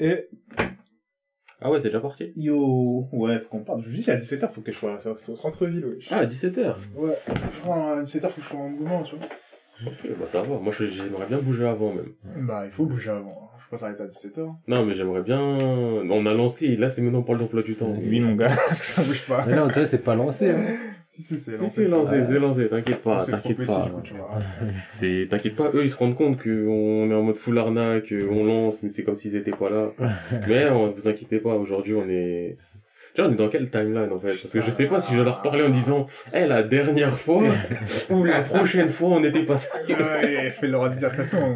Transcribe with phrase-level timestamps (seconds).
[0.00, 0.28] Et
[1.60, 3.82] Ah ouais, c'est déjà parti yo, ouais, faut qu'on parle.
[3.84, 6.08] Je vous dis, à 17h, faut que je sois au centre-ville, wesh.
[6.10, 9.26] Ah, à 17h Ouais, franchement, à 17h, faut que je sois en mouvement, tu vois.
[9.86, 10.58] Ok, bah ça va.
[10.58, 12.12] Moi, je- j'aimerais bien bouger avant même.
[12.46, 13.30] Bah, il faut bouger avant.
[13.44, 13.56] hein.
[13.58, 14.54] Faut pas s'arrêter à 17h.
[14.68, 15.40] Non, mais j'aimerais bien...
[15.40, 17.90] On a lancé, là, c'est maintenant pour l'emploi du temps.
[17.96, 19.44] Oui, mon gars, parce que ça bouge pas.
[19.46, 20.64] Mais non, tu vois, c'est pas lancé, hein.
[21.14, 21.84] Si, si, c'est lancé.
[21.84, 23.88] c'est lancé, c'est lancé, t'inquiète pas, t'inquiète pas.
[24.90, 28.44] C'est, t'inquiète pas, eux, ils se rendent compte qu'on est en mode full arnaque, on
[28.44, 29.92] lance, mais c'est comme s'ils étaient pas là.
[30.48, 32.56] mais on, vous inquiétez pas, aujourd'hui, on est...
[33.16, 34.30] Genre, on est dans quelle timeline, en fait?
[34.42, 37.16] Parce que je sais pas si je dois leur parler en disant, eh, la dernière
[37.16, 37.44] fois,
[38.10, 39.94] ou la prochaine fois, on était pas sérieux.
[39.94, 41.54] Ouais, fais leur dissertation.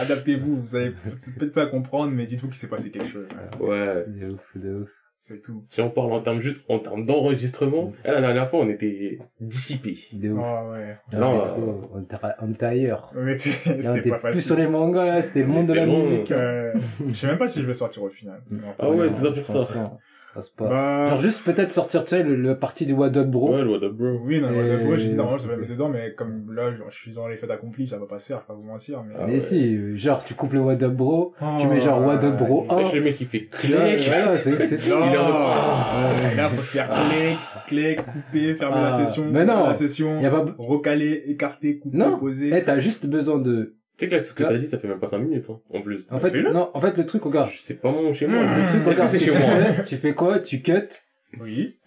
[0.00, 0.92] Adaptez-vous, vous allez
[1.38, 3.26] peut-être pas comprendre, mais dites-vous qu'il s'est passé quelque chose.
[3.58, 4.04] Voilà, c'est- Ouais.
[4.08, 4.88] De ouf, de ouf.
[5.26, 5.64] C'est tout.
[5.68, 9.18] Si on parle en termes juste, en termes d'enregistrement, eh, la dernière fois, on était
[9.40, 9.96] dissipés.
[10.12, 10.38] De ouf.
[10.44, 10.98] Oh, ouais.
[11.14, 13.10] On Non, était trop- on était, on était ailleurs.
[13.16, 14.42] On était, Là, on c'était était pas plus facile.
[14.42, 16.30] sur les mangas, là, c'était le monde de la musique.
[16.30, 16.34] hein.
[16.36, 16.72] Euh,
[17.08, 18.42] je sais même pas si je vais sortir au final.
[18.50, 19.96] Non, Ah ouais, Non, tout ça pour ça.
[20.56, 20.68] Pas.
[20.68, 23.54] Bah, Genre juste peut-être sortir, tu sais, le, le parti de What Up Bro.
[23.54, 24.20] Ouais, le what up, bro.
[24.24, 26.74] oui, non, Et- ouais, d'abord, j'ai dit normalement, je devais mettre dedans, mais comme là,
[26.76, 28.54] genre, je suis dans les fêtes accomplies, ça va pas se faire, je vais pas
[28.54, 29.14] vous mentir, mais.
[29.18, 29.38] Ah Mais ouais.
[29.40, 32.62] si, genre tu coupes le What Up Bro, Oh, tu mets genre What Up Bro
[32.62, 32.66] ouais.
[32.70, 32.76] 1.
[32.76, 33.74] Wesh, le mec, il fait clic.
[33.74, 38.82] voilà, c'est c'est Il est en mode- Ah, là, faut faire clic, clic, couper, fermer
[38.82, 39.64] la Ah, session, mais non.
[39.64, 40.44] la session, Y a pas...
[40.58, 42.18] recaler, écarter, couper, Non.
[42.18, 42.50] poser.
[42.56, 43.74] Eh, t'as juste besoin de...
[43.96, 45.60] Tu sais que là, ce que t'as dit, ça fait même pas 5 minutes, hein,
[45.72, 46.08] en plus.
[46.10, 47.50] En fait, non, en fait, le truc, regarde.
[47.56, 48.42] C'est pas mon chez moi.
[48.44, 48.60] Mmh.
[48.60, 49.40] Le truc, Regarde, c'est tu chez moi?
[49.40, 50.40] fais- Tu fais quoi?
[50.40, 50.88] Tu cut?
[51.40, 51.78] Oui.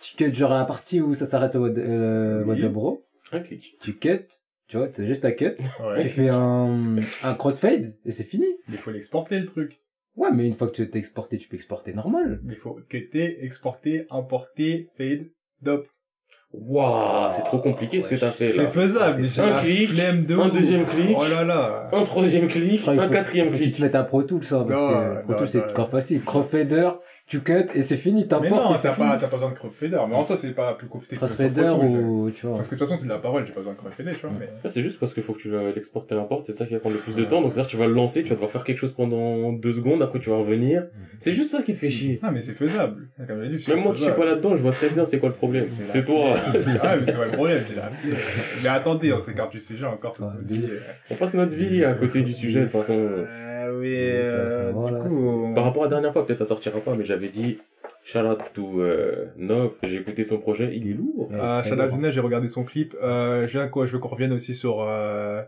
[0.00, 2.62] Tu cut genre la partie où ça s'arrête le What, euh, Oui.
[2.68, 3.04] Bro.
[3.32, 3.76] Un clic.
[3.80, 4.26] Tu cut,
[4.68, 5.56] tu vois, t'as juste à cut.
[5.56, 6.08] Tu Ouais.
[6.08, 8.46] fais un, un crossfade et c'est fini.
[8.68, 9.80] Il faut l'exporter, le truc.
[10.16, 12.40] Ouais, mais une fois que tu t'es exporté, tu peux exporter normal.
[12.48, 15.26] Il faut cutter, exporter, importer, fade,
[15.62, 15.86] dop.
[16.52, 18.68] Waouh, c'est trop compliqué ce que t'as fait, C'est là.
[18.68, 21.14] faisable, mais j'ai Un clic, de un deuxième clic.
[21.14, 21.90] Oh là là.
[21.92, 23.76] Un troisième clic, un quatrième que tu clic.
[23.76, 26.22] te mettes à Pro Tools, ça, parce Non, que Pro non, Tools, c'est trop facile.
[26.24, 26.88] Crossfader,
[27.28, 29.98] tu cut et c'est fini, Mais non, t'as pas, t'as pas besoin de crossfader.
[30.08, 32.56] Mais en soi, c'est pas plus compliqué que Crossfader ou, tu vois.
[32.56, 34.20] Parce que de toute façon, c'est de la parole, j'ai pas besoin de crossfader, tu
[34.22, 34.46] vois, mais.
[34.62, 36.80] Ça, c'est juste parce qu'il faut que tu l'exportes et l'importes, c'est ça qui va
[36.80, 37.42] prendre le plus de temps.
[37.42, 39.74] Donc, c'est-à-dire que tu vas le lancer, tu vas devoir faire quelque chose pendant deux
[39.74, 40.86] secondes, après tu vas revenir.
[41.18, 42.18] C'est juste ça qui te fait chier.
[42.22, 43.08] Non, mais c'est faisable.
[43.26, 45.18] Comme j'ai dit, c'est Même moi qui suis pas là-dedans, je vois très bien c'est
[45.18, 45.66] quoi le problème.
[45.68, 46.34] C'est toi.
[46.80, 47.90] Ah, mais c'est pas le problème, j'ai la
[48.62, 50.68] Mais attendez, on s'écarte du sujet encore, dit.
[51.10, 53.26] On passe notre vie à côté du sujet, de toute façon.
[53.66, 56.80] Euh, oui, euh, Voilà, du coup, Par rapport à la dernière fois, peut-être ça sortira
[56.80, 57.58] pas, mais j'avais dit,
[58.04, 61.28] shout out to euh, Nov, j'ai écouté son projet, il est lourd.
[61.30, 61.96] Très Shadab lourd.
[61.96, 62.94] Junior, j'ai regardé son clip.
[63.02, 65.42] Euh, je veux quoi, je veux qu'on revienne aussi sur euh,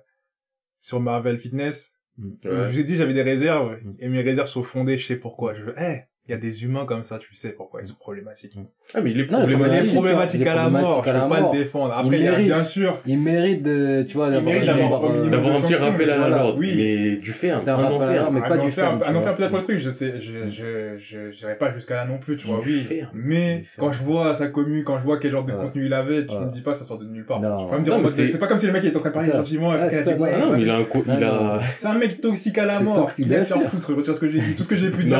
[0.80, 1.94] sur Marvel Fitness.
[2.18, 2.30] Ouais.
[2.44, 3.94] Je vous ai dit, j'avais des réserves Mm.
[3.98, 4.98] et mes réserves sont fondées.
[4.98, 5.54] Je sais pourquoi.
[5.54, 6.00] Je veux, eh,
[6.30, 8.56] il y a des humains comme ça, tu sais pourquoi ils sont problématiques.
[8.94, 9.92] Ah, mais il est Non, il est Il problématique.
[9.94, 11.02] problématique il à la mort.
[11.02, 11.52] problématique Je peux pas mort.
[11.52, 11.94] le défendre.
[11.96, 12.46] Il Après, il y a mérite.
[12.46, 12.98] bien sûr.
[13.06, 16.72] Il mérite de, tu vois, Il d'avoir, euh, un petit rappel à la Lorde, oui.
[16.76, 18.32] mais du ferme, D'un un rappel à la enfer.
[18.32, 19.78] Mais un pas du ferme, un enfer peut-être pas le truc.
[19.78, 22.60] Je sais, je, je, je, j'irai pas jusqu'à là non plus, tu vois.
[22.64, 22.86] Oui.
[23.14, 26.26] Mais quand je vois sa commu, quand je vois quel genre de contenu il avait,
[26.26, 27.40] tu me dis pas ça sort de nulle part.
[27.40, 27.58] Non.
[27.58, 29.08] Tu peux pas me dire c'est- pas comme si le mec il était en train
[29.10, 29.72] de parler gentiment.
[29.74, 32.96] Il Ah non, mais il a un il C'est un mec toxique à la mort.
[33.02, 33.94] toxique, qui laisse faire foutre.
[33.94, 34.54] Retire ce que j'ai dit.
[34.54, 35.18] Tout ce que j'ai pu dire.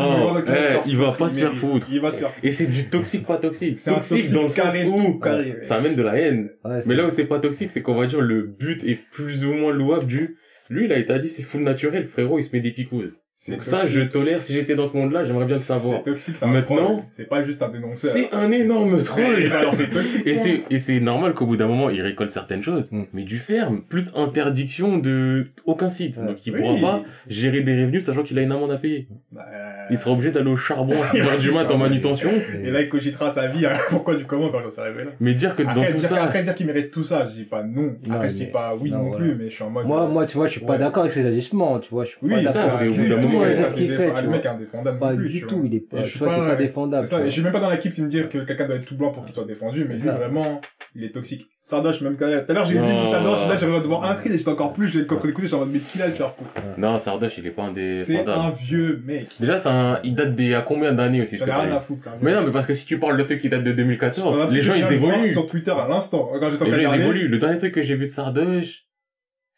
[1.00, 1.86] Il va pas se faire foutre.
[1.90, 2.44] Il va se faire foutre.
[2.44, 3.78] et c'est du toxique pas toxique.
[3.78, 5.20] C'est un Toxique dans le sens où,
[5.62, 6.50] ça amène de la haine.
[6.86, 9.52] Mais là où c'est pas toxique, c'est qu'on va dire le but est plus ou
[9.52, 10.36] moins louable du,
[10.70, 13.18] lui, il a été dit, c'est full naturel, frérot, il se met des picouses.
[13.42, 16.02] C'est Donc ça, je tolère, si j'étais dans ce monde-là, j'aimerais bien le savoir.
[16.04, 17.06] C'est toxique, c'est Maintenant.
[17.10, 18.12] C'est pas juste un dénonceur.
[18.12, 19.22] C'est un énorme troll.
[19.24, 20.26] Ouais, alors c'est toxique.
[20.26, 23.04] Et c'est, et c'est normal qu'au bout d'un moment, il récolte certaines choses, Mm.
[23.14, 26.18] mais du ferme, plus interdiction de aucun site.
[26.18, 26.26] Ouais.
[26.26, 26.60] Donc il Oui.
[26.60, 29.08] pourra pas gérer des revenus sachant qu'il a une amende à payer.
[29.32, 29.40] Bah,
[29.90, 32.28] Il sera obligé d'aller au charbon à 6 heures du mat en manutention.
[32.62, 35.10] Et là, il cogitera sa vie, hein, pourquoi du comment quand on s'est arrivé là.
[35.18, 37.44] Mais dire que dans tout dire, ça, après dire qu'il mérite tout ça, je dis
[37.44, 37.96] pas non.
[38.06, 39.24] Non, Après, je dis pas oui non, non, voilà.
[39.24, 39.86] plus, mais je suis en mode.
[39.86, 40.78] Moi, euh, moi, tu vois, je suis pas ouais.
[40.78, 42.78] d'accord avec ses agissements, tu vois, je suis Oui, pas ça, d'accord.
[42.78, 44.48] c'est au bout du d'un tout moment, avec ce qu'il fait, tu Le mec est
[44.48, 47.06] indéfendable Pas plus, du tout, il est pas, je tu suis vois, pas- pas défendable.
[47.06, 48.76] C'est ça, et je suis même pas dans l'équipe qui me dit que quelqu'un doit
[48.76, 50.16] être tout blanc pour qu'il soit défendu, mais C'est lui, ça.
[50.16, 50.60] vraiment,
[50.94, 51.46] il est toxique.
[51.62, 52.86] Sardoche, même tout à l'heure, tout à l'heure, j'ai dit.
[53.10, 55.60] Sardoche, là, j'arrive à devoir un tri, et j'étais encore plus, j'ai contre-écouté, j'étais en
[55.60, 56.50] mode, mais qui là se faire foutre?
[56.78, 57.70] non, Sardoche, il est pas
[58.02, 59.28] C'est un vieux mec.
[59.38, 61.80] Déjà, c'est un, il date d'il y a combien d'années aussi, ce que rien à
[61.80, 63.72] foutre, vieux Mais non, mais parce que si tu parles de trucs qui datent de
[63.72, 65.26] 2014, On a un les truc gens, ils évoluent.
[65.32, 67.28] Sur Twitter à l'instant, quand j'étais en Les gens, ils évoluent.
[67.28, 68.86] Le dernier truc que j'ai vu de Sardoche,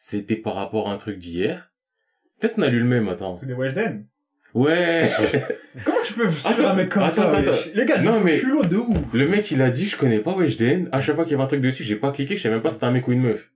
[0.04, 1.70] c'était par rapport à un truc d'hier.
[2.40, 3.37] Peut-être on a lu le même, attends.
[3.37, 4.08] C'est des Weshden.
[4.52, 5.08] Ouais.
[5.84, 8.20] Comment tu peux suivre Attends, un mec comme attends, ça, attends, wesh Les gars, Non,
[8.20, 8.99] mais- culot de ouf.
[9.14, 10.88] Le mec, il a dit, je connais pas Weshden.
[10.90, 12.64] À chaque fois qu'il y avait un truc dessus, j'ai pas cliqué, je savais même
[12.64, 13.52] pas si c'était un mec ou une meuf.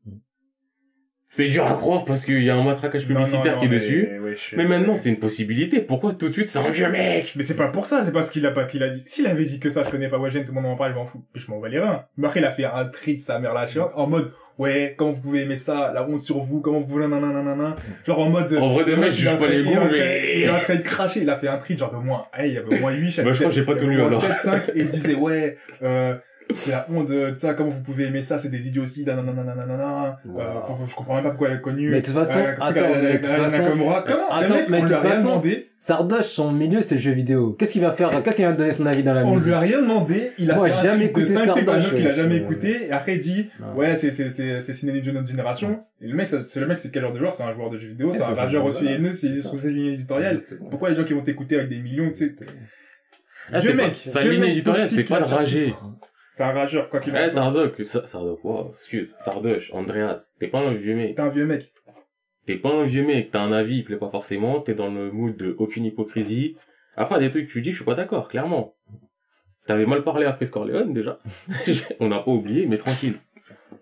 [1.29, 3.67] C'est dur à croire parce qu'il y a un matraquage Non, non, publicitaire non, qui
[3.67, 4.57] est mais, dessus.
[4.57, 5.81] Mais maintenant, c'est une possibilité.
[5.81, 7.35] Pourquoi tout de suite, c'est un vieux mec?
[7.35, 9.03] Mais c'est pas pour ça, c'est parce qu'il a pas qu'il a dit.
[9.05, 10.97] S'il avait dit que ça, je connais pas Weshden, tout le monde en parle, je
[10.97, 11.25] m'en fous.
[11.35, 12.07] Je m'en bats les reins.
[12.37, 13.67] Il a fait un tri de sa mère là,
[13.97, 17.07] en mode, ouais, comment vous pouvez aimer ça, la honte sur vous, comment vous pouvez
[17.07, 17.77] nanana,
[18.07, 20.55] genre en mode, En vrai, de vrai, je juge pas les goûts, mais- Il a
[20.55, 22.77] fait de cracher, il a fait un tweet genre de moins, hey, il y avait
[22.77, 23.25] au moins 8 chapitres.
[23.25, 24.23] Bah, je crois que j'ai pas tout lu, alors.
[24.25, 26.15] 7, 5, et il disait, ouais, euh,
[26.55, 30.19] c'est la honte de ça, comment vous pouvez aimer ça, c'est des idioties, nanana, nanana,
[30.25, 30.41] Wow.
[30.41, 30.45] euh,
[30.89, 31.91] je comprends même pas pourquoi elle est connue.
[31.91, 33.63] Mais de toute façon, Euh, attends, mais de toute façon-
[34.69, 37.13] mais on de lui a toute rien façon- demandé, Sardoche, son milieu, c'est le jeu
[37.13, 37.55] vidéo.
[37.59, 39.55] Qu'est-ce qu'il va faire Qu'est-ce qu'il va donner son avis dans la on musique lui
[39.55, 41.65] a rien demandé, il a Moi, fait un j'ai jamais tweet de écouté 5 trucs
[41.67, 45.03] Sardoche, qu'il a jamais écouté, et après il dit, ouais, c'est, c'est, c'est, c'est synonyme
[45.03, 45.81] de notre génération.
[46.01, 47.33] Et le mec, c'est le mec, c'est quel genre de joueur?
[47.33, 49.57] C'est un joueur de jeux vidéo, c'est un un rageur joueur, aussi haineux, c'est son
[49.63, 50.43] ligne éditoriale.
[50.71, 52.35] Pourquoi les gens qui vont t'écouter avec des millions, tu sais,
[53.53, 55.73] Ah, Dieu mec, sa ligne éditoriale, c'est pas de rager.
[56.37, 57.31] C'est un rageur, quoi qu'il en Eh, soit.
[57.31, 61.17] Sardoc, Sa- Sardoc, wow, excuse, Sardoche, Andreas, t'es pas un vieux mec.
[61.17, 61.73] T'es un vieux mec.
[62.45, 65.11] T'es pas un vieux mec, t'as un avis, il plaît pas forcément, t'es dans le
[65.11, 66.55] mood de aucune hypocrisie.
[66.95, 68.77] Après, des trucs que tu dis, je suis pas d'accord, clairement.
[69.67, 71.19] T'avais mal parlé après Corleone, déjà.
[72.01, 73.15] On n'a pas oublié, mais tranquille.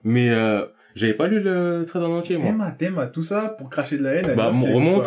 [0.04, 0.64] Mais, euh,
[0.94, 2.46] j'avais pas lu le thread en entier, moi.
[2.46, 4.30] Théma, théma, tout ça pour cracher de la haine.
[4.30, 5.06] à Bah, remonte.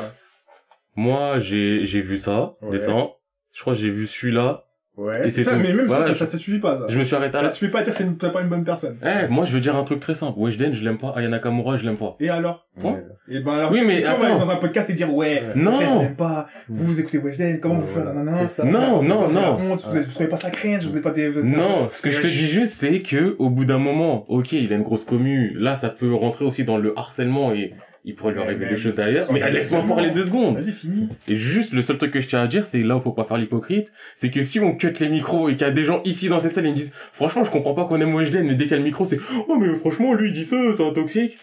[0.98, 2.72] Moi, j'ai, j'ai vu ça, Ouais.
[2.72, 3.16] descends.
[3.54, 4.66] Je crois que j'ai vu celui-là.
[4.98, 5.02] Pas.
[5.04, 5.28] Ouais.
[5.28, 5.60] Et c'est ça, tout.
[5.62, 6.86] mais même ça, ça, je- ça, ça suffit pas, ça.
[6.90, 7.52] Je me suis arrêté à Ça là.
[7.52, 8.98] suffit pas à dire que c'est une- t'es pas une bonne personne.
[9.04, 10.34] Eh, moi, je veux dire un truc très simple.
[10.40, 11.14] Weshden, je l'aime pas.
[11.16, 12.16] Ayana Nakamura, je l'aime pas.
[12.20, 12.66] Et alors?
[12.82, 12.98] Quoi
[13.30, 14.38] Et ben alors, Oui, mais est-ce qu'on va attends.
[14.40, 15.74] dans un podcast et dire, ouais, Non.
[15.80, 18.14] Je l'aime pas, vous vous écoutez Weshden, comment vous faites, Voilà.
[18.24, 18.48] nanana.
[18.48, 18.64] Ça.
[18.64, 19.58] Non, non, la non.
[19.60, 21.30] honte, vous, êtes- vous trouvez pas ça cringe, vous êtes pas des...
[21.44, 24.72] Non, ce que je te dis juste, c'est que au bout d'un moment, ok, il
[24.72, 25.54] a une grosse commu.
[25.58, 27.74] Là, ça peut rentrer aussi dans le harcèlement et
[28.07, 29.31] il pourrait lui arriver des choses d'ailleurs.
[29.33, 30.57] Mais laisse-moi parler deux secondes.
[30.57, 31.09] Vas-y, fini.
[31.27, 33.25] Et juste, le seul truc que je tiens à dire, c'est là où faut pas
[33.25, 36.01] faire l'hypocrite, c'est que si on cut les micros et qu'il y a des gens
[36.06, 38.56] ici dans cette salle, ils me disent, franchement, je comprends pas qu'on aime Weshden, mais
[38.56, 39.19] dès qu'il y a le micro, c'est,
[39.50, 41.38] oh, mais franchement, lui, il dit ça, c'est un toxique.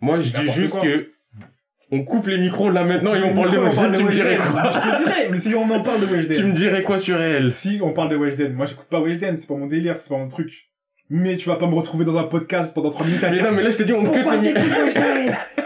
[0.00, 0.82] Moi, je dis juste quoi.
[0.82, 1.10] que,
[1.90, 4.70] on coupe les micros là maintenant et on parle de Weshden, tu me dirais quoi?
[4.72, 6.52] Je te dirais, mais si on en parle de Tu me Weshden.
[6.52, 7.50] dirais quoi sur elle?
[7.50, 10.18] Si on parle de Weshden, moi j'écoute pas Weshden, c'est pas mon délire, c'est pas
[10.18, 10.67] mon truc.
[11.10, 13.44] Mais tu vas pas me retrouver dans un podcast pendant 3 minutes à Mais dire
[13.44, 14.32] non, mais là, je te dis, on Pourquoi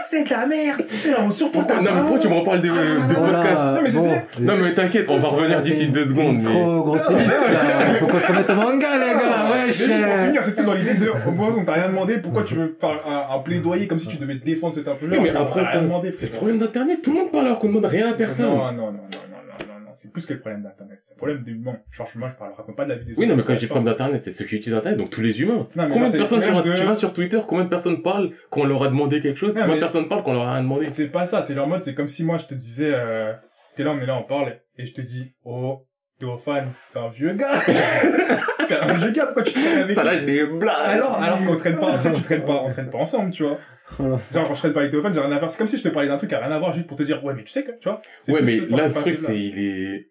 [0.09, 2.61] C'est de la merde C'est la honte sur Pourquoi, non, mais pourquoi tu me reparles
[2.61, 3.61] des, des podcasts?
[3.61, 4.15] Non, mais c'est ça.
[4.39, 6.37] Non, mais t'inquiète, on va revenir d'ici deux secondes.
[6.37, 7.95] mais- Trop grosse élite, là.
[7.99, 9.21] Faut qu'on se remette au manga, les gars.
[9.65, 9.77] Mais Wesh.
[9.77, 12.43] juste pour finir, c'est plus dans l'idée de, au moins, on t'a rien demandé, pourquoi
[12.43, 15.29] tu veux faire un, un plaidoyer comme si tu devais défendre cet Oui, influence mais
[15.35, 15.79] après, ça,
[16.17, 17.01] c'est le problème d'Internet.
[17.01, 18.45] Tout le monde parle alors qu'on demande rien à personne.
[18.45, 21.13] Non, non, non, non, non, non, non, non, c'est plus que le problème d'internet, c'est
[21.13, 21.75] le problème du bon.
[21.91, 23.59] Genre, moi, je parle, raconte pas de la vie des Oui, non, mais quand je
[23.59, 25.67] dis problème d'Internet, c'est ceux qui utilisent Internet, donc tous les humains.
[25.75, 28.31] Non, mais combien de personnes sur, de- tu vas sur Twitter, combien de personnes parlent
[28.49, 30.35] quand on leur a demandé quelque chose, Non, combien de mais- personnes parlent quand on
[30.35, 30.85] leur a rien demandé?
[30.85, 33.31] C'est pas ça, c'est leur mode, c'est comme si moi, je te disais, euh,
[33.77, 35.85] t'es là, on est là, on parle, et je te dis, oh,
[36.19, 37.55] Théophane, c'est un vieux gars.
[38.67, 40.75] c'est un vieux gars, pourquoi tu traînes avec Ça là, blagues.
[40.85, 43.57] alors, alors qu'on traîne pas, tu traînes pas, on traîne pas ensemble, tu vois.
[43.99, 45.49] Genre, quand je pas avec Théophane, j'ai rien à faire.
[45.49, 47.03] C'est comme si je te parlais d'un truc a rien à voir, juste pour te
[47.03, 48.01] dire, ouais, mais tu sais que, tu vois.
[48.21, 50.09] C'est Ouais, mais là, le truc, c'est, il est,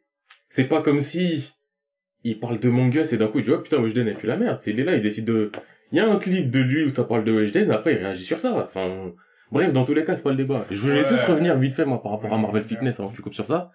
[0.48, 1.54] c'est pas comme si
[2.24, 4.26] il parle de mon gosse et d'un coup, il dit, oh putain, Weshden, elle fait
[4.26, 4.58] la merde.
[4.60, 5.50] C'est, il est là, il décide de,
[5.90, 8.24] il y a un clip de lui où ça parle de Weshden, après, il réagit
[8.24, 8.54] sur ça.
[8.64, 9.12] Enfin,
[9.50, 10.64] bref, dans tous les cas, c'est pas le débat.
[10.70, 13.22] Je voulais juste revenir vite fait, moi, par rapport à Marvel Fitness, avant que tu
[13.22, 13.72] coupes sur ça.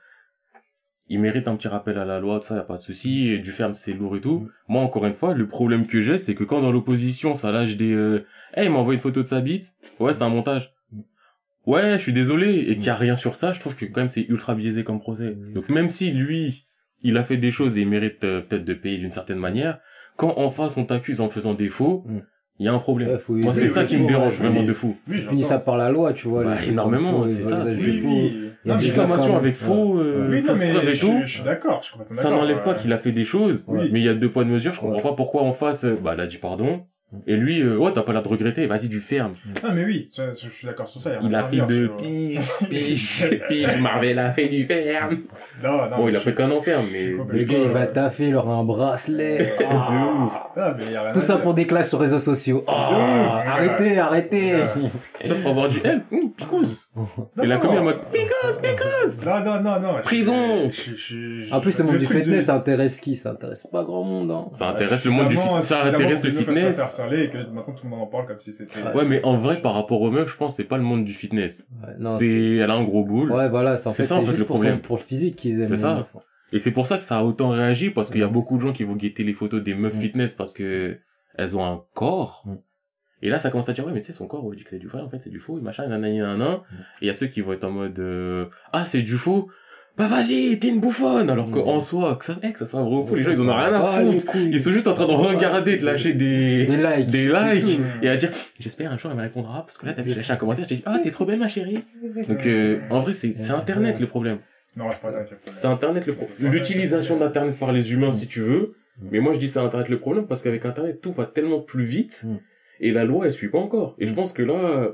[1.09, 3.29] Il mérite un petit rappel à la loi, tout ça, y a pas de souci.
[3.29, 4.39] Et Du ferme, c'est lourd et tout.
[4.39, 4.49] Mm.
[4.67, 7.77] Moi, encore une fois, le problème que j'ai, c'est que quand dans l'opposition, ça lâche
[7.77, 8.25] des, euh,
[8.55, 9.73] hey, il m'a envoyé une photo de sa bite.
[9.99, 10.73] Ouais, c'est un montage.
[11.65, 12.59] Ouais, je suis désolé.
[12.69, 14.83] Et qu'il y a rien sur ça, je trouve que quand même c'est ultra biaisé
[14.83, 15.31] comme procès.
[15.31, 15.53] Mm.
[15.53, 16.65] Donc même si lui,
[17.01, 19.79] il a fait des choses et il mérite euh, peut-être de payer d'une certaine manière,
[20.17, 22.05] quand en face on t'accuse en faisant défaut,
[22.59, 23.09] il y a un problème.
[23.09, 24.95] Ouais, faut Moi, c'est ça qui me dérange ouais, vraiment de fou.
[25.07, 26.43] Oui, C'est punissable par la loi, tu vois.
[26.43, 27.73] Bah, les énormément, faux, c'est ça, Oui.
[27.75, 30.89] Il y a Non, La mais diffamation avec faux, euh, Oui, non, fausses mais preuves
[30.89, 31.19] et je, tout.
[31.25, 33.87] je suis d'accord, je suis Ça n'enlève pas euh, qu'il a fait des choses, mais
[33.99, 35.01] il y a deux poids de mesure, je comprends Ouais.
[35.03, 36.81] pas pourquoi en face, euh, bah, elle a dit pardon,
[37.25, 39.31] et lui, euh, ouais, t'as pas l'air de regretter, vas-y, du ferme.
[39.63, 41.11] Non, mais oui, je, je suis d'accord sur ça.
[41.23, 45.19] Il a pris de pige, pige, pige, Marvel a fait du ferme.
[45.63, 45.97] Non, non.
[45.97, 47.07] Bon, il a fait qu'un enferme, mais...
[47.07, 49.37] Le gars, il va taffer, il aura un bracelet.
[49.57, 50.33] De ouf.
[50.57, 51.43] Ah, mais y a rien Tout ça dire.
[51.43, 52.65] pour des clashs sur réseaux sociaux.
[52.67, 54.55] Ah, arrêtez, arrêtez.
[55.25, 56.89] Ça pour avoir du L, hum, picouse.
[57.41, 59.25] Il a commis en mode picouse, picouse.
[59.25, 59.93] Non, non, non, non.
[60.03, 60.69] Prison.
[61.51, 63.15] En plus, le monde du fitness, ça intéresse qui?
[63.15, 64.45] Ça intéresse pas grand monde, hein.
[64.59, 66.96] Ça intéresse le monde du fitness, ça intéresse le fitness.
[66.99, 68.79] Et que maintenant tout le monde en parle comme si c'était...
[68.81, 68.93] Ouais.
[68.95, 71.05] Ouais, mais en vrai, par rapport aux meufs, je pense que c'est pas le monde
[71.05, 71.67] du fitness.
[71.81, 73.31] Ouais, C'est, elle a un gros boule.
[73.31, 74.81] Ouais, voilà, c'est en fait, ça, en c'est fait, juste le pour, son- problème.
[74.81, 75.69] pour le physique qu'ils aiment.
[75.69, 75.95] C'est ça.
[75.95, 76.23] meufs.
[76.53, 78.61] Et c'est pour ça que ça a autant réagi, parce qu'il y a beaucoup de
[78.61, 80.97] gens qui vont guetter les photos des meufs fitness parce que
[81.35, 82.45] elles ont un corps.
[83.21, 84.69] Et là, ça commence à dire, ouais, mais tu sais, son corps, on dit que
[84.69, 86.61] c'est du vrai, en fait, c'est du faux, et machin, nanana, nanana.
[87.01, 89.49] Et il y a ceux qui vont être en mode, euh, ah, c'est du faux.
[89.97, 91.29] Bah, vas-y, t'es une bouffonne.
[91.29, 93.41] Alors qu'en soi, que ça, eh, que ça soit vrai ou faux, les gens, ils
[93.41, 94.35] en ont rien à foutre.
[94.35, 97.07] Ils sont juste en train de regarder, de lâcher des, Des likes.
[97.07, 97.79] des likes.
[98.03, 100.17] Et à dire, j'espère un jour elle me répondra, parce que là, t'as vu, j'ai
[100.17, 101.79] lâché un commentaire, j'ai dit, ah, t'es trop belle, ma chérie.
[102.27, 104.37] Donc, euh, en vrai, c'est, c'est Internet, le problème.
[104.75, 105.27] Non, c'est pas problème.
[105.55, 106.51] C'est Internet le problème.
[106.51, 108.75] L'utilisation d'Internet par les humains, si tu veux.
[109.11, 111.85] Mais moi, je dis c'est Internet le problème parce qu'avec Internet, tout va tellement plus
[111.85, 112.25] vite.
[112.79, 113.95] Et la loi elle suit pas encore.
[113.97, 114.89] Et je pense que là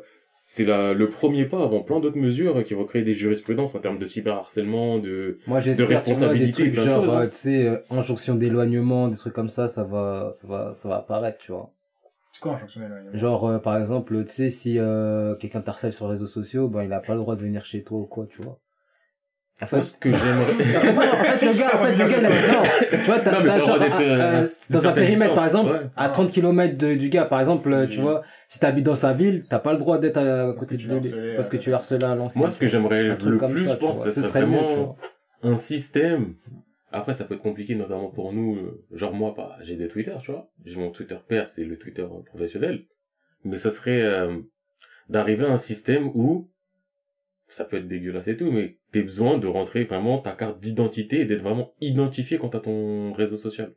[0.46, 3.80] c'est la, le premier pas avant plein d'autres mesures qui vont créer des jurisprudences en
[3.80, 7.66] termes de cyberharcèlement, de Moi, tu des responsabilité, trucs plein de genre, euh, tu sais,
[7.66, 11.54] euh, injonction d'éloignement, des trucs comme ça, ça va, ça va, ça va apparaître, tu
[11.54, 11.72] vois.
[12.34, 13.12] C'est quoi injonction d'éloignement?
[13.14, 16.84] Genre, euh, par exemple, tu sais, si euh, quelqu'un t'harcèle sur les réseaux sociaux, ben,
[16.84, 18.60] il a pas le droit de venir chez toi ou quoi, tu vois.
[19.62, 22.26] En fait, ce que j'aimerais Non, en fait, le gars, en fait, le gars, il
[22.26, 25.82] a- non, tu vois, t'as, Non, genre, euh, à dans un périmètre, par exemple, ouais.
[25.96, 29.46] à 30 km de, du gars, par exemple, tu vois, si t'habites dans sa ville,
[29.50, 32.06] t'as pas le droit d'être à côté de lui, parce que euh, tu l'as harcelé
[32.06, 32.40] à l'ancien.
[32.40, 34.06] Moi, ce que j'aimerais le plus, ça, je pense, vois.
[34.06, 34.96] ce Ce serait vraiment
[35.42, 36.36] un système.
[36.92, 38.58] Après, ça peut être compliqué, notamment pour nous.
[38.58, 40.52] euh, Genre moi, bah, j'ai des Twitter, tu vois.
[40.66, 42.86] J'ai mon Twitter père, c'est le Twitter euh, professionnel.
[43.44, 44.38] Mais ça serait euh,
[45.10, 46.52] d'arriver à un système où
[47.48, 51.22] ça peut être dégueulasse et tout, mais t'as besoin de rentrer vraiment ta carte d'identité
[51.22, 53.74] et d'être vraiment identifié quant à ton réseau social.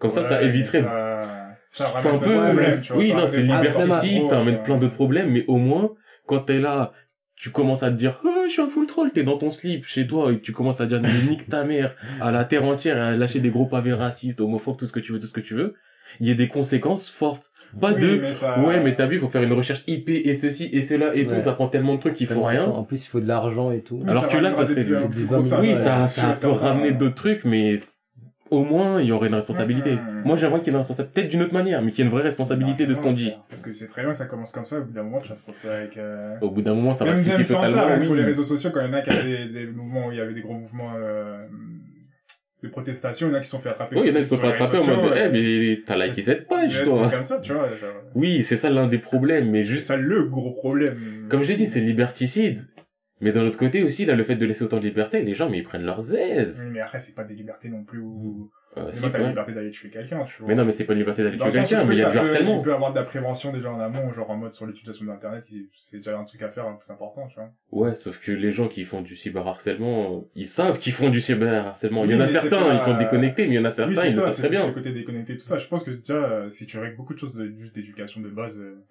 [0.00, 2.34] Comme ça, ça éviterait ça c'est un peu
[2.82, 3.00] tu vois.
[3.02, 5.92] oui Ça non c'est liberticide ça amène plein d'autres problèmes mais au moins
[6.26, 6.92] quand t'es là
[7.36, 9.84] tu commences à te dire oh, je suis un full troll t'es dans ton slip
[9.86, 12.96] chez toi et tu commences à dire mais nique ta mère à la terre entière
[12.96, 15.32] et à lâcher des gros pavés racistes homophobes tout ce que tu veux tout ce
[15.32, 15.74] que tu veux
[16.18, 17.44] il y a des conséquences fortes
[17.80, 20.08] pas Oui, de mais ça- ouais mais t'as vu il faut faire une recherche IP
[20.10, 21.26] et ceci et cela et Ouais.
[21.36, 23.70] tout ça prend tellement de trucs qu'il faut rien En plus, il faut de l'argent
[23.70, 24.02] et tout.
[24.08, 24.84] Alors que là, ça serait
[25.44, 27.78] ça, oui ça peut ramener d'autres trucs mais
[28.50, 31.30] au moins il y aurait une responsabilité moi j'aimerais qu'il y ait une responsabilité peut-être
[31.30, 33.62] d'une autre manière mais qu'il y ait une vraie responsabilité de ce qu'on dit Parce
[33.62, 35.46] que c'est très bien ça commence comme ça, au bout d'un moment, tu vas te
[35.46, 36.36] retrouver avec, euh...
[36.40, 38.06] au bout d'un moment ça va même, fliquer même sans ça, totalement même oui.
[38.06, 40.12] sur les réseaux sociaux, quand il y en a qui avaient des, des mouvements où
[40.12, 41.46] il y avait des gros mouvements, euh,
[42.62, 43.96] de protestation, il y en a qui se sont fait attraper.
[43.96, 45.96] Oui, il y en a qui se sont fait attraper en mode, eh, mais t'as
[45.96, 47.08] liké cette page, toi.
[47.08, 47.68] c'est comme ça, tu vois.
[47.68, 47.94] genre.
[48.14, 51.26] Oui, c'est ça l'un des problèmes, mais C'est juste, ça le gros problème.
[51.30, 52.60] comme je l'ai dit, c'est liberticide.
[53.20, 55.50] Mais d'un autre côté aussi, là, le fait de laisser autant de liberté, les gens,
[55.50, 56.64] mais ils prennent leurs aises.
[56.70, 58.50] Mais après, c'est pas des libertés non plus où...
[58.76, 60.48] Euh, Mais si, t'as la liberté d'aller tuer quelqu'un, tu vois.
[60.48, 62.18] Mais non, mais c'est pas une liberté d'aller tuer quelqu'un, mais il y a du
[62.18, 62.58] harcèlement.
[62.58, 65.44] Il peut avoir de la prévention déjà en amont, genre en mode sur l'utilisation d'internet,
[65.74, 67.50] c'est déjà un truc à faire un plus important, tu vois.
[67.72, 72.04] Ouais, sauf que les gens qui font du cyberharcèlement, ils savent qu'ils font du cyberharcèlement.
[72.04, 73.70] il y Oui, en a certains, pas- ils sont déconnectés, mais il y en a
[73.72, 74.66] certains, oui, ils le savent très bien.
[74.68, 75.58] le côté déconnecté, tout ça.
[75.58, 77.34] Je pense que déjà, euh, si tu règles beaucoup de choses
[77.74, 78.86] d'éducation de base, euh,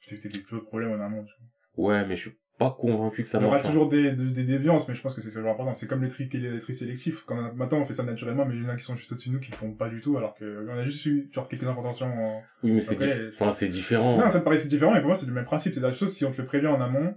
[0.00, 1.34] tu t'évites des plus de problèmes en amont, tu
[1.76, 1.88] vois.
[1.92, 3.66] Ouais, mais je suis pas convaincu que ça Il y aura marche.
[3.68, 5.74] toujours des, des, des déviances, mais je pense que c'est toujours important.
[5.74, 7.24] C'est comme les tri, les tri sélectifs.
[7.26, 9.12] Quand on- maintenant, on fait ça naturellement, mais il y en a qui sont juste
[9.12, 11.30] au-dessus de nous qui le font pas du tout, alors que on a juste eu,
[11.32, 12.42] genre, quelques informations en...
[12.64, 12.96] Oui, mais c'est
[13.32, 14.18] enfin, c'est différent.
[14.18, 15.72] Non, ça te paraît c'est différent, mais pour moi, c'est le même principe.
[15.74, 17.14] C'est la chose, si on te le prévient en amont,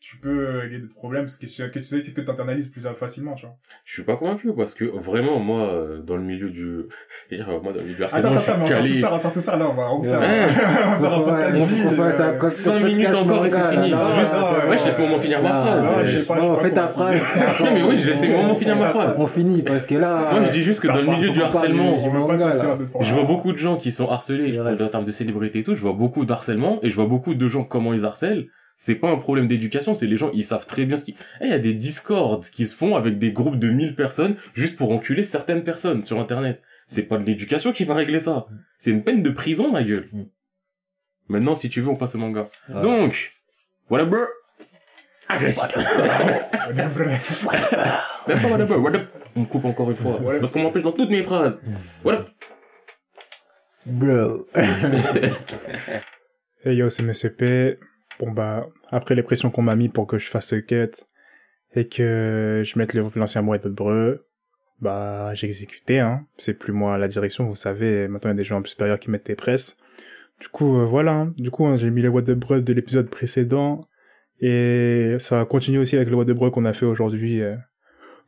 [0.00, 3.34] tu peux régler d'autres problèmes, ce qui est- que tu sais que t'internalises plus facilement,
[3.34, 3.56] tu vois.
[3.84, 6.82] Je suis pas convaincu parce que vraiment moi euh, dans le milieu du
[7.30, 8.78] je veux dire, moi dans le milieu du Attends, harcèlement attends, mais on je sort
[8.84, 11.02] suis tout calé ça, on sort tout ça, là, on va on va faire un
[11.02, 13.88] Ouais, podcast on vide, faut faire ça euh, minutes encore et c'est fini.
[13.90, 15.90] Juste- ouais, ouais, je laisse mon moment finir ma phrase.
[16.38, 17.20] Non, fais ta phrase.
[17.64, 19.14] Non mais oui, je laisse mon moment finir ma phrase.
[19.18, 20.28] On finit parce que là.
[20.32, 21.96] Moi je dis juste que Ça dans le milieu du harcèlement,
[23.00, 24.74] je vois beaucoup de gens qui sont harcelés, je Ouais.
[24.76, 27.34] parle en termes de célébrité et tout, je vois beaucoup d'harcèlement et je vois beaucoup
[27.34, 28.46] de gens comment ils harcèlent.
[28.80, 31.16] C'est pas un problème d'éducation, c'est les gens, ils savent très bien ce qui...
[31.40, 34.36] Eh, Il y a des discords qui se font avec des groupes de 1000 personnes
[34.54, 36.62] juste pour enculer certaines personnes sur Internet.
[36.86, 38.46] C'est pas de l'éducation qui va régler ça.
[38.78, 40.08] C'est une peine de prison, ma gueule.
[40.12, 40.22] Mm.
[41.26, 42.46] Maintenant, si tu veux, on passe au manga.
[42.68, 42.80] Ouais.
[42.80, 43.32] Donc,
[43.88, 44.18] voilà, bro?
[49.34, 50.20] On me coupe encore une fois.
[50.38, 51.60] Parce qu'on m'empêche dans toutes mes phrases.
[52.04, 52.26] Voilà.
[53.84, 54.46] Bro.
[56.64, 57.78] Hey yo, c'est MCP.
[58.20, 61.08] Bon bah, après les pressions qu'on m'a mis pour que je fasse ce quête
[61.74, 63.70] et que je mette l'ancien boîte de
[64.80, 65.48] bah j'ai
[65.98, 66.26] hein.
[66.36, 69.10] C'est plus moi la direction, vous savez, maintenant il y a des gens supérieurs qui
[69.10, 69.76] mettent les presses.
[70.40, 71.12] Du coup, euh, voilà.
[71.12, 71.34] hein.
[71.36, 72.34] Du coup, hein, j'ai mis les boîtes de
[72.64, 73.88] de l'épisode précédent
[74.40, 77.42] et ça va continuer aussi avec le boîte de breu qu'on a fait aujourd'hui.
[77.42, 77.56] euh.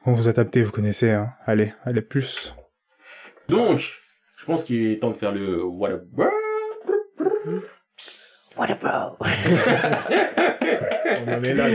[0.06, 0.32] On vous a
[0.62, 1.34] vous connaissez, hein.
[1.44, 2.54] Allez, allez plus.
[3.48, 5.62] Donc, je pense qu'il est temps de faire le.
[8.56, 9.16] What a bro.
[11.26, 11.68] On en est là.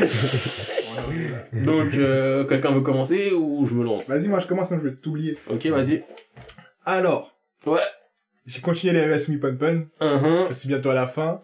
[1.54, 4.08] Donc, euh, quelqu'un veut commencer ou je me lance?
[4.10, 5.38] Vas-y, moi je commence, sinon je vais t'oublier.
[5.50, 6.04] Ok, vas-y.
[6.86, 7.80] Alors, Ouais.
[8.46, 9.88] j'ai continué les RS Mi Pon Pon.
[10.02, 11.42] Uh C'est bientôt à la fin.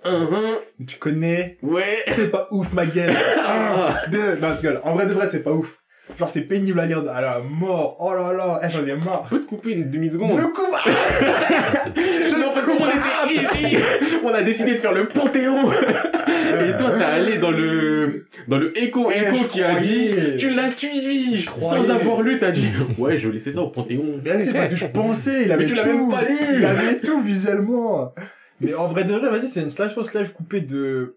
[0.79, 1.57] Mais tu connais?
[1.63, 1.83] Ouais.
[2.13, 3.11] C'est pas ouf, ma gueule.
[3.47, 4.35] Un, deux.
[4.38, 4.81] Non, je gueule.
[4.83, 5.80] En vrai de vrai, c'est pas ouf.
[6.20, 7.96] Genre, c'est pénible à lire à la mort.
[8.00, 8.60] Oh là là.
[8.63, 9.25] Eh, j'en ai marre.
[9.31, 10.62] Je peux te couper une demi-seconde Le coup.
[12.39, 13.77] Non, parce qu'on était ici
[14.24, 18.25] On a décidé de faire le Panthéon Et toi, t'as allé dans le...
[18.48, 20.38] dans le écho Eh, écho je qui a dit...
[20.38, 21.91] Tu l'as suivi Sans croyais.
[21.91, 22.67] avoir lu, t'as dit...
[22.98, 24.20] Ouais, je vais laisser ça au Panthéon.
[24.25, 25.89] Mais c'est parce que je pensais, il avait Mais tu l'as tout.
[25.89, 26.38] même pas lu.
[26.58, 28.13] Il avait tout visuellement.
[28.60, 31.15] Mais en vrai de vrai, vas-y, c'est une slash post live coupée de...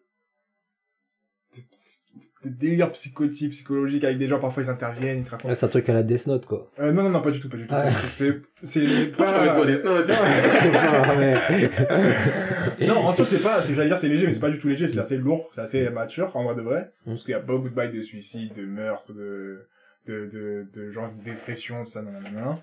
[1.56, 1.62] de-
[2.44, 5.48] des délires psychotiques, psychologiques avec des gens, parfois ils interviennent, ils te racontent.
[5.48, 6.70] Ouais, c'est un truc à la Death Note, quoi.
[6.78, 7.74] Euh, non, non, non, pas du tout, pas du tout.
[7.76, 7.90] Ah.
[8.14, 9.32] C'est, c'est tu pas...
[9.46, 9.96] toi tu vois
[12.80, 14.58] Non, Non, en soi, c'est pas, c'est, j'allais dire, c'est léger, mais c'est pas du
[14.58, 16.90] tout léger, c'est assez lourd, c'est assez mature, en vrai de vrai.
[17.06, 17.10] Mm.
[17.10, 19.66] Parce qu'il y a beaucoup de bails de suicide, de meurtre, de,
[20.06, 22.58] de, de, de gens de dépression, tout ça, nanana.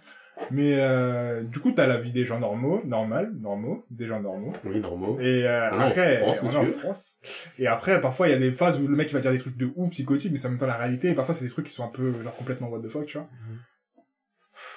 [0.50, 4.53] Mais, euh, du coup, t'as la vie des gens normaux, normal, normaux, des gens normaux.
[4.65, 5.19] Oui, normaux.
[5.19, 6.65] Et euh, On est en après, France, on est en.
[6.65, 7.19] France.
[7.60, 9.38] Et après, parfois, il y a des phases où le mec il va dire des
[9.38, 11.10] trucs de ouf, psychotiques, mais c'est en même temps la réalité.
[11.10, 13.17] Et parfois, c'est des trucs qui sont un peu genre complètement what the fuck, tu
[13.17, 13.27] vois.
[13.27, 13.60] Mhm.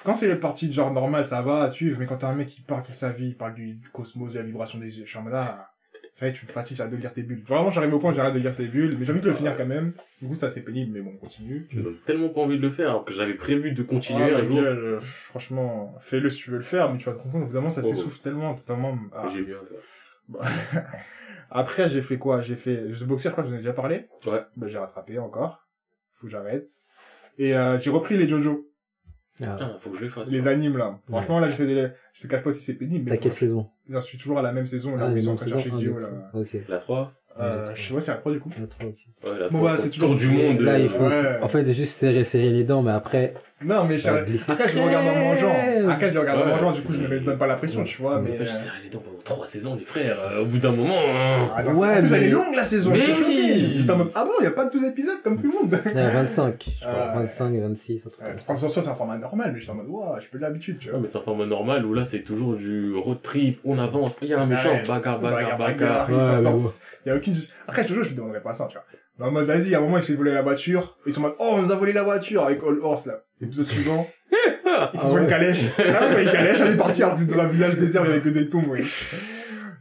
[0.04, 1.98] Quand c'est le parti de genre normal, ça va à suivre.
[1.98, 4.38] Mais quand t'as un mec qui parle toute sa vie, il parle du cosmos, de
[4.38, 5.73] la vibration des yeux, je suis en mode ah,
[6.14, 7.42] ça y est, tu me fatigues, j'arrête de lire tes bulles.
[7.46, 8.94] Vraiment, j'arrive au point, j'arrête de lire ces bulles.
[8.98, 9.92] Mais j'ai envie de le finir quand même.
[10.22, 11.66] Du coup, ça c'est pénible, mais bon, on continue.
[11.70, 14.38] Je donne tellement pas envie de le faire, alors que j'avais prévu de continuer Ah,
[14.38, 14.56] un jour.
[14.62, 17.42] gueule, euh, franchement, fais-le si tu veux le faire, mais tu vas te rendre compte,
[17.44, 17.88] évidemment, ça Oh.
[17.88, 18.96] s'essouffle tellement, totalement.
[19.12, 19.28] ah.
[19.34, 20.40] J'ai à faire.
[21.50, 22.40] Après, j'ai fait quoi?
[22.42, 24.06] J'ai fait The Boxer, je crois que j'en ai déjà parlé.
[24.26, 24.40] Ouais.
[24.56, 25.66] Bah, j'ai rattrapé encore.
[26.14, 26.66] Faut que j'arrête.
[27.38, 28.70] Et euh, j'ai repris les Jojo,
[29.42, 30.28] Ah, Putain, faut que je le fasse.
[30.30, 31.00] les animes là.
[31.08, 31.88] Franchement, là, j'essaie de les...
[32.12, 34.42] Je te cache pas si c'est pénible, T'as mais quelle saison j'en suis toujours à
[34.42, 36.08] la même saison, là, Ah, où ils sont en train de chercher Gio, deux, là.
[36.68, 38.50] La 3 Euh, je sais pas, c'est la 3 du coup.
[38.62, 38.94] Un, trois, ok.
[39.26, 39.72] Ouais, la Bon, 3.
[39.72, 40.60] bah, c'est toujours- Tour du monde.
[40.60, 41.40] Là, il euh, faut, Ouais.
[41.42, 44.02] en fait, juste serrer, serrer les dents, mais après, Non, mais je...
[44.04, 44.52] Ça glisser.
[44.52, 45.90] après, je le regarde en mangeant.
[45.90, 46.50] Après, je le regarde en Ouais.
[46.52, 48.38] mangeant, du coup, je me donne pas la pression, tu vois, Mais mais...
[48.38, 50.16] je euh, serre les dents pendant 3 saisons, les frères.
[50.20, 51.48] Euh, au bout d'un moment, hein.
[51.56, 52.90] Ah, non, Ouais, en plus, elle mais- est longue, la saison.
[52.92, 53.74] Mais oui.
[53.78, 55.80] J'étais en mode, ah bon, y a pas 12 épisodes comme tout le monde.
[55.86, 56.92] il y a 25, je crois.
[56.92, 57.14] Ouais.
[57.22, 58.44] 25, 26, un truc Ouais, comme ça.
[58.52, 60.78] Enfin, soit c'est un format normal, mais j'étais en mode, waouh, j'ai plus de l'habitude,
[60.78, 60.96] tu vois.
[60.96, 64.16] Non, mais c'est un format normal où là, c'est toujours du road trip, on avance,
[64.22, 64.54] il y a un Ouais.
[64.56, 66.08] méchant, bagarre, bagarre, bagarre.
[66.10, 66.50] Ouais, mais.
[67.06, 67.34] Il y a aucune...
[67.68, 68.84] Après, Jojo, je lui demanderais pas ça, tu vois.
[69.18, 70.96] Mais en mode, vas-y, à un moment, il se fait voler la voiture.
[71.06, 73.22] Ils sont en mode, oh, on nous a volé la voiture avec All Horse, là.
[73.40, 74.06] Épisode suivant.
[74.92, 75.28] Ils sont Ah ouais.
[75.28, 75.78] calèche.
[75.78, 78.12] Là, une calèche, elle est partie alors que c'est dans un village désert, il y
[78.12, 78.84] avait que des tombes, oui.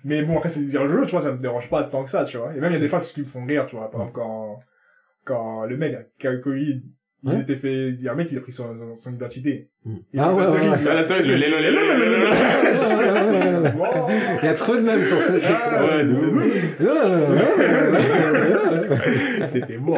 [0.03, 2.25] Mais bon, après, c'est des Jojo, tu vois, ça me dérange pas tant que ça,
[2.25, 2.53] tu vois.
[2.55, 3.89] Et même, il y a des phases qui me font rire, tu vois.
[3.89, 4.59] Par exemple, quand,
[5.23, 5.95] quand le mec,
[6.43, 6.83] Covid,
[7.25, 7.39] il Ouais.
[7.41, 9.69] était fait, il y a un mec, il a pris son, son, son identité.
[9.85, 9.95] Mm.
[10.11, 10.59] Il Ah ouais, ouais.
[10.89, 12.27] Ah, la cerise, le lélo, lélo, lélo, lélo, lélo.
[13.77, 14.09] Wow.
[14.41, 16.15] Il y a trop de mèmes sur ce Ah, Ouais, de
[19.47, 19.95] C'était bon.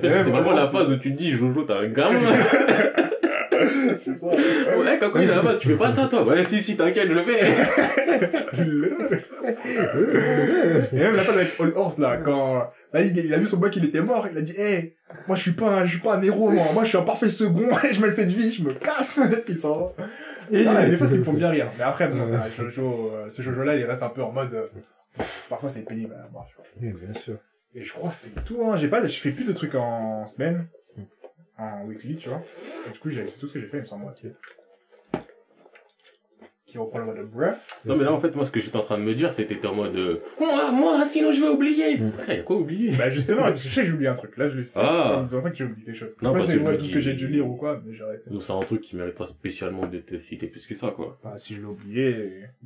[0.00, 2.18] C'est vraiment la phase où tu te dis, Jojo, t'as un gamin.
[3.96, 4.26] C'est ça.
[4.26, 6.24] Ouais, quand il est là-bas, tu fais pas ça, toi.
[6.26, 7.40] Ouais, si, si, t'inquiète, je le fais.
[9.46, 13.70] Et même la phase avec All Horse, là, quand, là, il, a vu son boy
[13.70, 14.94] qu'il était mort, il a dit, hey,
[15.26, 16.64] moi, je suis pas un, je suis pas un héros, moi.
[16.72, 19.20] Moi, je suis un parfait second, et je mets cette vie, je me casse.
[19.48, 19.92] Il s'en va.
[20.66, 21.70] Ah, des fois, ça me font bien rire.
[21.78, 24.66] Mais après, bon, ça, Jojo, euh, ce Jojo-là, il reste un peu en mode, euh,
[25.16, 26.46] pff, parfois, c'est pénible à vois.
[26.80, 27.36] Oui, bien sûr.
[27.74, 28.76] Et je crois que c'est tout, hein.
[28.76, 30.68] J'ai pas, je fais plus de trucs en semaine.
[31.58, 32.42] En weekly, tu vois.
[32.88, 34.14] Et du coup, j'ai- c'est tout ce que j'ai fait, il me semble, moi.
[36.74, 37.52] Qui reprend le mode de bruh.
[37.84, 39.64] Non, mais là, en fait, moi, ce que j'étais en train de me dire, c'était
[39.64, 41.96] en mode, euh, moi, moi, sinon je vais oublier.
[42.10, 42.90] Frère, y a quoi oublier?
[42.96, 44.36] Bah justement, parce que je sais que j'ai oublié un truc.
[44.36, 45.18] Là, je sais Ah.
[45.18, 46.08] en disant ça que j'ai oublié des choses.
[46.20, 48.28] Non, Moi, parce c'est que dis- que j'ai dû lire ou quoi, mais j'ai arrêté.
[48.28, 51.20] Donc, c'est un truc qui mérite pas spécialement d'être cité plus que ça, quoi.
[51.22, 52.12] Bah, si je l'ai oublié,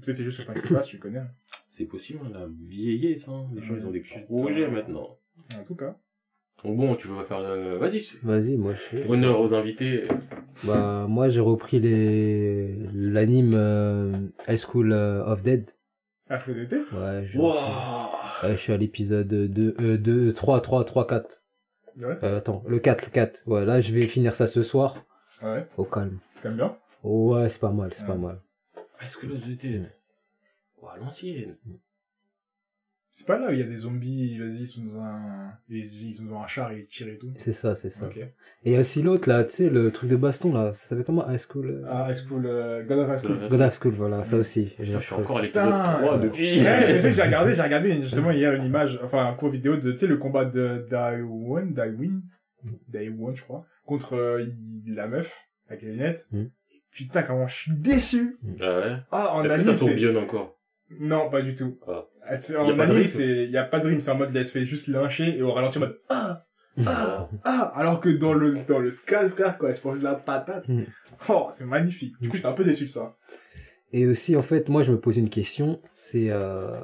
[0.00, 1.20] peut-être c'est juste qu'il passe, tu connais.
[1.68, 3.46] C'est possible, hein, la vieillesse, hein.
[3.54, 5.18] Les gens, ils ont des projets maintenant.
[5.54, 5.98] En tout cas.
[6.64, 7.76] Donc bon, tu veux faire le...
[7.76, 9.02] Vas-y, Vas-y, moi je suis.
[9.08, 10.04] honneur aux invités.
[10.64, 14.12] Bah, moi j'ai repris les l'anime euh,
[14.48, 15.70] High School euh, of Dead.
[16.30, 17.52] AFDT Ouais, je, Wow
[18.42, 21.44] ouais, je suis à l'épisode 2, euh, 2, 3, 3, 3, 4.
[21.96, 22.18] Ouais.
[22.22, 23.42] Euh, attends, le 4, le 4.
[23.46, 24.96] Ouais, là je vais finir ça ce soir.
[25.42, 25.64] Ouais.
[25.76, 26.18] Au calme.
[26.42, 26.76] T'aimes bien?
[27.04, 28.08] Ouais, c'est pas mal, c'est Ouais.
[28.08, 28.40] pas mal.
[29.20, 29.92] Que le The Dead
[30.82, 31.56] Ouah, l'ancienne.
[33.18, 35.50] C'est pas là où il y a des zombies, vas-y, ils sont dans un...
[35.68, 37.32] Ils ils sont dans un char et ils tirent et tout.
[37.36, 38.06] C'est ça, c'est ça.
[38.06, 38.16] Ok.
[38.16, 38.30] Et
[38.66, 40.72] il y a aussi l'autre là, tu sais, le truc de baston là.
[40.72, 41.28] Ça s'appelle comment?
[41.28, 43.48] High School euh, Ah, High School, euh, God of High School.
[43.50, 44.72] God of School, voilà, ça aussi.
[44.78, 45.48] J'ai Putain, je suis encore à aussi.
[45.52, 45.98] l'épisode Putain.
[45.98, 46.62] 3 depuis.
[46.62, 49.50] Ouais, mais tu sais, j'ai regardé, j'ai regardé justement hier une image, enfin un court
[49.50, 52.22] vidéo de, tu sais, le combat de Daewon, Daewin,
[52.86, 54.46] Daewon, je crois, contre euh,
[54.86, 56.28] la meuf avec les lunettes.
[56.30, 56.42] Mm.
[56.70, 58.38] Et Putain, comment je suis déçu.
[58.60, 58.96] Ah ouais?
[59.10, 60.54] Ah, en Est-ce que ça tourbillonne encore?
[61.00, 61.78] Non, pas du tout.
[61.86, 62.06] Ah.
[62.30, 64.46] Ah, En de anime, c'est, y a pas de rime, c'est en mode, là, elle
[64.46, 66.44] se fait juste lyncher et au ralenti en mode, ah,
[66.86, 67.28] Ah.
[67.44, 70.14] ah, alors que dans le, dans le scalp, frère, quand elle se mange de la
[70.14, 70.82] patate, Mm.
[71.30, 72.14] oh, c'est magnifique.
[72.20, 73.16] Du coup, j'étais un peu déçu de ça.
[73.92, 75.80] Et aussi, en fait, moi, je me pose une question.
[75.94, 76.78] C'est, euh,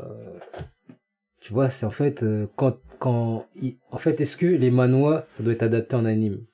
[1.40, 5.24] tu vois, c'est en fait, euh, quand, quand, il- en fait, est-ce que les manois,
[5.28, 6.46] ça doit être adapté en anime?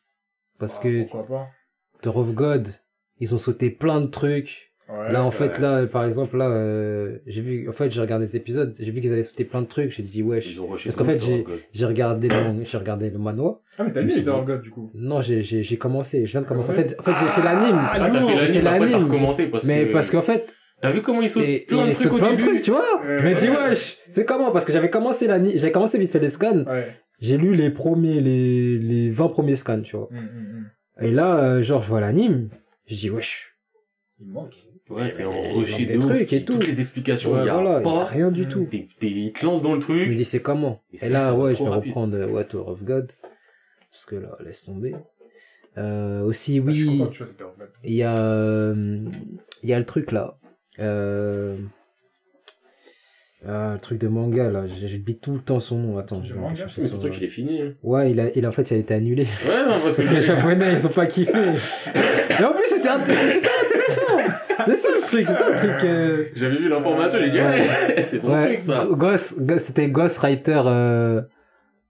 [0.59, 1.05] Parce Ah, que?
[2.03, 2.69] The of God,
[3.19, 4.70] ils ont sauté plein de trucs.
[4.93, 5.13] Ouais.
[5.13, 5.61] là, en fait, ouais.
[5.61, 9.01] là, par exemple, là, euh, j'ai vu, en fait, j'ai regardé cet épisode, j'ai vu
[9.01, 9.93] qu'ils avaient sauté plein de trucs.
[9.93, 10.59] J'ai dit, wesh.
[10.59, 13.61] Rushé Parce qu'en fait, j'ai, j'ai regardé le, j'ai regardé le manoir.
[13.79, 14.91] Ah, mais t'as lu Dark God, du coup.
[14.95, 16.71] Non, j'ai, j'ai, j'ai commencé, je viens de commencer.
[16.73, 16.83] En Ouais.
[16.89, 17.77] fait, en fait, j'ai fait l'anime.
[17.79, 18.11] Ah, Ah, t'as
[18.47, 19.93] fait j'ai l'anime, après parce mais que...
[19.93, 22.31] parce qu'en fait, T'as vu comment ils sautent et, plein et de trucs au plein
[22.33, 23.01] de début trucs, tu vois.
[23.03, 23.19] Ouais.
[23.21, 24.51] Je me dis, wesh, c'est comment?
[24.51, 26.65] Parce que j'avais commencé l'anime, j'ai commencé vite fait les scans.
[26.65, 26.89] Ouais.
[27.21, 30.09] j'ai lu les premiers, les, les 20 premiers scans, tu vois.
[30.11, 30.25] Hum, hum,
[30.57, 30.71] hum.
[31.07, 32.49] Et là, euh, genre, je vois l'anime,
[32.87, 33.55] je dis, wesh.
[34.21, 34.55] Il manque.
[34.91, 36.07] Ouais, c'est Il un rushé des de ouf.
[36.07, 36.55] trucs et tout.
[36.55, 38.67] Toutes les explications, Ouais, il voilà, y a rien du tout.
[38.71, 40.15] T'es- t'es- il te lance dans le Je me truc.
[40.17, 41.91] dis, c'est comment Et là, ouais, je vais rapide.
[41.91, 43.13] reprendre euh, Water of God.
[43.93, 44.95] Parce que là, laisse tomber.
[45.79, 47.03] Euh, aussi, Ah, oui,
[47.85, 48.99] il y a, euh,
[49.63, 50.37] il y a le truc là.
[50.81, 51.57] Euh,
[53.47, 55.99] ah, le truc de manga là, J'ai- j'oublie tout le temps son nom.
[55.99, 57.63] Attends, je vais chercher son ton truc, il est fini.
[57.63, 57.73] hein.
[57.83, 59.23] Ouais, il a, il a, en fait, il a été annulé.
[59.47, 61.33] Ouais, non, parce que Parce que les japonais, ils ont pas kiffé.
[62.41, 63.51] Et en plus, c'était super.
[64.67, 65.85] C'est ça le truc, c'est ça le truc.
[65.85, 67.31] euh, J'avais vu l'information, Ouais.
[67.31, 68.87] ouais, c'est ton Ouais, truc, ça.
[68.91, 71.23] Ghost, Ghost- c'était Ghostwriter euh,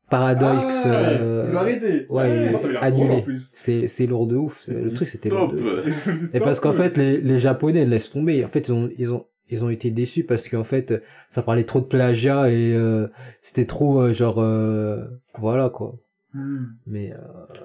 [0.09, 0.65] Paradox.
[0.85, 2.07] Ah, euh, il l'a arrêté.
[2.09, 3.05] ouais, Ça, ça avait l'air annulé.
[3.07, 3.53] drôle, en plus.
[3.55, 4.61] c'est c'est lourd de ouf.
[4.63, 5.57] c'est- Le truc, c'était lourd Top.
[5.61, 6.09] de ouf.
[6.35, 8.45] Et parce qu'en fait, les, les Japonais laissent tomber.
[8.45, 11.65] En fait, ils ont, ils ont, ils ont été déçus parce qu'en fait, ça parlait
[11.65, 13.07] trop de plagiat et euh,
[13.43, 15.05] c'était trop euh, genre, euh,
[15.39, 15.95] voilà quoi.
[16.33, 16.67] Hmm.
[16.87, 17.17] Mais euh,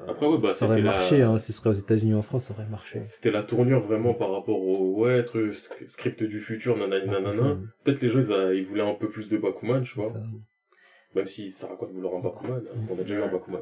[0.07, 1.19] Après, ouais, bah, ça aurait marché.
[1.19, 1.29] la...
[1.29, 3.03] Hein, si ce serait aux États-Unis ou en France, ça aurait marché.
[3.09, 7.31] C'était la tournure vraiment par rapport au, ouais, truc, sc- script du futur, nanani, nanana.
[7.31, 8.19] Ça, Peut-être les gens,
[8.53, 10.09] ils, voulaient un peu plus de Bakuman, tu vois.
[10.09, 10.19] ça.
[11.15, 12.57] Même si ça raconte vouloir un Bakuman.
[12.57, 12.79] hein.
[12.89, 13.61] On a déjà eu un Bakuman.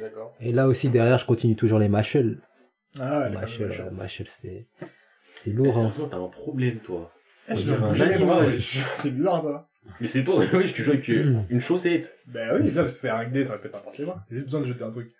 [0.00, 0.34] D'accord.
[0.40, 2.40] Et là aussi, derrière, je continue toujours les Machel.
[3.00, 3.36] Ah, les
[3.90, 4.68] Machel, c'est,
[5.34, 5.68] c'est Mais lourd.
[5.78, 5.90] Hein.
[5.90, 7.10] sérieusement, t'as un problème, toi.
[7.50, 8.60] Eh, je un animal.
[8.60, 9.66] C'est bizarre.
[10.00, 11.46] Mais c'est toi, oui, je te jure que Mm.
[11.50, 12.18] une chaussette.
[12.26, 14.24] Ben oui, là, c'est un dé, ça répète n'importe quoi.
[14.30, 15.12] J'ai juste besoin de jeter un truc.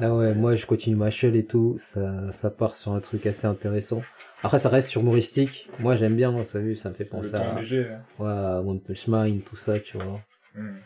[0.00, 3.46] Ah ouais, moi je continue Machel et tout, ça, ça part sur un truc assez
[3.46, 4.02] intéressant.
[4.44, 7.58] Après ça reste sur humoristique, moi j'aime bien, ça, vu, ça me fait penser à,
[7.60, 7.88] léger.
[7.88, 8.02] hein.
[8.20, 10.20] ouais, à One Punch Man, tout ça, tu vois.
[10.54, 10.76] Hmm.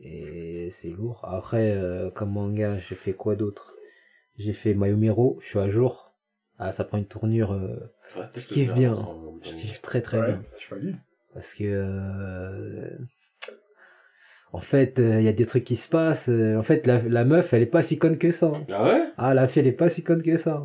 [0.00, 1.20] Et c'est lourd.
[1.24, 3.74] Après, euh, comme manga, j'ai fait quoi d'autre?
[4.38, 6.14] J'ai fait Mayomero, je suis à jour.
[6.58, 7.76] Ah, ça prend une tournure, euh,
[8.34, 8.94] Je kiffe bien.
[9.42, 10.42] je kiffe très très Ouais, bien.
[10.58, 10.96] je valide.
[11.34, 12.88] Parce que, euh,
[14.52, 16.28] en fait, il y a des trucs qui se passent.
[16.28, 18.52] euh, en fait, la, la meuf, elle est pas si conne que ça.
[18.70, 19.04] Ah ouais?
[19.16, 20.64] Ah, la fille, elle est pas si conne que ça.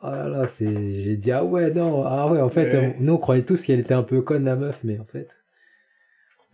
[0.00, 2.96] Oh là là, c'est, j'ai dit, ah ouais, non, ah ouais, en fait, Ouais.
[2.98, 5.42] on- nous, on croyait tous qu'elle était un peu conne, la meuf, mais en fait,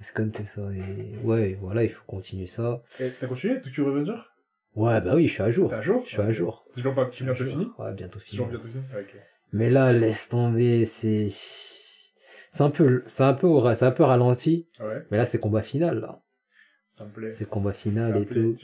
[0.00, 0.62] c'est conne que ça.
[0.72, 2.82] Et ouais, voilà, il faut continuer ça.
[3.20, 4.16] T'as continué, Tokyo Revenger
[4.76, 5.68] Ouais, bah oui, je suis à jour.
[5.70, 6.02] T'es à jour?
[6.04, 6.60] Je suis à jour.
[6.64, 7.68] C'est toujours pas Je suis à bientôt fini?
[7.78, 8.38] Ouais, bientôt C'est fini.
[8.38, 8.82] toujours bientôt fini?
[9.52, 11.28] Mais là, laisse tomber, c'est,
[12.54, 14.68] c'est un peu, c'est un peu, c'est un peu ralenti.
[14.78, 16.20] Ouais, Mais là, c'est combat final, là.
[16.86, 17.32] ça me plaît.
[17.32, 18.42] C'est combat final et plaît.
[18.42, 18.56] tout.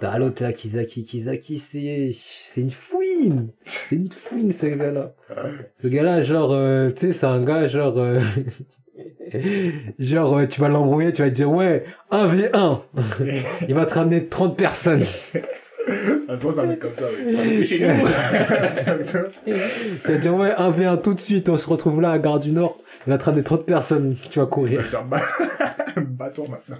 [0.00, 1.02] T'as l'autre là, Kizaki.
[1.02, 3.48] Kizaki, c'est, c'est une fouine.
[3.62, 5.14] C'est une fouine, ce gars-là.
[5.76, 8.20] Ce gars-là, genre, euh, tu sais, c'est un gars, genre, euh,
[9.98, 12.82] genre, euh, tu vas l'embrouiller, tu vas dire, ouais, 1v1.
[13.66, 15.04] Il va te ramener 30 personnes.
[16.26, 17.66] Ça se voit, ça va être comme ça, oui.
[20.04, 22.52] Tu vas dire, ouais, 1v1 tout de suite, on se retrouve là à Gare du
[22.52, 22.81] Nord.
[23.06, 24.16] Il va te ramener 30 personnes.
[24.30, 24.82] Tu vas courir.
[25.96, 26.78] bâton maintenant.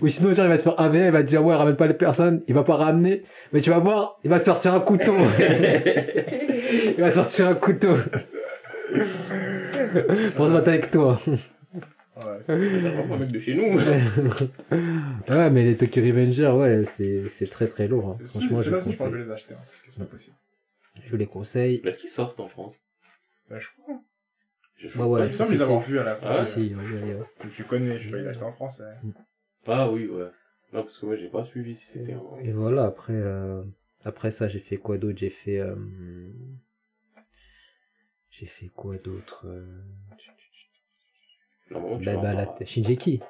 [0.00, 1.86] Ou sinon, genre, il va te faire 1v1, il va te dire, ouais, ramène pas
[1.86, 2.42] les personnes.
[2.48, 3.22] Il va pas ramener.
[3.52, 5.14] Mais tu vas voir, il va sortir un couteau.
[5.38, 7.94] il va sortir un couteau.
[10.36, 11.18] Pour se battre avec toi.
[11.26, 12.22] Ouais.
[12.46, 13.78] C'est vraiment un mec de chez nous.
[15.28, 18.10] Ouais, mais les Tokyo Revenger, ouais, c'est, c'est très très lourd.
[18.20, 18.24] Hein.
[18.24, 19.12] Si, Franchement, je, je pense que je conseille.
[19.12, 20.36] vais les acheter, hein, parce que c'est pas possible.
[21.04, 21.82] je vous les conseille.
[21.84, 22.76] Est-ce qu'ils sortent en France?
[23.50, 23.96] Bah, je crois.
[24.84, 25.10] Je sais Bah pas.
[25.10, 26.44] ouais, il semble les avoir vus à la Ah.
[26.44, 27.24] Si, ouais, ouais, ouais.
[27.40, 28.82] Que tu connais, je vais les acheter en France.
[28.82, 29.10] hein.
[29.66, 30.26] Ah oui, ouais.
[30.74, 32.20] Non, parce que moi, j'ai pas suivi si c'était un...
[32.42, 33.62] Et voilà, après, euh,
[34.04, 35.16] après ça, j'ai fait quoi d'autre?
[35.18, 35.58] J'ai fait.
[35.58, 35.74] euh,
[38.30, 39.64] J'ai fait quoi d'autre euh,
[41.70, 42.54] bah, bah, en la-.
[42.66, 43.20] Shinjeki.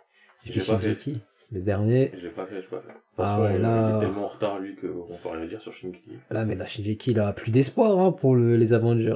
[0.44, 0.94] J'ai fait pas fait.
[0.94, 1.20] Shinjeki.
[1.52, 2.10] Le dernier.
[2.14, 2.94] Je l'ai pas fait, je l'ai pas fait.
[3.18, 4.86] Ah ouais, euh, là- Il est tellement en retard, lui, qu'on
[5.22, 6.18] peut rien dire sur Shingeki.
[6.30, 9.14] Là, mais dans Shinjeki, il a plus d'espoir hein, pour le- les Avengers.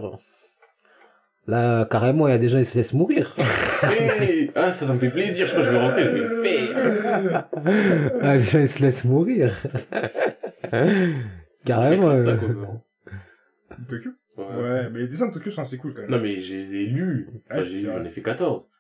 [1.48, 3.34] Là, carrément, il y a des gens, ils se laissent mourir.
[3.80, 5.46] Hey ah, ça, ça me fait plaisir.
[5.46, 7.48] Je crois que je vais rentrer, je vais le faire.
[8.22, 9.52] ah, les gens, ils se laissent mourir.
[11.64, 12.10] carrément.
[12.10, 12.36] Euh.
[12.36, 12.84] quoi.
[13.88, 14.44] Tokyo Ouais.
[14.62, 16.10] Ouais, mais les dessins de Tokyo sont assez cool quand même.
[16.10, 17.28] Non, mais je les ai lus.
[17.50, 18.70] Enfin, j'ai- j'en ai fait 14.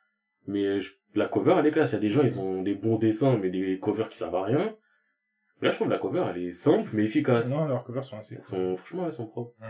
[0.46, 1.90] Mais je- la cover, elle est classe.
[1.92, 4.36] Il y a des gens, ils ont des bons dessins, mais des covers qui servent
[4.36, 4.76] à rien.
[5.60, 7.50] Là, je trouve que la cover, elle est simple, mais efficace.
[7.50, 8.44] Non, leurs covers sont assez cool.
[8.44, 9.54] sont, franchement, elles sont propres.
[9.60, 9.66] Ouais.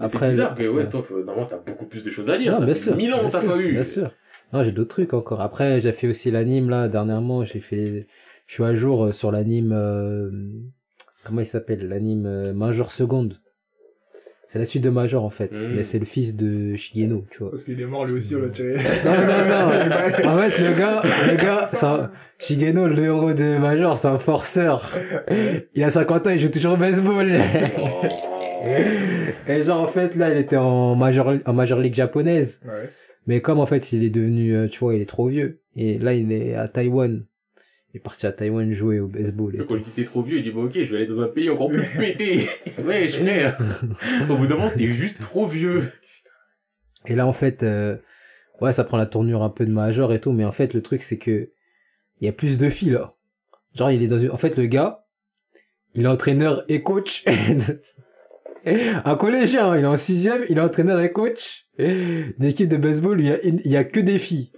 [0.00, 0.88] Après, c'est bizarre que, ouais, ouais.
[0.88, 2.52] toi, normalement, t'as beaucoup plus de choses à lire.
[2.52, 2.96] Non, ça bien fait sûr.
[2.96, 3.72] 1000 ans bien que t'as pas eu.
[3.72, 4.10] Bien sûr.
[4.52, 5.40] Non, j'ai d'autres trucs encore.
[5.40, 7.44] Après, j'ai fait aussi l'anime, là, dernièrement.
[7.44, 8.06] J'ai fait les...
[8.46, 9.72] Je suis à jour euh, sur l'anime...
[9.72, 10.30] euh,
[11.24, 13.40] Comment il s'appelle L'anime euh, Major Seconde.
[14.46, 15.52] C'est la suite de Major, en fait.
[15.52, 15.74] Mm.
[15.74, 17.50] Mais c'est le fils de Shigeno, tu vois.
[17.50, 18.74] Parce qu'il est mort lui aussi, on l'a tiré.
[19.04, 19.16] Non, non,
[19.48, 20.28] non.
[20.30, 24.88] En fait, le gars, le gars, un- Shigeno, le héros de Major, c'est un forceur.
[25.74, 27.32] Il a 50 ans, il joue toujours au baseball.
[29.48, 32.62] Et genre, en fait, là, il était en Major, en Major League japonaise.
[32.66, 32.90] Ouais.
[33.26, 35.62] Mais comme en fait il est devenu, euh, tu vois, il est trop vieux.
[35.76, 37.24] Et là il est à Taïwan.
[37.92, 39.54] Il est parti à Taïwan jouer au baseball.
[39.54, 41.28] Et quand il était trop vieux, il dit, bon, ok, je vais aller dans un
[41.28, 42.48] pays encore plus pété.
[42.84, 43.56] ouais, je frère.
[44.28, 45.92] Au bout d'un moment, t'es juste trop vieux.
[47.06, 47.96] Et là, en fait, euh,
[48.60, 50.82] ouais, ça prend la tournure un peu de major et tout, mais en fait, le
[50.82, 51.50] truc, c'est que
[52.20, 53.14] il y a plus de filles, là.
[53.74, 54.30] Genre, il est dans une...
[54.30, 55.04] En fait, le gars,
[55.94, 57.24] il est entraîneur et coach.
[59.04, 62.76] un collégien, hein, il est en sixième, il est entraîneur et coach d'une équipe de
[62.76, 64.52] baseball, il y a, il y a que des filles.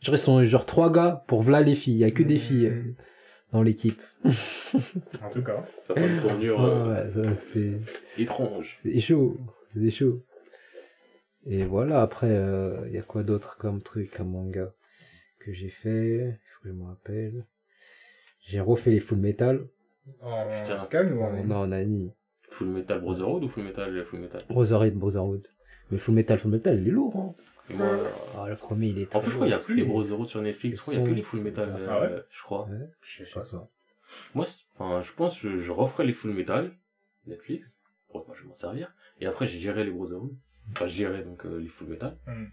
[0.00, 2.38] Genre, ils sont genre trois gars pour v'là les filles, il y a que des
[2.38, 2.94] filles euh,
[3.52, 4.00] dans l'équipe.
[4.24, 5.64] En tout cas.
[5.86, 7.80] Ça prend une tournure euh, Ouais, ouais, ça, c'est...
[8.18, 8.78] étrange.
[8.82, 9.36] C'est chaud,
[9.74, 10.24] c'est chaud.
[11.46, 12.40] Et voilà, après,
[12.86, 14.72] il y a quoi d'autre comme truc, comme manga
[15.40, 16.18] que j'ai fait?
[16.18, 17.46] Il faut que je me rappelle.
[18.40, 19.66] J'ai refait les Full Metal.
[20.20, 20.78] En Putain.
[20.78, 22.12] scan ou en Non, en anime.
[22.52, 24.42] Full Metal Brotherhood ou Full Metal Full Metal?
[24.48, 25.48] Brotherhood, Brotherhood.
[25.90, 27.16] Mais Full Metal, Full Metal, il est lourd.
[27.16, 27.34] Hein.
[27.70, 27.86] Et moi,
[28.36, 29.84] Ah, le premier, il est très En plus, je crois qu'il y a plus les
[29.84, 30.76] Brotherhood sur Netflix.
[30.76, 32.68] Je crois qu'il y a que les Full Metal, Ah euh, je crois.
[32.68, 33.68] Ouais, Je sais pas ça.
[34.34, 36.76] Moi, enfin, je pense que je, referai les Full Metal,
[37.26, 37.80] Netflix.
[38.14, 38.94] Je vais m'en servir.
[39.20, 40.36] Et après, j'ai géré les Brotherhood.
[40.70, 42.18] Enfin, je gérais donc euh, les Full Metal.
[42.26, 42.46] Hmm.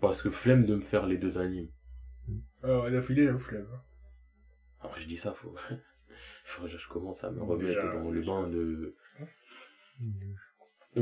[0.00, 1.70] Parce que flemme de me faire les deux animes.
[2.62, 3.66] Oh, d'affilée, la flemme.
[4.80, 5.54] Après, je dis ça, faut,
[6.62, 8.94] que je commence à me Déjà, remettre dans le bain de...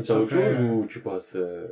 [0.05, 1.67] T'as autre chose ou tu passes euh,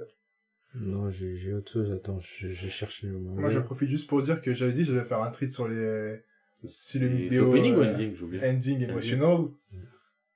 [0.75, 1.93] Non, j'ai j'ai autre chose.
[1.93, 3.41] Attends, je, je cherche le manga.
[3.43, 5.69] Moi, j'en profite juste pour dire que j'avais dit que j'allais faire un tweet sur
[5.69, 6.21] les
[6.65, 7.45] sur les c'est- vidéos.
[7.45, 9.39] C'est opening ou euh, ending, j'ai ending emotional.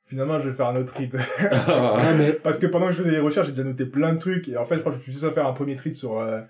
[0.05, 1.15] Finalement, je vais faire un autre tweet.
[1.41, 4.19] Ah, mais Parce que pendant que je faisais des recherches, j'ai déjà noté plein de
[4.19, 4.49] trucs.
[4.49, 6.19] Et en fait, je crois que je suis juste à faire un premier tweet sur
[6.19, 6.41] euh,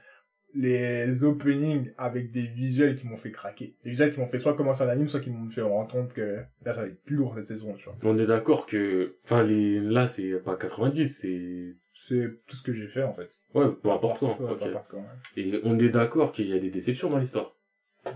[0.55, 3.75] les openings avec des visuels qui m'ont fait craquer.
[3.85, 5.91] Des visuels qui m'ont fait soit commencer un anime, soit qui m'ont fait me rendre
[5.91, 7.97] compte que là, ça va être lourd cette saison, tu vois.
[8.05, 12.73] On est d'accord que, enfin, les, là, c'est pas 90, c'est, C'est tout ce que
[12.73, 13.29] j'ai fait, en fait.
[13.55, 14.41] ouais, peu importe quoi.
[14.41, 14.57] Ouais,
[14.89, 15.03] quand, ouais.
[15.37, 17.55] Et on est d'accord qu'il y a des déceptions dans l'histoire?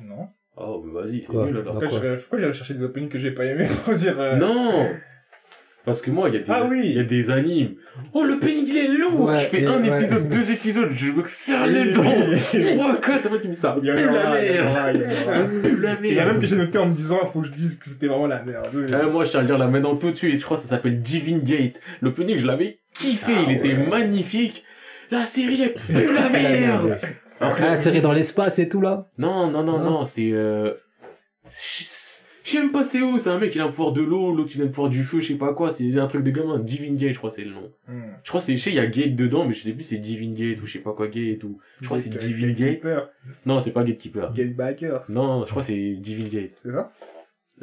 [0.03, 0.29] Non.
[0.57, 1.47] Oh, mais vas-y, c'est Quoi?
[1.47, 1.75] nul alors.
[1.75, 2.39] Bah, Pourquoi quoi?
[2.39, 4.19] j'irais chercher des openings que j'ai pas aimés pour dire...
[4.21, 4.89] euh, Non!
[5.85, 7.75] Parce que moi, il y a des, Ah oui il y a des animes.
[8.15, 9.29] Oh, le pénible, il est lourd!
[9.31, 9.97] Ouais, je fais un ouais.
[9.99, 12.03] épisode, deux épisodes, je veux que serre les dents!
[12.77, 14.55] Trois, quatre, après, tu me dis ça Il y pue en a la un, il
[14.55, 14.95] y en a merde!
[14.95, 15.29] il y en a un.
[15.29, 17.49] Ça pue la Il y a même que j'ai noté en me disant, faut que
[17.49, 18.69] je dise que c'était vraiment la merde.
[18.93, 20.39] Ah, moi, je tiens à le dire là maintenant tout de suite.
[20.39, 21.81] Je crois que ça s'appelle Divine Gate.
[22.01, 23.33] L'opening, je l'avais kiffé.
[23.37, 24.65] Ah il était magnifique.
[25.11, 27.01] La série, elle pue la merde.
[27.41, 29.91] Alors Ah, la série dans l'espace et tout là Non, non, non, Non.
[29.91, 30.73] non, c'est, euh...
[32.45, 33.19] Je sais même pas c'est où.
[33.19, 35.03] C'est un mec, il a un pouvoir de l'eau, l'autre, il a un pouvoir du
[35.05, 35.71] feu, je sais pas quoi.
[35.71, 36.59] C'est un truc de gamin.
[36.59, 37.73] Divine Gate, je crois, c'est le nom.
[37.89, 38.13] Hmm.
[38.23, 39.99] Je crois c'est, je sais, il y a Gate dedans, mais je sais plus c'est
[39.99, 41.59] Divine Gate ou je sais pas quoi Gate ou...
[41.81, 42.59] Je crois c'est Divine Gate.
[42.59, 43.11] Gatekeeper.
[43.47, 44.33] Non, c'est pas Gatekeeper.
[44.33, 45.05] Gatebackers.
[45.11, 46.53] Non, je crois c'est Divine Gate.
[46.63, 46.93] C'est ça?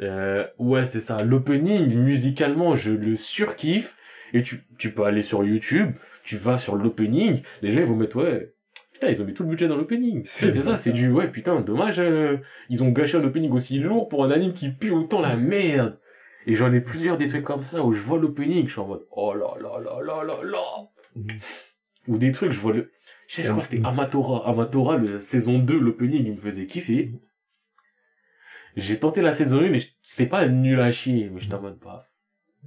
[0.00, 1.22] Euh, ouais, c'est ça.
[1.24, 3.96] L'opening, musicalement, je le surkiffe.
[4.32, 5.90] Et tu, tu peux aller sur YouTube,
[6.22, 8.52] tu vas sur l'opening, les gens ils vont mettre, ouais,
[9.00, 10.22] putain, ils ont mis tout le budget dans l'opening.
[10.24, 12.36] C'est ça, c'est du, ouais, putain, dommage, euh,
[12.68, 15.98] ils ont gâché un opening aussi lourd pour un anime qui pue autant la merde.
[16.46, 18.86] Et j'en ai plusieurs des trucs comme ça où je vois l'opening, je suis en
[18.86, 20.88] mode, oh là là là là là là.
[21.16, 21.26] Mhm.
[22.08, 22.90] Ou des trucs, je vois le,
[23.26, 24.48] je sais, que c'était Amatora.
[24.48, 27.12] Amatora, le saison 2, l'opening, il me faisait kiffer.
[28.76, 31.80] J'ai tenté la saison 1, mais c'est pas nul à chier, mais je t'en mode
[31.80, 32.02] pas.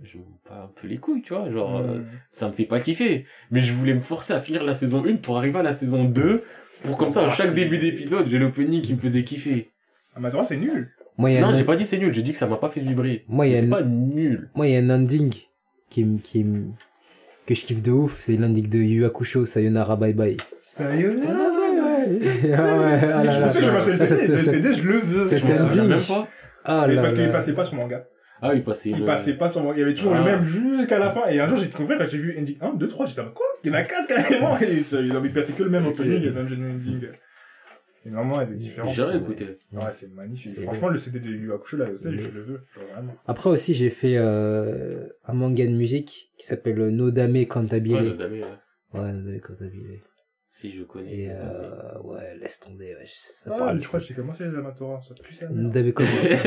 [0.02, 2.06] Je m'en bats un peu les couilles, tu vois, genre, euh, Hmm.
[2.30, 3.26] ça me fait pas kiffer.
[3.52, 6.04] Mais je voulais me forcer à finir la saison 1 pour arriver à la saison
[6.04, 6.44] 2,
[6.84, 9.72] pour comme ça, à Ah, chaque début d'épisode, j'ai l'opening qui me faisait kiffer.
[10.16, 10.92] Amatora, c'est nul.
[11.18, 12.58] Moi, y a Non, un- j'ai pas dit c'est nul, j'ai dit que ça m'a
[12.58, 13.24] pas fait vibrer.
[13.28, 14.50] Moi, il y a c'est pas nul.
[14.56, 15.32] Moi, il y a un ending
[15.92, 16.44] qui qui
[17.46, 20.38] que je kiffe de ouf, c'est l'ending de Yu Hakusho, Sayonara Bye Bye.
[20.60, 22.20] Sayonara, Ah ouais,
[22.54, 23.52] ah là Je là.
[23.52, 25.26] sais que je vais acheter le CD, le c'est- CD, je le veux.
[25.28, 25.88] c'est Je m'en souviens ending.
[25.96, 26.28] même pas.
[26.66, 28.06] Ah Mais là parce qu'il passait pas sur manga.
[28.44, 29.76] Ah, il passait Il le- passait pas sur manga.
[29.78, 30.20] Il y avait toujours Ah.
[30.20, 31.28] le même jusqu'à la fin.
[31.30, 33.46] Et un jour, j'ai trouvé quand j'ai vu ending 1, 2, 3, j'étais en quoi?
[33.64, 34.58] Il y en a 4 carrément.
[34.60, 37.08] Et ça, ils avaient passé que le même opening et le même ending.
[38.06, 38.96] Et vraiment, il y a des différences.
[38.96, 39.60] J'ai rien écouté.
[39.72, 40.60] Ouais, c'est magnifique.
[40.64, 42.62] Franchement, le CD de Yu Hakusho, là, je je le veux.
[42.76, 43.16] Genre, vraiment.
[43.28, 47.94] Après aussi, j'ai fait euh, un manga de musique qui s'appelle Nodame Cantabile.
[47.94, 48.50] Ouais, Ouais, le damé, ouais.
[49.14, 50.02] Nodame Cantabile.
[50.56, 51.12] Si, je connais.
[51.12, 53.82] Et le euh, ouais, laisse tomber, ouais, ça Ah, parle.
[53.82, 55.02] je crois que j'ai commencé les Amatora.
[55.02, 55.48] Ça pue ça.
[55.50, 56.38] Nodame Cantabile.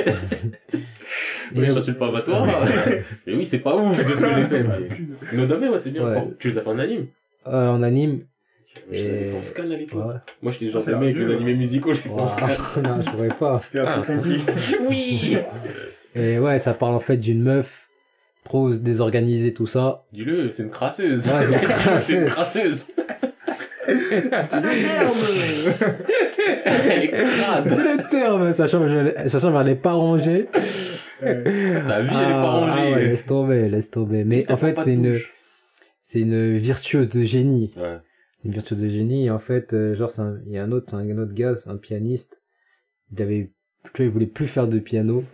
[1.55, 2.47] Oui, je suis pas toi.
[3.27, 4.64] Mais oui, c'est pas ouf de ce que j'ai fait.
[5.33, 5.37] Mais-.
[5.38, 6.07] Nodame, ouais, c'est bien.
[6.09, 6.23] Ouais.
[6.25, 7.07] Oh, tu les as fait en anime
[7.49, 8.21] euh, en anime.
[8.90, 10.07] Je les avais Et- fait en scan à l'époque.
[10.07, 10.14] Ouais.
[10.42, 11.31] Moi, j'étais le genre Ah, c'est de mec, les hein.
[11.37, 12.47] animés musicaux, j'ai fait en scan.
[12.83, 13.61] Non, je pourrais pas.
[14.88, 15.37] Oui
[16.14, 17.88] Et ouais, ça parle en fait d'une meuf
[18.45, 20.05] trop désorganisée, tout ça.
[20.12, 21.27] Dis-le, c'est une crasseuse.
[21.27, 22.27] Ouais, c'est une
[23.87, 25.75] c'est une crasseuse.
[26.55, 27.68] Elle est crade.
[27.68, 30.49] C'est le terme, sachant que sachant pas rangée.
[31.22, 32.72] Euh, Sa vie, elle est pas rangée.
[32.77, 34.25] ah ouais, laisse tomber, laisse tomber.
[34.25, 35.18] Mais en fait, c'est une,
[36.03, 37.72] c'est une virtuose de génie.
[37.77, 37.99] Ouais.
[38.38, 39.27] C'est une virtuose de génie.
[39.27, 40.11] Et en fait, euh, genre,
[40.46, 42.38] il y a un autre, un autre gars, un pianiste.
[43.12, 43.53] Il avait
[43.92, 45.25] tu vois, il voulait plus faire de piano.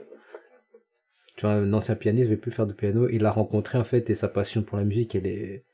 [1.37, 3.09] Tu vois, un ancien pianiste voulait plus faire de piano.
[3.09, 5.65] Il l'a rencontré, en fait, et sa passion pour la musique, elle est,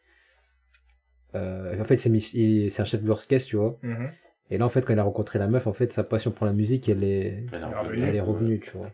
[1.35, 3.79] en fait, c'est, un chef d'orchestre, tu vois.
[3.83, 4.09] Mhm.
[4.51, 6.47] Et là, en fait, quand il a rencontré la meuf, en fait, sa passion pour
[6.47, 8.05] la musique, elle est, Elle est revenue.
[8.05, 8.91] elle est revenue, tu vois.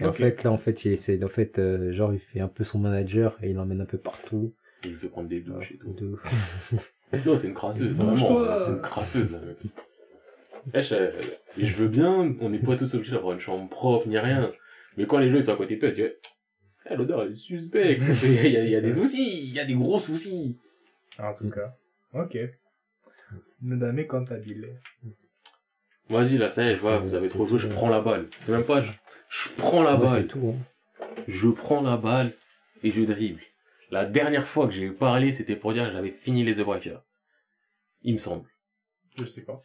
[0.00, 2.46] Et en fait, là, en fait, il essaie, en fait, euh, genre, il fait un
[2.48, 4.54] peu son manager et il l'emmène un peu partout.
[4.84, 6.18] Il lui fait prendre des douches et tout.
[7.24, 8.14] Non, c'est une crasseuse, vraiment.
[8.60, 9.56] C'est une crasseuse, la meuf.
[10.74, 10.94] Eh, je,
[11.56, 14.52] et je veux bien, on n'est pas tous obligés d'avoir une chambre propre, ni rien.
[14.98, 16.08] Mais quand les gens ils sont à côté de toi, tu dis,
[16.90, 18.02] eh, l'odeur elle est suspecte.
[18.24, 20.58] Il y, a, il y a des soucis, il y a des gros soucis.
[21.18, 21.74] En tout cas.
[22.14, 22.38] Ok.
[23.60, 24.80] Madame cantabile.
[26.08, 28.28] Vas-y, là, ça y est, je vois, vous avez trop joué, je prends la balle.
[28.40, 28.92] C'est même pas, je,
[29.28, 30.26] je prends la Ouais, c'est balle.
[30.26, 31.14] tout, hein.
[31.26, 32.32] Je prends la balle
[32.82, 33.40] et je dribble.
[33.90, 37.02] La dernière fois que j'ai parlé, c'était pour dire que j'avais fini les The Breakers.
[38.02, 38.48] Il me semble.
[39.18, 39.60] Je sais pas.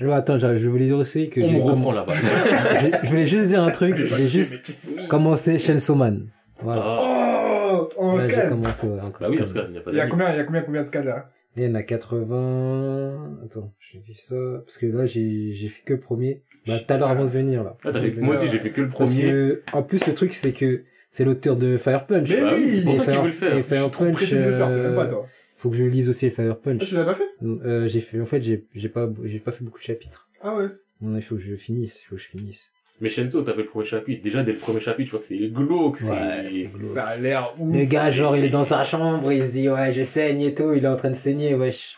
[0.00, 2.16] Ouais, attends, je je voulais dire aussi que On j'ai me comm- reprend la balle.
[2.22, 4.72] je, je voulais juste dire un truc, j'ai juste
[5.08, 6.30] commencé Chainsaw Man.
[6.62, 6.82] Voilà.
[6.84, 7.70] Ah.
[7.76, 8.48] Oh, en Ouais, j'ai scan.
[8.50, 9.20] commencé, ouais, encore.
[9.20, 9.44] Bah oui, scan.
[9.44, 10.86] Oscar, il n'y a pas Il y a combien, il y a combien, combien de
[10.88, 11.30] scans là?
[11.56, 13.38] Il y en a 80...
[13.44, 14.34] Attends, je dis ça...
[14.64, 16.42] Parce que là, j'ai j'ai fait que le premier.
[16.66, 17.76] Bah, tout à l'heure avant de venir, là.
[17.84, 19.22] Ah, t'as fait- moi aussi, j'ai fait que le Parce premier.
[19.30, 22.28] que, en plus, le truc, c'est que c'est l'auteur de Fire Punch.
[22.30, 23.56] Mais Bah oui, c'est pour ça qu'il veut le faire.
[23.56, 25.26] Et Fire Punch, de le faire, c'est même pas euh, toi.
[25.56, 26.84] faut que je lise aussi Fire Ah, Punch.
[26.86, 27.24] tu l'as pas fait?
[27.42, 30.28] Euh, j'ai fait, en fait, j'ai j'ai pas, j'ai pas fait beaucoup de chapitres.
[30.40, 30.66] Ah ouais.
[31.00, 32.70] Non, il faut que je finisse, il faut que je finisse.
[33.00, 34.22] Mais Shenso, t'as fait le premier chapitre.
[34.22, 35.98] Déjà, dès le premier chapitre, tu vois que c'est glauque.
[36.02, 36.94] Ouais, glauque.
[36.94, 37.74] Ça a l'air ouf.
[37.76, 40.54] Le gars, genre, il est dans sa chambre, il se dit, ouais, je saigne et
[40.54, 41.96] tout, il est en train de saigner, wesh.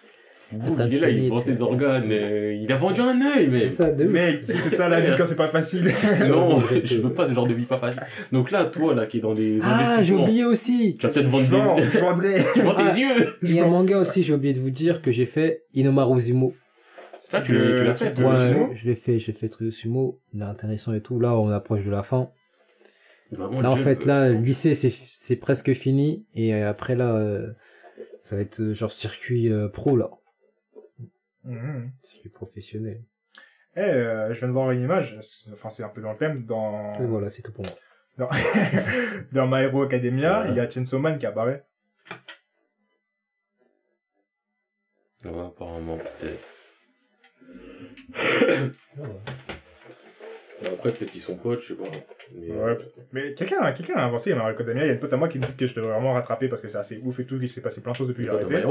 [0.54, 2.08] Ouh, il est là, il vend ses organes.
[2.12, 3.62] euh, il a vendu un œil, mais...
[3.68, 4.10] C'est ça, de ouf.
[4.12, 5.90] Mec, c'est ça la vie quand c'est pas facile.
[6.28, 8.02] Non, je veux pas ce genre de vie pas facile.
[8.32, 10.96] Donc là, toi, là, qui est dans des Ah, j'ai oublié aussi.
[10.98, 11.82] tu vas peut-être vendre des...
[11.92, 12.44] je vendrais.
[12.54, 12.90] tu vends Ah.
[12.94, 15.26] tes yeux Il y a un manga aussi, j'ai oublié de vous dire que j'ai
[15.26, 16.54] fait Inomaru Zumo.
[17.28, 18.34] Ça, tu l'as fait, toi.
[18.34, 21.18] Ouais, sumo je l'ai fait, j'ai fait truc de sumo, il est intéressant et tout.
[21.18, 22.30] Là, on approche de la fin.
[23.32, 26.24] Vraiment, Là, en fait, euh, là, le lycée, c'est, c'est presque fini.
[26.34, 27.52] Et euh, après, là, euh,
[28.22, 30.10] ça va être euh, genre circuit euh, pro, là.
[31.42, 31.90] Mhm.
[32.00, 33.02] Circuit professionnel.
[33.74, 36.16] Eh, euh, je viens de voir une image, c'est- enfin c'est un peu dans le
[36.16, 38.28] thème, dans, Et voilà, c'est tout pour moi.
[39.32, 40.50] dans My Hero Academia, Ouais.
[40.50, 41.66] il y a Chainsaw Man qui apparaît.
[45.24, 46.52] Ouais, apparemment, peut-être.
[50.64, 51.84] Après, peut-être qu'ils sont potes, je sais pas.
[52.34, 52.78] Mais, Ouais, euh,
[53.12, 55.28] Mais quelqu'un, quelqu'un a avancé My Hero Academia, il y a une pote à moi
[55.28, 57.38] qui me dit que je devrais vraiment rattraper parce que c'est assez ouf et tout,
[57.40, 58.66] il s'est passé plein de choses depuis que j'ai arrêté.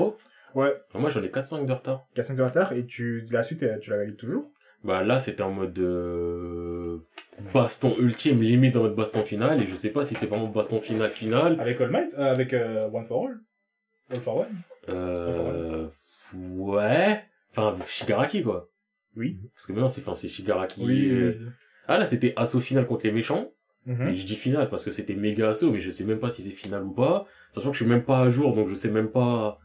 [0.55, 2.05] Ouais, Moi, j'en ai 4-5 de retard.
[2.15, 4.51] 4 de retard et tu, la suite, tu la valides toujours?
[4.85, 6.99] Bah là, c'était en mode euh,
[7.53, 10.79] baston ultime, limite en mode baston final, et je sais pas si c'est vraiment baston
[10.79, 11.59] final final.
[11.59, 13.39] Avec All Might, euh, avec euh, One for All?
[14.11, 14.55] All for One?
[14.89, 15.87] Euh,
[16.35, 17.23] ouais.
[17.51, 18.69] Enfin, Shigaraki, quoi.
[19.15, 19.37] Oui.
[19.53, 20.81] Parce que maintenant, c'est, enfin, c'est Shigaraki.
[21.11, 21.33] euh,
[21.87, 23.51] Ah là, c'était assaut final contre les méchants.
[23.85, 24.07] Mhm.
[24.09, 26.41] Et je dis final parce que c'était méga assaut, mais je sais même pas si
[26.41, 27.27] c'est final ou pas.
[27.51, 29.59] Sachant que je suis même pas à jour, donc je sais même pas.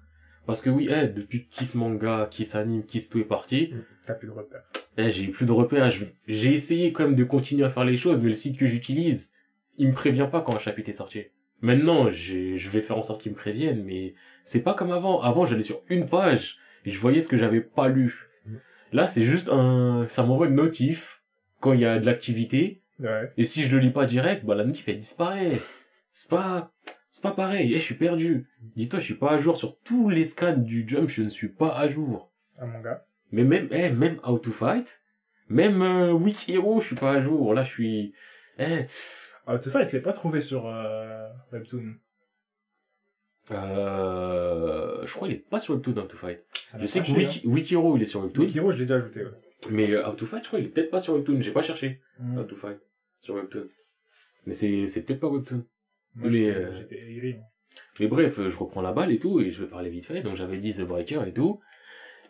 [0.47, 3.73] Parce que oui, eh, depuis que Kiss Manga, Kiss Anime, Kiss tout est parti,
[4.07, 4.63] T'as plus de repères.
[4.99, 5.91] eh, j'ai eu plus de repères.
[5.91, 8.67] Je- J'ai essayé quand même de continuer à faire les choses, mais le site que
[8.67, 9.33] j'utilise,
[9.79, 11.23] il me prévient pas quand un chapitre est sorti.
[11.63, 15.21] Maintenant, j'ai- je vais faire en sorte qu'il me prévienne, mais c'est pas comme avant.
[15.23, 18.27] Avant, j'allais sur une page et je voyais ce que j'avais pas lu.
[18.93, 21.23] Là, c'est juste un, ça m'envoie une notif
[21.61, 22.83] quand il y a de l'activité.
[22.99, 23.33] Ouais.
[23.37, 25.61] Et si je le lis pas direct, bah la notif elle disparaît.
[26.11, 26.73] C'est pas,
[27.11, 27.73] c'est pas pareil.
[27.73, 28.49] Eh, je suis perdu.
[28.77, 31.09] Dis-toi, je suis pas à jour sur tous les scans du jump.
[31.09, 32.31] Je ne suis pas à jour.
[32.59, 33.07] Un manga.
[33.33, 35.01] Mais même, eh, même How to Fight,
[35.49, 37.55] même euh, Hero, je suis pas à jour.
[37.55, 38.15] Là, je suis,
[38.59, 38.85] eh,
[39.47, 41.95] Ah, tout ça, je l'ai pas trouvé sur euh, Webtoon.
[43.53, 46.45] Euh, je crois qu'il est pas sur Webtoon How to Fight.
[46.79, 48.25] Je sais que fâché, Wiki, Wiki Hero, il est sur hein.
[48.25, 48.45] Webtoon.
[48.45, 49.31] Wikiro, je l'ai déjà ajouté, ouais.
[49.71, 51.41] Mais euh, How to Fight, je crois, il est peut-être pas sur Webtoon.
[51.41, 52.01] J'ai pas cherché.
[52.37, 52.79] How to Fight
[53.21, 53.67] sur Webtoon.
[54.47, 55.65] Mais c'est, c'est peut-être pas Webtoon.
[56.17, 57.33] Moi, Mais, j'étais- euh.
[58.01, 60.23] Mais bref, euh, je reprends la balle et tout, et je vais parler vite fait.
[60.23, 61.61] Donc j'avais dit The Breaker et tout.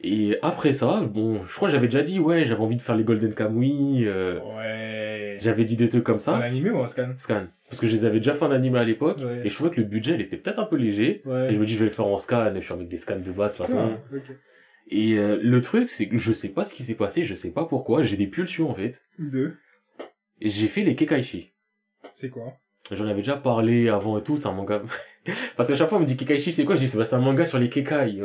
[0.02, 2.96] Et après ça, bon, je crois que j'avais déjà dit, ouais, j'avais envie de faire
[2.96, 5.36] les Golden Kamui, euh, Ouais.
[5.42, 6.36] j'avais dit des trucs comme En ça.
[6.38, 7.10] animé ou en scan?
[7.18, 7.44] Scan.
[7.68, 9.42] Parce que je les avais déjà fait en animé à l'époque, Ouais.
[9.44, 11.20] et je trouvais que le budget, il était peut-être un peu léger.
[11.26, 11.50] Ouais.
[11.50, 13.18] Et je me dis, je vais le faire en scan, je suis avec des scans
[13.18, 13.90] de base, de toute façon.
[13.94, 14.22] Ah, ok.
[14.92, 17.52] Et euh, le truc, c'est que je sais pas ce qui s'est passé, je sais
[17.52, 19.02] pas pourquoi, j'ai des pulsions en fait.
[19.18, 19.54] Deux.
[20.40, 21.52] Et j'ai fait les Kekaishi.
[22.14, 22.54] C'est quoi?
[22.90, 24.80] J'en avais déjà parlé avant et tout, c'est un manga.
[25.56, 26.74] Parce qu'à chaque fois, on me dit Kekaishi, c'est quoi?
[26.74, 28.16] Je dis, c'est bah, c'est un manga sur les Kekai.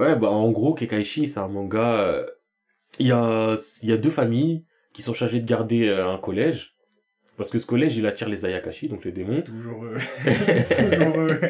[0.00, 2.00] Ouais, bah en gros, Kekaishi, c'est un manga...
[2.00, 2.26] euh,
[2.98, 6.18] Il y, a, il y a deux familles qui sont chargées de garder euh, un
[6.18, 6.74] collège.
[7.36, 9.42] Parce que ce collège, il attire les Ayakashi, donc les démons.
[9.42, 9.94] Toujours eux.
[10.78, 11.40] Toujours eux.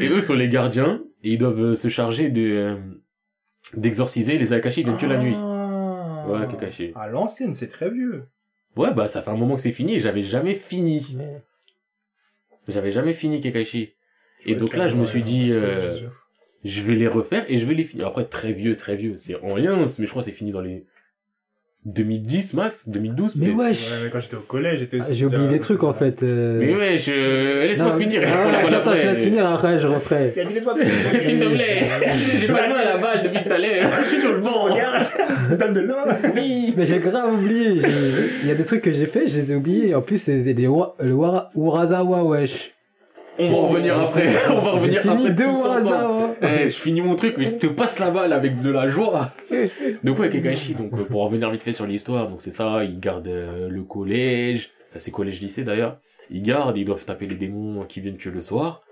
[0.00, 2.76] Et eux sont les gardiens, et ils doivent euh, se charger de euh,
[3.76, 5.34] d'exorciser les Ayakashi, ils viennent que la nuit.
[5.36, 6.26] Ah.
[6.28, 6.92] Ouais, Kakashi.
[6.94, 8.24] À l'ancienne, c'est très vieux.
[8.76, 11.16] Ouais, bah ça fait un moment que c'est fini, j'avais jamais fini.
[12.68, 13.92] J'avais jamais fini Kakashi.
[14.46, 15.92] Et donc là, je me suis dit, euh,
[16.64, 18.06] je vais les refaire et je vais les finir.
[18.06, 19.14] Après, très vieux, très vieux.
[19.16, 20.84] C'est en lien, mais je crois que c'est fini dans les
[21.86, 25.00] 2010 max, 2012 Mais wesh Ouais, mais quand j'étais au collège, j'étais.
[25.02, 26.22] Ah, J'ai oublié des trucs en fait.
[26.22, 26.58] euh.
[26.58, 27.66] Mais ouais, je...
[27.66, 28.22] laisse-moi finir.
[28.24, 28.96] ah, la attends, après.
[29.02, 30.32] je laisse finir après, je referai.
[30.34, 30.74] Il a dit laisse-moi
[31.20, 31.82] S'il te plaît.
[32.40, 33.90] J'ai pas loin la balle depuis tout à l'heure.
[34.04, 34.62] Je suis sur le banc.
[34.62, 35.94] Regarde, donne de l'eau.
[36.34, 36.72] Oui.
[36.74, 37.82] Mais j'ai grave oublié.
[38.42, 39.94] Il y a des trucs que j'ai fait, je les ai oubliés.
[39.94, 42.70] En plus, c'est des wa- le Wara- Urasawa, wesh.
[43.38, 44.28] On va revenir après.
[44.50, 45.68] On va revenir fini après deux ensemble.
[45.70, 46.34] Urasawa.
[46.42, 49.32] Eh, je finis mon truc, mais je te passe la balle avec de la joie.
[50.04, 53.00] Donc ouais, Kakashi, donc euh, pour revenir vite fait sur l'histoire, donc c'est ça, ils
[53.00, 55.98] gardent euh, le collège, c'est collège-lycée d'ailleurs,
[56.30, 58.82] ils gardent, ils doivent taper les démons qui viennent que le soir.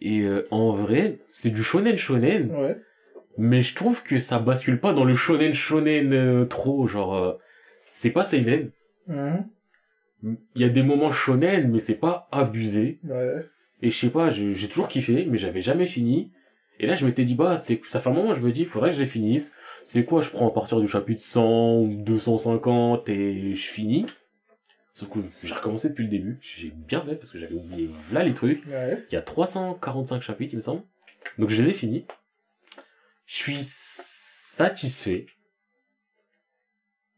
[0.00, 2.76] Et euh, en vrai, c'est du shonen shonen, Ouais.
[3.38, 7.32] mais je trouve que ça bascule pas dans le shonen shonen euh, trop, genre euh,
[7.86, 8.70] c'est pas seinen.
[9.06, 9.46] Mhm.
[10.54, 12.98] Il y a des moments shonen, mais c'est pas abusé.
[13.04, 13.44] Ouais.
[13.82, 16.30] Et je sais pas, j'ai toujours kiffé, mais j'avais jamais fini.
[16.78, 18.90] Et là, je m'étais dit, bah, c'est, ça fait un moment, je me dis, faudrait
[18.90, 19.52] que je les finisse.
[19.84, 24.06] C'est quoi, je prends à partir du chapitre 100 ou 250 et je finis.
[24.94, 26.38] Sauf que j'ai recommencé depuis le début.
[26.40, 28.64] J'ai bien fait parce que j'avais oublié là les trucs.
[28.66, 29.04] Ouais.
[29.10, 30.82] Il y a 345 chapitres, il me semble.
[31.38, 32.04] Donc je les ai finis.
[33.26, 35.26] Je suis satisfait.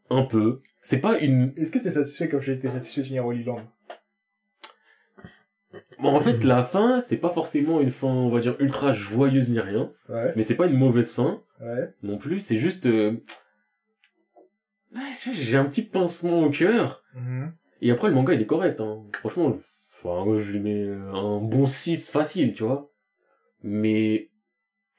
[0.08, 0.58] Un peu.
[0.80, 3.66] C'est pas une, Est-ce que t'es satisfait comme j'ai été satisfait de finir Holy Land?
[6.00, 9.52] Bon, en fait, la fin, c'est pas forcément une fin, on va dire, ultra joyeuse
[9.52, 9.92] ni rien.
[10.08, 10.32] Ouais.
[10.36, 11.42] Mais c'est pas une mauvaise fin.
[11.60, 11.94] Ouais.
[12.02, 12.86] non plus, c'est juste...
[12.86, 13.22] euh,
[15.32, 17.02] j'ai un petit pincement au cœur.
[17.14, 17.52] Mhm.
[17.80, 18.80] Et après, le manga, il est correct.
[18.80, 19.04] Hein.
[19.14, 19.56] Franchement,
[20.02, 22.90] enfin, je lui mets un bon 6 facile, tu vois.
[23.62, 24.30] Mais...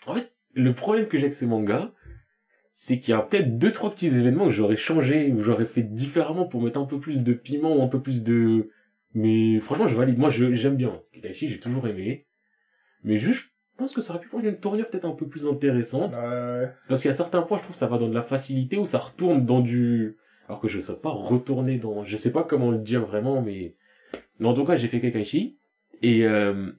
[0.07, 1.93] En fait, le problème que j'ai avec ce manga,
[2.71, 5.83] c'est qu'il y a peut-être deux, trois petits événements que j'aurais changé, ou j'aurais fait
[5.83, 8.69] différemment pour mettre un peu plus de piment, ou un peu plus de...
[9.15, 10.17] Mais franchement, je valide.
[10.19, 11.01] Moi, je- j'aime bien.
[11.13, 12.27] Kakashi, j'ai toujours aimé.
[13.03, 15.47] Mais juste, je pense que ça aurait pu prendre une tournure peut-être un peu plus
[15.47, 16.15] intéressante.
[16.15, 16.69] Ouais.
[16.87, 18.99] Parce qu'à certains points, je trouve que ça va dans de la facilité ou ça
[18.99, 20.17] retourne dans du...
[20.47, 22.03] Alors que je ne sais pas retourner dans...
[22.05, 23.75] Je sais pas comment le dire vraiment, mais...
[24.39, 25.57] Mais en tout cas, j'ai fait Kakashi.
[26.01, 26.71] Et euh...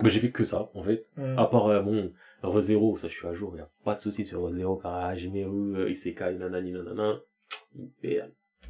[0.00, 1.06] bah, j'ai fait que ça, en fait.
[1.16, 1.38] Mhm.
[1.38, 2.12] À part, euh, bon,
[2.42, 5.90] ReZero, ça je suis à jour, y a pas de souci sur ReZero, car euh,
[5.90, 7.20] Isekai, nanani, nanana.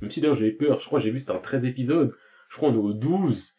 [0.00, 2.14] Même si d'ailleurs j'ai peur, je crois que j'ai vu c'était en 13 épisodes.
[2.54, 3.56] Je crois qu'on est au 12.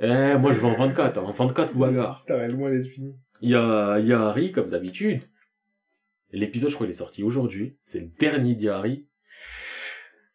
[0.00, 2.22] eh, moi je vais en 24, hein, en 24 ou bagarre.
[2.24, 3.16] T'as réellement d'être fini.
[3.40, 5.22] Il y a, il y a Harry, comme d'habitude.
[6.30, 7.76] L'épisode, je crois, il est sorti aujourd'hui.
[7.82, 9.08] C'est le dernier d'Harry.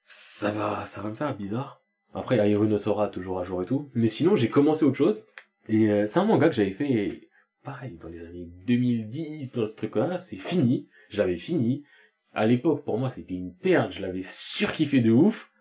[0.01, 1.81] Ça va, ça va me faire bizarre.
[2.13, 3.89] Après, il y a Irunosora toujours à jour et tout.
[3.93, 5.25] Mais sinon, j'ai commencé autre chose.
[5.69, 7.29] Et euh, c'est un manga que j'avais fait,
[7.63, 10.17] pareil, dans les années 2010, dans ce truc-là.
[10.17, 10.89] C'est fini.
[11.09, 11.85] Je l'avais fini.
[12.33, 13.93] À l'époque, pour moi, c'était une perle.
[13.93, 15.53] Je l'avais surkiffé de ouf.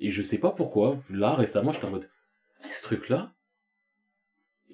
[0.00, 0.96] Et je sais pas pourquoi.
[1.10, 2.08] Là, récemment, j'étais en mode,
[2.70, 3.32] ce truc-là?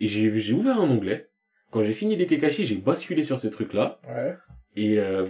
[0.00, 1.30] Et j'ai, j'ai ouvert un onglet.
[1.70, 4.00] Quand j'ai fini les Kekashi, j'ai basculé sur ce truc-là.
[4.08, 4.34] Ouais.
[4.76, 5.26] Et euh,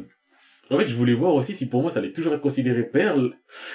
[0.71, 3.35] en fait, je voulais voir aussi si pour moi ça allait toujours être considéré perle,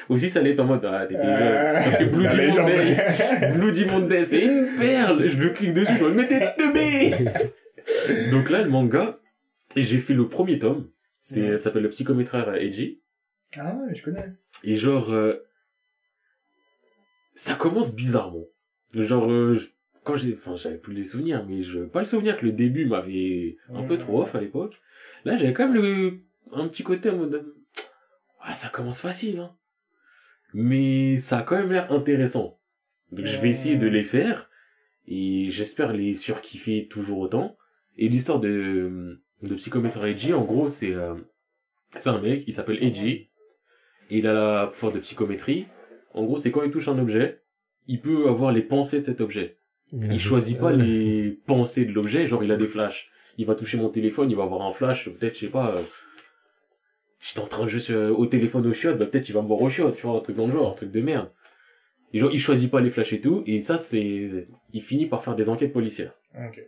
[0.10, 1.74] ou si ça allait être en mode ah t'étais jeune.
[1.84, 2.66] Parce que Blue Demon.
[2.66, 5.28] Day, Blue Demon Day, c'est une perle.
[5.28, 7.14] Je le clique dessus, je me mettais teubé.
[8.32, 9.20] Donc là, le manga,
[9.76, 10.90] et j'ai fait le premier tome.
[11.20, 13.02] C'est, ça s'appelle le psychométraire Eiji.
[13.58, 14.34] Ah ouais, je connais.
[14.64, 15.46] Et genre, euh,
[17.40, 18.44] ça commence bizarrement.
[18.94, 19.62] Genre, euh,
[20.04, 22.86] quand j'ai, enfin, j'avais plus les souvenirs, mais je, pas le souvenir que le début
[22.86, 24.82] m'avait un peu trop off à l'époque.
[25.24, 26.18] Là, j'avais quand même le,
[26.52, 27.56] un petit côté en mode,
[28.42, 29.56] ah, ça commence facile, hein.
[30.54, 32.60] Mais ça a quand même l'air intéressant.
[33.14, 34.50] Donc je vais essayer de les faire,
[35.08, 37.58] et j'espère les surkiffer toujours autant.
[37.98, 41.16] Et l'histoire de, de Psychometer Eiji, en gros, c'est, euh,
[41.96, 43.30] c'est un mec, il s'appelle Eiji,
[44.10, 45.68] il a la pouvoir de psychométrie.
[46.14, 47.42] En gros, c'est quand il touche un objet,
[47.88, 49.58] il peut avoir les pensées de cet objet.
[50.14, 53.10] Il choisit pas les pensées de l'objet, genre il a des flashs.
[53.38, 55.82] Il va toucher mon téléphone, il va avoir un flash, peut-être, je sais pas, euh,
[57.20, 59.48] j'étais en train de jouer sur- au téléphone au chiottes, bah peut-être il va me
[59.48, 61.30] voir au chiottes, tu vois, un truc dans le genre, un truc de merde.
[62.14, 65.24] Et genre, il choisit pas les flashs et tout, et ça, c'est, il finit par
[65.24, 66.14] faire des enquêtes policières.
[66.36, 66.64] Ok.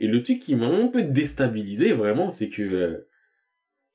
[0.00, 3.08] Et le truc qui m'a un peu déstabilisé, vraiment, c'est que euh,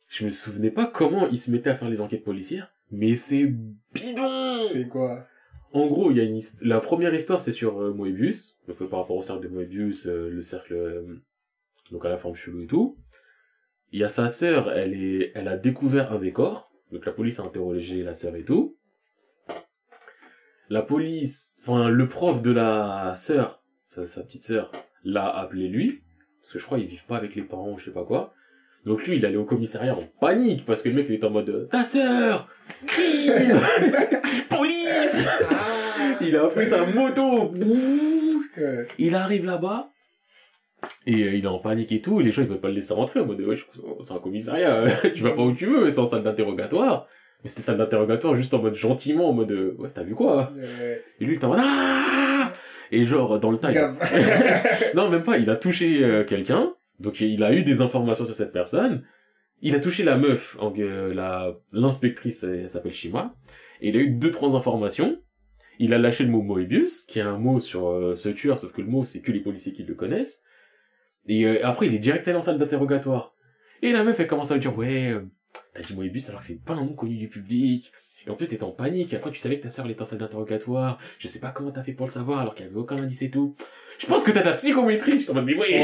[0.10, 3.46] je me souvenais pas comment il se mettait à faire les enquêtes policières, mais c'est
[3.94, 5.26] bidon C'est quoi
[5.74, 8.82] En gros, il y a une hist- la première histoire, c'est sur euh, Moebius, donc
[8.82, 11.06] euh, par rapport au cercle de Moebius, euh, le cercle,
[11.92, 12.98] donc à la forme chelou et tout.
[13.92, 17.40] Il y a sa sœur, elle est, elle a découvert un décor, donc la police
[17.40, 18.78] a interrogé la sœur et tout.
[20.70, 24.72] La police, enfin le prof de la sœur, sa, sa petite sœur,
[25.04, 26.02] l'a appelé lui,
[26.42, 28.34] parce que je crois qu'ils vivent pas avec les parents ou je sais pas quoi.
[28.86, 31.30] Donc lui, il allait au commissariat en panique parce que le mec, il était en
[31.30, 32.50] mode ta sœur,
[32.88, 33.30] crie,
[34.50, 35.26] police.
[36.22, 37.54] il a pris sa moto.
[39.00, 39.90] Il arrive là-bas.
[41.08, 42.74] Et euh, il est en panique et tout, et les gens ils veulent pas le
[42.76, 43.56] laisser rentrer en mode ouais,
[44.06, 44.84] c'est un commissariat,
[45.16, 47.08] tu vas pas où tu veux, c'est en salle d'interrogatoire.
[47.44, 50.52] Mais c'était salle d'interrogatoire juste en mode gentiment, en mode euh, ouais t'as vu quoi?
[51.22, 52.52] Et lui il était en mode ah
[52.92, 56.70] Et genre dans le tas, il non même pas, il a touché euh, quelqu'un,
[57.00, 59.04] donc il a eu des informations sur cette personne.
[59.62, 63.32] Il a touché la meuf, en- euh, la l'inspectrice, elle s'appelle Shima,
[63.84, 65.20] et il a eu deux trois informations.
[65.78, 68.72] Il a lâché le mot Moebius, qui est un mot sur euh, ce tueur, sauf
[68.72, 70.42] que le mot c'est que les policiers qui le connaissent.
[71.28, 73.36] Et euh, après il est direct allé en salle d'interrogatoire.
[73.82, 75.26] Et la meuf elle commence à lui dire ouais, euh,
[75.74, 77.92] t'as dit Moebius alors que c'est pas un nom connu du public.
[78.26, 80.06] Et en plus t'étais en panique, après tu savais que ta sœur elle était en
[80.06, 80.98] salle d'interrogatoire.
[81.20, 83.22] Je sais pas comment t'as fait pour le savoir alors qu'il y avait aucun indice
[83.22, 83.56] et tout.
[84.00, 85.20] Je pense que t'as de la psychométrie.
[85.20, 85.82] Je t'en mode mais ouais.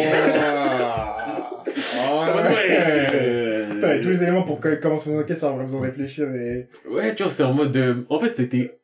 [2.12, 2.24] Oh.
[2.48, 3.49] J'étais
[3.82, 6.68] T'as tous les éléments pour que- commencer mon enquête sans avoir besoin de réfléchir et...
[6.90, 8.06] Ouais, tu vois, c'est en mode de...
[8.10, 8.76] En fait, c'était...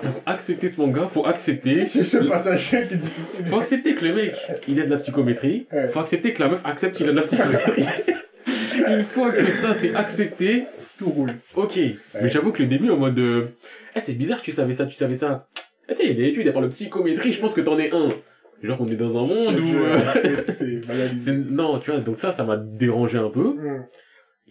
[0.00, 1.84] Pour accepter ce manga, faut accepter...
[1.86, 3.46] C'est ce passage qui est difficile.
[3.46, 4.34] Faut accepter que le mec,
[4.66, 5.66] il a de la psychométrie.
[5.70, 5.88] Ouais.
[5.88, 7.84] Faut accepter que la meuf accepte qu'il a de la psychométrie.
[8.88, 10.64] Une fois que ça, c'est accepté,
[10.98, 11.30] Tout roule.
[11.54, 11.78] ok.
[12.20, 13.48] Mais j'avoue que le début, en mode de...
[13.94, 15.46] Eh, c'est bizarre, tu savais ça, tu savais ça.
[15.88, 17.60] Eh, tu sais, il y a des études, à part le psychométrie, je pense que
[17.60, 18.08] t'en es un.
[18.62, 19.74] Genre, on est dans un monde où...
[19.76, 19.98] euh,
[20.48, 20.82] C'est-
[21.18, 23.54] C'est Non, tu vois, donc ça, ça m'a dérangé un peu.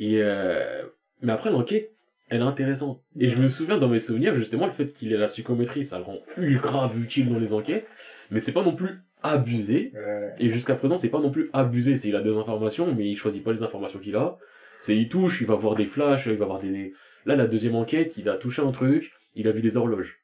[0.01, 0.83] Et euh...
[1.21, 1.91] mais après l'enquête,
[2.29, 3.03] elle est intéressante.
[3.19, 5.99] Et je me souviens dans mes souvenirs justement le fait qu'il ait la psychométrie, ça
[5.99, 7.87] le rend ultra utile dans les enquêtes,
[8.31, 9.91] mais c'est pas non plus abusé.
[9.93, 10.33] Ouais.
[10.39, 11.97] Et jusqu'à présent, c'est pas non plus abusé.
[11.97, 14.39] C'est il a des informations, mais il choisit pas les informations qu'il a.
[14.79, 16.93] C'est il touche, il va voir des flashs, il va voir des.
[17.27, 20.19] Là, la deuxième enquête, il a touché un truc, il a vu des horloges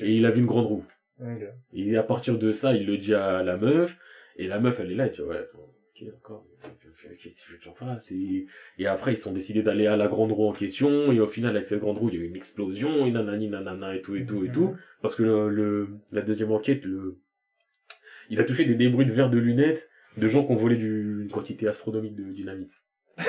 [0.00, 0.86] et il a vu une grande roue.
[1.74, 3.98] Et à partir de ça, il le dit à la meuf,
[4.36, 6.46] et la meuf, elle est là, dit, ouais, ok, d'accord,
[7.14, 8.10] qu'est-ce que tu veux que j'en fasse?
[8.12, 8.46] Et,
[8.78, 11.54] et après, ils sont décidés d'aller à la grande roue en question, et au final,
[11.56, 14.16] avec cette grande roue, il y a eu une explosion, et nanani, nanana, et tout,
[14.16, 14.74] et tout, et tout.
[15.02, 17.18] Parce que le, le- la deuxième enquête, le,
[18.30, 21.22] il a touché des débris de verre de lunettes de gens qui ont volé du,
[21.22, 22.72] une quantité astronomique de dynamite.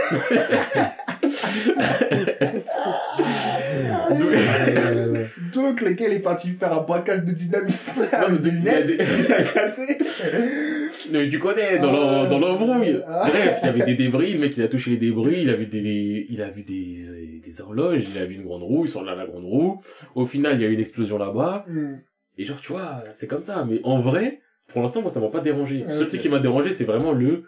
[5.53, 7.75] Donc, lequel est parti faire un braquage de dynamite?
[8.11, 9.97] A lunettes, dit- il s'est cassé.
[11.11, 12.23] Mais tu connais, dans Ah.
[12.23, 13.01] l'en- dans l'embrouille.
[13.05, 13.25] Ah.
[13.27, 15.55] Bref, il y avait des débris, le mec il a touché les débris, il a
[15.55, 18.91] vu des, il a vu des, des horloges, il a vu une grande roue, ils
[18.91, 19.81] sont là à la grande roue.
[20.15, 21.65] Au final, il y a eu une explosion là-bas.
[21.67, 21.99] Hum.
[22.37, 23.65] Et genre, tu vois, c'est comme ça.
[23.69, 25.83] Mais en vrai, pour l'instant, moi, ça m'a pas dérangé.
[25.87, 27.45] Le seul truc qui m'a dérangé, c'est vraiment le...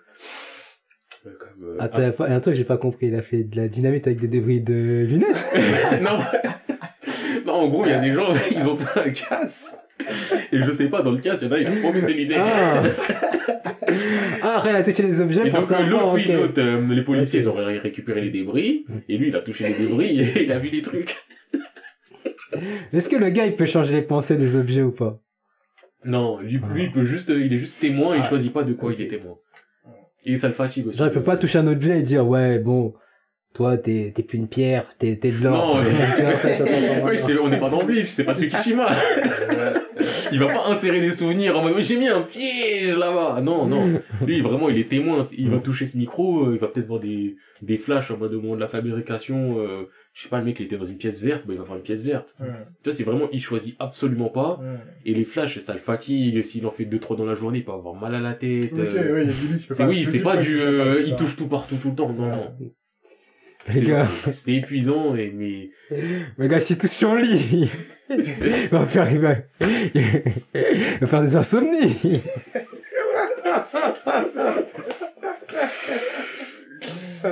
[1.26, 3.08] Euh, comme, euh, Attends, il il un truc que j'ai pas compris.
[3.08, 5.36] Il a fait de la dynamite avec des débris de lunettes.
[6.02, 6.18] non.
[7.46, 9.76] non, en gros, il y a des gens, ils ont fait un casse.
[10.52, 12.30] Et je sais pas, dans le casse, il y en a, ils ont promis ses.
[12.36, 12.84] Ah.
[14.42, 16.34] ah, après, il a touché les objets Et pour donc, euh, l'autre, oui, ok.
[16.36, 18.86] l'autre, euh, les policiers, ils ont ré- récupéré les débris.
[19.08, 21.16] Et lui, il a touché les débris et il a vu les trucs.
[22.94, 25.20] Est-ce que le gars, il peut changer les pensées des objets ou pas?
[26.06, 26.74] Non, lui, Ah.
[26.74, 28.30] lui, il peut juste, euh, il est juste témoin et il Ah.
[28.30, 29.36] choisit pas de quoi il est témoin.
[30.26, 30.98] Et ça le fatigue aussi.
[30.98, 32.94] Genre, il peut pas toucher un objet et dire, ouais, bon,
[33.54, 35.78] toi, t'es t'es plus une pierre, t'es t'es de l'or.
[35.78, 38.90] Non, mais- Ouais, on n'est pas dans Bleach, c'est pas Tsukishima.
[40.34, 43.42] il va pas insérer des souvenirs en mode, Oui, j'ai mis un piège là-bas.
[43.42, 44.02] Non, non.
[44.26, 45.24] Lui, vraiment, il est témoin.
[45.38, 48.34] Il va toucher ce micro, euh, il va peut-être voir des, des flashs en mode
[48.34, 49.60] au moment de la fabrication.
[49.60, 51.64] euh, je sais pas, le mec, il était dans une pièce verte, bah, il va
[51.64, 52.36] voir une pièce verte.
[52.40, 52.44] Tu
[52.84, 54.60] vois, c'est vraiment, il choisit absolument pas.
[55.06, 56.42] Et les flashs, ça le fatigue.
[56.42, 58.74] S'il en fait deux, trois dans la journée, il peut avoir mal à la tête.
[58.74, 60.38] Ok, euh, ouais, il y a du lui qui peut c'est pas- oui, c'est pas
[60.38, 62.12] du, euh, il touche tout partout tout le temps.
[62.12, 62.52] Non, non.
[63.68, 65.70] Les C'est- gars, C'est épuisant et mais
[66.38, 67.70] le gars, s'il touche son lit,
[68.10, 72.22] il va faire, il va, il va faire des insomnies.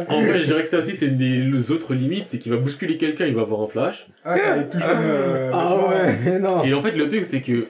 [0.10, 2.58] en vrai, je dirais que ça aussi c'est une des autres limites, c'est qu'il va
[2.58, 4.08] bousculer quelqu'un, il va avoir un flash.
[4.26, 6.64] Ah, il touche euh, Ah ouais, non.
[6.64, 7.68] Et en fait, le truc c'est que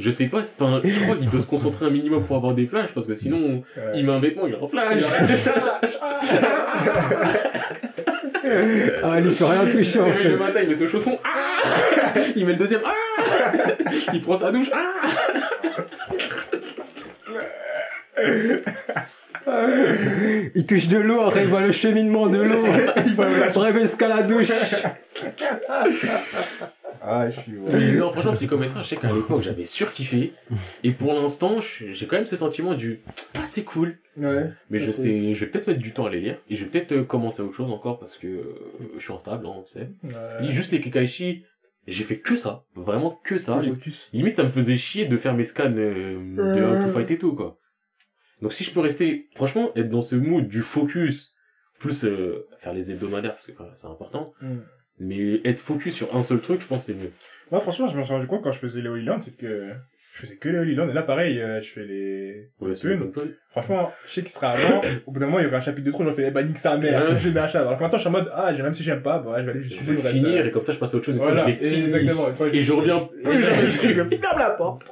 [0.00, 2.66] je sais pas, enfin, je crois qu'il doit se concentrer un minimum pour avoir des
[2.66, 3.82] flashs parce que sinon, Ouais.
[3.96, 5.02] il met un vêtement, il a un flash.
[9.02, 10.36] Ah, lui, il peut rien toucher, en le fait.
[10.36, 11.18] matin, il met ce chausson.
[11.24, 12.80] Ah il met le deuxième.
[12.84, 12.94] Ah
[14.12, 14.68] il prend sa douche.
[14.72, 14.92] Ah
[20.54, 22.64] Il touche de l'eau, après, il voit le cheminement de l'eau.
[23.06, 24.50] Il va la jusqu'à la douche.
[27.00, 27.52] Ah, je suis...
[27.72, 30.32] Mais non, franchement, psychométrage, je sais qu'à l'époque, j'avais surkiffé.
[30.84, 33.00] Et pour l'instant, j'ai quand même ce sentiment du
[33.34, 33.96] Ah, c'est cool.
[34.18, 34.50] Ouais.
[34.70, 36.38] Mais je sais, je vais peut-être mettre du temps à les lire.
[36.48, 38.54] Et je vais peut-être euh, commencer autre chose encore parce que euh,
[38.96, 39.62] je suis instable, hein.
[39.76, 40.10] Ouais.
[40.40, 41.44] Lis juste les Kekaishi,
[41.86, 42.64] j'ai fait que ça.
[42.74, 43.62] Vraiment que ça.
[44.12, 46.62] Limite, ça me faisait chier de faire mes scans euh, de.
[46.62, 47.58] How to Fight et tout, quoi.
[48.42, 51.34] Donc si je peux rester, franchement, être dans ce mood du focus,
[51.78, 54.32] plus euh, faire les hebdomadaires parce que c'est important.
[54.40, 54.58] Mm.
[55.00, 57.12] Mais être focus sur un seul truc, je pense c'est mieux.
[57.50, 59.72] Moi, franchement, je me suis rendu compte quand je faisais les Holy c'est que
[60.18, 60.88] je faisais que les Holy Land.
[60.88, 62.48] Et là, pareil, euh, je fais les...
[62.60, 62.98] Ouais, c'est Une.
[62.98, 63.36] le contrôle.
[63.52, 64.82] Franchement, je sais qu'il sera avant.
[65.06, 66.02] Au bout d'un moment, il y aura un chapitre de trop.
[66.04, 67.16] J'en fais, eh ben, nique sa mère.
[67.20, 67.60] J'ai des achats.
[67.60, 69.50] Alors que maintenant, je suis en mode, ah, même si j'aime pas, bah, je vais
[69.52, 70.14] aller Je juste vais le reste.
[70.14, 71.14] finir et comme ça je passe à autre chose.
[71.14, 72.28] Une fois Voilà, que je fini, exactement.
[72.30, 74.82] Une fois, Et je reviens plus jamais je ferme la porte.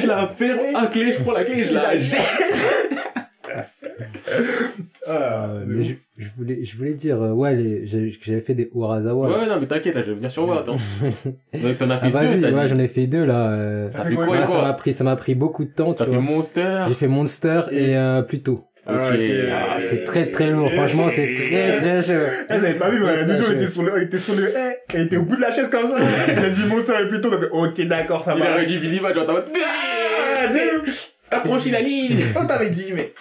[0.00, 2.20] Je la ferme à clé, je prends la clé et je la jette.
[5.10, 9.28] Ah, Euh, mais je, je voulais, je voulais dire, euh, ouais, j'avais fait des Urasawa.
[9.28, 9.38] là.
[9.38, 10.76] Ouais, non, mais t'inquiète, là, je vais venir sur moi, attends.
[11.54, 12.68] Donc, t'en as Ah, fait vas-y, deux, t'as ouais, dit.
[12.68, 13.50] j'en ai fait deux, là.
[13.52, 13.88] euh.
[13.92, 14.36] T'as fait quoi, quoi?
[14.36, 16.10] Et Ouais, ça m'a quoi pris, ça m'a pris beaucoup de temps, tu T'as fait
[16.10, 16.20] vois.
[16.20, 16.84] Monster?
[16.88, 18.64] J'ai fait Monster et, euh, Pluto.
[18.86, 19.14] Ah, Ok.
[19.16, 19.20] ok.
[19.52, 22.12] Ah, c'est très très lourd, franchement, c'est très très chaud.
[22.50, 24.76] Eh, vous avez pas vu, mais je- était sur le, elle était sur le, eh,
[24.94, 25.98] elle était au bout de la chaise comme ça.
[26.32, 28.54] Il a dit Monster et plutôt, on a fait, ok, d'accord, ça Il va.
[28.54, 30.90] a dit Billy Badge, t'as Ah, de-
[31.30, 32.16] T'as franchi la ligne.
[32.36, 33.12] On t'avait dit, mais.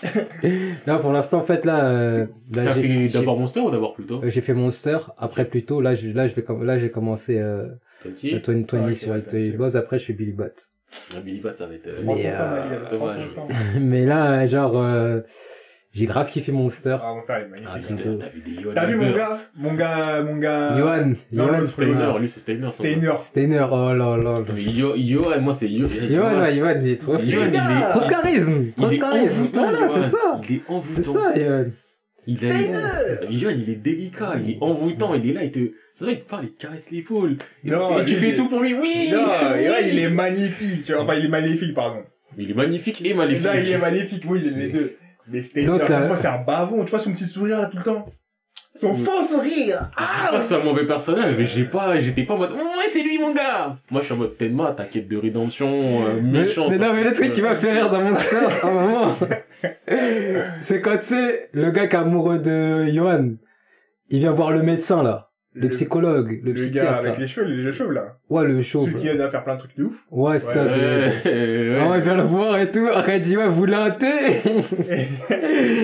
[0.85, 3.93] Là, pour l'instant, en fait, là, euh, là, T'as j'ai fait d'abord Monster ou d'abord
[3.93, 6.89] Pluto euh, j'ai fait Monster, après Pluto, là, je, là, je vais, com- là, j'ai
[6.91, 7.67] commencé, euh,
[8.01, 8.31] Twenty.
[8.31, 10.49] le 2020 Ah, sur Boss, après, je fais Billy Bat.
[11.15, 11.87] Ah, Billy Badge, ça va être.
[11.87, 13.25] euh, Mais, euh.
[13.81, 15.19] Mais là, genre, euh,
[15.97, 16.97] j'ai grave kiffé Monster.
[17.03, 17.97] Ah, Monster, il est Ah, magnifique.
[17.97, 18.17] putain.
[18.19, 20.77] T'as vu des Yohan T'as vu mon gars Mon gars, mon gars.
[20.77, 22.69] Johan, non, Johan, Steiner, lui c'est Steiner.
[22.73, 23.11] Steiner.
[23.21, 24.35] Steiner, oh là là.
[24.53, 27.89] Mais Yo- Johan, moi c'est Yo- Johan, ouais, Johan, il est trop Johan, il est-
[27.91, 29.39] Trop de charisme, trop Il de est charisme.
[29.41, 30.17] envoûtant, Voilà, c'est ça.
[30.49, 31.13] Il est C'est envoûtant.
[31.13, 31.65] ça, Johan.
[32.29, 35.59] Il a- Johan, il est délicat, il est envoûtant, il est là, il te,
[35.95, 37.37] ça doit, il te parle, il te caresse l'épaule.
[37.65, 37.71] Et
[38.05, 39.09] tu fais tout pour lui, oui!
[39.11, 39.19] Non,
[39.57, 39.89] et là, oui.
[39.93, 40.83] il est magnifique.
[40.85, 41.03] tu vois.
[41.03, 42.01] Enfin, il est magnifique, pardon.
[42.37, 43.45] Il est magnifique et maléfique.
[43.45, 44.95] Là, il est magnifique, oui, il est les deux.
[45.29, 46.83] Mais là- fois, c'est un bavon.
[46.83, 48.05] Tu vois son petit sourire, là, tout le temps.
[48.75, 49.89] Son faux sourire.
[49.97, 52.59] Je crois que c'est un mauvais personnage, mais j'ai pas, j'étais pas en mode, ouais,
[52.87, 53.75] c'est lui, mon gars!
[53.89, 55.67] Moi, je suis en mode Tenma, ta quête de rédemption,
[56.05, 56.69] euh, Mais, méchant.
[56.69, 59.15] mais non, mais le truc qui m'a fait rire dans Monster, à un moment,
[60.61, 63.29] c'est quand, tu sais, le gars qui est amoureux de Johan,
[64.09, 65.26] il vient voir le médecin, là.
[65.61, 66.91] Le psychologue, le, Le psychiatre.
[66.91, 68.17] gars avec les cheveux, les cheveux, là.
[68.29, 68.85] Ouais, le chauve.
[68.85, 70.05] Celui qui aide à faire plein de trucs de ouf.
[70.11, 70.63] Ouais, c'est ça.
[70.65, 71.77] Ouais, Ouais, ouais.
[71.79, 72.87] Ah ouais, il vient le voir et tout.
[73.07, 74.07] Il dit, ouais, vous voulez un thé?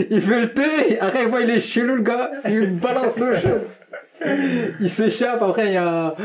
[0.10, 1.00] il fait le thé.
[1.22, 2.32] Il voit, il est chelou, le gars.
[2.48, 3.50] Il balance le chaud.
[4.80, 5.42] Il s'échappe.
[5.42, 6.16] Après, il y a,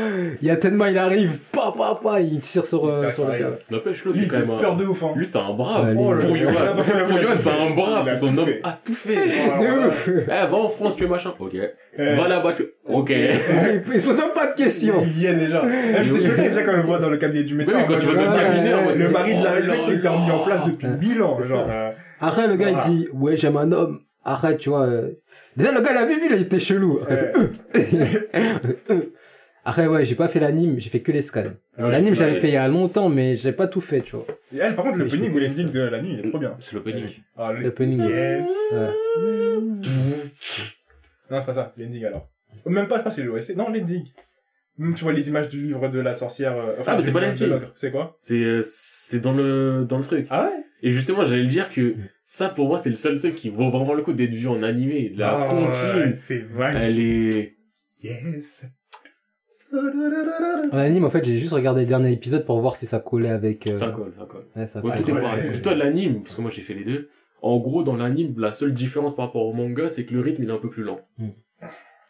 [0.41, 1.37] il y a Tenma, il arrive.
[1.51, 2.19] Pa, pa, pa.
[2.21, 3.49] Il tire sur, euh, sur le là.
[3.71, 4.77] N'empêche, l'autre, Lui, c'est il quand fait même peur un...
[4.77, 5.11] de ouf, hein.
[5.15, 5.89] Lui, c'est un brave.
[5.89, 6.15] Lui, pour
[7.39, 8.05] c'est un brave.
[8.07, 8.61] C'est son tout homme fait.
[8.63, 9.17] a tout fait.
[9.49, 9.87] Oh, De voilà.
[9.87, 10.09] ouf.
[10.09, 11.33] Eh, va en France, tu es machin.
[11.39, 11.55] Ok.
[11.99, 12.65] Euh, Va là-bas, tu...
[12.87, 13.09] Ok.
[13.11, 14.95] Il, se pose même pas de questions.
[15.01, 15.65] Il vient déjà.
[15.65, 17.83] Là, J'étais choqué déjà quand on le voit dans le cabinet du médecin.
[17.87, 20.31] Quand tu vas dans le cabinet, Le mari de la oh mec, il était mis
[20.31, 21.37] en place depuis 1000 ans.
[21.51, 21.91] Euh,
[22.21, 23.99] Après, le gars, il dit, ouais, j'aime un homme.
[24.25, 24.87] Arrête, tu vois.
[25.59, 25.63] Euh.
[25.63, 26.99] Déjà, le gars, il avait vu, là, il était chelou.
[27.01, 27.31] Après,
[28.35, 29.01] euh,
[29.65, 31.43] Après, ouais, j'ai pas fait l'anime, j'ai fait que les scans.
[31.77, 32.39] Ouais, l'anime, j'avais ouais.
[32.39, 34.25] fait il y a longtemps, mais j'ai pas tout fait, tu vois.
[34.55, 36.25] Et elle, par contre, Mais le je opening fais ou l'ending de la nuit, il
[36.25, 36.55] est trop bien.
[36.59, 37.05] C'est l'opening.
[37.37, 37.99] Ah, le- L'opening.
[38.01, 38.49] Yes.
[38.73, 38.89] Ouais.
[41.29, 42.29] Non, c'est pas ça, l'ending alors.
[42.65, 43.55] Même pas, je crois que c'est l'OSC.
[43.55, 44.05] Non, l'ending.
[44.77, 46.53] Même tu vois les images du livre de la sorcière.
[46.57, 47.51] euh, Enfin, Ah, mais c'est pas l'ending.
[47.75, 48.15] C'est quoi?
[48.19, 50.25] C'est, euh, c'est dans le, dans le truc.
[50.29, 50.63] Ah ouais?
[50.81, 51.93] Et justement, j'allais le dire que
[52.31, 54.61] ça, pour moi, c'est le seul truc qui vaut vraiment le coup d'être vu en
[54.61, 55.11] animé.
[55.15, 55.65] La contine,
[55.99, 56.83] ouais, C'est magnifique.
[56.83, 57.55] elle est...
[58.03, 58.67] Yes.
[59.73, 63.29] En anime, en fait, j'ai juste regardé le dernier épisode pour voir si ça collait
[63.31, 63.65] avec.
[63.65, 64.45] euh, Ça colle, ça colle.
[64.55, 65.49] Ouais, ça, Ouais, ouais.
[65.53, 67.09] Dis-toi, l'anime, parce que moi j'ai fait les deux.
[67.41, 70.43] En gros, dans l'anime, la seule différence par rapport au manga, c'est que le rythme
[70.43, 71.01] il est un peu plus lent.
[71.17, 71.29] Mm.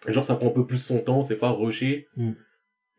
[0.10, 2.08] Genre, ça prend un peu plus son temps, c'est pas rushé.
[2.18, 2.32] Mm.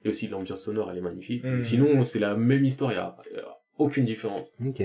[0.06, 1.44] Et aussi, l'ambiance sonore, elle est magnifique.
[1.44, 1.60] Mm.
[1.60, 4.52] Sinon, c'est la même histoire, il y a, y a aucune différence.
[4.66, 4.82] Ok.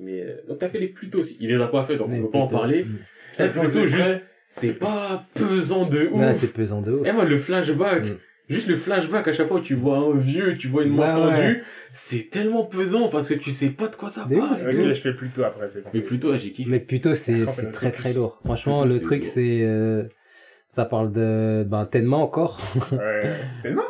[0.00, 1.36] Mais, euh, donc t'as fait les Pluto aussi.
[1.40, 2.84] Il les a pas fait, donc Mais on peut pas en parler.
[2.84, 2.98] Mm.
[3.40, 6.20] Eh, Pluto, juste, c'est pas pesant de ouf.
[6.20, 7.06] Là, c'est pesant de ouf.
[7.06, 8.16] Et moi, le flashback, Mm.
[8.48, 11.06] juste le flashback, à chaque fois que tu vois un vieux, tu vois une Ouais,
[11.06, 11.62] main tendue, ouais.
[11.92, 14.60] c'est tellement pesant parce que tu sais pas de quoi ça parle.
[14.62, 16.70] Ok, je fais plutôt après, c'est Mais plutôt, j'ai kiffé.
[16.70, 18.38] Mais plutôt, c'est, Franchement, c'est c'est très très lourd.
[18.44, 20.04] Franchement, le c'est truc, c'est, euh,
[20.68, 22.60] ça parle de, ben, Tenma encore.
[22.92, 23.34] Ouais.
[23.62, 23.82] Tellement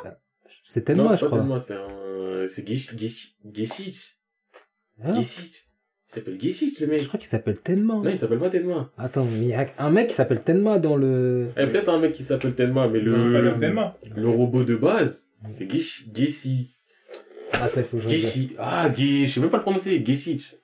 [0.65, 1.39] C'est Tenma, c'est je crois.
[1.39, 4.17] tellement, c'est un, c'est Gesh, Gesh, Geshich.
[5.03, 5.15] Hein?
[5.15, 5.68] Geshich.
[6.11, 7.03] Il s'appelle Geshich, le mec.
[7.03, 7.95] je crois qu'il s'appelle Tenma.
[7.95, 8.91] Non, il s'appelle pas Tenma.
[8.97, 11.49] Attends, mais il y a un mec qui s'appelle Tenma dans le...
[11.57, 14.77] Il y a peut-être un mec qui s'appelle Tenma, mais pas le, le robot de
[14.77, 16.71] base, c'est Gesh, Geshi.
[17.53, 18.23] Attends, il faut que je regarde.
[18.25, 18.57] Geshi.
[18.59, 20.55] Ah, Gesh, je sais même pas le prononcer, Geshich.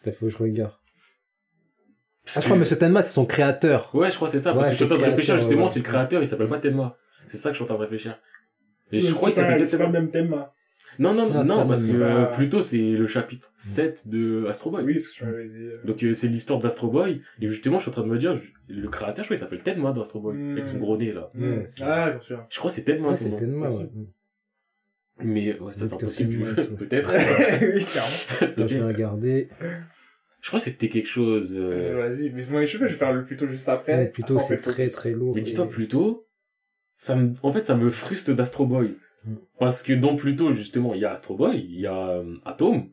[0.00, 0.72] Attends, il faut que je regarde.
[0.74, 3.94] Ah, je crois que Monsieur Tenma, c'est son créateur.
[3.94, 5.34] Ouais, je crois que c'est ça, Ouais, parce que je suis en train de réfléchir
[5.34, 5.72] créateur, justement ouais.
[5.72, 6.96] si le créateur il s'appelle pas Tenma.
[7.28, 8.18] C'est ça que je suis en train de réfléchir.
[8.90, 10.00] Et je crois qu'il s'appelle peut-être C'est pas le Tenma.
[10.00, 10.34] même thème.
[10.34, 10.48] hein.
[10.98, 14.84] Non, non, Non, non, parce que euh, plutôt c'est le chapitre 7 de Astro Boy.
[14.84, 15.68] Oui, c'est ce que tu m'avais dit.
[15.84, 18.40] Donc euh, c'est l'histoire d'Astro Boy et justement je suis en train de me dire
[18.68, 20.52] je- le créateur je crois il s'appelle Tenma dans Astro Boy Mm.
[20.52, 21.28] avec son gros nez là.
[21.80, 22.46] Ah, bien sûr.
[22.50, 23.34] Je crois que c'est Tenma c'est.
[23.36, 23.88] Tenma, ouais.
[25.24, 27.10] Mais ouais, ça c'est impossible peut-être.
[27.74, 28.56] oui, clairement.
[28.68, 29.48] Je vais regarder.
[30.42, 31.54] Je crois que c'était quelque chose...
[31.56, 33.96] euh, Vas-y, mais échauffé, je vais faire le plutôt juste après.
[33.96, 35.34] Ouais, plutôt, c'est très, très lourd.
[35.34, 36.28] Mais dis-toi plutôt,
[36.96, 38.94] ça me, en fait, ça me frustre d'Astro Boy.
[39.58, 42.86] Parce que dans Pluto, justement, il y a Astro Boy, il y a euh, Atom,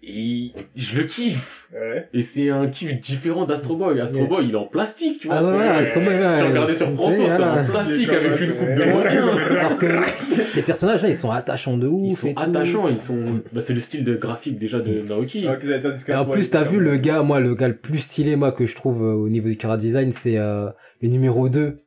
[0.00, 1.68] et je le kiffe.
[1.72, 2.08] Ouais.
[2.12, 4.00] Et c'est un kiff différent d'Astro Boy.
[4.00, 4.28] Astro Yeah.
[4.28, 5.38] Boy, il est en plastique, tu vois.
[5.38, 8.52] Ah ouais, ouais, c'est comme J'ai regardé sur France 3, c'est en plastique avec une
[8.52, 8.92] coupe de Ouais.
[8.92, 9.56] requin.
[9.56, 12.12] Alors que les personnages là, ils sont attachants de ouf.
[12.12, 12.40] Ils sont tout.
[12.40, 15.46] attachants, ils sont, bah, c'est le style de graphique déjà de Naoki.
[15.46, 18.52] Et en Boy, plus, t'as vu le gars, moi, le gars le plus stylé, moi,
[18.52, 20.68] que je trouve euh, au niveau du car design, c'est euh,
[21.02, 21.80] le numéro 2.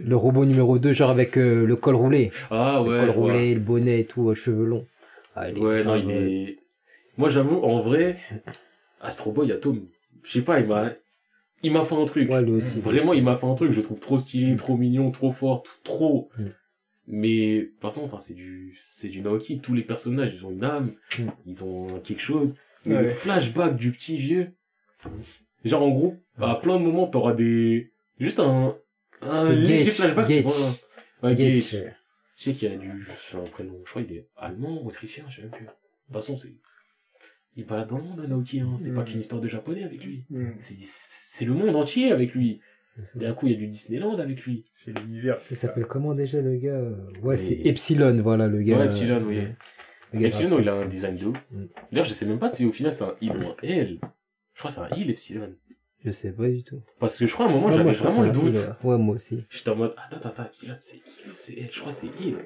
[0.00, 2.30] Le robot numéro 2, genre avec euh, le col roulé.
[2.50, 3.26] Ah le ouais, col je vois.
[3.32, 4.86] roulé, le bonnet et tout, euh, cheveux longs.
[5.36, 6.56] Ah, il est Ouais, non, il euh, est...
[7.16, 8.18] Moi, j'avoue, en vrai,
[9.00, 9.86] Astro Boy, Atom,
[10.24, 10.90] je sais pas, il m'a,
[11.62, 12.28] il m'a fait un truc.
[12.30, 12.80] Ouais, lui aussi.
[12.80, 15.62] Vraiment, il m'a fait un truc, je le trouve trop stylé, trop mignon, trop fort,
[15.62, 16.28] tout- trop.
[16.38, 16.44] Mm.
[17.06, 19.60] Mais, de toute façon, enfin, c'est du, c'est du Naoki.
[19.60, 21.22] Tous les personnages, ils ont une âme, Mm.
[21.46, 22.56] ils ont quelque chose.
[22.86, 23.02] Mais Ouais.
[23.02, 24.48] le flashback du petit vieux,
[25.64, 28.76] genre, en gros, à plein de moments, t'auras des, juste un,
[29.50, 30.42] léger Gage, flashback, tu Gage.
[30.44, 30.74] vois.
[31.22, 31.74] Ouais, Gage, Gage.
[31.74, 31.88] euh,
[32.36, 35.24] Je sais qu'il y a du, c'est un prénom, je crois qu'il est allemand, autrichien,
[35.28, 35.64] je sais même plus.
[35.66, 36.52] De toute façon, c'est,
[37.56, 38.74] il balade dans le monde, Naoki, hein.
[38.76, 39.04] C'est pas Mm.
[39.04, 40.24] qu'une histoire de japonais avec lui.
[40.30, 42.60] Hmm, C'est, c'est le monde entier avec lui.
[43.16, 44.64] D'un coup, il y a du Disneyland avec lui.
[44.72, 45.38] C'est l'univers.
[45.50, 46.80] Il s'appelle comment déjà le gars?
[47.22, 48.78] Ouais, Mais- c'est Epsilon, voilà le gars.
[48.78, 49.42] Ouais, Epsilon, oui.
[50.12, 51.36] Le gars Epsilon, il a un design de ouf.
[51.50, 51.64] Mm.
[51.90, 53.98] D'ailleurs, je sais même pas si au final c'est un il ou un elle.
[54.54, 55.52] Je crois que c'est un il, Epsilon.
[56.04, 56.80] Je sais pas du tout.
[57.00, 58.56] Parce que je crois à un moment, Ouais, j'avais vraiment le que doute.
[58.84, 58.98] ouais.
[58.98, 59.42] Moi aussi.
[59.48, 61.00] J'étais en mode, attends, attends, attends, c'est
[61.32, 61.68] c'est elle?
[61.72, 62.36] Je crois que c'est il.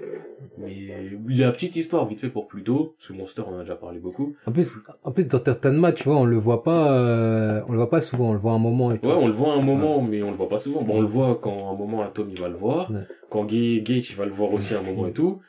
[0.58, 2.94] Mais, il y a une petite histoire vite fait pour Pluto.
[2.98, 4.36] Ce Monster, on en a déjà parlé beaucoup.
[4.46, 5.58] En plus, en plus, Dr.
[5.58, 8.38] Tanma, tu vois, on le voit pas, euh, on le voit pas souvent, on le
[8.38, 9.08] voit un moment et tout.
[9.08, 10.82] Ouais, on le voit un moment, mais on le voit pas souvent.
[10.82, 12.92] Bon, on le voit quand un moment Atom il va le voir.
[12.92, 13.00] Ouais.
[13.28, 15.40] Quand Ga- Gage il va le voir aussi un moment et tout.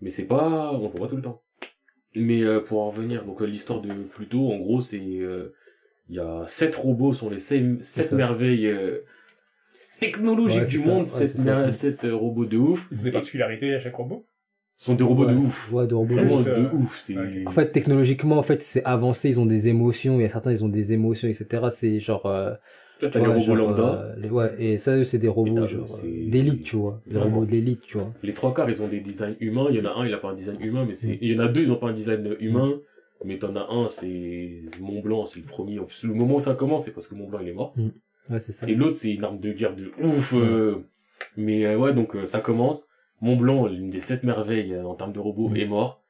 [0.00, 1.42] Mais c'est pas, on le voit pas tout le temps.
[2.16, 5.54] Mais euh, pour en revenir, donc l'histoire de Pluto, en gros, c'est euh,
[6.12, 8.16] il y a sept robots sont les sept, sept ça.
[8.16, 8.98] merveilles euh,
[9.98, 10.90] technologiques Ouais, du ça.
[10.90, 12.86] monde, Ouais, sept, mer- euh, robots de ouf.
[12.92, 14.26] C'est des particularités à chaque robot?
[14.76, 15.72] sont des robots de ouf.
[15.72, 16.14] Ouais, de robots.
[16.42, 17.00] De euh, ouf.
[17.02, 17.46] C'est ok.
[17.46, 20.50] En fait, technologiquement, en fait, c'est avancé, ils ont des émotions, il y a certains,
[20.50, 21.70] ils ont des émotions, etc.
[21.70, 22.52] C'est genre, euh,
[22.98, 24.02] Toi, t'as tu les robots genre, lambda.
[24.02, 26.76] euh, les- ouais, et ça, eux, c'est des robots, t'as- genre, c'est- euh, d'élite, tu
[26.76, 27.00] vois.
[27.06, 27.34] Des Vraiment.
[27.36, 28.12] robots de l'élite, tu vois.
[28.24, 29.66] Les trois quarts, ils ont des designs humains.
[29.70, 30.96] Il y en a un, il a pas un design humain, mais Mm.
[30.96, 32.80] c'est, il y en a deux, ils ont pas un design humain.
[33.24, 35.78] Mais t'en as un, c'est Mont Blanc, c'est le premier.
[35.78, 37.74] En plus, le moment où ça commence, c'est parce que Mont Blanc, il est mort.
[38.30, 38.68] Ouais, c'est ça.
[38.68, 40.32] Et l'autre, c'est une arme de guerre de ouf.
[40.34, 40.84] euh.
[41.36, 42.86] Mais euh, ouais, donc euh, ça commence.
[43.20, 45.56] Mont Blanc, l'une des sept merveilles euh, en termes de robots, Mm.
[45.56, 46.02] est mort.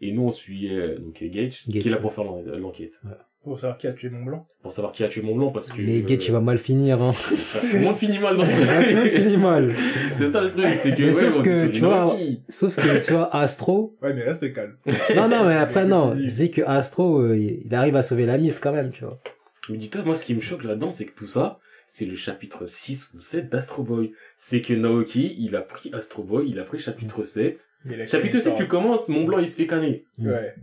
[0.00, 3.00] Et nous, on suit euh, donc Gage, Gage, qui est là pour faire l'en- l'enquête.
[3.48, 4.46] Pour savoir qui a tué Mont Blanc.
[4.62, 5.80] Pour savoir qui a tué Mont Blanc, parce que...
[5.80, 7.12] Mais Gage, il va euh, mal finir, hein.
[7.12, 9.74] tout le monde finit mal dans ce Tout le monde finit mal.
[10.16, 11.02] C'est ça le truc, c'est que...
[11.02, 12.16] Mais ouais, sauf que, sur tu vois.
[12.48, 14.76] Sauf que, tu vois, Astro, Ouais, mais reste calme.
[15.16, 16.14] non, non, mais après, non.
[16.16, 19.20] Je dis que Astro, euh, il arrive à sauver la mise quand même, tu vois.
[19.68, 22.66] Mais dis-toi, moi, ce qui me choque là-dedans, c'est que tout ça, c'est le chapitre
[22.66, 24.12] 6 ou 7 d'Astro Boy.
[24.36, 27.58] C'est que Naoki, il a pris Astro Boy, il a pris chapitre 7.
[27.84, 30.04] Mais il a Chapitre fait 7, une tu commences, Mont Blanc, il se fait canner.
[30.18, 30.54] Ouais.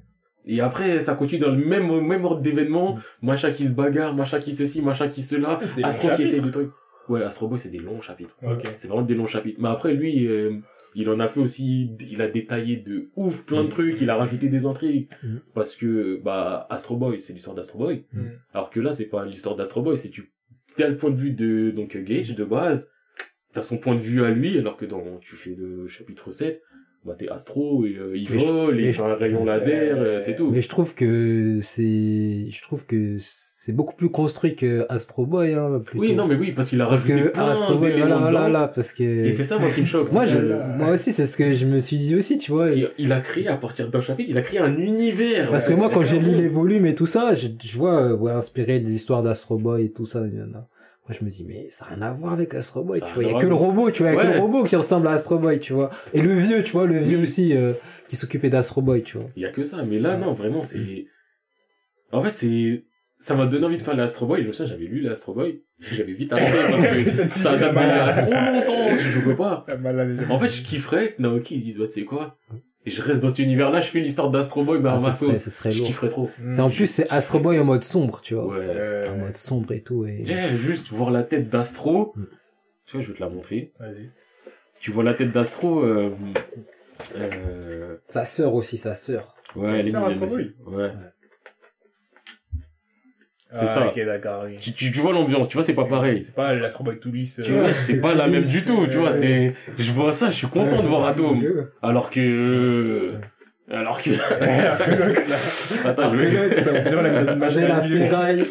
[0.47, 2.97] Et après, ça continue dans le même, même ordre d'événements.
[3.21, 5.59] Machin qui se bagarre, machin qui ceci, machin qui cela.
[5.83, 6.71] Astro qui essaye des trucs.
[7.07, 8.35] Ouais, Astro Boy, c'est des longs chapitres.
[8.43, 8.63] Ok.
[8.77, 9.59] C'est vraiment des longs chapitres.
[9.61, 10.57] Mais après, lui, euh,
[10.95, 13.69] il en a fait aussi, il a détaillé de ouf plein de Mm.
[13.69, 15.07] trucs, il a rajouté des intrigues.
[15.21, 15.35] Mm.
[15.53, 18.05] Parce que, bah, Astro Boy, c'est l'histoire d'Astro Boy.
[18.53, 20.31] Alors que là, c'est pas l'histoire d'Astro Boy, c'est tu,
[20.77, 22.89] t'as le point de vue de, donc, Gage, de base.
[23.53, 26.61] T'as son point de vue à lui, alors que dans, tu fais le chapitre 7,
[27.06, 30.36] bah, t'es Astro, et, euh, il Mais vole, il fait un rayon laser, euh, c'est
[30.36, 30.49] tout.
[30.51, 35.53] Mais je trouve que c'est, je trouve que c'est beaucoup plus construit que Astro Boy,
[35.53, 36.03] hein, plutôt.
[36.03, 38.68] Oui, non, mais oui, parce qu'il a parce rajouté que plein Astro Boy, voilà, voilà,
[38.68, 39.03] parce que.
[39.03, 40.12] Et c'est ça, moi, qui me choque.
[40.12, 42.68] moi, je, que- moi aussi, c'est ce que je me suis dit aussi, tu vois.
[42.68, 45.51] parce il a créé, à partir d'un chapitre, il a créé un univers.
[45.51, 48.16] Parce que moi, quand j'ai lu les volumes et tout ça, je, je vois, euh,
[48.16, 50.24] ouais, inspiré des histoires d'Astro Boy et tout ça.
[50.32, 50.68] il y en a.
[51.08, 53.08] Moi, je me dis, mais ça n'a rien à voir avec Astro Boy, Ça a
[53.10, 53.24] tu vois.
[53.24, 54.12] Il y rien a à que le robot, tu vois.
[54.14, 54.34] Il a que Ouais.
[54.34, 55.91] le robot qui ressemble à Astro Boy, tu vois.
[56.14, 57.24] Et le vieux, tu vois, le vieux Oui.
[57.24, 57.74] aussi, euh,
[58.08, 59.28] qui s'occupait d'Astro Boy, tu vois.
[59.36, 59.84] Il y a que ça.
[59.84, 61.06] Mais là, non, vraiment, c'est...
[62.12, 62.86] En fait, c'est...
[63.20, 64.41] Ça m'a donné envie de faire l'Astro Boy.
[64.43, 65.62] Je me souviens, j'avais lu l'Astro Boy.
[65.80, 68.95] J'avais vite arrêté parce que ça date d'il y a trop longtemps.
[68.95, 69.66] Je jouais pas.
[70.30, 72.38] En fait, je kifferais que Naoki, il dise, bah, tu sais quoi?
[72.88, 75.11] Et je reste dans cet univers-là, je fais l'histoire d'Astro Boy, mais à Ah, ma
[75.11, 75.43] ce serait, sauce.
[75.43, 75.88] ce serait Je lourd.
[75.88, 76.29] kifferais trop.
[76.47, 78.47] C'est en plus, c'est Astro Boy en mode sombre, tu vois.
[78.47, 79.07] Ouais.
[79.09, 80.05] En mode sombre et tout.
[80.05, 80.21] Et...
[80.23, 82.13] J'ai juste voir la tête d'Astro.
[82.15, 82.23] Mm.
[82.86, 83.71] Tu vois, je vais te la montrer.
[83.79, 84.11] Vas-y.
[84.79, 86.11] Tu vois la tête d'Astro, euh...
[87.15, 87.97] euh...
[88.03, 89.36] Sa sœur aussi, sa sœur.
[89.55, 90.53] Ouais, elle est mignonne.
[90.67, 90.91] Ouais.
[93.56, 93.88] C'est Ah, ça.
[93.88, 94.43] Ok, d'accord.
[94.45, 94.58] oui.
[94.60, 96.22] Tu, tu, tu vois l'ambiance, tu vois, c'est pas pareil.
[96.22, 97.39] C'est pas l'Astro Boy tout lisse.
[97.43, 100.30] Tu euh, vois, c'est pas la même du tout, tu vois, c'est, je vois ça,
[100.30, 101.41] je suis content de voir Atom.
[101.82, 103.14] Alors que,
[103.72, 104.12] Alors que...
[105.88, 106.32] Attends, je vais...
[107.68, 108.45] La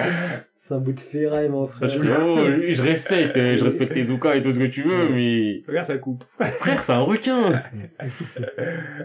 [0.70, 1.90] C'est un bout de ferraille, mon frère.
[1.92, 5.64] Oh, je respecte, euh, je respecte tes Zuka et tout ce que tu veux, mais
[5.66, 6.22] Regarde, ça coupe.
[6.38, 7.60] frère, c'est un requin.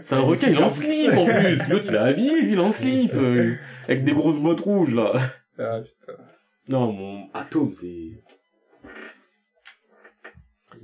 [0.00, 1.68] C'est un requin, il en slip en plus.
[1.68, 3.56] L'autre, il est habillé, lui, il en slip, euh,
[3.88, 5.14] avec des grosses bottes rouges là.
[5.58, 6.12] Ah, putain.
[6.68, 8.12] Non, mon atome, c'est.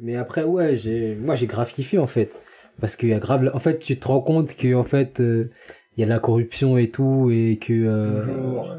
[0.00, 2.36] Mais après, ouais, j'ai, moi, j'ai grave kiffé, en fait.
[2.80, 5.48] Parce qu'il y a grave, en fait, tu te rends compte que, en fait, euh,
[5.96, 8.24] il y a de la corruption et tout, et que, euh,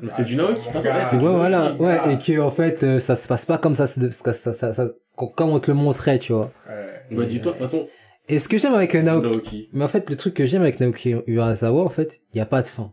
[0.10, 0.48] c'est du Ah,
[0.80, 2.12] c'est- ouais, voilà, ouais, Ah.
[2.12, 4.74] et que, en fait, euh, ça se passe pas comme ça, se- ça, ça, ça,
[4.74, 4.90] ça-
[5.36, 6.52] comme on te le montrait, tu vois.
[6.68, 7.16] Ouais.
[7.18, 7.88] Bah, dis-toi, de toute façon.
[8.30, 9.70] Et ce que j'aime avec Naoki, Naoki.
[9.74, 12.46] mais en fait, le truc que j'aime avec Naoki Urasawa, en fait, il y a
[12.46, 12.92] pas de fin.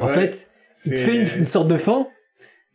[0.00, 0.50] En Ouais, fait,
[0.86, 2.06] il te fait une, une sorte de fin,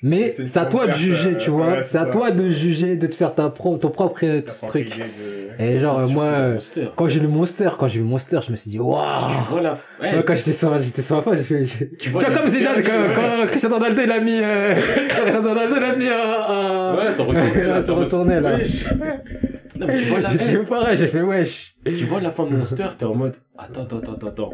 [0.01, 1.67] mais C'est à toi de juger, euh, tu vois.
[1.67, 2.09] ouais, c'est à ça.
[2.09, 4.89] toi de juger, de te faire ta pro, ton propre euh, truc.
[4.97, 6.59] de- Et genre, euh, moi, euh,
[6.95, 9.03] quand j'ai lu Monster, quand j'ai vu Monster, je me suis dit, waouh!
[9.45, 9.73] Tu vois la.
[9.73, 12.21] Ouais, Ouais, quand j'étais sur, j'étais sur la fin, j'ai fait, tu vois Tu vois,
[12.23, 14.75] la- comme Zidane, quand, quand Cristiano Ronaldo, il a mis, euh,
[15.09, 17.73] Cristiano Ronaldo, il a mis un, un- Ouais, ça retournait là.
[17.75, 18.57] Ouais, ça retournait, là.
[19.79, 20.29] Non, mais tu vois la.
[20.31, 21.75] J'étais pareil, j'ai fait, wesh.
[21.85, 24.53] Tu vois la fin de Monster, t'es en mode attends, attends, attends, attends.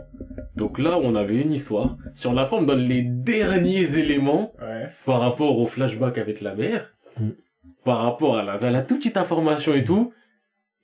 [0.56, 1.98] Donc là, on avait une histoire.
[2.14, 4.88] Sur la fin, on me donne les derniers éléments Ouais.
[5.06, 7.30] par rapport au flashback avec la mère, Mm.
[7.84, 10.14] par rapport à la, à la toute petite information et tout.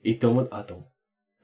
[0.04, 0.88] Et t'es en mode attends.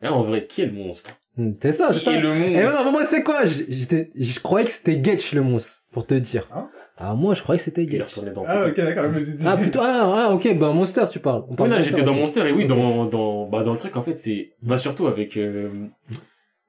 [0.03, 1.11] Hein, en vrai, qui est le monstre?
[1.36, 2.12] Hmm, C'est ça, c'est Qui ça.
[2.14, 3.44] est le Et monstre à un moment, c'est quoi?
[3.44, 6.49] J'étais, je croyais que c'était Getch le monstre, pour te dire.
[6.55, 6.68] Hein?
[7.01, 7.99] Ah, moi, je croyais que c'était Il est
[8.34, 9.44] dans Ah, ok, d'accord, je me suis dit.
[9.46, 11.44] Ah, plutôt, ah, ah, ok, bah, Monster, tu parles.
[11.46, 12.14] On Oui, parle là, de j'étais dans.
[12.14, 15.36] Monster et oui, dans, dans, bah, dans le truc, en fait, c'est, bah, surtout avec,
[15.36, 15.86] euh,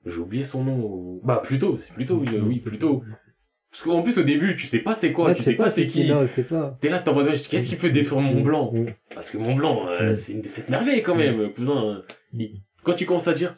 [0.05, 3.03] j'ai oublié son nom, bah, plutôt, c'est plutôt, oui, euh, oui, plutôt.
[3.71, 5.86] Parce qu'en plus, au début, tu sais pas c'est quoi, Ouais, tu sais pas c'est
[5.86, 6.07] qui.
[6.07, 6.75] Non, c'est pas.
[6.82, 8.71] T'es là, t'es en mode, qu'est-ce qui peut détruire Mont Blanc?
[8.73, 8.86] Mm.
[9.13, 10.15] Parce que Mont Blanc, euh, Mm.
[10.15, 12.01] c'est une, cette merveille quand même, cousin.
[12.34, 13.57] Il- Quand tu commences à dire,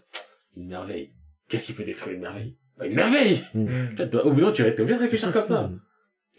[0.57, 1.11] une merveille,
[1.47, 2.57] qu'est-ce qui peut détruire une merveille?
[2.77, 3.41] Bah, une merveille!
[3.53, 3.67] Mm.
[3.99, 5.69] Au bout d'un moment, tu vas être obligé de réfléchir comme ça.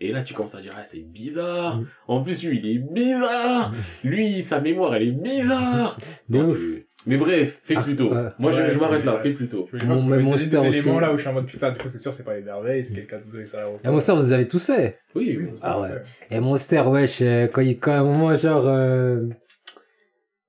[0.04, 1.78] Et là, tu commences à dire, ah, c'est bizarre.
[1.80, 1.86] Mm.
[2.08, 3.72] En plus, lui, il est bizarre.
[4.02, 5.96] Lui, sa mémoire, elle est bizarre.
[6.28, 6.58] De Donc, ouf.
[6.58, 8.12] euh, Mais bref, fais Ah, plutôt.
[8.12, 8.28] ouais.
[8.38, 9.68] Moi, je, Ouais, je m'arrête là, ouais, fais plutôt.
[9.72, 10.78] Mon- j'ai Monster des aussi.
[10.80, 12.42] éléments là où je suis en mode putain, du coup, c'est sûr, c'est pas les
[12.42, 13.68] merveilles, c'est quelqu'un d'autre, ça.
[13.84, 14.98] Et Monster, vous les avez tous fait.
[15.14, 15.88] Oui, Oui, Ah ouais.
[15.88, 16.36] fait.
[16.36, 19.26] Et Monster, wesh, euh, quand il, quand à un moment, genre, euh,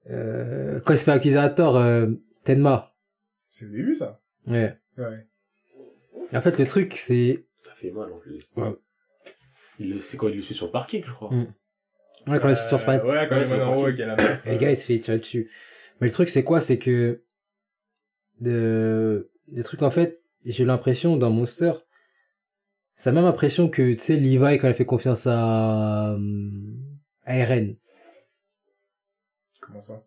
[0.09, 2.07] euh, quand il se fait accuser à tort, euh,
[2.43, 2.93] Tenma.
[3.49, 4.19] C'est le début, ça.
[4.47, 4.75] Ouais.
[4.97, 5.27] Ouais.
[6.35, 8.43] En fait, le truc, c'est, ça fait mal en plus.
[8.57, 8.73] Ouais.
[9.83, 11.29] Il le c'est quoi, il le suit sur le parking, je crois.
[11.29, 11.45] Mm.
[12.27, 13.91] ouais, quand il est sur ce Euh, Ouais, quand Ouais, il est en haut et
[13.91, 14.45] qu'il y a la meuf.
[14.45, 15.51] Le gars, il se fait tirer dessus.
[15.99, 16.61] Mais le truc, c'est quoi?
[16.61, 17.21] C'est que,
[18.39, 21.73] de, le truc, en fait, j'ai l'impression, dans Monster,
[22.95, 26.19] c'est la même impression que, tu sais, Levi, quand elle fait confiance à, euh,
[27.25, 27.75] à Eren.
[29.59, 30.03] Comment ça?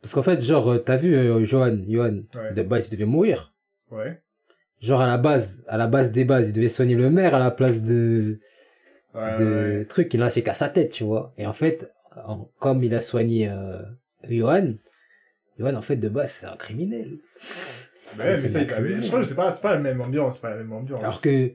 [0.00, 2.52] Parce qu'en fait, genre, euh, t'as vu, euh, Johan, Johan, Ouais.
[2.54, 3.54] de base, il devait mourir.
[3.90, 4.20] Ouais.
[4.80, 7.38] Genre, à la base, à la base des bases, il devait soigner le maire à
[7.38, 8.40] la place de,
[9.14, 9.84] Ouais, de ouais.
[9.84, 11.32] truc, il en a fait qu'à sa tête, tu vois.
[11.36, 11.92] Et en fait,
[12.26, 13.82] en- comme il a soigné, euh,
[14.28, 14.74] Johan,
[15.58, 17.18] Johan, en fait, de base, c'est un criminel.
[18.16, 18.80] Bah ouais, c'est mais ça.
[19.00, 21.00] Je crois que c'est pas, c'est pas la même ambiance, c'est pas la même ambiance.
[21.02, 21.52] Alors que,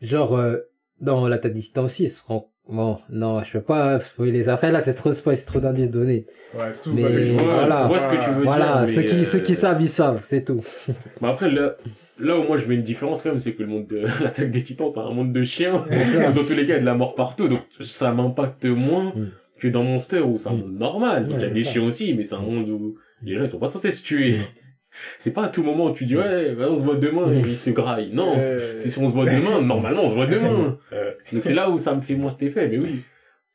[0.00, 0.58] genre, euh,
[1.00, 1.40] dans la
[1.78, 5.12] aussi, ils se rend, bon, non, je peux pas spoiler les après, là, c'est trop
[5.12, 6.26] spoil, c'est trop d'indices donnés.
[6.54, 6.92] Ouais, c'est tout.
[6.92, 7.82] Mais bah, je vois, voilà.
[7.82, 8.94] Je vois ce que tu veux Voilà, dire.
[8.94, 10.62] ceux qui, euh, ceux qui savent, ils savent, c'est tout.
[11.20, 11.76] Mais après, là,
[12.22, 14.50] là où moi je mets une différence quand même, c'est que le monde de l'attaque
[14.50, 15.84] des titans, c'est un monde de chiens.
[15.90, 16.32] Ouais.
[16.34, 19.12] dans tous les cas, il y a de la mort partout, donc ça m'impacte moins
[19.14, 19.30] Mm.
[19.60, 20.58] que dans Monster où c'est un Mm.
[20.60, 21.26] monde normal.
[21.30, 21.72] Il y a des ça.
[21.72, 24.36] chiens aussi, mais c'est un monde où les gens ils sont pas censés se tuer.
[25.18, 27.34] C'est pas à tout moment où tu dis ouais, bah, on se voit demain, Mm.
[27.36, 28.10] et il se graille.
[28.12, 28.34] Non.
[28.36, 30.78] Euh, C'est si on se voit demain, normalement on se voit demain.
[30.92, 31.12] Euh.
[31.32, 33.00] Donc c'est là où ça me fait moins cet effet, mais oui.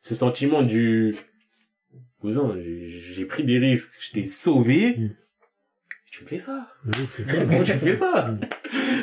[0.01, 1.15] Ce sentiment du
[2.19, 4.97] cousin, j'ai j'ai pris des risques, je t'ai sauvé.
[6.17, 6.65] Tu me fais ça.
[6.85, 7.45] Oui, c'est ça.
[7.45, 8.33] Moi tu fais ça?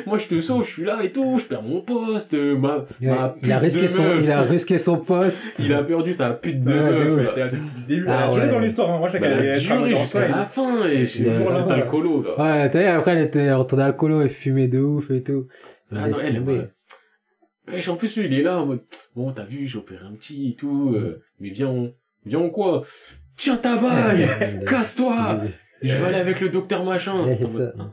[0.05, 3.09] Moi je te sauve, je suis là et tout, je perds mon poste, ma, Il
[3.09, 4.19] a, ma il a risqué de son, meuf.
[4.23, 5.41] il a risqué son poste.
[5.59, 7.35] Il a perdu sa pute de Ouais, de meuf.
[7.35, 8.05] depuis le début.
[8.09, 8.51] Ah Elle a duré ouais.
[8.51, 8.97] dans l'histoire, hein.
[8.99, 12.39] Moi, je Bah, elle a duré jusqu'à la fin et j'ai vu j'étais alcoolo là.
[12.63, 15.47] Ouais, t'as vu, après, elle était retournée à l'alcoolo et fumée de ouf et tout.
[15.85, 16.67] Ça Ah non, elle, ouais.
[17.71, 18.81] Ouais, en plus lui il est là en mode
[19.15, 21.91] bon t'as vu j'ai opéré un petit et tout euh, mais viens on
[22.23, 22.83] viens on quoi?
[23.37, 24.19] Tiens ta balle
[24.69, 25.39] casse-toi
[25.87, 27.37] je vais aller avec le docteur machin Ouais.
[27.79, 27.91] Hein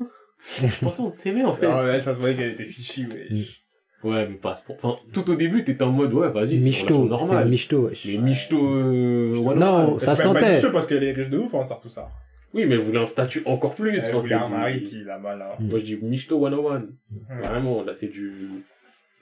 [0.60, 4.10] je pensais on s'aimait en fait Ah, elle, ça se voyait qu'elle était fichue, ouais.
[4.10, 4.74] ouais mais pas point.
[4.82, 8.04] enfin tout au début t'étais en mode ouais vas-y c'est relation Michto, wesh.
[8.06, 10.60] mais Michto euh, Non, ça pas- sentait.
[10.72, 12.10] parce qu'elle est riche de ouf, on sort tout ça.
[12.54, 15.56] oui mais elle voulait un statut encore plus Elle voulait un mari qui, là-bas, là.
[15.60, 17.46] moi je dis Michto 101 Ouais.
[17.48, 18.32] vraiment là c'est du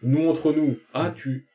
[0.02, 1.46] nous entre nous ah tu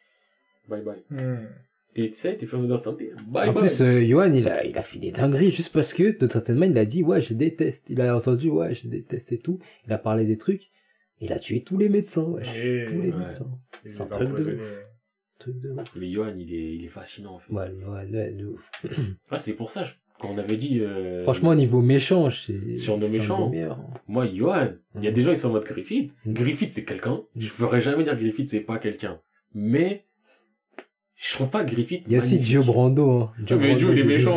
[0.70, 1.47] bye bye Hmm.
[1.96, 3.12] T'es, tu sais, t'es plus en odeur de sainteté.
[3.28, 3.62] Bye En bye.
[3.64, 6.66] plus, euh, Johan, il a, il a fait des dingueries juste parce que, de certainement,
[6.68, 7.88] il a dit, ouais, je déteste.
[7.89, 9.58] Il a entendu, ouais, je déteste et tout.
[9.88, 10.70] Il a parlé des trucs.
[11.22, 12.43] Il a tué tous les médecins, ouais.
[12.56, 13.18] Et- Tous les Ouais.
[13.18, 13.50] médecins.
[13.89, 14.58] C'est un truc de empoisonnés.
[15.39, 15.96] Truc de ouf.
[15.96, 17.52] Mais Johan, il est, il est fascinant, en fait.
[17.54, 18.72] Ouais, ouais, ouais, de ouf.
[19.32, 22.76] Ah, c'est pour ça, je- quand on avait dit, euh, Franchement, au niveau méchant, c'est.
[22.78, 23.52] Sur nos méchants.
[24.08, 25.16] moi, Johan, il y a Mhm.
[25.16, 26.14] des gens, ils sont en mode Griffith.
[26.26, 26.34] Mhm.
[26.34, 27.20] Griffith, c'est quelqu'un.
[27.36, 29.20] Je ferais jamais dire Griffith, c'est pas quelqu'un.
[29.54, 30.05] Mais,
[31.18, 32.43] je trouve pas Griffith Il y a aussi.
[32.43, 33.32] Joe Brando, hein.
[33.49, 34.32] Ouais, mais Joe, il est méchant.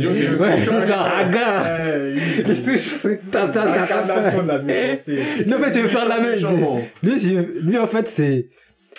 [0.00, 3.76] Joe, c'est- Ouais, c'est un Il se touche, c'est ta, ta, ta, ta, ta.
[3.76, 5.18] L'incarnation de la méchanceté.
[5.46, 6.32] Non, mais tu veux faire la même.
[6.32, 6.80] Méchant.
[7.02, 8.48] Lui, lui, en fait, c'est,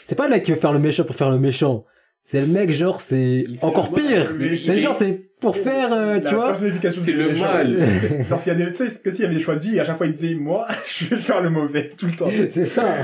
[0.05, 1.85] c'est pas le mec qui veut faire le méchant pour faire le méchant.
[2.25, 4.31] C'est le mec, genre, c'est encore pire.
[4.63, 6.53] C'est genre, c'est pour faire, euh, tu vois.
[6.55, 7.53] C'est le méchant.
[7.53, 7.77] mal.
[8.29, 9.77] Genre, s'il y a des, tu sais, que s'il y avait des choix de vie,
[9.77, 12.29] à chaque fois, il disait, moi, je vais faire le mauvais, tout le temps.
[12.49, 12.95] C'est ça.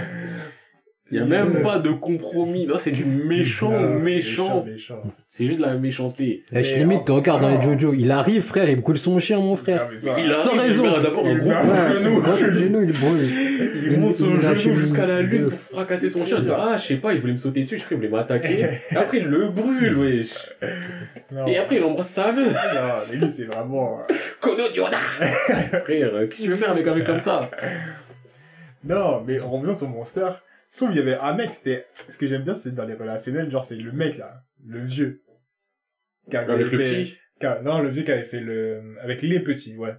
[1.12, 2.68] Il y a même pas de compromis.
[2.68, 4.66] Non, c'est du méchant, Ah, méchant.
[5.28, 6.44] C'est juste de la méchanceté.
[6.52, 7.62] Là, je limite, tu en- regardes dans les.
[7.62, 9.88] Jojo, il arrive, frère, il coule son chien, mon frère.
[9.90, 10.86] Ah, Il Sans arrive, raison.
[10.98, 12.38] il d'abord un gros coup.
[12.54, 12.82] genou.
[12.84, 13.30] Il brûle.
[13.92, 16.38] Il monte son genou jusqu'à la lune pour fracasser son chien.
[16.38, 18.10] Il dit, ah, je sais pas, il voulait me sauter dessus, je crois qu'il voulait
[18.10, 18.66] m'attaquer.
[18.96, 20.30] Après, il le brûle, wesh.
[21.32, 21.48] Non.
[21.48, 22.52] Et après, il embrasse sa meuf.
[22.54, 22.82] Non,
[23.12, 24.00] mais lui, c'est vraiment...
[24.10, 24.98] euh, Kono Dioda.
[25.84, 27.50] Frère, qu'est-ce que tu veux faire avec un mec comme ça?
[28.84, 30.28] Non, mais en revenant sur Monster,
[30.72, 31.86] je trouve qu'il y avait un mec, c'était...
[32.08, 35.24] Ce que j'aime bien, c'est dans les relationnels, genre, c'est le mec, là, le vieux.
[36.30, 37.18] Qui avait Avec le fait- petit.
[37.40, 38.96] qui a- Non, le vieux qui avait fait le...
[39.02, 39.94] Avec les petits, ouais.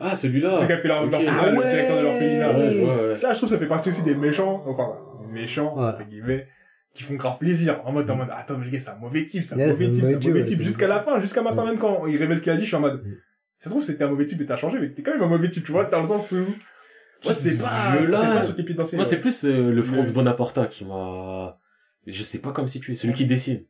[0.00, 0.56] Ah, celui-là.
[0.58, 3.06] C'est qui a fait l'orphelinat, Ah le directeur de l'orphelinat.
[3.08, 3.14] Ouais.
[3.14, 4.94] Ça, je trouve, ça fait partie aussi des méchants, enfin,
[5.30, 6.48] méchants, entre guillemets,
[6.94, 7.82] qui font grave plaisir.
[7.84, 9.90] En mode, en mode, attends, mais le gars, c'est un mauvais type, c'est un mauvais
[9.90, 12.42] type, c'est un mauvais type, Jusqu'à la fin, jusqu'à maintenant, même quand il révèle ce
[12.42, 13.16] qu'il a dit, je suis en mode, Mm.
[13.58, 15.28] ça se trouve, c'était un mauvais type et t'as changé, mais t'es quand même un
[15.28, 16.46] mauvais type, tu vois, dans le sens où,
[17.28, 18.18] Ouais, sais ce pas, sais vieux-là.
[18.20, 18.96] pas.
[18.96, 21.58] Moi, c'est plus euh, le Franz Bonaparta qui m'a...
[22.06, 23.62] Je sais pas comme si tu es, celui qui dessine.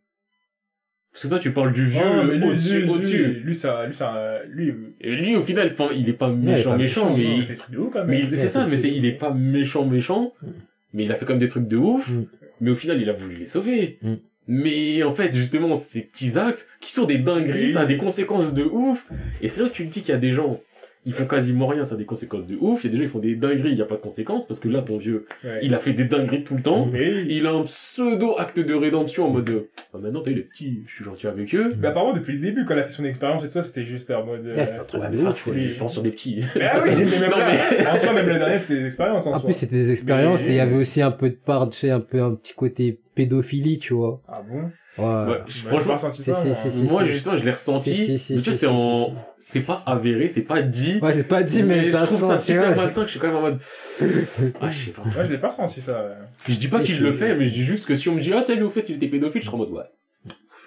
[1.13, 3.25] Parce que toi, tu parles du vieux Oh, au-dessus, lui, au-dessus.
[3.27, 7.07] lui, lui, ça, lui, ça, lui, Et lui, au final, il est pas méchant, méchant,
[7.17, 8.09] mais, il fait des trucs de ouf, quand même.
[8.09, 10.47] mais il- Ouais, c'est ça, c'est mais c'est, il est pas méchant, méchant, Mm.
[10.93, 12.27] mais il a fait comme des trucs de ouf, Mm.
[12.61, 13.99] mais au final, il a voulu les sauver.
[14.03, 14.15] Mm.
[14.49, 17.71] Mais en fait, justement, ces petits actes, qui sont des dingueries, Oui.
[17.73, 20.17] ça a des conséquences de ouf, et c'est là que tu te dis qu'il y
[20.17, 20.61] a des gens,
[21.07, 23.03] ils font quasiment rien, ça a des conséquences de ouf, il y a des gens,
[23.05, 25.25] ils font des dingueries, il y a pas de conséquences, parce que là, ton vieux,
[25.45, 25.61] Ouais.
[25.63, 28.75] il a fait des dingueries tout le temps, Mais, il a un pseudo acte de
[28.75, 31.73] rédemption en mode de, ah, maintenant, t'as eu les petits, je suis gentil avec eux.
[31.81, 33.85] mais apparemment, depuis le début, quand il a fait son expérience et tout ça, c'était
[33.85, 35.49] juste en mode, euh, Ouais, c'était un truc Ouais, de mais ouf.
[35.53, 36.43] des expériences sur des petits.
[36.57, 38.87] mais ah oui, mais même Non, là, mais- en soi, même le dernier, c'était des
[38.87, 39.45] expériences, en En soi.
[39.45, 41.79] plus, c'était des expériences Mais- et il y avait aussi un peu de part, tu
[41.79, 44.23] sais, un peu un petit côté pédophilie, tu vois.
[44.29, 44.71] Ah bon?
[44.99, 45.05] Ouais.
[45.05, 46.55] Ouais, Bah, pas franchement, ressenti si, ça, si, moi.
[46.55, 46.83] si, si.
[46.85, 47.91] moi, justement, je l'ai ressenti.
[47.91, 51.01] Mais tu vois, si, c'est en, c'est pas avéré, c'est pas dit.
[51.03, 53.21] Ouais, c'est pas dit, mais, je ça trouve sent, ça super malsain que je suis
[53.21, 53.59] quand même en mode,
[54.61, 55.03] ah, je sais pas.
[55.03, 55.93] Ouais, je l'ai pas ressenti, ça.
[56.05, 56.15] ouais.
[56.49, 58.15] Je dis pas Et qu'il je- le fait, mais je dis juste que si on
[58.15, 59.71] me dit, ah, tu sais, lui, au fait, il était pédophile, je serais en mode,
[59.71, 59.83] ouais.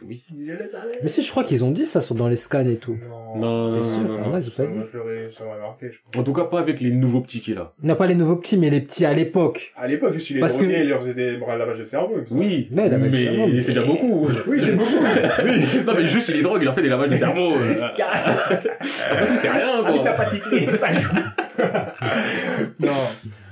[0.08, 0.24] Oui.
[1.04, 2.98] Mais si, je crois qu'ils ont dit ça sur dans les scans et tout.
[3.36, 6.22] Non, non, sûr non, Ah pas Ça, moi, je l'aurais, ça m'aurait marqué, je pense.
[6.22, 7.74] En tout cas, pas avec les nouveaux petits qui là.
[7.84, 9.74] Non, pas les nouveaux petits, mais les petits à l'époque.
[9.76, 11.84] À l'époque, juste, il les Parce que- droguait, il leur faisait des bras lavage de
[11.84, 12.16] cerveau.
[12.32, 12.70] Oui.
[12.76, 14.28] Cerveau, mais mais- c'est déjà beaucoup.
[14.48, 14.90] Oui, c'est beaucoup.
[15.44, 15.52] oui.
[15.86, 17.54] non, mais juste, il est drogue, il en fait des lavages de cerveau.
[17.56, 17.76] euh.
[17.82, 20.12] Après tout, c'est rien, Ah, mais t'as quoi.
[20.14, 20.88] pas sifflé, c'est ça.
[22.80, 22.90] non.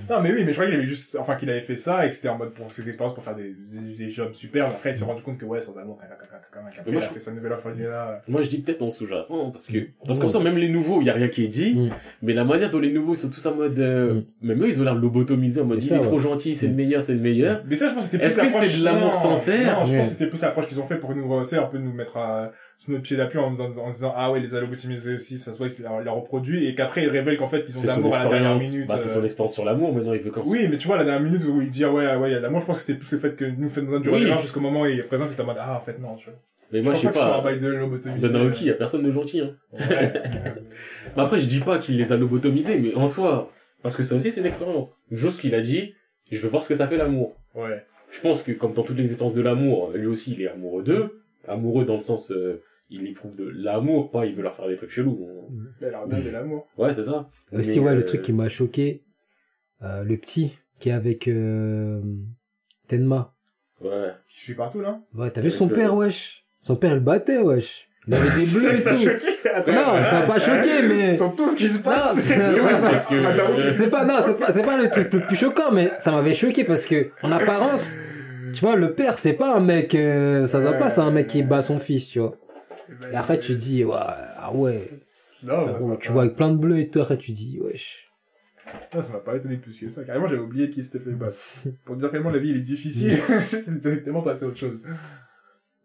[0.10, 2.10] Non, mais oui, mais je crois qu'il avait juste, enfin, qu'il avait fait ça et
[2.10, 4.70] que c'était en mode pour ses expériences pour faire des, des, des jobs superbes.
[4.72, 7.08] Après, il s'est rendu compte que ouais, sans amour, caca, caca, Après, moi, il a
[7.08, 8.22] je- fait sa nouvelle orphelinat.
[8.28, 11.08] Moi, je dis peut-être en sous-jacent, parce que, parce qu'en soi, même les nouveaux, il
[11.08, 11.90] y a rien qui est dit, Mm.
[12.22, 14.24] mais la manière dont les nouveaux sont tous en mode, euh, Mm.
[14.48, 16.02] même eux, ils ont l'air lobotomisés en mode, il est ouais.
[16.02, 16.76] trop gentil, c'est le Mm.
[16.78, 17.64] meilleur, c'est le meilleur.
[17.68, 19.98] Mais ça, je pense que c'était plus Est-ce que c'est de l'amour sincère Non, je
[19.98, 21.94] pense que c'était plus l'approche qu'ils ont fait pour nous, tu sais, un peu nous
[21.94, 25.40] mettre à, sur notre pied d'appui en, en, en disant, ah ouais, les allobotomisés aussi,
[25.40, 27.88] ça se voit, ils leur reproduit, et qu'après, ils révèlent qu'en fait, ils ont de
[27.88, 28.88] l'amour à la dernière expérience, minute.
[28.88, 30.98] bah, c'est euh, son expérience sur l'amour, maintenant, il veut qu'en Oui, mais tu vois,
[30.98, 32.78] la dernière minute où il dit, ah ouais, ouais, il y a l'amour, je pense
[32.78, 35.08] que c'était plus le fait que nous faisons du regard jusqu'au moment où il est
[35.08, 36.40] présent, t'es en mode, ah, en fait, non, tu vois.
[36.72, 37.42] Mais moi, je sais pas.
[37.42, 38.28] lobotomisé.
[38.28, 39.56] Dans Naoki, il y a personne de gentil, hein.
[39.74, 39.80] Ouais.
[39.90, 40.54] Mais
[41.24, 43.52] après, je dis pas qu'il les a lobotomisés, mais en soi,
[43.82, 44.98] parce que ça aussi, c'est une expérience.
[45.10, 45.94] Une chose qu'il a dit,
[46.30, 47.38] je veux voir ce que ça fait l'amour.
[47.56, 47.84] ouais.
[48.10, 50.82] Je pense que, comme dans toutes les expériences de l'amour, lui aussi, il est amoureux
[50.82, 51.20] d'eux.
[51.46, 54.76] Amoureux dans le sens, euh, il éprouve de l'amour, pas il veut leur faire des
[54.76, 55.20] trucs chelous.
[55.82, 56.68] Elle leur donne de l'amour.
[56.78, 57.30] Ouais, c'est ça.
[57.52, 59.04] Aussi, Mais, ouais, le euh, truc qui m'a choqué,
[59.84, 62.02] euh, le petit qui est avec euh,
[62.88, 63.34] Tenma.
[63.82, 64.12] Ouais.
[64.30, 65.00] Qui suit partout, là.
[65.14, 66.44] Ouais, t'as vu son le- père, wesh?
[66.62, 67.88] Son père, il le battait, wesh.
[68.08, 69.02] Il avait des bleus et T'as tout.
[69.04, 69.72] choqué Attends.
[69.74, 71.16] Non, ça m'a pas choqué, mais...
[71.18, 72.16] Sur tout ce qui se passe.
[72.30, 72.34] bah,
[73.12, 76.12] euh, C'est pas, non, c'est pas, c'est pas le truc le plus choquant, mais ça
[76.12, 77.94] m'avait choqué parce que, en apparence,
[78.54, 81.12] tu vois, le père, c'est pas un mec, euh, ça se voit pas, c'est un
[81.12, 82.38] mec qui bat son fils, tu vois.
[83.12, 84.90] Et après, tu dis, ouais, ah ouais,
[85.44, 87.60] Non, bah, Bon, tu pas- vois avec plein de bleus et tout, après tu dis,
[87.60, 88.04] wesh.
[88.92, 90.04] Ça m'a pas étonné plus que ça.
[90.04, 91.38] Carrément, j'avais oublié qui s'était fait battre.
[91.86, 93.18] Pour dire tellement la vie, elle est difficile.
[93.48, 94.82] C'est directement passé à autre chose.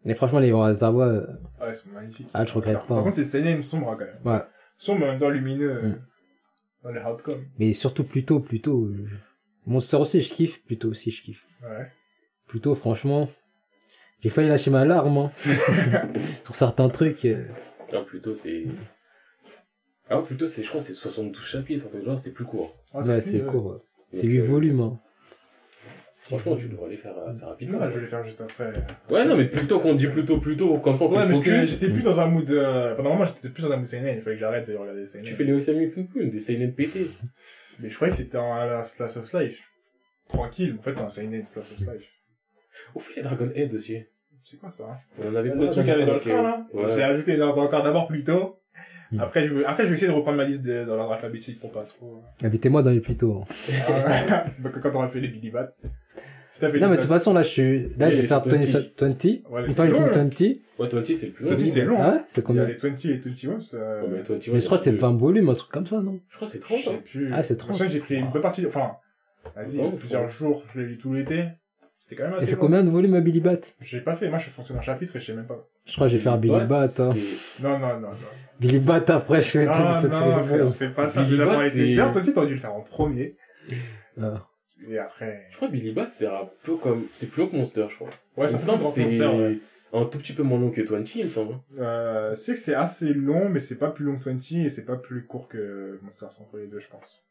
[0.05, 1.27] Mais franchement, les Zawa, euh,
[1.61, 2.27] Ah, ils sont magnifiques.
[2.33, 3.03] Ah, je regrette Par pas.
[3.03, 4.17] contre, c'est Seinen sombre, quand même.
[4.25, 4.41] Ouais.
[4.77, 5.81] Sombre, en même temps lumineux.
[5.81, 6.01] Mm.
[6.83, 7.37] Dans les hardcore.
[7.57, 8.87] mais surtout plutôt, plutôt.
[8.87, 9.07] euh,
[9.65, 10.61] Monster aussi, je kiffe.
[10.65, 11.45] Plutôt aussi, je kiffe.
[11.61, 11.89] Ouais.
[12.47, 13.29] Plutôt, franchement,
[14.23, 15.31] j'ai failli lâcher ma larme, hein.
[16.45, 17.25] Sur certains trucs.
[17.25, 17.43] euh.
[17.91, 18.63] Ah, plutôt, c'est.
[20.09, 22.75] Ah, plutôt, c'est, je crois, que c'est 72 chapitres, un truc genre, c'est plus court.
[22.93, 23.65] Ah, Ouais, c'est court.
[23.67, 23.77] ouais.
[24.11, 24.99] C'est Donc, 8 euh, volumes, hein.
[26.15, 27.79] Franchement, tu devrais les faire assez rapidement.
[27.79, 28.71] Non, je vais les faire juste après.
[29.09, 31.35] Ouais, non, mais plutôt qu'on dit plutôt, plutôt, comme ça on fait Ouais, le mais
[31.35, 31.69] j'étais- focus.
[31.71, 32.49] j'étais plus dans un mood.
[32.49, 32.95] Euh...
[32.95, 34.15] Pendant un moment, j'étais plus dans un mood Seinen.
[34.15, 35.25] Il fallait que j'arrête de regarder Seinen.
[35.25, 37.07] Tu fais les Osamu Pum Pum, des seinen pétés.
[37.81, 39.59] Mais je croyais que c'était un Slash of Life.
[40.29, 40.77] Tranquille.
[40.79, 42.07] En fait, c'est un Seinen Slash of Life.
[42.95, 43.97] On fait les Dragon Head aussi?
[44.43, 46.95] C'est quoi ça hein On avait pas truc avait dans le train, là Ouais.
[46.95, 48.59] L'ai ajouté dans- encore d'abord plus tôt.
[49.11, 49.19] Mm.
[49.19, 51.59] Après, je vais, après, je vais essayer de reprendre ma liste de, dans l'ordre alphabétique
[51.59, 52.21] pour pas trop.
[52.43, 53.41] Invitez-moi dans les plutôt.
[53.41, 53.53] hein.
[54.07, 54.45] Ah,
[54.81, 55.69] quand on a fait les Billy Bat.
[56.51, 58.43] Fait Non, mais de toute façon, là, je suis, là, Oui, je vais les faire
[58.43, 58.51] 20.
[58.51, 58.59] 20,
[58.99, 59.23] 20.
[59.49, 60.29] Ouais, Ou c'est pas, ils long, font hein.
[60.29, 60.39] 20.
[60.79, 61.51] Ouais, 20 c'est le plus long.
[61.55, 61.97] 20, c'est long.
[61.99, 62.17] Ah ouais?
[62.27, 62.65] C'est Il y a combien?
[62.65, 63.77] les 20 et 21, ça.
[63.77, 65.71] Ouais, mais 21, Mais je crois que c'est il y a 20 volumes, un truc
[65.71, 66.19] comme ça, non?
[66.29, 66.79] Je crois que c'est Je 30.
[66.81, 66.99] sais hein.
[67.03, 67.29] plus.
[67.33, 67.69] Ah, c'est 30.
[67.69, 68.65] Pour ça, j'ai pris une bonne partie.
[68.67, 68.93] Enfin,
[69.55, 70.63] vas-y, plusieurs jours.
[70.75, 71.45] Je l'ai lu tout l'été.
[72.13, 72.59] C'était quand même Et assez c'est long.
[72.61, 73.59] combien de volumes à Billy Bat?
[73.81, 74.29] J'ai pas fait.
[74.29, 75.67] Moi, je fonctionne un chapitre et je sais même pas.
[75.85, 76.87] Je crois que je vais faire Billy Bat, Bat, hein.
[77.13, 78.17] c'est- Non, non, non, non.
[78.59, 80.47] Billy Bat après, je fais Non, non, série.
[80.47, 81.23] frère, fais pas ça.
[81.23, 83.35] Billy Bat, c'est- D'ailleurs, toi, tu t'aurais dû le faire en premier.
[84.21, 84.47] Ah.
[84.87, 85.47] Et après.
[85.51, 87.05] Je crois que Billy Bat, c'est un peu comme.
[87.13, 88.09] C'est plus long que Monster, je crois.
[88.37, 89.25] Ouais, ça semble c'est c'est.
[89.25, 89.59] Ouais.
[89.93, 91.55] un tout petit peu moins long que 20, il me semble.
[91.79, 94.85] Euh, c'est que c'est assez long, mais c'est pas plus long que 20 et c'est
[94.85, 97.21] pas plus court que Monster entre les deux, je pense.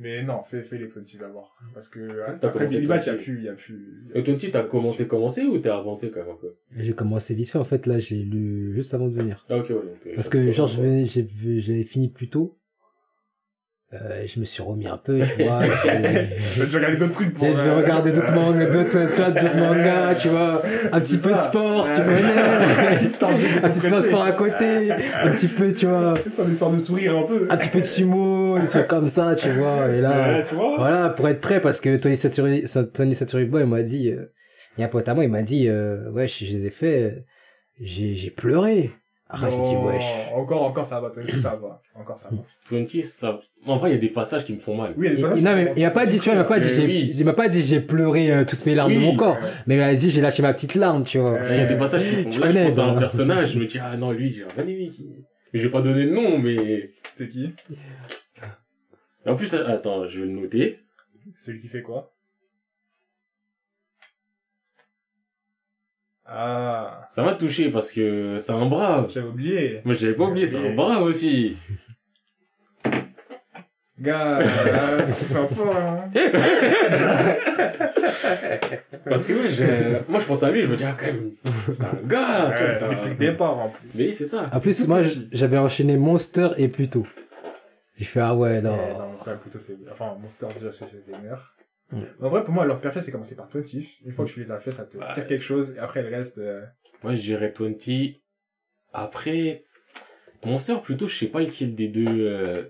[0.00, 1.56] Mais non, fais, fais les 20 d'abord.
[1.74, 3.06] Parce que T'as après commencé Billy Bat, 20.
[3.06, 4.04] y a plus, y a plus.
[4.14, 6.54] Et toi aussi, t'as commencé, commencé ou t'as avancé quand même un peu?
[6.76, 9.44] J'ai commencé vite fait, en fait, là, j'ai lu juste avant de venir.
[9.50, 9.74] Ah, ok, ouais.
[9.74, 12.57] donc, euh, Parce que, genre, je venais- j'ai vu- j'avais fini plus tôt.
[13.94, 15.60] Euh, je me suis remis un peu, tu vois.
[15.62, 17.46] j'ai- regardé d'autres trucs pour.
[17.46, 20.62] J'ai euh, regardé d'autres mangas, d'autres, tu vois, d'autres mangas, tu vois,
[20.92, 21.48] un petit peu de ça.
[21.48, 22.38] sport, tu connais,
[23.62, 26.70] un petit peu de sport à côté, un petit peu, tu vois, C'est une histoire
[26.70, 27.46] de sourire un peu.
[27.48, 30.54] un petit peu de sumo, des trucs comme ça, tu vois, et là, Ouais, tu
[30.54, 30.76] vois.
[30.76, 34.26] voilà, pour être prêt, parce que Tony Saturi, Tony Saturi Boy m'a dit, euh,
[34.76, 36.70] il y a un pote à moi, il m'a dit, euh, ouais, je, les ai
[36.70, 37.24] fait,
[37.80, 38.90] j'ai, j'ai pleuré.
[39.30, 40.04] Après, j'ai dit, wesh.
[40.34, 41.82] Encore, encore, ça va, Tony, ça va.
[41.94, 42.38] Encore, ça va.
[42.70, 43.38] 20, ça.
[43.66, 44.94] En vrai, il y a des passages qui me font mal.
[44.96, 46.24] Oui, il y a des Et- passages non, qui mais il m'a pas dit, tu
[46.24, 48.64] vois, il m'a pas dit, Mais j'ai, il m'a pas dit, j'ai pleuré euh, toutes
[48.64, 49.34] mes larmes de mon corps.
[49.36, 49.48] Ouais.
[49.66, 51.38] Mais il m'a dit, j'ai lâché ma petite larme, tu vois.
[51.50, 52.48] Il y a des passages qui me font Tu mal.
[52.48, 54.66] Là, je connais, pense à un personnage, je me dis, ah non, lui, j'ai bien
[54.66, 54.90] aimé.
[55.52, 56.90] je vais pas donner de nom, mais.
[57.16, 57.52] C'était qui?
[59.26, 60.78] Et en plus, attends, je vais le noter.
[61.38, 62.10] Celui qui fait quoi?
[66.30, 69.06] Ah, Ça m'a touché parce que c'est un brave.
[69.10, 69.80] j'avais oublié.
[69.84, 71.56] Moi, j'avais pas oublié, c'est un brave aussi.
[74.00, 76.08] Gars, euh, c'est un fort, hein.
[79.04, 81.82] Parce que, ouais, moi, je pense à lui, je me dis, ah, quand même, c'est
[81.82, 82.48] un gars.
[82.48, 83.88] Ouais, un- depuis le départ, en plus.
[83.94, 84.50] Mais oui, c'est ça.
[84.52, 85.00] En plus, moi,
[85.32, 87.06] j'avais enchaîné Monster et Pluto.
[87.96, 88.70] J'ai fait, ah ouais, non.
[88.76, 91.02] Ouais, non, ça, plutôt, c'est, enfin, Monster, déjà, c'est chez
[91.90, 92.02] Mm.
[92.20, 93.62] En vrai, pour moi, leur parfait, c'est commencer par 20.
[94.04, 95.06] Une fois que tu les as fait, ça te Ouais.
[95.14, 96.62] tire quelque chose, et après, le reste, euh,
[97.02, 98.14] Moi, je dirais 20.
[98.92, 99.64] Après,
[100.44, 102.06] Monster, plutôt, je sais pas lequel des deux.
[102.26, 102.64] euh,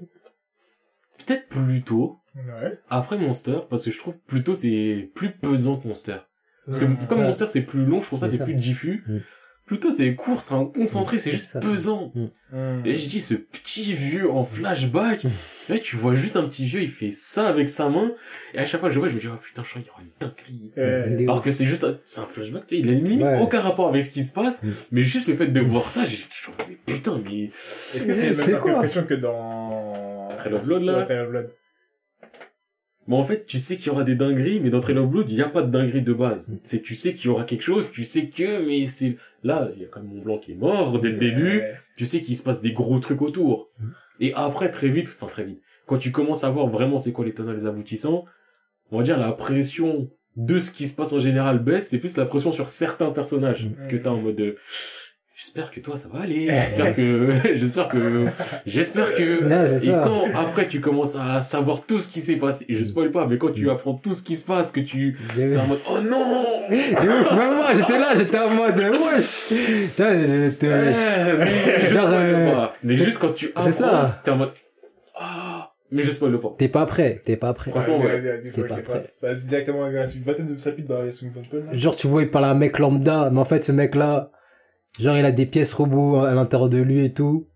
[1.26, 2.18] Peut-être Pluto.
[2.36, 2.78] ouais.
[2.88, 6.18] Après Monster, parce que je trouve Pluto, c'est plus pesant que Monster.
[6.64, 7.06] Parce que Mm.
[7.08, 7.24] comme Ouais.
[7.24, 9.04] Monster, c'est plus long, je trouve ça, C'est plus diffus.
[9.68, 9.74] Mm.
[9.76, 11.60] Pluto, c'est court, c'est un concentré, c'est C'est juste ça.
[11.60, 12.12] pesant.
[12.14, 12.86] Mm.
[12.86, 15.24] Et j'ai dit, ce petit vieux en flashback,
[15.68, 18.12] là, tu vois juste un petit vieux, il fait ça avec sa main,
[18.54, 19.88] et à chaque fois que je vois, je me dis, oh putain, je crois qu'il
[19.88, 20.72] y aura une dinguerie.
[20.78, 23.38] Euh, Alors que c'est juste, un- c'est un flashback, tu sais, il a limite Ouais.
[23.40, 24.68] aucun rapport avec ce qui se passe, Mm.
[24.92, 26.24] mais juste le fait de voir ça, j'ai dit,
[26.68, 27.44] mais putain, mais...
[27.94, 30.28] Est-ce que c'est quoi l'impression que dans...
[30.38, 31.50] Trail of Blood, là Ouais, Trail of Blood.
[33.08, 35.26] Bon, en fait, tu sais qu'il y aura des dingueries, mais dans Trail of Blood,
[35.30, 36.48] il n'y a pas de dinguerie de base.
[36.48, 36.58] Mm.
[36.62, 39.82] C'est, tu sais qu'il y aura quelque chose, tu sais que, mais c'est, là, il
[39.82, 41.62] y a quand même Mont Blanc qui est mort dès le début,
[41.96, 43.70] tu sais qu'il se passe des gros trucs autour.
[43.80, 43.86] Mm.
[44.20, 47.24] Et après, très vite, enfin très vite, quand tu commences à voir vraiment c'est quoi
[47.24, 48.26] les tenants les aboutissants,
[48.92, 52.16] on va dire la pression de ce qui se passe en général baisse, c'est plus
[52.16, 53.88] la pression sur certains personnages Mm.
[53.88, 54.56] que t'as en mode, euh,
[55.38, 58.26] j'espère que toi ça va aller, j'espère que, j'espère que,
[58.66, 60.02] j'espère que, Non, et ça.
[60.04, 63.26] quand après tu commences à savoir tout ce qui s'est passé, et je spoil pas,
[63.26, 66.00] mais quand tu apprends tout ce qui se passe, que tu, t'es en mode, oh
[66.00, 66.68] non!
[66.68, 69.52] de ouf, même moi, j'étais là, j'étais en mode, wesh.
[70.00, 72.66] Mais Genre, euh.
[72.82, 74.20] Mais juste quand tu apprends, ça.
[74.24, 74.52] t'es en mode,
[75.14, 76.54] ah, mais je spoil pas.
[76.58, 77.70] T'es pas prêt, t'es pas prêt.
[77.70, 78.52] Franchement, Vas-y, ouais.
[78.52, 79.00] T'es pas prêt.
[79.00, 81.76] Ça, une vingtaine de chapitres dans Punch.
[81.76, 84.32] Genre, tu vois, il parle à un mec lambda, mais en fait, ce mec-là,
[84.98, 87.46] genre, il a des pièces robots à l'intérieur de lui et tout.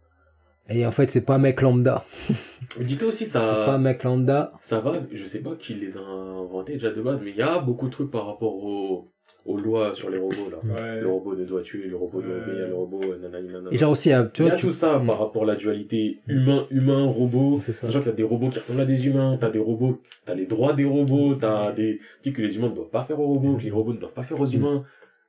[0.68, 2.04] Et en fait, c'est pas un mec lambda.
[2.80, 4.52] Dis-toi aussi, C'est pas un ça, mec lambda.
[4.60, 7.42] ça va, je sais pas qui les a inventés déjà de base, mais il y
[7.42, 9.08] a beaucoup de trucs par rapport aux,
[9.44, 10.58] aux lois sur les robots, là.
[10.72, 11.00] Ouais.
[11.00, 13.68] Le robot ne doit tuer, le robot doit obéir, le robot, nanani, nanana.
[13.72, 14.66] Et genre aussi, euh, tu Il y vois, a tu...
[14.68, 15.06] tout ça Mm.
[15.08, 17.60] par rapport à la dualité humain-humain-robot.
[17.66, 17.86] C'est ça.
[17.88, 20.46] Sachant que t'as des robots qui ressemblent à des humains, t'as des robots, t'as les
[20.46, 23.56] droits des robots, t'as des trucs que les humains ne doivent pas faire aux robots,
[23.56, 24.84] que les robots ne doivent pas faire aux humains.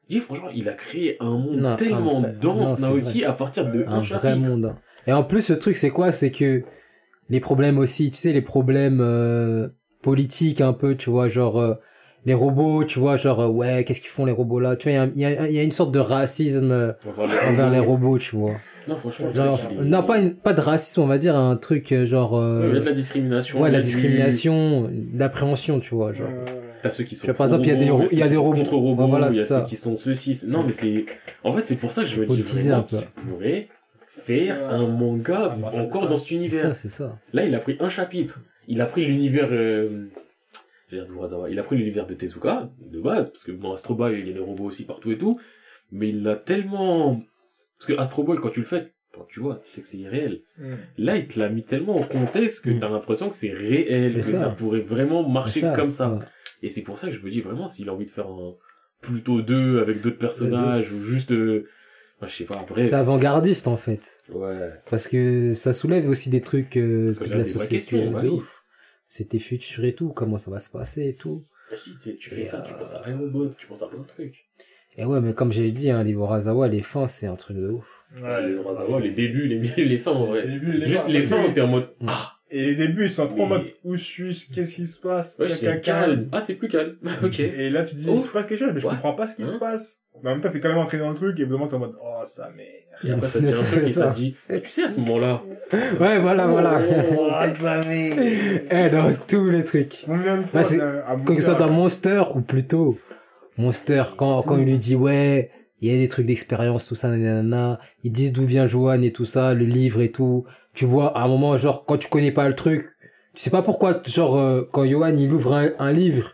[0.10, 3.70] Dis, franchement, il a créé un monde Non, tellement un dense, non, Naoki, à partir
[3.72, 4.76] de un, un vrai monde.
[5.08, 6.12] Et en plus, le truc, c'est quoi?
[6.12, 6.64] C'est que
[7.30, 9.70] les problèmes aussi, tu sais, les problèmes euh,
[10.02, 11.76] politiques un peu, tu vois, genre euh,
[12.26, 14.76] les robots, tu vois, genre euh, ouais, qu'est-ce qu'ils font les robots là?
[14.76, 16.96] Tu vois, il y a, y, y une sorte de racisme
[17.48, 18.18] Envers les robots.
[18.18, 18.56] tu vois.
[18.88, 22.34] Non, franchement, Genre, non, pas une, pas de racisme, on va dire un truc genre
[22.34, 23.62] Ouais, Il y a de la discrimination.
[23.62, 26.28] ouais, la discrimination, l'appréhension, tu vois, genre.
[26.84, 28.30] T'as ceux qui sont par exemple, il y a des ro- il y a ceux
[28.30, 28.58] des qui sont robots.
[28.58, 29.62] contre robots, Voilà, il y a ça.
[29.62, 30.42] ceux qui sont ceux-ci.
[30.48, 31.06] Non, mais c'est,
[31.44, 32.98] en fait, c'est pour ça que je me dis vraiment un peu.
[32.98, 33.70] qu'il pourrait
[34.08, 36.08] faire un manga encore ça.
[36.10, 36.62] dans cet C'est univers.
[36.62, 37.18] ça, c'est ça.
[37.34, 38.42] Là, il a pris un chapitre.
[38.68, 40.08] Il a pris l'univers, euh.
[40.92, 44.32] Il a pris l'univers de Tezuka, de base, parce que dans Astro Boy, il y
[44.32, 45.40] a des robots aussi partout et tout.
[45.92, 47.20] Mais il l'a tellement,
[47.80, 49.98] parce que Astro Boy, quand tu le fais, quand tu vois, tu sais que c'est
[49.98, 50.42] irréel.
[50.60, 50.64] Mm.
[51.00, 52.80] Là, il te l'a mis tellement en contexte que Mm.
[52.80, 54.40] t'as l'impression que c'est réel, que ça.
[54.40, 56.20] ça pourrait vraiment marcher comme ça.
[56.64, 58.56] Et c'est pour ça que je me dis vraiment s'il a envie de faire un
[59.02, 60.96] plutôt deux avec d'autres personnages deux.
[60.96, 61.68] ou juste euh,
[62.22, 62.90] je sais pas bref.
[62.90, 64.24] C'est avant-gardiste en fait.
[64.30, 64.72] Ouais.
[64.90, 67.76] Parce que ça soulève aussi des trucs euh, de la société.
[67.76, 68.36] questions, bah de oui.
[68.38, 68.64] ouf.
[69.10, 71.44] C'était futur et tout, comment ça va se passer et tout.
[72.02, 74.08] Dis, tu fais Et, ça, euh, tu penses à Rainbow, tu penses à plein de
[74.08, 74.46] trucs.
[74.96, 77.68] Et ouais, mais comme j'ai dit, hein, les Urasawa, les fins, c'est un truc de
[77.68, 78.06] ouf.
[78.22, 80.46] Ouais, les Urasawa, les débuts, les milieux, les fins en vrai.
[80.46, 82.06] Les débuts, les Juste fins, les fins, t'es en mode Mm.
[82.10, 85.38] ah Et les débuts, ils sont trop en mode où suis-je, qu'est-ce qui se passe,
[85.40, 85.92] ouais, Il y a c'est quelqu'un.
[86.02, 86.28] calme.
[86.32, 86.96] Ah, c'est plus calme.
[87.24, 87.40] ok.
[87.40, 88.20] Et là, tu te dis, Ouf.
[88.20, 88.94] il se passe quelque chose, mais je Ouais.
[88.94, 89.58] comprends pas ce qui se Hein?
[89.60, 89.98] passe.
[90.24, 91.80] Mais en même temps, t'es quand même entré dans le truc, et évidemment, t'es en
[91.80, 92.70] mode, oh, ça merde.
[93.06, 94.84] Et après ça te dit un C'est truc et ça te dit et tu sais
[94.84, 95.42] à ce moment-là
[96.00, 96.80] Ouais, voilà, voilà.
[97.18, 98.20] Oh, ça merde.
[98.70, 100.04] Eh, dans tous les trucs.
[100.06, 102.98] Combien de fois, t'as- à Quand il soit dans Monster, ou plutôt,
[103.58, 105.50] Monster, quand, quand il lui dit, ouais,
[105.82, 109.12] il y a des trucs d'expérience, tout ça, nanana, ils disent d'où vient Johan et
[109.12, 110.46] tout ça, le livre et tout.
[110.74, 112.88] Tu vois, à un moment, genre, quand tu connais pas le truc,
[113.34, 116.32] tu sais pas pourquoi, genre, euh, quand Johan, il ouvre un, un livre,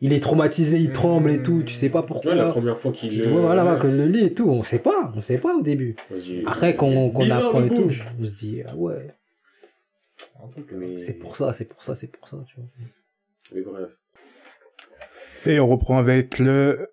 [0.00, 2.34] il est traumatisé, il tremble et tout, tu sais pas tu pourquoi.
[2.34, 4.62] vois la première fois qu'il Tu le voilà, ouais, que le lit et tout, on
[4.62, 5.96] sait pas, on sait pas au début.
[6.46, 7.88] Après, qu'on qu'on Bizarre, apprend et tout,
[8.20, 9.14] on se dit, ah ouais,
[10.72, 10.98] Mais...
[10.98, 12.66] c'est pour ça, c'est pour ça, c'est pour ça, tu vois.
[13.54, 13.90] Mais bref.
[15.46, 16.88] Et on reprend avec le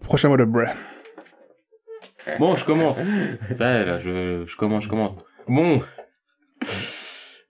[0.00, 0.46] prochain mot de.
[2.38, 2.98] Bon, je commence.
[3.54, 5.16] Ça y est, là, je, je commence, je commence.
[5.48, 5.82] Bon.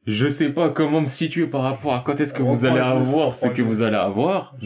[0.06, 3.36] Je sais pas comment me situer par rapport à quand est-ce que vous allez avoir
[3.36, 4.56] ce que vous allez avoir.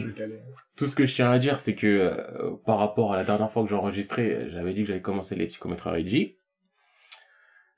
[0.75, 3.49] Tout ce que je tiens à dire, c'est que euh, par rapport à la dernière
[3.49, 6.37] fois que j'ai enregistré, j'avais dit que j'avais commencé les psychométres à Reggie.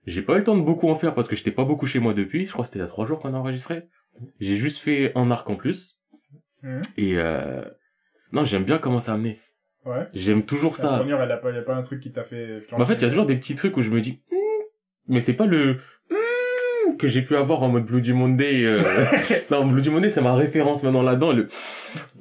[0.07, 1.99] J'ai pas eu le temps de beaucoup en faire parce que j'étais pas beaucoup chez
[1.99, 2.45] moi depuis.
[2.45, 3.83] Je crois que c'était il y a trois jours qu'on a enregistré.
[4.39, 5.99] J'ai juste fait un arc en plus.
[6.63, 6.81] Mhm.
[6.97, 7.61] Et euh...
[8.31, 9.39] non, j'aime bien comment ça amené.
[9.85, 10.07] Ouais.
[10.13, 10.97] J'aime toujours La ça.
[10.97, 12.61] première, elle a pas, y a pas un truc qui t'a fait.
[12.71, 14.35] Bah, en fait, il y a toujours des petits trucs où je me dis, Hmm
[15.07, 15.77] mais c'est pas le
[16.09, 18.63] Hmm que j'ai pu avoir en mode Bloody Monday.
[18.63, 18.79] Euh...
[19.51, 21.31] non, Bloody Monday, c'est ma référence maintenant là-dedans.
[21.31, 21.47] Le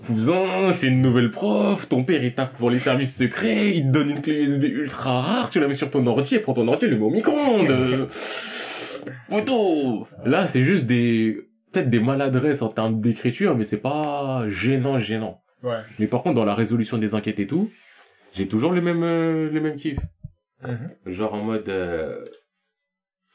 [0.07, 3.89] cousin, c'est une nouvelle prof, ton père il tape pour les services secrets, il te
[3.89, 6.87] donne une clé USB ultra rare, tu la mets sur ton ordi, prends ton ordi,
[6.87, 8.09] le au micro-ondes.
[9.31, 14.99] Photo Là, c'est juste des peut-être des maladresses en termes d'écriture, mais c'est pas gênant,
[14.99, 15.43] gênant.
[15.63, 15.77] Ouais.
[15.99, 17.71] Mais par contre, dans la résolution des enquêtes et tout,
[18.33, 19.99] j'ai toujours le même, euh, le même kiff.
[21.05, 22.25] Genre en mode, euh,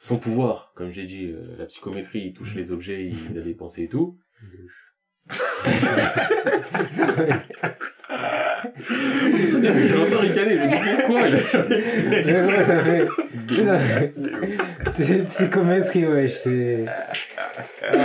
[0.01, 3.53] son pouvoir, comme j'ai dit, euh, la psychométrie, il touche les objets, il a des
[3.53, 4.17] pensées et tout.
[8.79, 13.07] je l'entends ricaner, je me dis pourquoi là Ouais, ouais, ça fait.
[14.91, 16.85] C'est psychométrie, wesh, c'est.
[17.93, 17.95] Ah,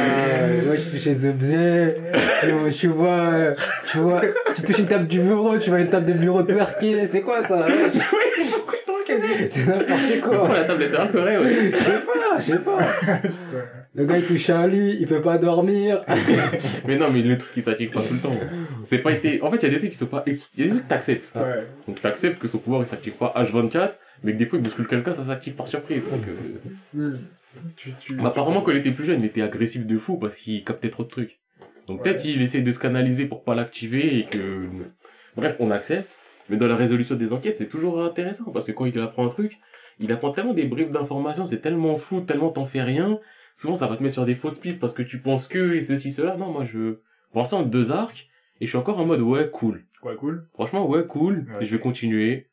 [0.67, 1.95] wesh, chez The Objet,
[2.41, 3.55] tu, tu vois, euh,
[3.91, 4.21] tu vois,
[4.55, 7.45] tu touches une table du bureau, tu vois une table de bureau twerker, c'est quoi
[7.47, 7.95] ça, wesh?
[9.51, 10.53] C'est n'importe quoi.
[10.55, 11.71] la table était incorrecte, ouais.
[11.73, 12.79] Je sais pas, je sais pas.
[13.95, 16.05] Le gars il touche un lit, il peut pas dormir.
[16.87, 18.39] Mais non, mais le truc qui s'active pas tout le temps.
[18.83, 20.37] C'est pas été, en fait, il y a des trucs qui sont pas, il y
[20.37, 21.33] a des trucs que t'acceptes.
[21.35, 21.67] Ouais.
[21.89, 23.93] Donc t'acceptes que son pouvoir il s'active pas H24,
[24.23, 26.03] mais que des fois il bouscule quelqu'un, ça s'active par surprise.
[26.11, 26.23] Donc,
[26.99, 27.17] euh,
[27.77, 30.37] Tu, tu, bah, apparemment quand il était plus jeune, il était agressif de fou parce
[30.37, 31.41] qu'il captait trop de trucs.
[31.87, 34.67] Donc peut-être il essaie de se canaliser pour pas l'activer et que...
[35.37, 36.11] Bref, on accepte.
[36.49, 39.31] Mais dans la résolution des enquêtes, c'est toujours intéressant parce que quand il apprend un
[39.31, 39.59] truc,
[39.99, 43.19] il apprend tellement des bribes d'informations, c'est tellement flou, tellement t'en fais rien.
[43.55, 45.83] Souvent ça va te mettre sur des fausses pistes parce que tu penses que et
[45.83, 46.37] ceci, cela.
[46.37, 46.99] Non, moi je...
[47.33, 48.29] Pour l'instant, deux arcs,
[48.61, 49.85] et je suis encore en mode ouais, cool.
[50.01, 50.47] Quoi, cool.
[50.55, 51.45] Franchement, ouais, cool.
[51.55, 51.63] Ouais.
[51.63, 52.49] Et je vais continuer.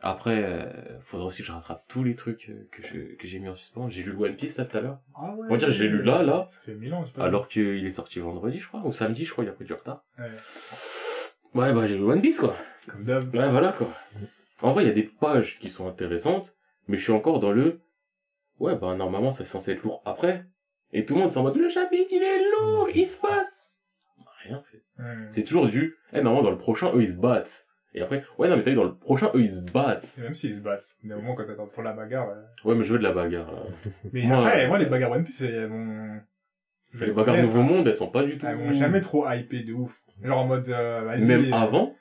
[0.00, 3.38] Après, euh, faudra aussi que je rattrape tous les trucs euh, que je, que j'ai
[3.38, 3.88] mis en suspens.
[3.88, 5.00] J'ai lu One Piece, là, tout à l'heure.
[5.14, 5.46] Ah ouais.
[5.48, 7.48] On va dire, je l'ai lu là, là, Ça fait mille ans, c'est pas alors
[7.48, 10.04] qu'il est sorti vendredi, je crois, ou samedi, je crois, il a pris du retard.
[10.18, 10.24] Ouais.
[11.54, 12.54] Ouais, bah, j'ai lu One Piece, quoi.
[12.88, 13.34] Comme d'hab.
[13.34, 13.88] Ouais, voilà, quoi.
[14.62, 16.54] En vrai, il y a des pages qui sont intéressantes,
[16.88, 17.80] mais je suis encore dans le,
[18.58, 20.46] ouais, bah, normalement, c'est censé être lourd après.
[20.92, 23.82] Et tout le monde s'en mode, le chapitre, il est lourd, il se passe.
[24.44, 24.82] Rien fait.
[25.02, 25.26] Ouais.
[25.30, 27.66] C'est toujours du, eh, normalement, dans le prochain, eux, ils se battent.
[27.94, 30.14] Et après, ouais, non, mais t'as vu, dans le prochain, eux, ils se battent.
[30.18, 30.96] Et même s'ils se battent.
[31.02, 32.28] Mais au moment quand t'attends pour la bagarre.
[32.64, 33.62] Ouais, mais je veux de la bagarre, là.
[34.12, 35.70] Mais Moi, après, euh, moi, les bagarres One Piece, elles
[36.92, 37.62] vais Les bagarres Nouveau.
[37.62, 38.46] Monde, elles sont pas du tout.
[38.46, 40.02] Elles vont jamais trop hyper de ouf.
[40.22, 41.24] Genre en mode, euh, vas-y.
[41.24, 41.94] Même euh, avant,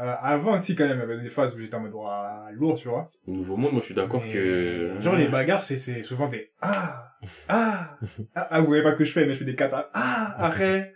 [0.00, 2.48] euh, avant, si, quand même, il y avait des phases où j'étais en mode, ouah,
[2.52, 3.10] lourd, tu vois.
[3.26, 4.96] Nouveau Monde, moi, je suis d'accord Mais, que...
[5.00, 7.12] Genre, les bagarres, c'est, c'est souvent des, ah,
[7.48, 7.98] ah, ah,
[8.50, 10.94] ah, vous voyez pas ce que je fais, mais je fais des katas, ah, arrête,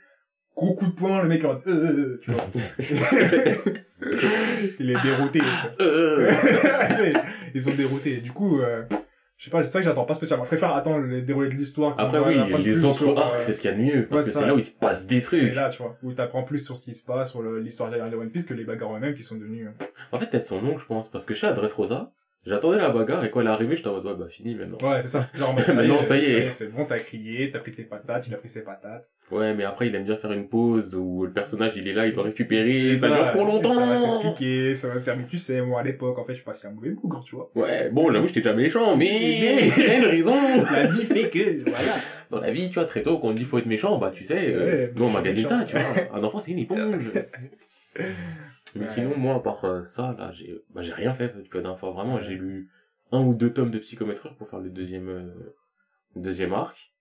[0.57, 2.45] gros coup de poing, le mec, est en mode, euh, euh, euh, tu vois.
[4.81, 5.41] Il est dérouté.
[5.81, 6.31] Euh,
[7.55, 8.19] Ils sont déroutés.
[8.19, 8.85] Du coup, euh,
[9.39, 10.44] je sais pas, c'est ça que j'attends pas spécialement.
[10.44, 11.94] Je préfère attendre les déroulés de l'histoire.
[11.97, 14.06] Après, oui, les autres arcs, euh, c'est ce qu'il y a de mieux.
[14.09, 15.55] Parce que c'est là où il se passe des C'est trucs.
[15.55, 18.16] là, tu vois, où t'apprends plus sur ce qui se passe, sur l'histoire derrière les
[18.16, 19.69] One Piece que les bagarres eux-mêmes qui sont devenus...
[19.69, 21.09] euh, En fait, elles sont longues, je pense.
[21.09, 22.10] Parce que chez Adresse Rosa,
[22.47, 24.78] j'attendais la bagarre et quand elle est arrivée, j'étais en mode, ouais, bah, fini maintenant.
[24.89, 25.28] Ouais, c'est ça.
[25.35, 26.51] Genre, Maintenant, ça y est.
[26.52, 29.10] C'est bon, t'as crié, t'as pris tes patates, il a pris ses patates.
[29.31, 32.06] Ouais, mais après, il aime bien faire une pause où le personnage, il est là,
[32.06, 34.10] il doit récupérer, ça ça, dure trop Ça va longtemps.
[34.10, 36.44] s'expliquer, ça va se faire, mais tu sais, moi, à l'époque, en fait, je suis
[36.44, 37.51] passé un mauvais bougre, tu vois.
[37.55, 40.36] Ouais, bon, j'avoue, j'étais déjà méchant, mais il y a une raison.
[40.73, 41.93] La vie fait que, voilà.
[42.31, 44.24] Dans la vie, tu vois, très tôt, quand on dit faut être méchant, bah, tu
[44.24, 45.48] sais, euh, Ouais, nous, on méchant.
[45.48, 45.85] ça, tu vois.
[46.19, 46.94] Un enfant, c'est une éponge.
[48.77, 48.89] Mais Ouais.
[48.93, 51.90] sinon, moi, à part euh, ça, là, j'ai, bah, j'ai rien fait, vois, d'un fois,
[51.90, 52.70] vraiment, j'ai lu
[53.12, 55.57] un ou deux tomes de psychométrie pour faire le deuxième, euh,
[56.16, 56.93] deuxième arc.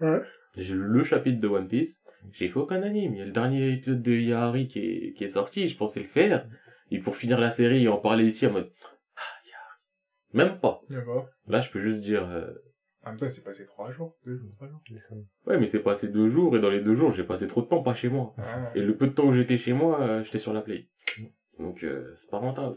[0.00, 0.20] Ouais.
[0.56, 2.02] J'ai lu le chapitre de One Piece.
[2.32, 3.14] J'ai fait aucun anime.
[3.14, 6.00] Il y a le dernier épisode de Yahari qui est, qui est sorti, je pensais
[6.00, 6.46] le faire.
[6.90, 8.70] Et pour finir la série et en parler ici en mode,
[9.16, 9.78] ah, Yahari.
[10.32, 10.80] Même pas.
[10.88, 11.28] D'accord.
[11.46, 12.50] Là, je peux juste dire, euh,
[13.04, 14.82] En même temps, c'est passé trois jours, deux jours, trois jours.
[15.46, 17.66] ouais, mais c'est passé deux jours, et dans les deux jours, j'ai passé trop de
[17.66, 18.34] temps pas chez moi.
[18.38, 20.86] Ah, Et le peu de temps où j'étais chez moi, euh, j'étais sur la play.
[21.58, 22.76] Donc, euh, c'est pas rentable.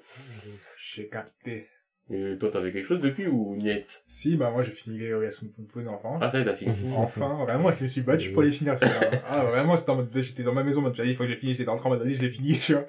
[0.77, 1.67] j'ai capté.
[2.09, 3.85] Et toi, t'avais quelque chose depuis ou niet?
[4.07, 6.19] Si, bah, moi, j'ai fini les Oyasumi Punpun enfant.
[6.21, 6.71] Ah, ça y est, t'as fini.
[6.97, 8.75] Enfin, vraiment, je me suis battu pour les finir.
[9.29, 11.35] Ah, vraiment, j'étais en mode, j'étais dans ma maison, en mode, il faut que je
[11.35, 12.85] finisse, j'étais en train de mode, vas-y, je l'ai fini, tu vois.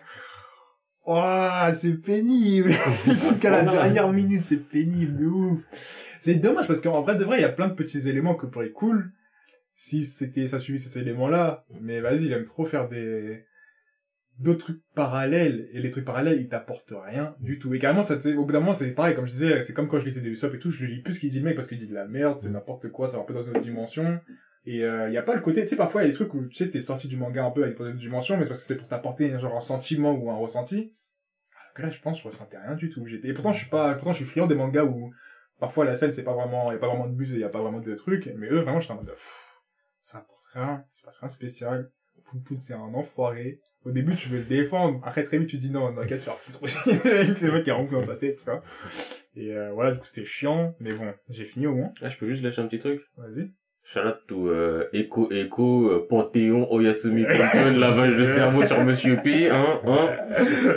[1.06, 2.70] Oh, c'est pénible.
[3.06, 3.82] Jusqu'à la Voilà.
[3.82, 5.60] dernière minute, c'est pénible, de ouf.
[6.24, 8.46] C'est dommage parce qu'en vrai, de vrai, il y a plein de petits éléments que
[8.46, 9.12] pourraient être cool
[9.76, 11.66] si c'était, ça suivait ces éléments-là.
[11.82, 13.44] Mais vas-y, il aime trop faire des,
[14.38, 17.74] d'autres trucs parallèles et les trucs parallèles ils t'apportent rien du tout.
[17.74, 20.00] Et carrément ça au bout d'un moment c'est pareil comme je disais c'est comme quand
[20.00, 21.68] je lisais des Usopp et tout je lis plus ce qu'il dit le mec parce
[21.68, 23.60] qu'il dit de la merde c'est n'importe quoi ça va un peu dans une autre
[23.60, 24.18] dimension.
[24.64, 26.32] Et il y a pas le côté tu sais parfois il y a des trucs
[26.32, 28.48] où tu sais t'es sorti du manga un peu avec une autre dimension mais c'est
[28.48, 30.94] parce que c'était pour t'apporter genre un sentiment ou un ressenti.
[31.60, 33.06] Alors que là je pense je ressentais rien du tout.
[33.06, 35.12] J'étais et pourtant je suis pas pourtant je suis friand des mangas où
[35.58, 37.44] parfois la scène c'est pas vraiment il y a pas vraiment de bus il y
[37.44, 39.12] a pas vraiment de trucs mais eux vraiment j'étais en mode
[40.00, 41.90] ça apporte rien il se passe rien de spécial
[42.24, 45.00] Poun c'est un enfoiré au début, tu veux le défendre.
[45.04, 46.78] Après, très vite, tu dis non, non, qu'à se faire foutre aussi.
[46.84, 48.62] c'est le mec qui a renflé dans sa tête, tu vois.
[49.36, 50.74] Et euh, voilà, du coup, c'était chiant.
[50.80, 51.92] Mais bon, j'ai fini au moins.
[52.00, 53.02] Là, je peux juste lâcher un petit truc.
[53.16, 53.52] Vas-y.
[53.86, 59.18] Shout out to euh, Echo Echo, euh, Panthéon, Oyasumi Punpun, lavage de cerveau sur Monsieur
[59.22, 60.08] P, hein, hein.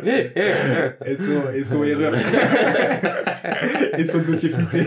[1.06, 2.14] Et son, et son erreur.
[3.98, 4.86] et son dossier flouté.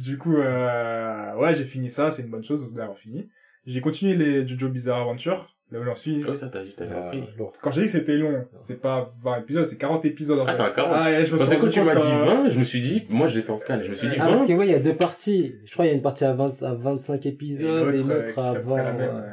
[0.00, 2.12] Du coup, euh, ouais, j'ai fini ça.
[2.12, 3.28] C'est une bonne chose d'avoir fini.
[3.66, 5.56] J'ai continué les Jojo Bizarre Adventure.
[5.72, 6.22] Là où j'en suis.
[6.28, 7.24] Oh, ça t'a dit, t'avais appris.
[7.38, 7.52] lourd.
[7.62, 10.38] Quand j'ai dit que c'était long, c'est pas 20 épisodes, c'est 40 épisodes.
[10.40, 10.92] en Ah, c'est un 40.
[10.94, 12.80] Ah, ouais, je me Parce suis que tu m'as dit quand- 20, je me suis
[12.80, 14.46] dit, moi je l'ai fait en scan, je me suis dit Ah, parce 20.
[14.48, 15.54] que ouais, il y a deux parties.
[15.64, 18.10] Je crois qu'il y a une partie à, 20, à 25 Et épisodes et une
[18.10, 19.24] euh, à fait 20.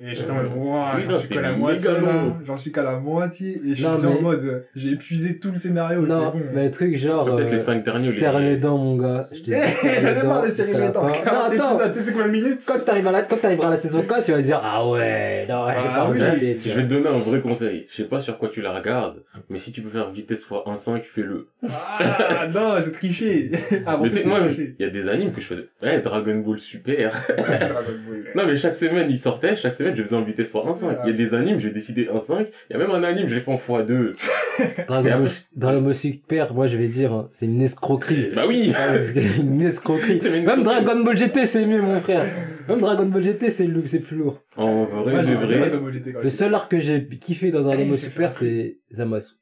[0.00, 2.36] Et j'étais en mode, Euh, ouah, j'en suis qu'à la moitié, là.
[2.46, 3.48] J'en suis qu'à la moitié.
[3.50, 6.44] Et je suis déjà en mode, euh, j'ai épuisé tout le scénario, Non, c'est bon.
[6.54, 7.24] mais le truc genre.
[7.24, 8.08] Peut-être euh, les 5 derniers.
[8.08, 9.26] ou les- Serre les dents, mon gars.
[9.32, 11.06] J'en ai marre de dents serrer les dents.
[11.08, 11.24] fin.
[11.24, 11.90] 40 Non, attends.
[11.92, 12.62] tu sais combien de minutes?
[12.66, 15.46] Quand t'arrives à la, quand t'arriveras à la saison 4, tu vas dire, ah ouais,
[15.48, 16.18] non, j'ai Ah pas oui.
[16.20, 17.86] regardé, Je vais te donner un vrai conseil.
[17.90, 20.50] Je sais pas sur quoi tu la regardes, mais si tu peux faire vitesse x
[20.64, 21.48] 1.5, fais-le.
[21.68, 23.50] Ah, non, j'ai triché.
[23.86, 25.68] Avant, mais tu sais moi, il y a des animes que je faisais.
[25.82, 27.12] Ouais, Dragon Ball super.
[28.34, 30.96] Non, mais chaque semaine, il sortait, chaque semaine, je faisais en vitesse x 1.5.
[31.04, 32.46] Il y a des animes, j'ai décidé 1.5.
[32.70, 34.14] Il y a même un anime, je l'ai fait en x2.
[34.60, 38.30] Et Dragon Ball, Dragon Ball Super, moi je vais dire, hein, c'est une escroquerie.
[38.34, 38.72] Bah oui!
[38.76, 40.18] Ah, c'est une escroquerie.
[40.18, 40.62] Une Même.
[40.62, 42.24] Dragon Ball GT, c'est mieux, mon frère.
[42.68, 44.42] Même Dragon Ball GT, c'est c'est plus lourd.
[44.56, 45.58] En vrai, Ouais, vrai.
[45.70, 48.78] Dragon Ball GT quand Le seul arc que j'ai kiffé dans Dragon Ball Super, c'est
[48.92, 49.34] Zamasu.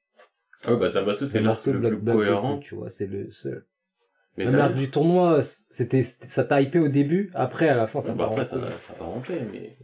[0.67, 2.59] Ah ouais, bah Zamasu, c'est l'arc le plus cohérent.
[2.59, 3.65] Tu vois, c'est le seul.
[4.37, 8.01] Mais Même l'arc du tournoi, c'était, ça t'a hypé au début, après, à la fin,
[8.01, 8.59] ça bah part après, ça,
[8.99, 9.23] part en
[9.53, 9.79] mais...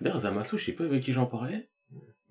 [0.00, 1.68] D'ailleurs, Zamasu, je sais pas avec qui j'en parlais,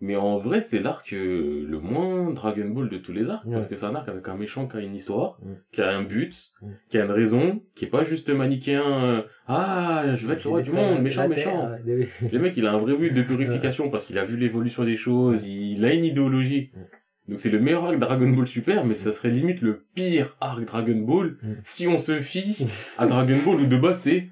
[0.01, 3.67] Mais en vrai, c'est l'arc euh, le moins Dragon Ball de tous les arcs, parce
[3.67, 5.39] que c'est un arc avec un méchant qui a une histoire,
[5.71, 6.51] qui a un but,
[6.89, 10.49] qui a une raison, qui est pas juste manichéen, euh, ah, je vais être le
[10.49, 11.69] roi du monde, méchant, méchant.
[11.85, 14.97] Le mec, il a un vrai but de purification parce qu'il a vu l'évolution des
[14.97, 16.71] choses, il a une idéologie.
[17.27, 20.63] Donc c'est le meilleur arc Dragon Ball Super, mais ça serait limite le pire arc
[20.65, 21.47] Dragon Ball Mm.
[21.63, 22.65] si on se fie
[22.97, 24.27] à Dragon Ball où de base c'est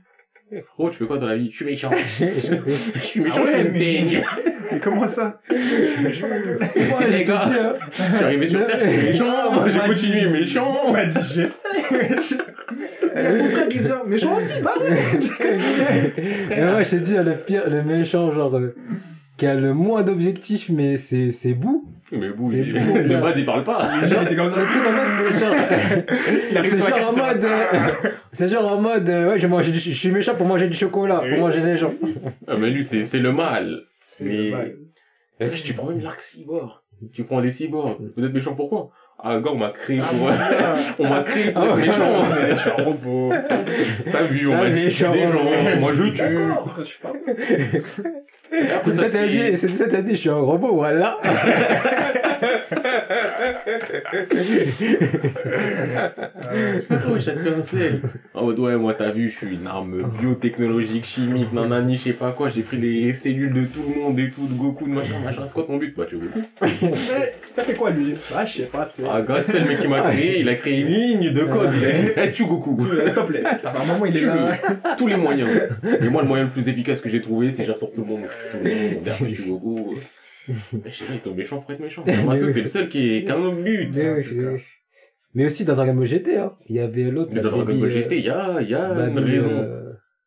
[0.51, 1.49] Eh, frérot, tu fais quoi dans la vie?
[1.51, 1.89] Je suis méchant.
[2.95, 4.17] Je suis méchant, Ah ouais, je suis
[4.71, 5.41] mais- comment ça?
[5.49, 7.41] Moi, je Les te gars.
[7.45, 7.73] dis, hein.
[7.91, 10.77] Je suis arrivé sur Terre, je suis méchant, On j'ai continué dit- méchant.
[10.85, 11.43] On m'a dit j'ai
[13.15, 14.03] a mon frère qui vient.
[14.05, 14.73] Méchant aussi, bah
[16.51, 18.75] Et moi, je te dis, le pire, le méchant, genre, euh,
[19.37, 21.85] qui a le moins d'objectifs, mais c'est, c'est Bou.
[22.11, 23.21] Mais bon, C'est il, beau, de là.
[23.21, 24.07] base il parle pas.
[24.07, 24.61] Genre, il était comme ça.
[24.61, 25.55] Le truc, en fait, c'est genre,
[26.63, 27.65] c'est genre en mode, euh,
[28.31, 30.77] c'est genre en mode, euh, ouais, je, mange du, je suis méchant pour manger du
[30.77, 31.39] chocolat, pour Oui.
[31.39, 31.93] manger les gens.
[32.47, 33.81] Ah, mais lui, c'est c'est le mal.
[34.01, 34.75] C'est Mais- mal.
[35.39, 36.71] Et puis, tu prends même l'arc cyborg.
[37.11, 37.97] Tu prends les cyborgs.
[38.15, 38.89] Vous êtes méchant pourquoi
[39.23, 40.29] Ah, gars, on m'a créé pour...
[40.99, 42.25] on m'a créé pour Ah être méchant.
[42.51, 43.33] Je suis un robot.
[44.11, 45.39] T'as vu, on m'a dit je suis des un gens.
[45.39, 45.79] robot.
[45.79, 46.35] Moi, je tue.
[46.35, 47.13] D'accord, je suis pas
[48.83, 51.17] C'est ça, t'as dit, c'est ça, t'as dit, je suis un robot, voilà.
[57.17, 58.01] Je te fais un sel.
[58.33, 62.13] En mode, ouais, moi, t'as vu, je suis une arme biotechnologique, chimique, nanani, je sais
[62.13, 62.49] pas quoi.
[62.49, 65.43] J'ai pris les cellules de tout le monde et tout, de Goku, de machin, machin.
[65.45, 66.31] C'est quoi ton but Bah, tu veux?
[66.61, 68.15] Mais t'as fait quoi lui?
[68.35, 69.04] Ah, je sais pas, tu sais.
[69.09, 70.39] Ah, God, c'est le mec qui m'a créé.
[70.39, 71.71] Il a créé une ligne de code.
[71.75, 72.77] Il a dit, eh, Goku.
[72.83, 74.57] S'il te plaît, ça fait un moment il est là.
[74.97, 75.49] tous les moyens.
[76.01, 78.21] Et moi, le moyen le plus efficace que j'ai trouvé, c'est j'absorbe tout le monde.
[78.51, 79.95] Tout le monde, après, je suis Goku.
[80.73, 82.03] Mais je sais pas, ils sont méchants pour être méchants.
[82.05, 83.89] C'est le seul qui est qu'un autre but.
[83.93, 84.21] Mais.
[85.35, 86.53] Mais aussi dans Dragon Ball GT, hein.
[86.69, 88.73] Il y avait l'autre, Mais dans Dragon Ball euh, GT, il y a, il y
[88.73, 89.51] a une raison.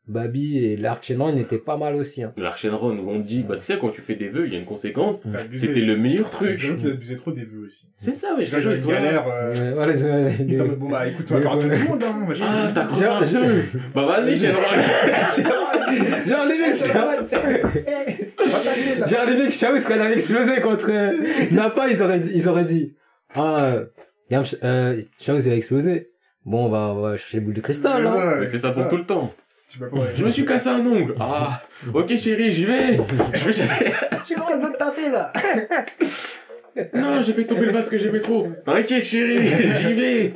[0.08, 2.32] Baby et l'arc Shenron était pas mal aussi, hein.
[2.38, 4.56] L'arc Shenron, où on dit, bah, tu sais, quand tu fais des vœux, il y
[4.56, 5.22] a une conséquence.
[5.52, 6.58] C'était le meilleur Les truc.
[6.58, 7.86] gens qui abusaient trop des vœux aussi.
[7.96, 8.94] C'est ça, ouais, Les les gens, ils sont là.
[9.02, 9.24] galèrent.
[9.30, 12.26] euh, Ouais, voilà, les- bon bah écoute, on va faire un tout le monde, hein.
[12.42, 13.62] Ah, t'as crevé un peu.
[13.94, 14.62] Bah, vas-y, Shenron.
[16.28, 16.74] Genre les mecs,
[19.08, 21.12] genre les mecs, Chaos quand il avait explosé contre euh,
[21.52, 22.94] Nappa, ils auraient, dit- ils auraient dit,
[23.34, 23.84] ah, euh,
[24.64, 26.10] euh, Chaos il a explosé.
[26.44, 28.40] Bon, on va, on va chercher les boules de cristal, hein.
[28.50, 29.32] C'est ça pour tout le temps.
[30.16, 31.14] Je me suis cassé un ongle.
[31.20, 31.60] Ah,
[31.94, 32.98] ok chérie, j'y vais.
[33.34, 33.92] Je chercher-
[34.26, 35.32] J'ai le droit de là.
[36.94, 38.46] Non, j'ai fait tomber le vase que j'aimais trop.
[38.64, 39.38] T'inquiète chérie,
[39.80, 40.32] j'y vais.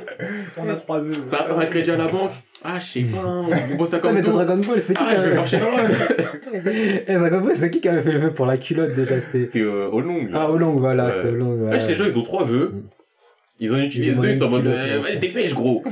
[0.57, 1.13] On a trois vœux.
[1.13, 2.31] Ça va faire un crédit à la banque.
[2.65, 4.31] Ah, je sais pas, on bosse à Ah, comme mais dans.
[4.33, 7.01] Dragon Ball, c'est qui Ah, qui je vais Shenron.
[7.07, 9.59] Eh, Dragon Ball, c'est qui qui avait fait le vœu pour la culotte, déjà, c'était...
[9.61, 10.27] Euh, au long.
[10.33, 12.73] Ah, Olong, voilà, c'était Olong, Ouais, les gens, ils ont trois vœux.
[13.59, 15.83] Ils en utilisent ont deux, ils sont en mode, euh, dépêche, gros.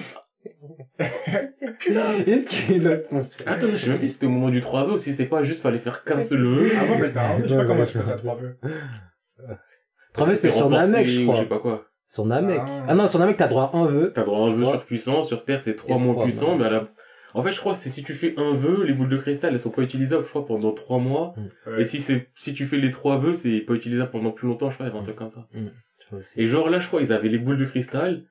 [0.99, 3.47] Une culotte, mon frère.
[3.47, 5.25] Attends, je sais même plus si c'était au moment du trois vœux ou si c'est
[5.25, 6.67] pas juste fallait faire qu'un seul vœu.
[6.67, 7.43] Faire un vœu.
[7.43, 8.57] Je sais pas comment tu fais ça, trois vœux.
[10.13, 11.35] Trois vœux, c'était sur Namek, je crois.
[11.35, 11.85] Je sais pas quoi.
[12.07, 12.59] Sur Namek.
[12.61, 12.85] Ah.
[12.89, 14.11] Ah non, sur Namek, t'as droit à un vœu.
[14.13, 16.57] T'as droit à un Je vœu surpuissant, sur Terre c'est trois Et moins trois, puissant,
[16.57, 16.87] mais à la...
[17.33, 19.53] En fait, je crois que c'est si tu fais un vœu, les boules de cristal,
[19.53, 21.33] elles sont pas utilisables, je crois, pendant trois mois.
[21.65, 21.81] Ouais.
[21.81, 24.69] Et si c'est, si tu fais les trois vœux, c'est pas utilisable pendant plus longtemps,
[24.69, 25.47] je crois, il y avait un truc comme ça.
[25.53, 26.41] Je aussi.
[26.41, 28.25] Et genre là, je crois, ils avaient les boules de cristal.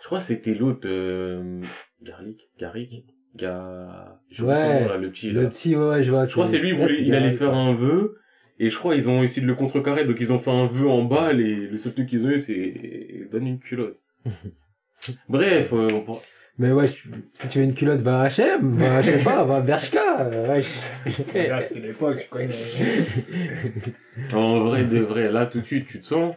[0.00, 1.60] Je crois que c'était l'autre, euh...
[2.04, 3.06] Garlic, Garrick,
[3.36, 4.20] Ga...
[4.30, 4.86] je Ouais.
[4.86, 5.42] là, le petit, là.
[5.42, 6.24] Le petit, ouais, ouais, je vois.
[6.24, 8.18] Je crois que c'est lui, il, voulait- il allait faire un vœu.
[8.60, 10.88] Et je crois ils ont essayé de le contrecarrer, donc ils ont fait un vœu
[10.88, 13.98] en bas, et le seul truc qu'ils ont eu, c'est donne une culotte.
[15.28, 16.22] Bref, euh, on pourra-
[16.58, 19.56] Mais ouais, si tu veux une culotte, va à H&M, va, je sais pas, va
[19.56, 20.62] à Bershka, euh, ouais.
[20.62, 22.42] je- Là, c'était l'époque, quoi.
[24.32, 26.36] En vrai, de vrai, là, tout de suite, tu te sens,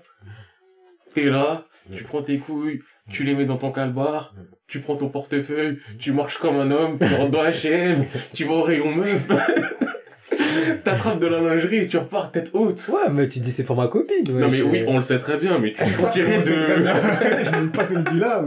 [1.13, 2.81] t'es là, tu prends tes couilles,
[3.11, 4.33] tu les mets dans ton calbar,
[4.67, 8.53] tu prends ton portefeuille, tu marches comme un homme, tu rentres dans H&M, tu vas
[8.53, 9.27] au rayon meuf,
[10.83, 12.81] t'attrapes de la lingerie et tu repars tête haute.
[12.89, 14.41] Ouais, mais tu dis c'est pour ma copine, ouais.
[14.41, 16.45] Non mais je- oui, on le sait très bien, mais tu sortirais de...
[17.45, 18.43] Je n'aime pas cette vie-là.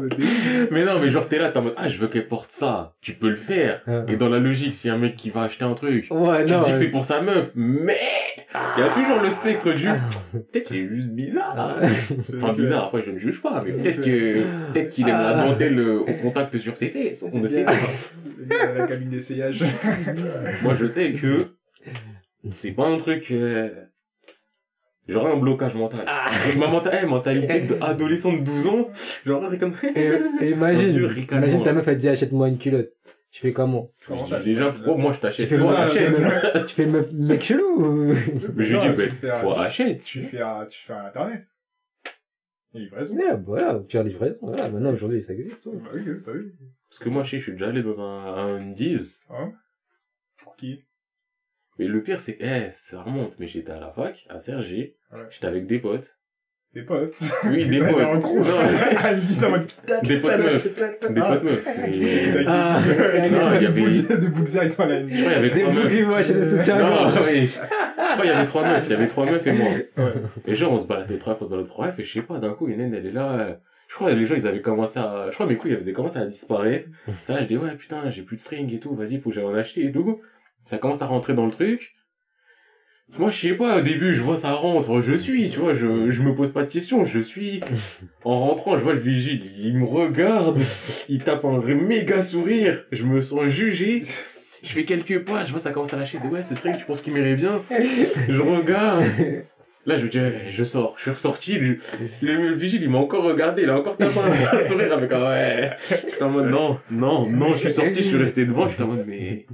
[0.71, 2.95] mais non, mais genre t'es là, t'es en mode, ah, je veux qu'elle porte ça,
[3.01, 3.83] tu peux le faire.
[3.87, 4.05] Ah.
[4.09, 6.45] Et dans la logique, s'il y a un mec qui va acheter un truc, Ouais,
[6.47, 6.61] tu non.
[6.61, 7.97] te dis que c'est pour sa meuf, mais
[8.77, 9.87] il y a toujours le spectre du
[10.33, 11.77] peut-être qu'il est juste bizarre.
[12.37, 15.47] Enfin bizarre, après je ne juge pas, mais peut-être que peut-être qu'il aime la Ah.
[15.49, 17.73] dentelle euh, au contact sur ses fesses, on ne sait pas.
[17.73, 19.65] À la cabine d'essayage.
[20.63, 21.49] Moi je sais que
[22.53, 23.71] c'est pas un truc euh,
[25.09, 26.07] J'aurais un blocage mental.
[26.47, 28.91] Donc, ma menta- eh, mentalité d'adolescent de 12 ans,
[29.27, 29.75] j'aurais comme...
[29.97, 32.91] Et, et imagine, Dieu, imagine ta meuf elle te dit achète-moi une culotte.
[33.33, 33.93] Tu fais comment?
[34.29, 36.65] Ça, déjà, pourquoi moi je t'achète Tu fais.
[36.67, 37.65] Tu me- mec chelou
[38.11, 38.15] ou...
[38.55, 40.03] Mais je Non, dis, tu bah, toi achète.
[40.03, 41.43] Tu fais un, tu fais internet.
[42.75, 43.17] Et livraison.
[43.17, 44.39] Ouais, voilà, tu as livraison.
[44.43, 45.67] Voilà, maintenant aujourd'hui ça existe.
[45.67, 45.77] ouais.
[45.77, 46.53] Bah oui, oui, bah oui.
[46.89, 49.23] Parce que moi, je sais, je suis déjà allé dans un, un 10.
[49.31, 49.53] Hein?
[50.43, 50.85] Pour qui?
[51.81, 53.35] Mais le pire, c'est que, eh, ça remonte.
[53.39, 54.95] Mais j'étais à la fac, à Sergi.
[55.13, 55.19] Ouais.
[55.31, 56.17] J'étais avec des potes.
[56.75, 57.17] Des potes.
[57.47, 58.01] Oui, des potes.
[58.05, 58.39] En gros.
[58.39, 59.67] Non, Il me dit ça en mode.
[60.05, 60.65] Des potes meufs.
[61.13, 61.67] des potes meufs.
[61.67, 62.81] Mais- Ah,
[63.33, 63.81] Non, il y avait-
[64.17, 65.93] De Bookza, ils sont à la Je crois qu'il y avait Des trois meufs.
[65.93, 67.47] qui vont acheter des soutiens Non, oui.
[67.47, 68.85] Je crois qu'il y avait trois meufs.
[68.87, 69.71] Il y avait trois meufs et moi.
[70.47, 72.23] Et genre, on se baladait au trap, on se baladait au trap, et je sais
[72.23, 73.55] pas, d'un coup, une elle est là, euh,
[73.89, 76.19] je crois, les gens, ils avaient commencé à, je crois, mes couilles, elles avaient commencé
[76.19, 76.89] à disparaître.
[77.25, 79.35] Ça, là, je dis, ouais, putain, j'ai plus de string et tout, vas-y, faut que
[79.35, 80.21] j'aille en acheter et tout.
[80.71, 81.97] Ça commence à rentrer dans le truc.
[83.19, 86.13] Moi, je sais pas, au début, je vois ça rentre, je suis, tu vois, je,
[86.13, 87.59] je me pose pas de questions, je suis.
[88.25, 90.61] En rentrant, je vois le vigile, il me regarde,
[91.09, 94.05] il tape un méga sourire, je me sens jugé.
[94.63, 97.01] Je fais quelques pas, je vois ça commence à lâcher, ouais, ce string, tu penses
[97.01, 97.61] qu'il m'irait bien?
[98.29, 99.05] Je regarde.
[99.87, 100.95] Là, je dis, eh, je sors.
[100.99, 101.59] Je suis ressorti.
[101.59, 101.79] Le,
[102.23, 103.63] le, le vigile, il m'a encore regardé.
[103.63, 105.71] Il a encore tapé un un sourire avec un ouais.
[105.89, 108.69] J'étais en mode, non, non, non, je suis sorti, je suis resté devant.
[108.69, 109.47] J'étais en mode, mais,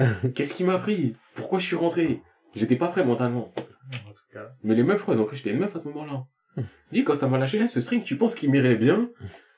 [0.34, 1.16] qu'est-ce qui m'a pris?
[1.34, 2.22] Pourquoi je suis rentré?
[2.54, 3.52] J'étais pas prêt mentalement.
[4.06, 4.52] En tout cas.
[4.62, 6.26] Mais les meufs, je crois, ils ont cru que j'étais une meuf à ce moment-là.
[6.56, 9.10] J'ai dit, quand ça m'a lâché, eh, ce string, tu penses qu'il m'irait bien?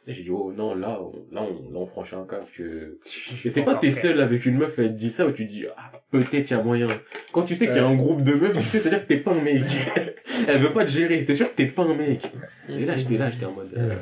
[0.06, 2.98] Et j'ai dit, oh non, là, on, là, on, là, on franchit un cap que...
[3.44, 5.52] Et c'est pas t'es seul avec une meuf, elle te dit ça, où tu te
[5.52, 6.88] dis, ah, peut-être y a moyen.
[7.32, 9.20] Quand tu sais qu'il y a un groupe de meufs, tu sais, c'est-à-dire que t'es
[9.20, 9.62] pas un mec.
[10.48, 12.20] elle veut pas te gérer, c'est sûr que t'es pas un mec.
[12.68, 13.94] Et là, j'étais là, j'étais en mode, euh,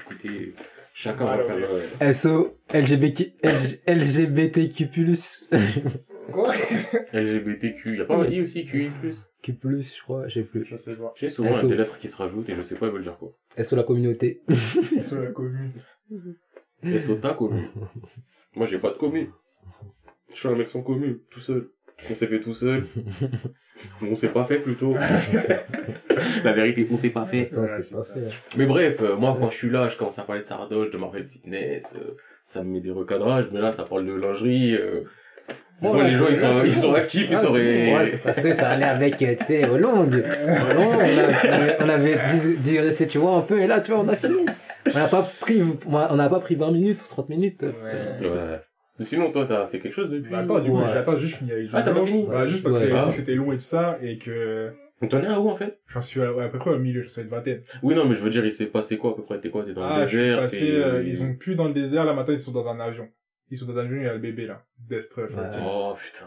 [0.00, 0.52] écoutez,
[0.98, 1.56] chacun va faire...
[2.02, 3.32] euh, SO, LGBT,
[3.86, 4.88] LGBTQ+,
[6.32, 6.52] Quoi
[7.12, 8.90] LGBTQ, y a pas un I aussi, QI+.
[9.42, 10.64] Q+, je crois, j'ai plus.
[10.64, 11.12] Je sais pas.
[11.16, 11.68] J'ai souvent SO.
[11.68, 13.32] des lettres qui se rajoutent et je sais pas, elles veulent dire quoi.
[13.62, 14.42] SO la communauté.
[15.04, 15.72] Sur la commune.
[16.82, 17.68] SOTA commune.
[18.54, 19.30] Moi, j'ai pas de commune.
[20.32, 21.70] Je suis un mec sans commune, tout seul.
[22.10, 22.84] On s'est fait tout seul.
[24.02, 24.94] On s'est pas fait plutôt.
[26.44, 27.46] La vérité, on s'est pas fait.
[27.46, 28.20] Ça, c'est pas fait.
[28.20, 28.30] hein.
[28.56, 30.98] Mais bref, euh, moi, quand je suis là, je commence à parler de Sardoche, de
[30.98, 32.14] Marvel Fitness, euh,
[32.44, 35.02] ça me met des recadrages, mais là, ça parle de lingerie, euh,
[35.80, 37.52] je Bon, vois, là, les gens, ils sont, ils sont actifs, ils Ah.
[37.52, 40.24] Ouais, c'est parce que ça allait avec, tu sais, Hollande.
[40.70, 41.02] Hollande,
[41.80, 42.18] on, avait,
[42.58, 44.44] digressé, tu vois, un peu, et là, tu vois, on a fini.
[44.92, 47.62] On n'a pas pris, on n'a pas pris 20 minutes ou 30 minutes.
[47.62, 48.28] Ouais.
[48.28, 48.60] Ouais.
[48.98, 50.86] Mais sinon, toi, t'as fait quelque chose depuis Bah, attends, du coup, Ouais.
[50.92, 52.80] j'attends juste finir avec Ah, t'as pas fini Bah, juste parce Ouais.
[52.82, 53.04] que j'avais Ah.
[53.04, 54.72] dit que c'était long et tout ça, et que
[55.08, 55.78] T'en es à où, en fait?
[55.86, 57.60] j'en suis à, à peu près au milieu, je suis à une vingtaine.
[57.84, 59.40] Oui, non, mais je veux dire, il s'est passé quoi, à peu près?
[59.40, 59.64] T'es quoi?
[59.64, 61.72] T'es dans Ah, le je suis désert passé, t'es- euh, ils ont plus dans le
[61.74, 63.08] désert, là, maintenant, ils sont dans un avion.
[63.50, 64.64] Ils sont dans un avion, il y a le bébé, là.
[64.90, 65.20] Destre.
[65.30, 66.26] Oh, putain.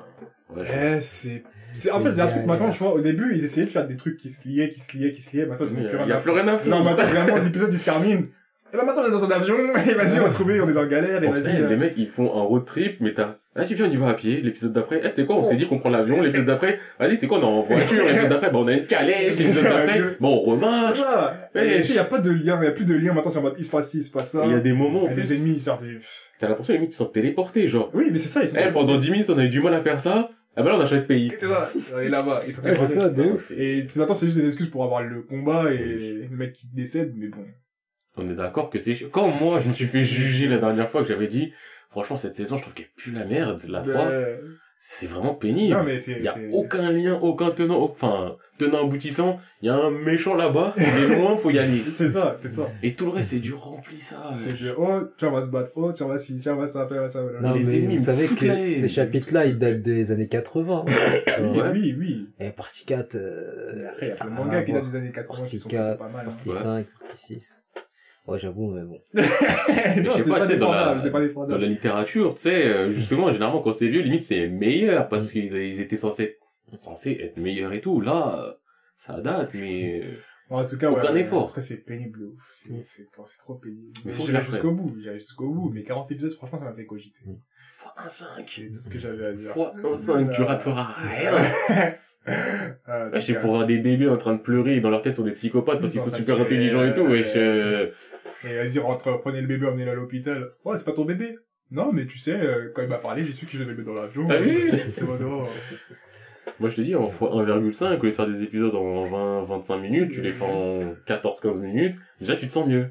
[0.56, 1.43] Ouais, je- Eh, c'est,
[1.73, 3.88] c'est, en fait, c'est un truc, maintenant, tu vois, au début, ils essayaient de faire
[3.88, 5.88] des trucs qui se liaient, qui se liaient, qui se liaient, maintenant, ils ont Il
[5.88, 6.76] plus y a rien à plus rien à foutre.
[6.76, 8.27] Non, maintenant, vraiment, l'épisode, il se termine.
[8.73, 10.73] Et ben, maintenant, on est dans un avion, et vas-y, on va trouver, on est
[10.73, 11.61] dans la galère, et vas-y.
[11.61, 13.98] euh, les mecs, ils font un road trip, mais t'as, ah, tu viens, on y
[13.98, 16.22] va à pied, l'épisode d'après, eh, tu sais quoi, on s'est dit qu'on prend l'avion,
[16.22, 18.85] l'épisode d'après, vas-y, tu quoi, on est en voiture, l'épisode d'après, bon, on a une
[18.85, 20.99] calèche, l'épisode d'après, bon, on remarche.
[21.53, 21.80] Ouais.
[21.80, 23.39] Et tu y a pas de lien, il y a plus de lien, maintenant, c'est
[23.39, 24.43] en mode, il se passe ci, il se passe ça.
[24.45, 25.99] Il y a des moments, en Et les ennemis, du...
[26.39, 27.91] t'as l'impression, les mecs, ils sont téléportés, genre.
[27.93, 28.56] Oui, mais c'est ça, ils sont...
[28.57, 30.77] Eh, pendant 10 minutes, on a eu du mal à faire ça, ah bah là,
[30.77, 31.31] on a changé de pays.
[31.39, 31.72] C'est ça,
[32.02, 33.52] et là-bas, c'est ça, de ouf.
[33.52, 37.14] Et maintenant, c'est juste des excuses pour avoir le combat et le mec qui décède,
[37.18, 37.45] mais bon.
[38.17, 38.95] On est d'accord que c'est.
[39.11, 41.53] Quand moi, je me suis fait juger la dernière fois que j'avais dit,
[41.89, 44.38] franchement, cette saison, je trouve qu'elle pue la merde, la 3, Euh,
[44.83, 45.75] c'est vraiment pénible.
[45.75, 46.13] Non, mais c'est...
[46.13, 49.39] Il y a c'est- aucun lien, aucun tenant, enfin, tenant aboutissant.
[49.61, 51.81] Il y a un méchant là-bas, mais loin, faut y aller.
[51.95, 52.67] C'est ça, c'est ça.
[52.81, 54.38] Et tout le reste, c'est du remplissage.
[54.38, 57.09] C'est que, oh, tu vas se battre, oh, tu vas ci, tu vas ça, vas
[57.11, 57.21] ça.
[57.41, 60.85] Non, les mais ennemis vous savez que ces chapitres-là, ils datent des années 80.
[60.88, 60.91] hein.
[61.41, 61.69] Oui, Ouais.
[61.73, 62.27] oui, oui.
[62.39, 64.73] Et partie 4, euh, Après, il y a ça plein de a mangas à qui
[64.73, 66.25] datent des années 80 qui Partie sont 4, plutôt pas mal.
[66.25, 66.55] partie Ouais.
[66.55, 67.63] 5, partie 6.
[68.27, 69.02] Ouais, j'avoue, mais bon.
[69.15, 73.61] non, c'est pas, pas défendable, c'est pas Dans la littérature, tu sais, euh, justement, généralement,
[73.61, 76.38] quand c'est vieux, limite, c'est meilleur, parce qu'ils ils étaient censés,
[76.77, 77.99] censés être meilleurs et tout.
[77.99, 78.53] Là, euh,
[78.95, 80.02] ça date, mais...
[80.03, 80.14] euh,
[80.52, 81.22] Bon, en tout cas, Aucun ouais.
[81.22, 81.43] effort.
[81.43, 82.52] En tout cas, c'est pénible, ouf.
[82.53, 83.93] C'est, c'est, c'est trop pénible.
[84.03, 85.72] Mais jusqu'au bout, j'irai jusqu'au bout.
[85.73, 87.22] Mais 40 épisodes, franchement, ça m'a fait cogiter.
[87.72, 88.43] Fois un 5.
[88.45, 89.52] C'est tout ce que j'avais à dire.
[89.52, 91.31] Fois un 5, tu rateras rien.
[92.27, 95.15] En Là, c'est pour voir des bébés en train de pleurer et dans leur tête
[95.15, 97.35] sont des psychopathes parce Ils qu'ils sont super intelligents et tout, wesh.
[98.43, 100.51] Et vas-y, rentre, prenez le bébé, emmenez-le à l'hôpital.
[100.65, 101.38] Ouais, c'est pas ton bébé.
[101.69, 103.93] Non, mais tu sais, euh, quand il m'a parlé, j'ai su que le mettre dans
[103.93, 104.27] l'avion.
[104.27, 104.72] T'as vu.
[106.59, 109.43] Moi, je te dis, en fois 1,5, au lieu de faire des épisodes en 20,
[109.43, 111.95] 25 minutes, tu les fais en 14, 15 minutes.
[112.19, 112.89] Déjà, tu te sens mieux.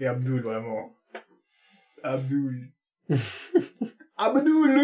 [0.00, 0.96] Et Abdul, vraiment.
[2.02, 2.70] Abdul.
[4.18, 4.80] Abdul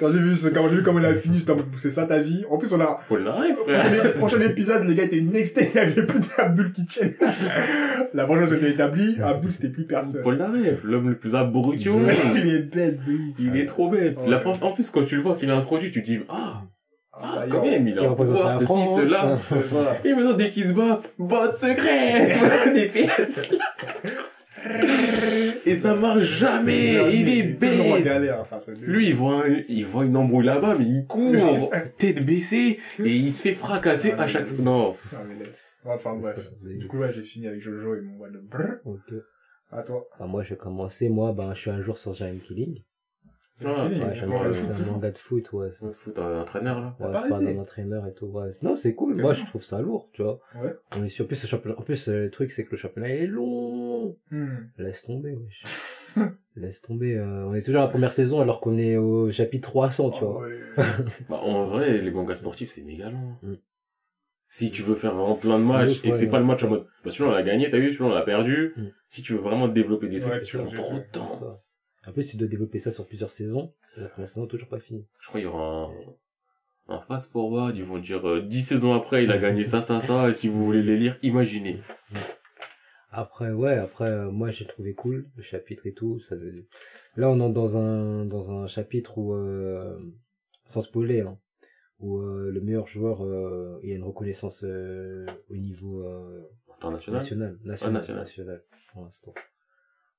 [0.00, 1.92] Quand j'ai vu ce, quand j'ai vu comment il a fini, j'étais en mode, c'est
[1.92, 2.44] ça ta vie?
[2.50, 3.54] En plus, on a, frère.
[3.54, 7.14] prochain, prochain épisode, les gars étaient nextés, il y avait plus d'Abdul qui tiennent.
[8.14, 10.22] La vengeance était établie, Abdul c'était plus personne.
[10.22, 12.00] Paul Naref, l'homme le plus abrutio.
[12.34, 13.36] il est bête, de ouf.
[13.38, 14.18] Il est trop bête.
[14.18, 14.30] Ouais.
[14.30, 16.62] La En plus, quand tu le vois qu'il est introduit, tu te dis, ah,
[17.12, 18.96] ah, bah, quand même, il a un pouvoir, la ceci, France.
[18.96, 19.38] cela.
[19.48, 19.98] C'est ça.
[20.04, 22.38] Et maintenant, dès qu'il se bat, botte secrète!
[22.74, 23.48] Des pièces.
[25.66, 27.12] Et ça marche jamais.
[27.14, 28.04] Il est bête.
[28.04, 28.60] galère, ça.
[28.82, 33.10] Lui, il voit, un- il voit une embrouille là-bas, mais il court, tête baissée, et
[33.16, 34.64] il se fait fracasser Ah, à chaque fois.
[34.64, 34.94] Non.
[35.12, 35.80] Ah, mais laisse.
[35.84, 36.38] Ouais, Enfin, bref.
[36.62, 38.76] Du coup, ouais, j'ai fini avec Jojo et mon mode brrr.
[38.84, 39.14] ok.
[39.72, 40.06] À toi.
[40.14, 42.82] Enfin, moi, j'ai commencé, moi, ben, je suis un jour sur Giant Killing.
[43.64, 43.86] Ah.
[43.86, 45.70] Ouais, j'aime bien, c'est un manga de foot, ouais.
[45.72, 46.96] c'est- On se fout un entraîneur, là.
[47.00, 48.50] Ouais, pas c'est pas d'un entraîneur et tout, ouais.
[48.62, 49.14] Non, c'est cool.
[49.16, 50.40] Moi, je trouve ça lourd, tu vois.
[50.62, 50.74] Ouais.
[50.98, 51.20] On est.
[51.20, 53.26] En plus, le championnat, en plus, euh, le truc, c'est que le championnat, il est
[53.26, 54.16] long.
[54.30, 54.56] Hmm.
[54.78, 55.64] Laisse tomber, wesh.
[56.56, 57.16] Laisse tomber.
[57.16, 60.24] euh, on est toujours à la première saison alors qu'on est au chapitre 300, tu
[60.24, 60.42] Oh, vois.
[60.48, 60.52] ouais.
[61.30, 63.36] Bah, en vrai, les mangas sportifs, c'est méga long.
[63.42, 63.54] Mm.
[64.48, 66.44] Si tu veux faire vraiment plein de matchs, Ouais, et que c'est ouais, pas le
[66.44, 68.74] match en mode, bah, celui-là, on l'a gagné, t'as vu, celui-là, on l'a perdu.
[68.76, 68.82] Mm.
[69.08, 71.60] Si tu veux vraiment développer des trucs, Ouais, ça tu prend trop de temps.
[72.06, 73.72] En plus, tu dois développer ça sur plusieurs saisons.
[73.96, 75.06] La première saison, toujours pas finie.
[75.20, 75.90] Je crois qu'il y aura
[76.88, 79.82] un, un fast forward, ils vont dire, euh, 10 saisons après, il a gagné ça,
[79.82, 81.80] ça, ça, et si vous voulez les lire, imaginez.
[83.10, 86.20] Après, ouais, après, euh, moi, j'ai trouvé cool le chapitre et tout.
[86.20, 86.36] Ça,
[87.16, 89.98] là, on est dans un, dans un chapitre où, euh,
[90.66, 91.38] sans spoiler, hein,
[91.98, 96.42] où euh, le meilleur joueur, euh, il y a une reconnaissance euh, au niveau euh,
[96.76, 97.18] International.
[97.18, 98.20] national, national, national.
[98.20, 98.62] national,
[98.92, 99.34] pour l'instant.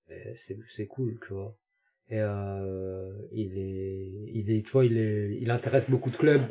[0.10, 1.56] Et C'est, c'est cool, tu vois.
[2.10, 6.42] Et euh, il est, il est, tu vois, il est, il intéresse beaucoup de clubs.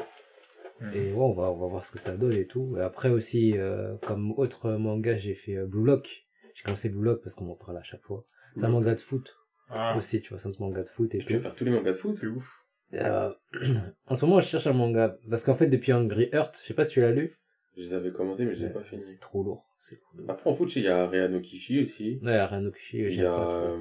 [0.80, 0.90] Mhm.
[0.94, 2.76] Et ouais, on va, on va voir ce que ça donne et tout.
[2.76, 6.26] Et après aussi, euh, comme autre manga, j'ai fait euh, Blue Lock.
[6.54, 8.24] J'ai commencé Blue Lock parce qu'on en parle à chaque fois.
[8.54, 9.36] C'est un manga de foot
[9.70, 11.40] Ah, aussi, tu vois, c'est un manga de foot et Tu tout.
[11.40, 12.64] faire tous les mangas de foot c'est ouf.
[12.94, 13.30] Euh,
[14.06, 16.74] en ce moment, je cherche un manga parce qu'en fait, depuis Angry Heart, je sais
[16.74, 17.38] pas si tu l'as lu.
[17.76, 19.00] Je les avais commencé, mais je les ai Ouais, pas fini.
[19.02, 19.66] C'est trop lourd.
[19.76, 19.98] C'est.
[20.28, 22.18] Après, en foot, il y a Reano Kishi aussi.
[22.22, 23.74] Ouais, Ranokushi, Il y a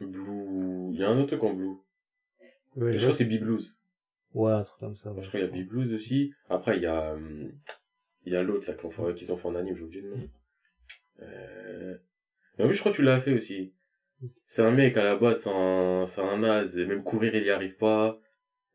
[0.00, 0.90] Blue...
[0.92, 1.74] Il y a un autre en Blue.
[2.76, 3.76] Ouais, je crois que c'est B-Blues.
[4.34, 5.12] Ouais, un truc comme ça.
[5.12, 6.32] ouais, Je crois qu'il y a B-Blues aussi.
[6.48, 7.12] Après, il y a...
[7.14, 7.48] euh,
[8.26, 10.02] Il y a l'autre, là, qui ont fait- qu'ils ont fait en anime, j'ai oublié
[10.02, 10.28] le nom.
[11.22, 11.96] Euh...
[12.58, 13.74] Mais en plus, je crois que tu l'as fait aussi.
[14.46, 17.44] C'est un mec, à la base, c'est un, c'est un naze, et même courir, il
[17.44, 18.20] y arrive pas.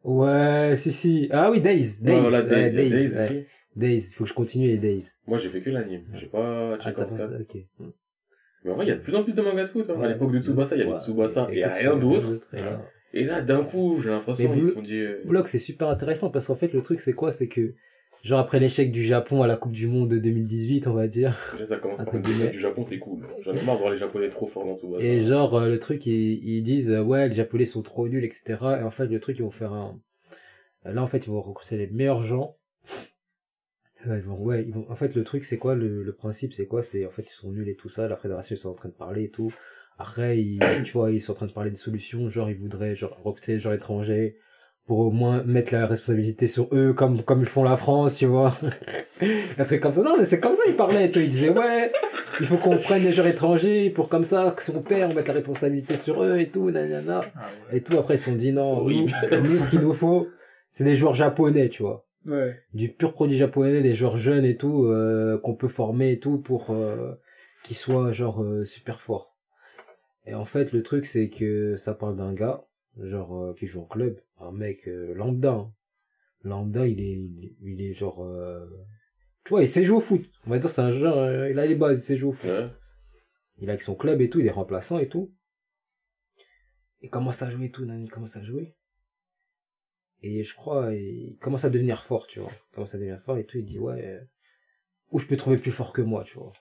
[0.03, 1.27] Ouais, si, si.
[1.31, 2.01] Ah oui, Days.
[2.01, 2.13] Days.
[2.15, 3.45] Ouais, voilà, ouais, Days, Days, aussi.
[3.75, 4.01] Days.
[4.13, 5.05] Faut que je continue les Days.
[5.27, 6.05] Moi, j'ai fait que l'anime.
[6.13, 7.05] J'ai pas Ah, scan.
[7.17, 7.57] pas- ok.
[8.65, 9.89] Mais en vrai, il y a de plus en plus de mangas de foot.
[9.89, 10.01] Hein.
[10.01, 10.99] À l'époque de Tsubasa, il y avait Ouais.
[10.99, 12.49] Tsubasa et, tout, rien d'autre.
[13.13, 14.99] Et là, Et d'un coup, j'ai l'impression qu'ils se sont dit...
[14.99, 17.31] euh, Block, c'est super intéressant parce qu'en fait, le truc, c'est quoi?
[17.31, 17.75] C'est que,
[18.23, 21.37] genre, après l'échec du Japon à la Coupe du Monde de 2018, on va dire.
[21.53, 22.49] Déjà, ça commence par guillemets.
[22.49, 23.27] du Japon, c'est cool.
[23.41, 25.05] J'en ai marre de voir les Japonais trop forts dans Tsubasa.
[25.05, 28.25] Et genre, euh, le truc, ils, ils disent, euh, ouais, les Japonais sont trop nuls,
[28.25, 28.43] etc.
[28.79, 29.99] Et en fait, le truc, ils vont faire un,
[30.85, 32.57] là, en fait, ils vont recruter les meilleurs gens.
[34.07, 36.67] Ils vont, ouais, ils vont, en fait, le truc, c'est quoi, le, le principe, c'est
[36.67, 36.83] quoi?
[36.83, 38.89] C'est, en fait, ils sont nuls et tout ça, la fédération, ils sont en train
[38.89, 39.53] de parler et tout.
[39.97, 42.95] Après, ils, tu vois, ils sont en train de parler des solutions, genre, ils voudraient,
[42.95, 44.37] genre, recruter gens étrangers
[44.85, 48.27] pour au moins mettre la responsabilité sur eux, comme, comme ils font la France, tu
[48.27, 48.55] vois.
[49.57, 50.03] un truc comme ça.
[50.03, 51.07] Non, mais c'est comme ça, ils parlaient.
[51.07, 51.91] Ils disaient, ouais,
[52.39, 55.15] il faut qu'on prenne des joueurs étrangers pour comme ça, que si on perd, on
[55.15, 57.23] mette la responsabilité sur eux et tout, nanana.
[57.35, 57.77] Ah, ouais.
[57.77, 59.07] Et tout, après, ils se sont dit, non, nous,
[59.41, 60.27] nous, ce qu'il nous faut,
[60.71, 62.04] c'est des joueurs japonais, tu vois.
[62.25, 62.59] Ouais.
[62.73, 66.39] Du pur produit japonais, des joueurs jeunes et tout, euh, qu'on peut former et tout
[66.39, 67.13] pour euh,
[67.63, 69.37] qu'ils soient, genre, euh, super forts.
[70.25, 72.65] Et en fait, le truc, c'est que ça parle d'un gars,
[72.99, 75.51] genre, euh, qui joue en club, un mec euh, lambda.
[75.53, 75.73] hein.
[76.43, 78.23] Lambda, il est, il est, il est genre...
[78.23, 78.65] euh,
[79.43, 80.25] Tu vois, il sait jouer au foot.
[80.47, 82.49] On va dire, c'est un euh, il a les bases, il sait jouer au foot.
[82.49, 82.69] Ouais.
[83.57, 85.31] Il est avec son club et tout, il est remplaçant et tout.
[87.01, 88.75] Il commence à jouer et tout, il commence à jouer.
[90.21, 92.51] Et je crois, il commence à devenir fort, tu vois.
[92.51, 94.21] Il commence à devenir fort et tout, il dit, ouais, euh,
[95.11, 96.53] où je peux trouver plus fort que moi, tu vois.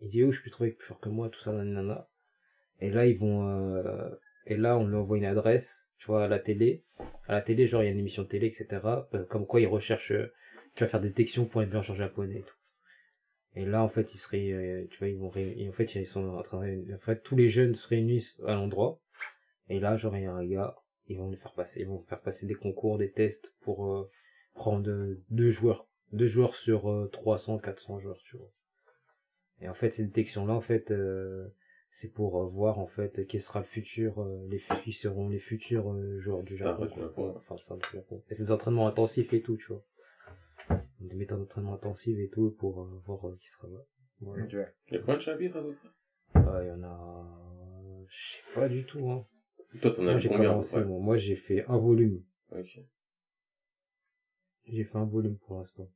[0.00, 2.08] Il dit, où je peux trouver plus fort que moi, tout ça, nanana.
[2.80, 4.10] Et là, ils vont, euh,
[4.46, 6.84] et là, on lui envoie une adresse, tu vois, à la télé.
[7.26, 8.80] À la télé, genre, il y a une émission de télé, etc.
[9.28, 10.32] Comme quoi, ils recherchent, euh,
[10.74, 12.56] tu vas faire des détections pour les blancheurs japonais et tout.
[13.56, 14.52] Et là, en fait, ils se ré...
[14.52, 16.94] euh, tu vois, ils vont en fait, ils sont en train de...
[16.94, 19.00] en fait, tous les jeunes se réunissent à l'endroit.
[19.68, 20.76] Et là, genre, il y a un gars,
[21.08, 24.10] ils vont lui faire passer, ils vont faire passer des concours, des tests pour euh,
[24.54, 24.88] prendre
[25.30, 28.50] deux joueurs, deux joueurs sur euh, 300, 400 joueurs, tu vois.
[29.60, 31.48] Et en fait, ces détections-là, en fait, euh,
[31.90, 35.38] c'est pour euh, voir, en fait, quel sera le futur, euh, les qui seront les
[35.38, 36.88] futurs euh, joueurs du Japon.
[36.88, 37.06] quoi.
[37.16, 38.22] Ouais, Enfin, stars du Japon.
[38.28, 39.82] Et c'est des entraînements intensifs et tout, tu vois.
[41.00, 43.78] Des méthodes d'entraînement intensives et tout pour euh, voir qui sera là.
[44.20, 44.44] Voilà.
[44.44, 44.52] Ok.
[44.88, 45.88] Il y a combien de chapitres à peu près?
[46.62, 49.26] Il y en a, je sais pas du tout, hein.
[49.80, 50.98] Toi, t'en as Moi, vu j'ai combien commencé, moi.
[51.00, 52.22] Moi, j'ai fait un volume.
[52.52, 52.78] Ok.
[54.66, 55.88] J'ai fait un volume pour l'instant.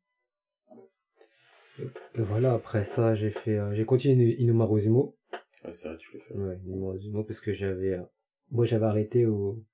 [2.14, 5.16] Et voilà, après ça, j'ai fait, euh, j'ai continué Inumaruzimo.
[5.64, 6.34] Ouais, c'est vrai, tu l'as fait.
[6.34, 8.02] Ouais, Inumaruzimo, parce que j'avais, euh,
[8.50, 9.64] moi, j'avais arrêté au,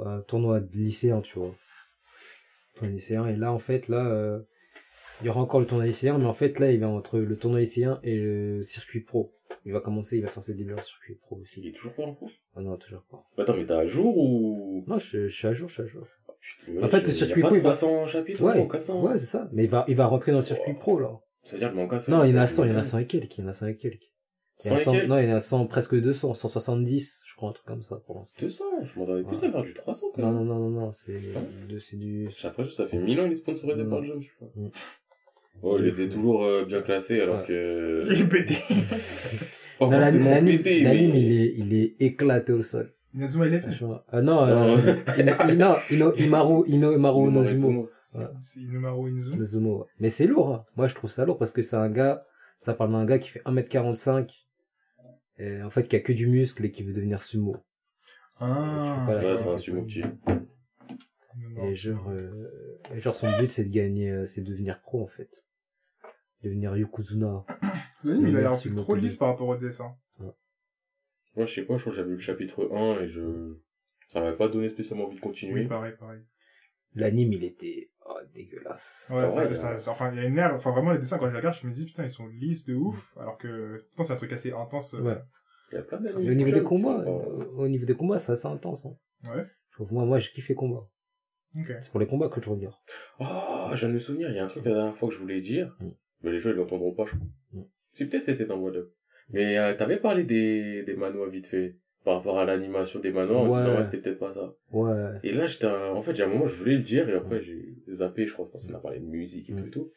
[0.00, 1.54] euh, tournoi de lycéen, tu vois.
[2.74, 4.40] Tournoi lycéen, et là, en fait, là, euh,
[5.20, 7.36] il y aura encore le tournoi lycéen, mais en fait, là, il est entre le
[7.36, 9.32] tournoi lycéen et le circuit pro.
[9.64, 11.66] Il va commencer, il va faire ses débuts en circuit pro Il aussi.
[11.68, 13.24] est toujours pas en cours Ah non, toujours pas.
[13.38, 14.84] Attends, mais t'es à jour ou?
[14.86, 16.06] Non, je, je suis à jour, je suis à jour.
[16.58, 19.18] Putain, En fait, le il circuit pro, il va- 300 chapitres Ouais, ou 400 ouais,
[19.18, 19.48] c'est ça.
[19.52, 20.78] Mais il va, il va rentrer dans le circuit Oh.
[20.78, 21.18] pro, là.
[21.42, 22.98] C'est-à-dire le manque à Non, il y en a 100, il y en a 100
[22.98, 24.10] et quelques, il y en a 100 et quelques.
[24.64, 25.94] Il y en a 100 et 100 quelques non, il y en a 100, presque
[26.00, 28.40] 200, 170, je crois, un truc comme ça, pour l'instant.
[28.42, 29.54] 200 Je m'entendais plus Ouais.
[29.56, 30.44] à du 300 quand Non, même.
[30.46, 31.18] non, non, non, non, c'est,
[31.68, 33.88] de- c'est du, Après, ça fait 1000 ans il est sponsorisé Mm.
[33.90, 34.48] par le jeu, je crois.
[35.62, 36.12] Oh, il Il est était fou.
[36.16, 37.46] toujours euh, bien classé alors Ouais.
[37.46, 38.04] que.
[38.10, 38.54] Il est pété.
[39.78, 42.92] Pas Non, forcément l'anime, pété, l'anime, mais- il est, il est éclaté au sol.
[43.12, 43.62] Inazuma Eleven.
[43.70, 44.00] Franchement.
[44.10, 44.76] Ah non, euh,
[45.18, 47.88] Ina- Ino- Imaru, Ino, Imaru Nozumo.
[48.42, 49.36] C'est Inumaru Inuzu.
[49.36, 49.86] Nozumo, ouais.
[49.98, 50.64] Mais c'est lourd, hein.
[50.76, 52.24] Moi, je trouve ça lourd parce que c'est un gars,
[52.60, 54.44] ça parle d'un gars qui fait 1m45,
[55.38, 57.56] et en fait, qui a que du muscle et qui veut devenir sumo.
[58.40, 59.06] Ah.
[59.08, 60.02] Ouais, c'est un sumo petit.
[61.62, 62.50] Et genre, euh,
[62.94, 65.44] et genre, son but, c'est de gagner, euh, c'est de devenir pro, en fait.
[66.42, 67.44] Devenir Yokozuna.
[68.04, 69.96] L'anime, il a l'air trop lisse par rapport au dessin.
[71.36, 73.56] Moi, je sais pas, je crois que j'avais vu le chapitre 1 et je.
[74.08, 75.62] Ça m'avait pas donné spécialement envie de continuer.
[75.62, 76.20] Oui, pareil, pareil.
[76.94, 79.10] L'anime, il était, oh, dégueulasse.
[79.12, 79.78] Ouais, Ah ça, ouais, ça- ouais.
[79.78, 81.56] ça- enfin, il y a une air, enfin, vraiment, les dessins, quand je les regarde,
[81.60, 84.32] je me dis, putain, ils sont lisses de ouf, alors que, pourtant, c'est un truc
[84.32, 84.94] assez intense.
[84.94, 85.18] euh, Ouais.
[85.72, 86.30] Il y a plein d'animes.
[86.30, 88.96] au niveau des combats, euh, au niveau des combats, c'est assez intense, hein.
[89.24, 89.44] Ouais.
[89.70, 90.88] Je trouve, moi, moi, je kiffe les combats.
[91.80, 92.74] C'est pour les combats que je regarde.
[93.20, 93.24] Oh,
[93.72, 95.20] je viens de me souvenir, il y a un truc la dernière fois que je
[95.20, 95.88] voulais dire, Mm.
[96.22, 97.26] mais les gens ils l'entendront pas, je crois.
[97.52, 97.62] Mm.
[97.92, 98.90] Si peut-être c'était dans What Up.
[99.30, 103.38] Mais euh, t'avais parlé des, des manois vite fait, par rapport à l'animation des manois,
[103.40, 103.58] en Ouais.
[103.60, 104.54] disant ouais, c'était peut-être pas ça.
[104.72, 105.12] Ouais.
[105.22, 107.76] Et là, j'étais, en fait, j'ai un moment, je voulais le dire, et après, j'ai
[107.90, 109.56] zappé, je crois, parce qu'on a parlé de musique et Mm.
[109.56, 109.90] tout et tout.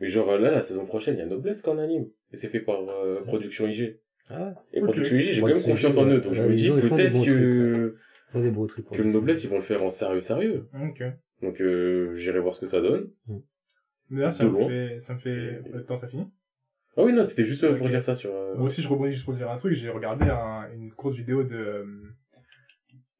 [0.00, 2.06] Mais genre, là, la saison prochaine, il y a Noblesse qu'en anime.
[2.32, 3.98] Et c'est fait par euh, Production IG.
[4.28, 4.80] Ah, Et.
[4.80, 6.16] Production IG, j'ai quand même confiance en eux.
[6.16, 6.20] ouais.
[6.20, 7.96] Donc je Ouais, me dis peut-être que,
[8.34, 8.88] ont des beaux trucs.
[8.88, 10.68] que le les- Noblesse, ils vont le faire en sérieux, sérieux.
[10.74, 11.02] Ok.
[11.42, 13.10] Donc, euh, j'irai voir ce que ça donne.
[14.10, 14.68] D'ailleurs, ça De me loin.
[14.68, 16.30] fait, ça me fait, le temps, t'as fini?
[16.96, 19.12] Ah oui, non, c'était juste euh, pour dire ça sur, euh, Moi aussi, je rebondis
[19.12, 21.84] juste pour dire un truc, j'ai regardé un- une courte vidéo de,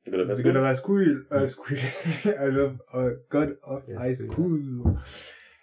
[0.06, 0.42] The School.
[0.44, 1.76] God of High School, euh, School,
[2.24, 4.30] I love, uh, God of Yes, High.
[4.30, 4.60] School.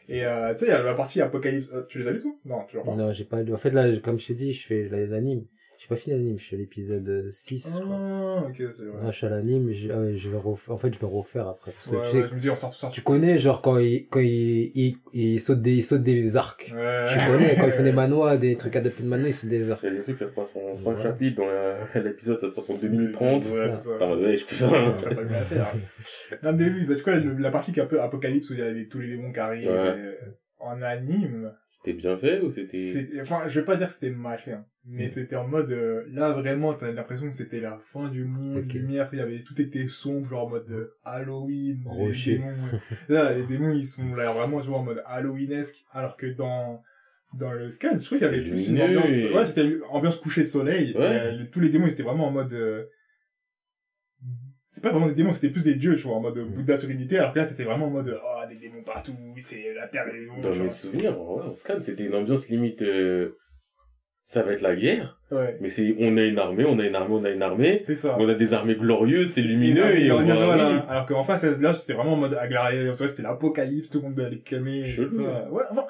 [0.09, 2.19] Et, euh, tu sais, il y a la partie Apocalypse, euh, tu les as lus,
[2.19, 2.35] toi?
[2.45, 2.93] Non, toujours pas.
[2.95, 3.53] Non, j'ai pas lu.
[3.53, 5.45] En fait, là, comme je t'ai dit, je fais la- l'anime.
[5.83, 7.97] J'ai pas fini l'anime, je suis à l'épisode 6, je crois.
[7.99, 8.99] Ah, ok, c'est vrai.
[9.03, 11.05] Ah, je suis à l'anime, je, ah ouais, je vais refaire, en fait, je vais
[11.05, 11.71] refaire après.
[11.73, 12.87] Parce que Ouais, tu sais, ouais, je me dis, on sort ça.
[12.89, 16.71] tu connais, genre, quand il, quand il, il, il saute des, il saute des arcs.
[16.73, 17.07] Ouais.
[17.11, 19.69] Tu connais, quand il fait des manois, des trucs adaptés de manois, il saute des
[19.71, 19.81] arcs.
[19.83, 21.03] Il y a des trucs, ça se passe en 5 Ouais.
[21.03, 23.43] chapitres, dans l'épisode, ça se passe en 2 minutes 30.
[23.43, 24.07] Ouais, c'est ça.
[24.07, 24.69] Mode, ouais, je fais ça.
[24.69, 25.67] Je vais pas à faire.
[26.43, 28.53] Non, mais oui, bah, tu vois, le- la partie qui est un peu apocalypse où
[28.53, 30.17] il y a tous les démons qui arrivent, Ouais.
[30.63, 33.19] En anime, C'était bien fait ou c'était...
[33.21, 35.07] enfin, je vais pas dire que c'était mal fait, hein, mais Mm.
[35.07, 39.09] c'était en mode, euh, là, vraiment, t'as l'impression que c'était la fin du monde, lumière,
[39.13, 42.37] il y avait, tout était sombre, genre en mode euh, Halloween, les Rocher.
[42.37, 46.17] démons, euh, là, les démons, ils sont là, vraiment, tu vois, en mode Halloweenesque, alors
[46.17, 46.81] que dans,
[47.33, 50.41] dans le scan, je trouve qu'il y avait plus une ambiance, ouais, c'était ambiance coucher
[50.41, 51.01] de soleil, Ouais.
[51.01, 52.85] et, euh, tous les démons, ils étaient vraiment en mode, euh,
[54.73, 56.55] c'est pas vraiment des démons, c'était plus des dieux, tu vois, en mode Mm.
[56.55, 59.85] Bouddha sérénité, alors que là, c'était vraiment en mode, oh, des démons partout, c'est la
[59.85, 63.37] terre les démons, Dans tu mes souvenirs, ouais, en scan, c'était une ambiance limite, euh,
[64.23, 65.19] ça va être la guerre.
[65.29, 67.83] Ouais, mais c'est, on a une armée, on a une armée, on a une armée,
[67.85, 68.17] c'est ça.
[68.19, 70.79] on a des armées glorieuses, c'est lumineux, Et, et on on voit, oui.
[70.89, 72.33] Alors qu'en face, là, c'était vraiment en mode
[72.97, 74.39] vois, c'était l'apocalypse, tout le monde allait
[75.07, 75.51] ça.
[75.51, 75.85] Ouais, enfin,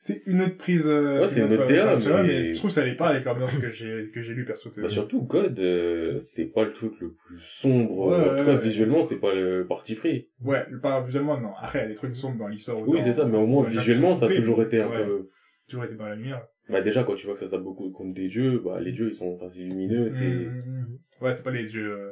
[0.00, 1.66] c'est une autre prise, euh, Ouais, c'est une autre euh,
[1.96, 4.34] DA, mais- mais je trouve que ça allait pas avec l'ambiance que j'ai, que j'ai
[4.34, 4.70] lu perso.
[4.76, 8.54] Bah, surtout, God, euh, c'est pas le truc le plus sombre, Ouais, en tout cas,
[8.54, 8.58] ouais.
[8.58, 10.28] visuellement, c'est pas le parti pris.
[10.42, 11.52] Ouais, pas visuellement, non.
[11.60, 12.78] Après, il y a des trucs sombres dans l'histoire.
[12.86, 15.04] Oui, c'est ça, mais au moins, visuellement, ça a toujours été un Ouais.
[15.04, 15.30] peu,
[15.68, 16.46] Toujours été dans la lumière.
[16.70, 18.92] bah, déjà, quand tu vois que ça se tape beaucoup contre des dieux, bah, les
[18.92, 20.98] dieux, ils sont assez lumineux, c'est, Mm, mm, mm.
[21.20, 22.10] Ouais, c'est pas les dieux, euh,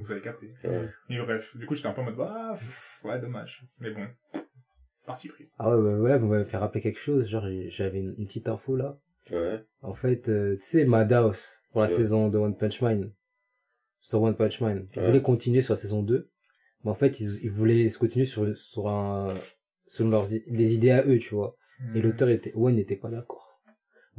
[0.00, 0.50] vous avez capté.
[0.64, 0.88] ouais.
[1.10, 3.62] Mais bref, du coup, j'étais un peu en mode, ah, pff, ouais, dommage.
[3.80, 4.06] Mais bon,
[5.06, 5.48] parti pris.
[5.58, 7.28] Ah ouais, bah, voilà, vous m'avez fait rappeler quelque chose.
[7.28, 8.98] Genre, j'avais une, une petite info là.
[9.30, 9.64] ouais.
[9.82, 11.92] En fait, euh, tu sais, Madhouse, pour la Ouais.
[11.92, 13.12] saison de One Punch Man,
[14.00, 15.06] sur One Punch Man, ils Ouais.
[15.06, 16.30] voulaient continuer sur la saison 2,
[16.84, 19.28] mais en fait, ils, ils voulaient se continuer sur, sur un,
[19.86, 21.56] selon leurs, des idées à eux, tu vois.
[21.94, 22.02] Et Mm.
[22.02, 23.60] l'auteur était, One n'était pas d'accord.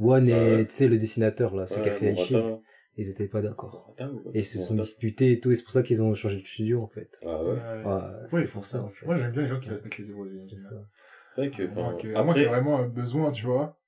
[0.00, 0.64] One et, Ouais.
[0.66, 2.14] tu sais, le dessinateur, là, celui qui a fait.
[2.98, 3.94] Ils étaient pas d'accord.
[4.34, 6.46] Et ils se sont disputés et tout, et c'est pour ça qu'ils ont changé de
[6.46, 7.20] studio, en fait.
[7.24, 7.50] Ah ouais.
[7.50, 8.32] Ouais.
[8.32, 9.06] Ouais, pour ça, en fait.
[9.06, 10.26] Moi, j'aime bien les gens qui respectent les zéros.
[10.48, 10.70] C'est ça.
[11.36, 13.46] C'est vrai que, enfin, que- à moins qu'il y ait après, vraiment un besoin, tu
[13.46, 13.78] vois.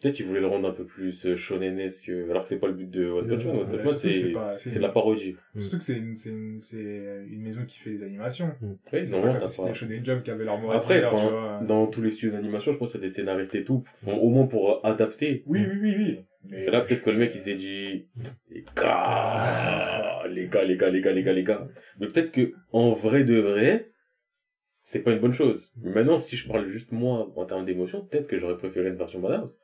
[0.00, 2.72] peut-être qu'ils voulaient le rendre un peu plus euh, shonenesque, alors que c'est pas le
[2.72, 3.56] but de One Punch Man.
[3.56, 5.36] One Punch Man, c'est, de la parodie.
[5.54, 5.60] Mm.
[5.60, 8.54] Surtout que c'est une, c'est une, c'est une maison qui fait des animations.
[8.62, 8.66] Mm.
[8.92, 11.02] Oui, c'est non, pas comme si c'était Shonen Jump qui avait leur mot à Après,
[11.02, 14.30] dans tous les studios d'animation, je pense qu'il y a des scénaristes et tout, au
[14.30, 15.42] moins pour adapter.
[15.46, 16.24] Oui, oui, oui, oui.
[16.44, 18.06] Mais- C'est là peut-être que le mec il s'est dit
[18.50, 21.68] les gars, les gars, les gars, les gars, les gars, les gars.
[22.00, 23.90] Mais peut-être que en vrai de vrai,
[24.82, 25.72] c'est pas une bonne chose.
[25.82, 28.96] Mais maintenant, si je parle juste moi en termes d'émotion, peut-être que j'aurais préféré une
[28.96, 29.60] version badass.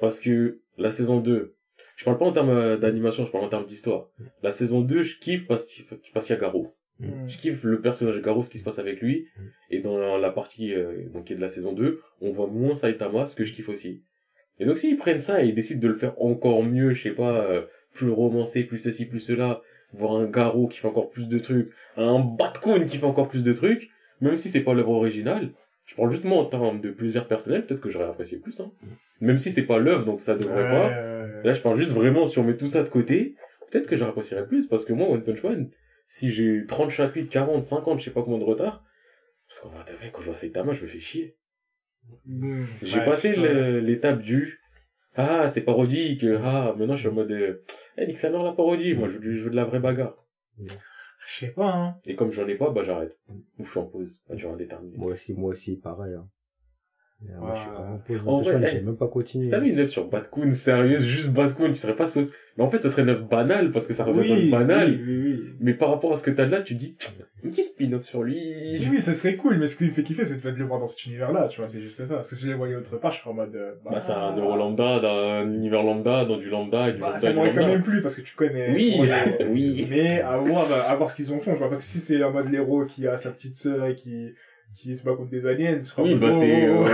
[0.00, 1.54] Parce que la saison 2,
[1.96, 4.08] Je parle pas en termes euh, d'animation, je parle en termes d'histoire.
[4.42, 6.74] La saison 2, je kiffe parce qu'il parce qu'il y a Garo.
[6.98, 7.28] Mm.
[7.28, 9.28] Je kiffe le personnage Garo, ce qui se passe avec lui.
[9.36, 9.42] Mm.
[9.70, 12.48] Et dans la, la partie euh, donc, qui est de la saison 2, on voit
[12.48, 14.02] moins Saitama, ce que je kiffe aussi.
[14.60, 17.14] Et donc s'ils prennent ça et ils décident de le faire encore mieux, je sais
[17.14, 17.62] pas, euh,
[17.92, 19.62] plus romancé, plus ceci, plus cela,
[19.92, 23.44] voir un Garo qui fait encore plus de trucs, un Batcoon qui fait encore plus
[23.44, 23.90] de trucs,
[24.20, 25.52] même si c'est pas l'œuvre originale,
[25.86, 28.72] je parle justement en termes de plaisir personnel, peut-être que j'aurais apprécié plus, hein.
[29.20, 30.88] Même si c'est pas l'œuvre, donc ça devrait pas.
[30.88, 33.36] Ouais, Là, je parle juste vraiment, si on met tout ça de côté,
[33.70, 35.70] peut-être que j'apprécierais plus, parce que moi, One Punch Man,
[36.06, 38.82] si j'ai 30 chapitres, 40, 50, je sais pas combien de retard,
[39.46, 41.36] parce qu'en vrai, quand je vois Saitama, je me fais chier.
[42.82, 43.36] J'ai Ouais, passé
[43.80, 44.60] l'étape du,
[45.16, 47.30] ah, c'est parodique, ah, maintenant je suis en mode,
[47.98, 49.80] eh, nique sa mère la parodie, moi je veux, du- je veux de la vraie
[49.80, 50.16] bagarre.
[50.58, 50.66] Je
[51.46, 51.96] sais pas, hein.
[52.04, 53.18] Et comme j'en ai pas, bah j'arrête.
[53.58, 54.96] Ou je suis en pause, à durée indéterminée.
[54.98, 56.14] Moi aussi, moi aussi, pareil.
[56.14, 56.28] Hein.
[57.22, 57.74] Euh, moi, je suis Ouais.
[58.18, 58.32] vraiment.
[58.34, 59.44] En En vrai, j'ai eh, même pas continué.
[59.44, 62.30] Si t'avais une œuvre sur Batcoon sérieuse, juste Batcoon, qui serait pas sauce.
[62.58, 64.90] Mais en fait, ça serait une œuvre banale, parce que ça revient dans le banal.
[64.90, 65.40] Oui, oui, oui.
[65.60, 66.96] Mais par rapport à ce que t'as là, tu dis,
[67.44, 68.36] un petit spin-off sur lui.
[68.80, 70.80] Oui, oui, ça serait cool, mais ce qui me fait kiffer, c'est de le voir
[70.80, 72.14] dans cet univers-là, tu vois, c'est juste ça.
[72.16, 74.12] Parce que si je les voyais autre part, je serais en mode, euh, Bah, c'est
[74.12, 77.52] un euro lambda, d'un univers lambda, dans du lambda, et du Bah, lambda, ça m'aurait
[77.54, 78.72] quand même plu, parce que tu connais.
[78.74, 79.46] Oui, Ouais.
[79.50, 79.86] oui.
[79.90, 81.98] Mais à voir, euh, à voir ce qu'ils en font, tu vois, parce que si
[82.00, 84.34] c'est en mode l'héros qui a sa petite sœur et qui,
[84.74, 86.84] qui se bat contre des aliens, Oui, bah, oh, c'est, euh,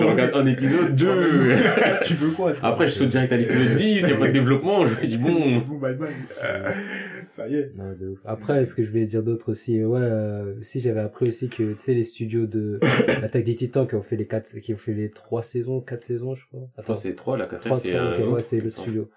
[0.00, 1.52] je regarde un épisode, deux.
[2.06, 4.32] tu veux quoi, toi Après, je saute direct à l'épisode 10, y a pas de
[4.32, 5.58] développement, je me dis bon.
[5.60, 6.08] bon, bye bye.
[6.42, 6.70] Euh,
[7.30, 7.76] ça y est.
[7.76, 8.18] Non, de ouf.
[8.24, 11.74] Après, ce que je voulais dire d'autre aussi, ouais, euh, aussi j'avais appris aussi que,
[11.74, 12.80] tu sais, les studios de
[13.20, 16.04] l'attaque des titans qui ont fait les quatre, qui ont fait les trois saisons, quatre
[16.04, 16.68] saisons, je crois.
[16.78, 19.10] Attends, c'est 3, la quatrième, trois, c'est trois, ouais, c'est le studio.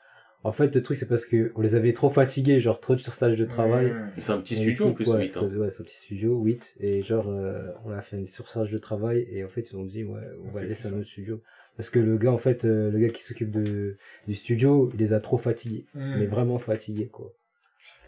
[0.48, 3.00] En fait, le truc, c'est parce que on les avait trop fatigués, genre trop de
[3.02, 3.88] surcharge de travail.
[3.92, 4.12] Mmh.
[4.22, 5.52] C'est un petit Et studio, en plus, ouais, 8, c'est- hein.
[5.58, 6.76] ouais, c'est un petit studio, 8.
[6.80, 9.84] Et genre, euh, on a fait une surcharge de travail et en fait, ils ont
[9.84, 11.42] dit, ouais, on va Ok, laisser un autre studio.
[11.76, 13.98] Parce que le gars, en fait, euh, le gars qui s'occupe de,
[14.28, 15.86] du studio, il les a trop fatigués.
[15.94, 16.16] Mmh.
[16.20, 17.34] Mais vraiment fatigués, quoi.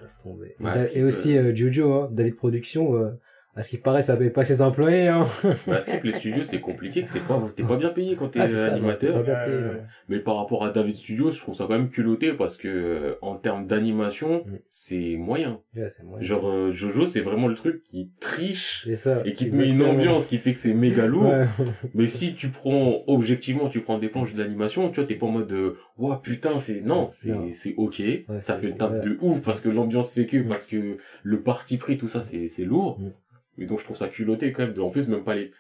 [0.02, 0.56] Laisse tomber.
[0.60, 3.12] Et Ouais, aussi, euh, Jojo, hein, David Production, euh,
[3.56, 5.26] à ce qui paraît, ça paye pas ses employés, hein.
[5.68, 8.30] Bah, c'est que les studios, c'est compliqué, que c'est pas, t'es pas bien payé quand
[8.30, 9.18] t'es Ah, ça, animateur.
[9.18, 9.84] Euh, payé, ouais.
[10.08, 13.16] Mais par rapport à David Studios, je trouve ça quand même culotté parce que, euh,
[13.22, 14.58] en termes d'animation, Mm.
[14.70, 15.60] c'est moyen.
[15.76, 16.20] Ouais, c'est moi.
[16.22, 19.22] Genre, euh, Jojo, c'est vraiment le truc qui triche C'est ça.
[19.26, 21.24] et qui te met une ambiance qui fait que c'est méga lourd.
[21.34, 21.48] Ouais.
[21.96, 25.26] Mais si tu prends, objectivement, tu prends des planches de l'animation, tu vois, t'es pas
[25.26, 28.02] en mode de, ouah, putain, c'est, non, c'est, c'est ok.
[28.42, 29.00] ça fait le taf ouais.
[29.02, 30.48] de ouf parce que l'ambiance fait que, Mm.
[30.48, 33.00] parce que le parti pris, tout ça, c'est, c'est lourd.
[33.00, 33.10] Mm.
[33.60, 34.74] Et donc, je trouve ça culotté quand même.
[34.74, 35.52] de- En plus, même pas les,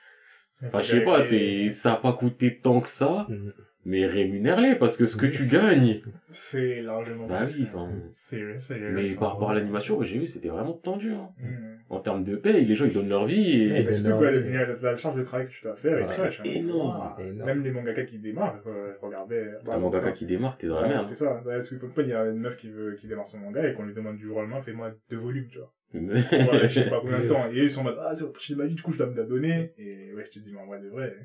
[0.65, 3.53] enfin, je Et- sais pas, c'est, ça a pas coûté tant que ça, Mhm.
[3.85, 6.01] mais rémunère-les parce que ce que tu gagnes.
[6.31, 7.89] C'est largement Bah oui, enfin.
[8.11, 11.29] C'est, c'est, Mais par rapport à l'animation, ouais, j'ai vu, c'était vraiment tendu, hein.
[11.39, 11.65] Mmh.
[11.91, 14.29] En termes de paye, les gens, ils donnent leur vie et, Mais ils surtout, quoi,
[14.31, 16.41] leur- il y a la, la charge de travail que tu dois faire et suis
[16.41, 17.09] en mode, Énorme.
[17.45, 19.49] Même les mangaka qui démarrent, euh, regardais.
[19.65, 21.05] t'as un mangaka qui démarre, t'es dans la merde.
[21.07, 21.41] C'est ça.
[21.43, 23.73] Dans Sweet Pop il y a une meuf qui veut, qui démarre son manga et
[23.73, 25.73] qu'on lui demande du jour au lendemain, fais-moi deux volumes, tu vois.
[25.93, 27.47] Ouais, je sais pas combien de temps.
[27.51, 29.07] Et ils sont en mode, ah, c'est au de ma vie, du coup, je dois
[29.07, 29.73] me la donner.
[29.77, 31.15] Et ouais, je te dis, mais en vrai, de vrai.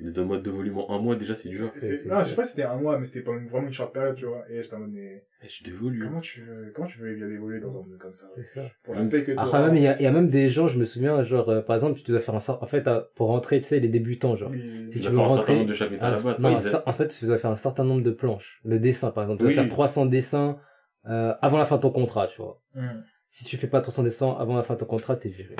[0.00, 1.72] Deux mois de volume en un mois, déjà, c'est dur.
[2.06, 3.92] Non, je sais pas si c'était un mois, mais c'était pas une- vraiment une short
[3.92, 4.44] période, tu vois.
[4.50, 6.00] Et j'étais en mode, mais J'ai deux volumes.
[6.00, 8.26] comment tu veux, comment tu veux bien évoluer dans un monde comme ça?
[8.36, 8.70] C'est ça.
[8.82, 10.66] Pour la paix que Après, même, il y a, il y a même des gens,
[10.66, 13.02] je me souviens, genre, euh, par exemple, tu dois faire un certain, en fait, euh,
[13.14, 14.50] pour rentrer, tu sais, les débutants, genre.
[14.50, 14.88] Oui.
[14.92, 17.38] Si Tu veux un certain nombre de chapitres à la non, en fait, tu dois
[17.38, 18.60] faire un certain nombre de planches.
[18.64, 19.40] Le dessin, par exemple.
[19.40, 20.58] Tu dois faire 300 dessins,
[21.06, 22.60] euh, avant la fin de ton contrat, tu vois.
[22.76, 23.04] Hum.
[23.34, 25.56] Si tu fais pas 300 dessins avant la fin de ton contrat, t'es viré.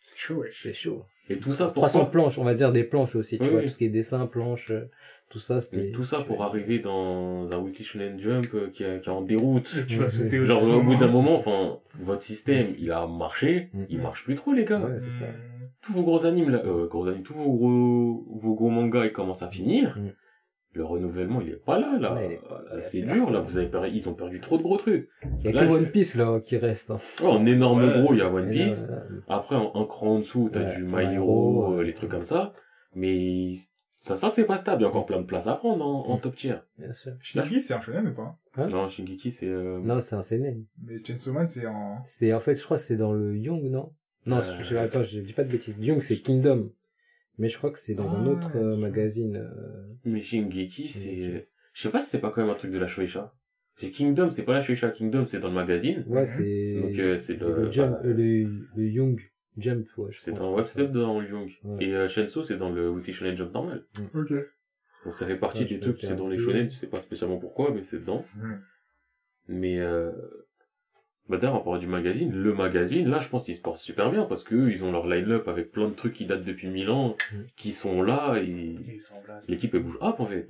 [0.00, 0.50] C'est chaud, ouais.
[0.52, 1.04] C'est chaud.
[1.28, 3.60] Et tout ça, 300 pourquoi planches, on va dire des planches aussi, tu Oui, vois.
[3.60, 3.66] oui.
[3.66, 4.90] Tout ce qui est dessin, planches, euh,
[5.28, 5.76] tout ça, c'était...
[5.76, 9.12] Mais tout ça pour arriver dans un Weekly Shonen Jump euh, qui est, qui est
[9.12, 9.70] en déroute.
[9.88, 11.36] Tu vas sauter Genre, au bout d'un moment.
[11.38, 14.80] enfin, votre système, il a marché, il marche plus trop, les gars.
[14.84, 15.26] Ouais, c'est ça.
[15.26, 15.68] Hum.
[15.82, 19.12] Tous vos gros animes, là, euh, gros animes, tous vos gros, vos gros mangas, ils
[19.12, 19.96] commencent à finir.
[19.96, 20.12] Mhm.
[20.72, 22.14] Le renouvellement, il est pas là, là.
[22.80, 23.40] C'est dur, là.
[23.40, 25.08] Vous avez perdu, ils ont perdu trop de gros trucs.
[25.40, 26.92] Il y a Là, que One Piece, là, qui reste.
[26.92, 26.98] Hein.
[27.22, 28.00] Oh, en énorme Ouais.
[28.02, 28.92] gros, il y a One là, Piece.
[29.28, 31.92] Après, en, un cran en dessous, t'as Ouais, du My My Hero, Hero, euh, les
[31.92, 32.52] trucs comme ça.
[32.94, 33.52] Mais
[33.98, 34.82] ça sent que c'est pas stable.
[34.82, 36.54] Il y a encore plein de place à prendre en, en top tier.
[36.78, 37.12] bien sûr.
[37.20, 38.36] Shinji, c'est un shonen ou pas?
[38.56, 38.66] Hein?
[38.66, 39.48] Non, Shingeki, c'est...
[39.48, 39.80] Euh...
[39.82, 40.64] Non, c'est un seinen.
[40.84, 41.98] Mais Chainsaw Man, c'est en...
[42.04, 43.92] C'est, en fait, je crois que c'est dans le Young, non?
[44.26, 45.76] Non, Euh, je, je, attends, je dis pas de bêtises.
[45.80, 46.70] Young, c'est Kingdom.
[47.40, 49.36] Mais je crois que c'est dans un Ah, autre euh, magazine.
[49.36, 51.48] euh, Mais Shingeki, c'est...
[51.72, 53.34] Je sais pas si c'est pas quand même un truc de la Shueisha.
[53.76, 54.90] C'est Kingdom, c'est pas la Shueisha.
[54.90, 56.04] Kingdom, c'est dans le magazine.
[56.06, 56.26] Ouais, Mhm.
[56.26, 56.80] c'est...
[56.82, 57.62] Donc, euh, c'est le...
[57.64, 59.18] le, Jump, bah, euh, le, le Young
[59.56, 61.50] Jump, ouais, je C'est dans c'est dans le Young.
[61.64, 61.84] Ouais.
[61.84, 63.86] Et euh, Shenso, c'est dans le Weekly Shonen Jump normal.
[64.14, 64.32] Ok.
[65.06, 67.38] Donc ça fait partie Ouais, des trucs, c'est dans les shonen, tu sais pas spécialement
[67.38, 68.22] pourquoi, mais c'est dedans.
[69.48, 70.12] Mais euh...
[71.28, 74.10] bah d'ailleurs, en parlant du magazine, le magazine, là, je pense qu'ils se portent super
[74.10, 76.68] bien parce que eux, ils ont leur line-up avec plein de trucs qui datent depuis
[76.68, 77.36] mille ans, Mm.
[77.56, 79.48] qui sont là et Ils sont en place.
[79.48, 80.46] l'équipe elle bouge up en fait.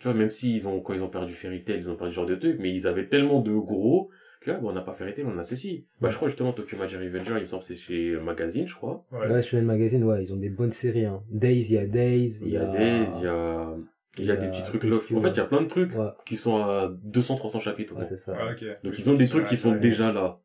[0.00, 2.16] Tu vois, même s'ils ont, quand ils ont perdu Fairy Tail, ils ont perdu ce
[2.16, 4.10] genre de trucs, mais ils avaient tellement de gros
[4.40, 5.86] que, ah, bon, on n'a pas Fairy Tail, on a ceci.
[6.00, 9.06] Bah, je crois justement Tokyo Magic Revenger, il me semble, c'est chez Magazine, je crois.
[9.12, 9.28] Ouais.
[9.30, 11.22] Ouais, Shonen Magazine, ouais, ils ont des bonnes séries, hein.
[11.30, 13.76] Days, il y a Days, Il y a Days, il y a,
[14.18, 15.06] il y a des petits trucs love.
[15.14, 17.96] En fait, il y a plein de trucs Ouais, qui sont à 200, 300 chapitres.
[17.96, 18.36] ouais, c'est ça.
[18.38, 18.64] Ah, ok.
[18.84, 20.40] Donc, ils ont des trucs qui sont déjà là.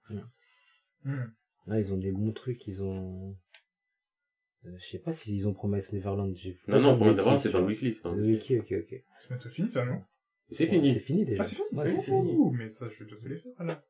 [1.03, 1.25] Hmm.
[1.67, 3.35] Là, ils ont des bons trucs, ils ont...
[4.65, 6.33] Euh, je sais pas s'ils ont Promise Neverland.
[6.67, 8.59] Non, non, moi, bêtises, c'est dans le weekly, c'est dans Le le weekly.
[8.59, 9.03] ok, ok.
[9.17, 10.01] C'est bientôt fini, ça, non
[10.49, 10.93] C'est Ouais, fini.
[10.93, 11.41] C'est fini déjà.
[11.41, 12.35] Ah, c'est fini Ouais, c'est fini.
[12.35, 13.83] Ouh, mais ça, je vais bientôt les faire, là.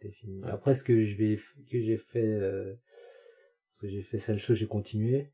[0.00, 0.40] c'est fini.
[0.44, 1.36] Après, ce que je vais,
[1.70, 2.74] que j'ai fait, euh,
[3.74, 5.32] ce que j'ai fait, show, j'ai continué.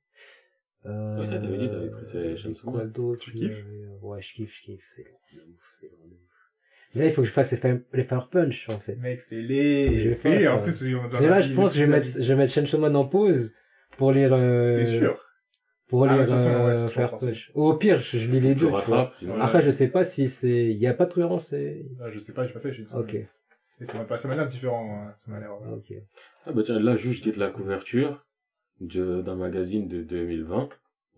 [0.87, 2.93] Euh, Ouais, ça, t'avais dit, t'avais pris ces Chainsaw Quoi Man.
[2.93, 4.85] d'autre Tu kiffes euh, Ouais, je kiffe, je kiffe.
[4.89, 6.19] C'est long de ouf, c'est long de ouf.
[6.95, 8.97] Mais là, il faut que je fasse les Fire, les Fire Punch, en fait.
[8.97, 10.09] Mec, Je fais-les.
[10.11, 10.63] vais Fais-les, en ça.
[10.63, 13.05] plus, on C'est là, je pense que je vais mettre, je vais mettre Man en
[13.07, 13.53] pause
[13.97, 15.19] pour lire, euh, T'es sûr?
[15.89, 17.17] pour Ah, lire, euh, Fire.
[17.19, 17.51] Punch.
[17.55, 18.81] Ou au pire, je, je lis les Je deux, vois.
[18.81, 19.41] rattrape, sinon.
[19.41, 22.19] Après, je sais pas si c'est, il y a pas de cohérence, c'est, Ah, Je
[22.19, 23.15] sais pas, j'ai pas fait, j'ai une ok.
[23.81, 23.99] Et ça
[24.29, 25.15] m'a l'air différent, hein.
[25.19, 25.51] ça m'a l'air...
[25.53, 25.95] ok.
[26.47, 28.25] Ah bah tiens, là, juste, je guette la couverture
[28.81, 30.69] d'un magazine de 2020,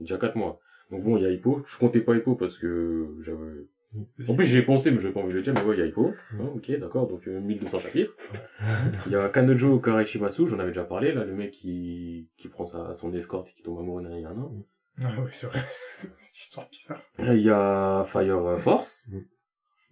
[0.01, 0.61] il y a 4 mois.
[0.91, 1.63] Donc bon, il y a Hippo.
[1.67, 3.67] Je comptais pas Hippo parce que j'avais...
[4.29, 5.81] En plus, j'y ai pensé, mais j'avais pas envie de le dire, mais ouais, il
[5.81, 6.13] y a Hippo.
[6.33, 6.41] Mm.
[6.57, 8.13] Ok, d'accord, donc euh, 1200 chapitres.
[9.07, 12.67] Il y a Kanojo Karaishimasu, j'en avais déjà parlé, là, le mec qui, qui prend
[12.67, 14.53] sa, son escorte et qui tombe amoureux derrière un an.
[15.03, 15.61] Ah oui, c'est vrai.
[16.17, 17.01] Cette histoire bizarre.
[17.19, 19.09] Il y a Fire Force.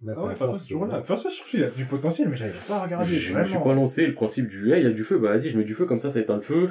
[0.01, 1.03] Bah, Ah ouais, First force, c'est toujours là.
[1.03, 3.43] First Force, je trouve qu'il a du potentiel, mais j'arrive pas à regarder, Je me
[3.43, 5.57] suis pas lancé le principe du, hey, il y a du feu, bah vas-y, je
[5.57, 6.69] mets du feu, comme ça, ça éteint le feu.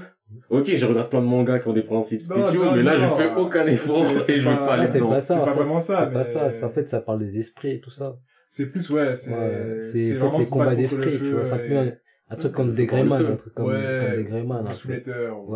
[0.51, 3.17] Ok, je regarde plein de mangas qui ont des principes spéciaux, non, mais là, non.
[3.17, 5.39] je fais aucun effort C'est- c'est et je veux pas- aller c'est pas ça.
[5.39, 6.51] C'est pas vraiment ça, C'est pas ça.
[6.51, 8.17] C'est- En fait, ça parle des esprits et tout ça.
[8.49, 9.31] C'est plus, ouais, c'est...
[9.31, 11.43] Ouais, c'est, en vraiment fait, c'est combat d'esprit, tu vois.
[11.65, 11.93] Et- peu un,
[12.31, 13.73] un truc comme des Greyman, un truc comme, Ouais,
[14.07, 14.89] comme des Greyman, sous.
[14.89, 15.03] Ouais,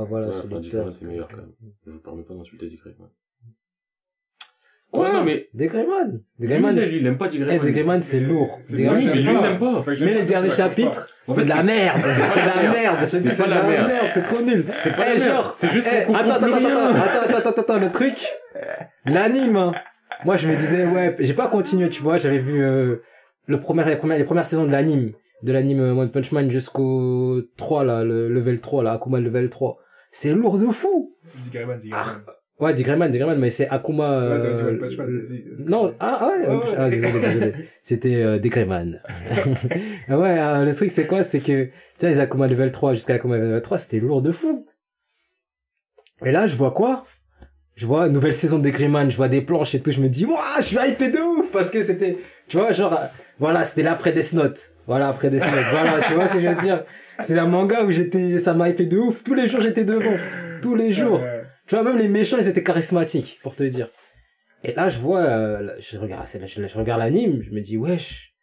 [0.09, 0.71] voilà, Ça, sous Freddy l'éther.
[0.81, 1.53] Greyman, c'est meilleur, quand même.
[1.87, 3.09] Je vous permets pas d'insulter Dick Grayman.
[4.93, 6.21] Ouais, Ouais, non, mais, Des Greyman.
[6.39, 7.67] Des lui, lui, il aime pas Dick Eh, Grayman.
[7.67, 8.59] des Greyman, c'est lourd.
[8.71, 9.33] Mais lui, il pas.
[9.43, 9.85] n'aime pas.
[9.87, 12.01] Mais pas, les derniers chapitres, c'est de la merde.
[12.01, 12.99] C'est de la merde.
[13.07, 14.07] C'est de la merde.
[14.09, 14.65] C'est trop nul.
[14.83, 15.37] C'est pas Eh, la merde.
[15.37, 18.15] genre, C'est juste eh, qu'on comprend attends, attends, attends, attends, attends, attends, attends, le truc,
[19.05, 19.73] l'anime, hein.
[20.25, 22.97] moi je me disais, ouais, j'ai pas continué, tu vois, j'avais vu euh,
[23.47, 25.13] le premier, les, premières, les premières saisons de l'anime,
[25.43, 29.51] de l'anime euh, One Punch Man jusqu'au 3, là, le level 3, là, Akuma level
[29.51, 29.79] 3.
[30.13, 32.23] C'est lourd de fou Dis Greyman, dis Greyman.
[32.61, 34.19] Ouais, du Greyman, du Greyman, mais c'est Akuma...
[34.19, 35.65] Ouais, euh, vas-y.
[35.65, 36.75] Non, ah, ah ouais, Ouais, ouais.
[36.77, 37.53] ah, désolé, désolé.
[37.83, 39.01] C'était euh, des Greyman.
[40.09, 41.23] Ah ouais, euh, le truc c'est quoi?
[41.23, 41.71] C'est que, tu
[42.01, 44.67] vois, les Akuma level 3 jusqu'à Akuma level 3, c'était lourd de fou.
[46.25, 47.05] Et là, je vois quoi?
[47.77, 50.09] Je vois une nouvelle saison des Greyman, je vois des planches et tout, je me
[50.09, 52.17] dis, waouh, je suis hypé de ouf Parce que c'était,
[52.49, 52.99] tu vois, genre,
[53.39, 54.73] voilà, c'était l'après Death Note.
[54.89, 55.65] Voilà, après Death Note.
[55.71, 56.83] voilà, tu vois ce que je veux dire?
[57.23, 59.23] C'est un manga où j'étais, ça m'a hypé de ouf.
[59.23, 60.17] Tous les jours, j'étais devant.
[60.61, 61.21] Tous les jours.
[61.69, 63.89] Tu vois, même les méchants, ils étaient charismatiques, pour te dire.
[64.65, 67.61] Et là, je vois, euh, je regarde, c'est là, je, je regarde l'anime, je me
[67.61, 68.35] dis, wesh,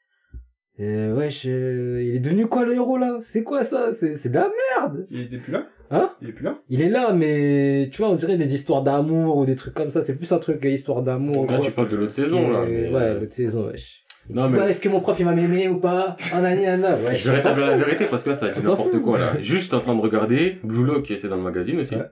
[0.80, 3.18] euh, wesh, euh, il est devenu quoi le héros là?
[3.22, 3.94] C'est quoi ça?
[3.94, 4.50] C'est c'est de la
[4.80, 5.68] merde Il était plus là?
[5.92, 6.12] Hein?
[6.22, 6.60] Il est plus là?
[6.70, 9.90] Il est là, mais tu vois, on dirait des histoires d'amour ou des trucs comme
[9.90, 10.02] ça.
[10.02, 11.50] C'est plus un truc euh, histoire d'amour.
[11.50, 12.66] Là, tu parles de l'autre saison, là.
[12.68, 14.04] Mais, Ouais, euh, l'autre saison, wesh.
[14.30, 16.18] Non, mais- est-ce que mon prof il va m'aimer ou pas?
[16.36, 16.96] Oh, nani, nana.
[16.98, 19.00] Ouais, Je vais rétablir la vérité parce que là, ça a On dit s'en n'importe
[19.02, 19.34] quoi, là.
[19.42, 21.96] Juste en train de regarder, Blue Lock, c'est dans le magazine aussi.
[21.96, 22.06] Ouais.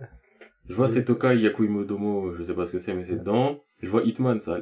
[0.69, 3.57] Je vois Setokai Yakuimodomo, je sais pas ce que c'est, mais c'est dedans.
[3.81, 4.59] Je vois Hitman, ça.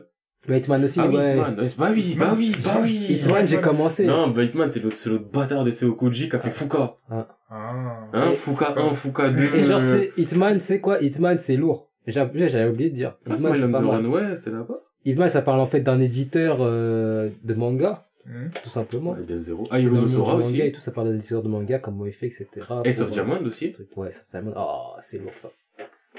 [0.47, 1.31] Bah, Hitman aussi, ah oui, ouais.
[1.37, 1.55] Hitman.
[1.77, 2.91] Bah oui, bah oui, bah oui.
[3.11, 4.07] Hitman, j'ai commencé.
[4.07, 6.95] Non, bah Hitman, c'est l'autre, c'est l'autre bâtard des Seokoji qui a fait Fuka.
[7.11, 7.27] Ah.
[7.51, 9.43] Hein, Et- Fuka 1, Fuka 2.
[9.55, 10.99] Et genre, c'est Hitman, c'est quoi?
[11.01, 11.89] Hitman, c'est lourd.
[12.07, 13.15] J'ai- J'avais oublié de dire.
[13.29, 14.07] Ah, Hitman, c'est pas mal.
[14.07, 14.73] Ouais, là-bas.
[15.05, 18.49] Hitman, ça parle en fait d'un éditeur euh, de manga, Hmm.
[18.63, 19.15] tout simplement.
[19.41, 19.67] Zero.
[19.71, 20.71] Ah, monde Sora manga et aussi.
[20.71, 22.47] tout, ça parle d'un éditeur de manga comme Moefe, etc.
[22.69, 23.75] Of Pour, Diamond euh, aussi.
[23.95, 24.53] Ouais, of Diamond.
[24.55, 25.49] Oh, c'est lourd ça.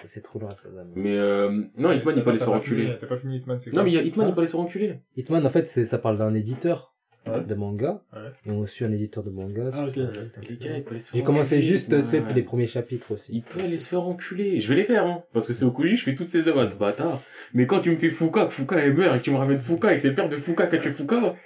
[0.02, 0.92] Ça, C'est trop of Diamond.
[0.96, 2.96] Mais, euh, non, Hitman, il peut aller se T'as faire pas enculer.
[3.00, 4.40] T'as pas fini Hitman, c'est quoi Non, mais il y a Hitman, Hein il peut
[4.40, 4.94] aller se faire enculer.
[5.16, 6.90] Hitman, en fait, c'est, ça parle d'un éditeur
[7.24, 7.40] Ouais.
[7.44, 8.02] de manga.
[8.12, 8.20] Ouais.
[8.46, 9.70] Et on suit un éditeur de manga.
[9.72, 9.94] Ah, ok.
[9.94, 13.30] Les J'ai commencé juste, tu sais, les premiers chapitres aussi.
[13.32, 14.58] Il peut aller se faire enculer.
[14.58, 15.22] Je vais les faire, hein.
[15.32, 17.20] Parce que c'est au Koji, je fais toutes ces œuvres à ce bâtard.
[17.54, 19.58] Mais quand tu me fais Fuka, que Fuka est meurt et que tu me ramènes
[19.58, 21.36] Fuka et que c'est le père de Fuka qui a tué Fuka.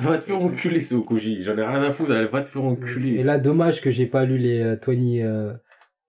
[0.00, 1.44] va te faire enculer, c'est au Koji.
[1.44, 3.22] J'en ai rien à foutre, elle va te faire Et enculer.
[3.22, 4.92] là, dommage que j'ai pas lu les euh, 20,
[5.24, 5.52] euh,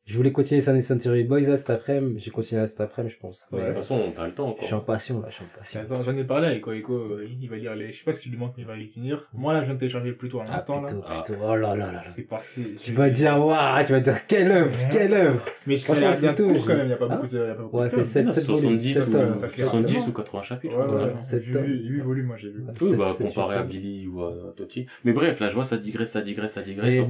[0.10, 3.20] je voulais continuer Sun Century Boys là cet après-midi, j'ai continué là cet après-midi, je
[3.20, 3.48] pense.
[3.52, 4.96] De toute façon, t'as le temps, Je suis en quoi.
[4.96, 5.80] passion là, je suis en passion.
[5.82, 8.22] Attends, j'en ai parlé avec Eko, euh, il va lire les, je sais pas ce
[8.22, 9.28] qu'il lui manque, mais il va les finir.
[9.34, 10.88] Moi, là, je viens de télécharger plutôt à Ah, l'instant, là.
[10.88, 11.22] plutôt, Ah.
[11.24, 11.40] plutôt.
[11.44, 12.00] Oh là là là là.
[12.00, 12.66] C'est parti.
[12.82, 15.46] Tu vas dire, waouh, tu vas dire, quelle œuvre, quelle œuvre.
[15.68, 17.48] Mais Franchement, l'air bien court quand même, il y a pas Hein beaucoup de, il
[17.48, 18.06] y a pas beaucoup Ouais, c'est tomes.
[18.06, 18.62] 7, 7 volumes.
[18.80, 20.08] 70 c'est ou, ça, ça se lit 70 rapidement.
[20.08, 20.76] ou 80 chapitres.
[20.78, 21.20] Ouais, je crois, ouais, là.
[21.20, 21.64] Sept j'ai tomes.
[21.64, 22.62] vu, 8 volumes, moi, j'ai vu.
[22.64, 22.72] Ouais.
[22.82, 23.64] Oui, bah, comparé à.
[23.64, 24.86] Billy ou à Toti.
[25.04, 26.96] Mais bref, là, je vois, ça digresse, ça digresse, ça digresse.
[26.96, 27.04] De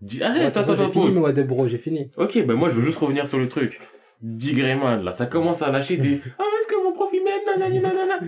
[0.00, 1.18] di- Arrête, attends, attends, j'ai fini, pause.
[1.18, 2.10] moi, Debro, j'ai fini.
[2.16, 3.80] Ok, ben moi je veux juste revenir sur le truc.
[4.22, 7.80] Digrayman, là, ça commence à lâcher des Ah, est-ce que mon prof il m'aime nanani,
[7.80, 8.20] nanana?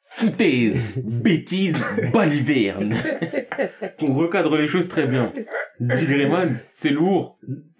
[0.00, 2.94] Foutaise, bêtise, baliverne.
[4.02, 5.32] On recadre les choses très bien.
[5.80, 7.38] Dick Grayman, c'est lourd,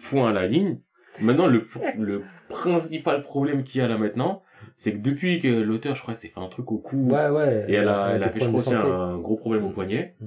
[0.09, 0.81] point à la ligne.
[1.21, 1.65] Maintenant, le,
[1.97, 4.41] le principal problème qu'il y a là maintenant,
[4.75, 7.65] c'est que depuis que l'auteur, je crois, s'est fait un truc au cou, Ouais, ouais.
[7.69, 9.73] et elle a, Ouais, elle a fait, je crois, un gros problème au Mm.
[9.73, 10.15] poignet.
[10.19, 10.25] Mm.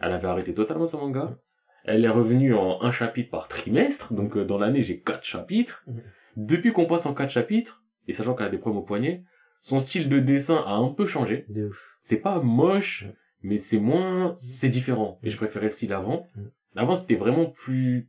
[0.00, 1.36] Elle avait arrêté totalement son manga.
[1.84, 5.84] Elle est revenue en un chapitre par trimestre, donc euh, dans l'année, j'ai quatre chapitres.
[5.86, 5.98] Mm.
[6.36, 9.24] Depuis qu'on passe en quatre chapitres, et sachant qu'elle a des problèmes au poignet,
[9.60, 11.46] son style de dessin a un peu changé.
[11.48, 11.96] De ouf.
[12.00, 13.06] C'est pas moche,
[13.42, 15.18] mais c'est moins, c'est différent.
[15.22, 16.26] Et je préférais le style avant.
[16.36, 16.42] Mm.
[16.76, 18.08] Avant, c'était vraiment plus,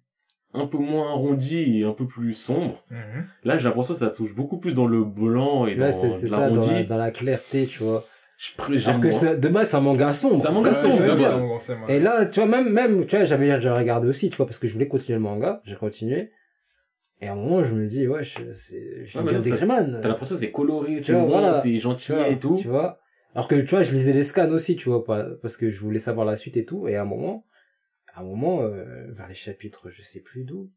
[0.54, 2.84] un peu moins arrondi et un peu plus sombre.
[2.92, 3.26] Mhm.
[3.44, 6.50] Là, j'ai l'impression que ça touche beaucoup plus dans le blanc et Là, dans la,
[6.50, 6.88] l'arrondi.
[6.88, 8.06] dans la clarté, tu vois.
[8.46, 10.42] Je Alors que c'est- de base, c'est un manga sombre.
[10.42, 11.92] C'est un manga sombre, je.
[11.94, 14.60] Et là, tu vois, même, même, tu vois, j'avais, j'ai regardé aussi, tu vois, parce
[14.60, 16.32] que je voulais continuer le manga, j'ai continué.
[17.22, 19.50] Et à un moment, je me dis, ouais, je, c'est, je suis Ouais, bien ça-
[19.50, 19.58] des.
[20.02, 21.62] T'as l'impression que c'est coloré, c'est bon, voilà.
[21.62, 22.58] c'est gentil vois, et tout.
[22.60, 23.00] Tu vois.
[23.34, 25.80] Alors que, tu vois, je lisais les scans aussi, tu vois, pas, parce que je
[25.80, 26.88] voulais savoir la suite et tout.
[26.90, 27.46] Et à un moment,
[28.14, 30.70] à un moment, euh, vers les chapitres, je sais plus d'où,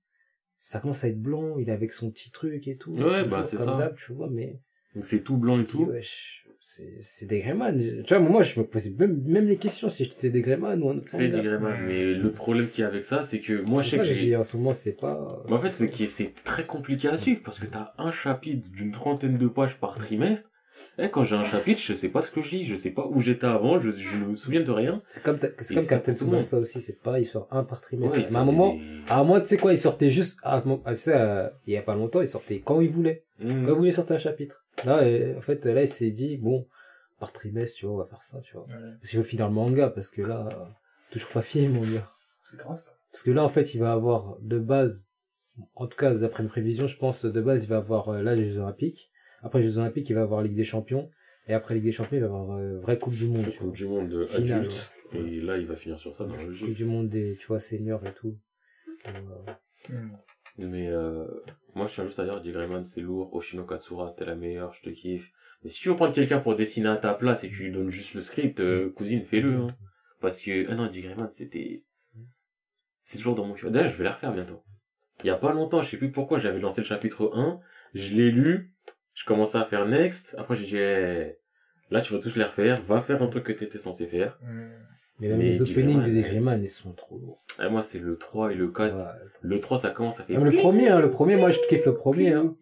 [0.58, 2.92] ça commence à être blanc, il est avec son petit truc et tout.
[2.92, 3.92] Ouais, bah, c'est comme ça.
[3.96, 4.60] tu vois, mais.
[4.94, 5.84] Donc c'est tout blanc et Je dis, tout.
[5.86, 7.78] wesh, c'est, c'est des Greyman.
[7.78, 10.90] Tu vois, moi, je me posais même, même les questions si c'est des Greyman ou
[10.90, 11.86] un autre C'est dit Greyman.
[11.86, 14.34] Mais le problème qu'il y a avec ça, c'est que moi, je sais que j'ai...
[14.34, 15.44] en ce moment, c'est pas.
[15.46, 18.68] Mais en fait, c'est que c'est très compliqué à suivre parce que t'as un chapitre
[18.72, 20.50] d'une trentaine de pages par trimestre.
[20.98, 23.06] Et quand j'ai un chapitre, je sais pas ce que je lis, je sais pas
[23.06, 25.00] où j'étais avant, je, je me souviens de rien.
[25.06, 26.14] C'est comme, c'est comme ça Captain.
[26.14, 28.16] Tsubasa aussi, c'est pareil, il sort un par trimestre.
[28.16, 30.38] Ouais, mais à un moment, des- à un moment, tu sais quoi, il sortait juste,
[30.42, 33.24] à, à- euh, il y a pas longtemps, il sortait quand il voulait.
[33.40, 33.64] Hmm.
[33.64, 34.64] Quand il voulait sortir un chapitre.
[34.84, 36.66] Là, euh, en fait, là, il s'est dit, bon,
[37.20, 38.64] par trimestre, tu vois, on va faire ça, tu vois.
[38.66, 38.74] Ouais.
[39.00, 40.64] Parce qu'il faut finir le manga, parce que là, euh,
[41.10, 42.10] toujours pas fini, mon gars.
[42.44, 42.92] C'est grave ça.
[43.10, 45.10] Parce que là, en fait, il va avoir de base,
[45.74, 48.34] en tout cas, d'après mes prévisions, je pense, de base, il va avoir euh, là
[48.34, 49.10] les Jeux Olympiques.
[49.42, 51.10] Après les Jeux Olympiques, il va avoir Ligue des Champions.
[51.48, 53.58] Et après Ligue des Champions, il va avoir euh, vraie Coupe du Monde, vois.
[53.58, 54.90] Coupe du monde adulte.
[55.12, 56.74] Et là, il va finir sur ça dans la Coupe logique.
[56.74, 58.36] du Monde des, tu vois, seniors et tout.
[59.04, 59.52] Et, euh,
[59.90, 60.16] Mhm.
[60.58, 61.26] Mais euh,
[61.74, 63.34] moi, je tiens juste à dire, Dick Grayman, c'est lourd.
[63.34, 65.30] Oshino Katsura, t'es la meilleure, je te kiffe.
[65.62, 67.90] Mais si tu veux prendre quelqu'un pour dessiner à ta place et tu lui donnes
[67.90, 69.56] juste le script, euh, cousine, fais-le.
[69.56, 69.66] Hein.
[70.20, 71.84] Parce que, ah non, Dick Grayman, c'était...
[73.02, 73.70] C'est toujours dans mon cœur.
[73.70, 74.62] D'ailleurs, je vais la refaire bientôt.
[75.22, 77.60] Il y a pas longtemps, je sais plus pourquoi, j'avais lancé le chapitre 1,
[77.94, 78.74] je l'ai lu,
[79.16, 81.36] je commençais à faire next, après j'ai dit, eh,
[81.90, 84.38] là tu vas tous les refaire, va faire un truc que t'étais censé faire.
[84.42, 84.70] Mhm.
[85.18, 86.20] Mais même Mais les openings des.
[86.20, 87.38] Greyman, ils sont trop lourds.
[87.64, 88.96] Et moi, c'est le 3 et le 4.
[88.98, 89.02] Ouais.
[89.40, 90.38] Le 3, ça commence à faire...
[90.38, 92.54] Même le premier, hein, le premier, moi, je kiffe le premier, hein.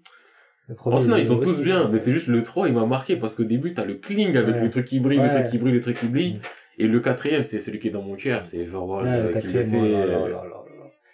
[0.69, 2.69] Le premier, Oh, sinon, il ils sont tous aussi- bien, mais c'est juste le 3,
[2.69, 4.61] il m'a marqué parce qu'au début, t'as le cling avec Ouais.
[4.63, 6.35] le truc qui brille, le truc qui brille, le truc qui brille.
[6.35, 6.41] Mm.
[6.79, 9.67] Et le quatrième, c'est celui qui est dans mon cœur, c'est Ouais, euh, le quatrième,
[9.69, 9.77] fait.
[9.81, 10.65] oh là là.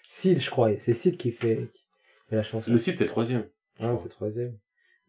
[0.07, 0.71] Sid, je crois.
[0.79, 1.81] C'est Sid qui fait, qui
[2.29, 2.71] fait la chanson.
[2.71, 3.45] Le site, c'est le troisième.
[3.81, 4.59] Ah, c'est le troisième.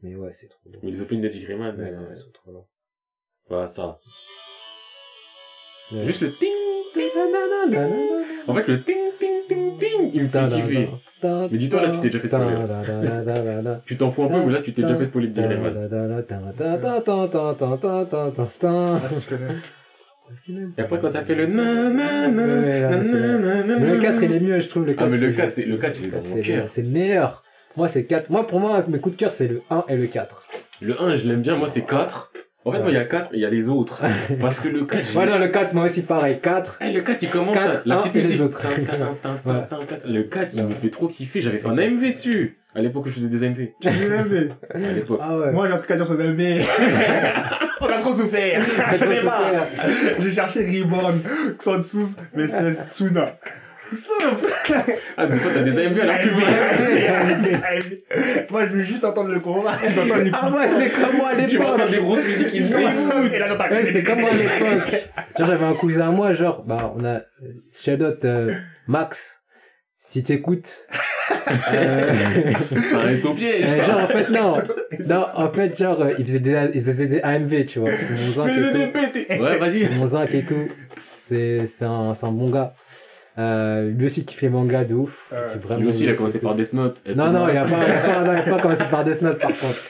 [0.03, 0.60] Mais ouais, c'est trop.
[0.84, 2.68] Mais les openings de Grayman, Ouais, euh, ils sont trop lourds.
[3.49, 3.99] voilà, ça.
[5.91, 6.06] Ouais.
[6.06, 6.49] Juste le ting,
[6.94, 7.88] ting, nanana.
[8.48, 10.90] En fait, le ting, ting, ting, ting, il me fait kiffer.
[11.52, 13.76] Mais dis-toi, là, tu t'es déjà fait spoiler.
[13.86, 15.90] Tu t'en fous un peu, mais là, tu t'es déjà fait spoiler de Grayman.
[18.64, 19.56] Ah, si, je connais.
[20.78, 24.86] Et après, quand ça fait le nanana, nanana, le 4, il est mieux, je trouve.
[24.86, 26.30] Le 4, Ah, mais le c'est- 4, c'est, le 4, il est le dans 4,
[26.30, 26.61] mon c'est cœur.
[26.61, 27.44] le- C'est le meilleur.
[27.77, 28.30] Moi, c'est 4.
[28.30, 30.45] Moi, pour moi, mes coups de cœur, c'est le 1 et le 4.
[30.81, 32.31] Le 1, je l'aime bien, moi, c'est 4.
[32.64, 32.84] En fait, Ouais.
[32.84, 34.03] moi, il y a 4 et il y a les autres.
[34.41, 36.39] Parce que le 4, j'ai- Voilà, le 4, moi aussi, pareil.
[36.41, 36.77] 4.
[36.81, 37.81] Eh, le 4, il commence Quatre, à...
[37.85, 38.64] La petite et les autres.
[40.06, 41.41] Le 4, il me fait trop kiffer.
[41.41, 42.57] J'avais fait un AMV dessus.
[42.73, 43.69] À l'époque où je faisais des AMV.
[43.81, 44.49] Tu les avais.
[44.73, 45.19] À l'époque.
[45.22, 45.52] Ah ouais.
[45.52, 46.65] Moi, j'ai un truc à dire sur les LV.
[47.81, 48.61] On a trop souffert.
[48.64, 49.68] Je n'ai pas.
[50.19, 51.19] J'ai cherché Reborn,
[51.57, 53.35] Xansus, mais c'est Tsuna.
[53.91, 54.53] Souffle.
[55.18, 56.47] Ah, des fois, t'as des AMV alors que tu vois.
[58.51, 59.72] Moi, je veux juste entendre le combat.
[60.34, 61.68] Ah ouais, c'était comme moi à Tu vas l'époque.
[61.76, 63.69] entendre des grosses musiques qui Et là, j'entends.
[63.69, 65.03] Ouais, c'était comme moi à l'époque.
[65.38, 67.22] Genre, j'avais un cousin à moi, genre, bah, on a, euh,
[67.72, 68.53] Shadow, euh,
[68.88, 69.41] Max,
[69.97, 70.88] si t'écoutes,
[71.73, 72.13] euh,
[72.72, 73.84] C'est un SO piège, euh, ça.
[73.85, 74.53] genre, en fait, non.
[75.09, 77.89] Non, en fait, genre, euh, il faisait des, il faisait des AMV, tu vois.
[77.91, 78.53] C'est mon zinc Mais
[79.03, 79.43] et tout.
[79.43, 79.80] Ouais, vas-y.
[79.81, 80.68] C'est mon zinc et tout.
[81.19, 82.73] C'est, c'est un, c'est un bon gars.
[83.38, 85.32] Euh, lui aussi qui fait les mangas de ouf.
[85.34, 87.02] Euh, vraiment- Lui aussi, il a commencé par Death Note.
[87.16, 87.70] Non, non, il a pas,
[88.26, 89.90] non, il a pas commencé par Death Note, par contre.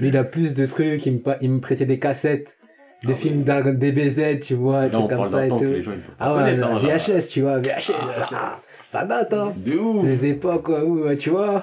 [0.00, 2.56] Lui, il a plus de trucs, il me, pa- il me prêtait des cassettes,
[3.04, 5.58] des films d'A- DBZ, tu vois, des trucs comme ça et tout.
[5.62, 6.78] les gens, Ah ouais, connaître, hein.
[7.18, 9.52] VHS, tu vois, VHS, ça, ça date, hein.
[9.56, 10.00] De ouf.
[10.00, 11.62] C'est des époques où, tu vois.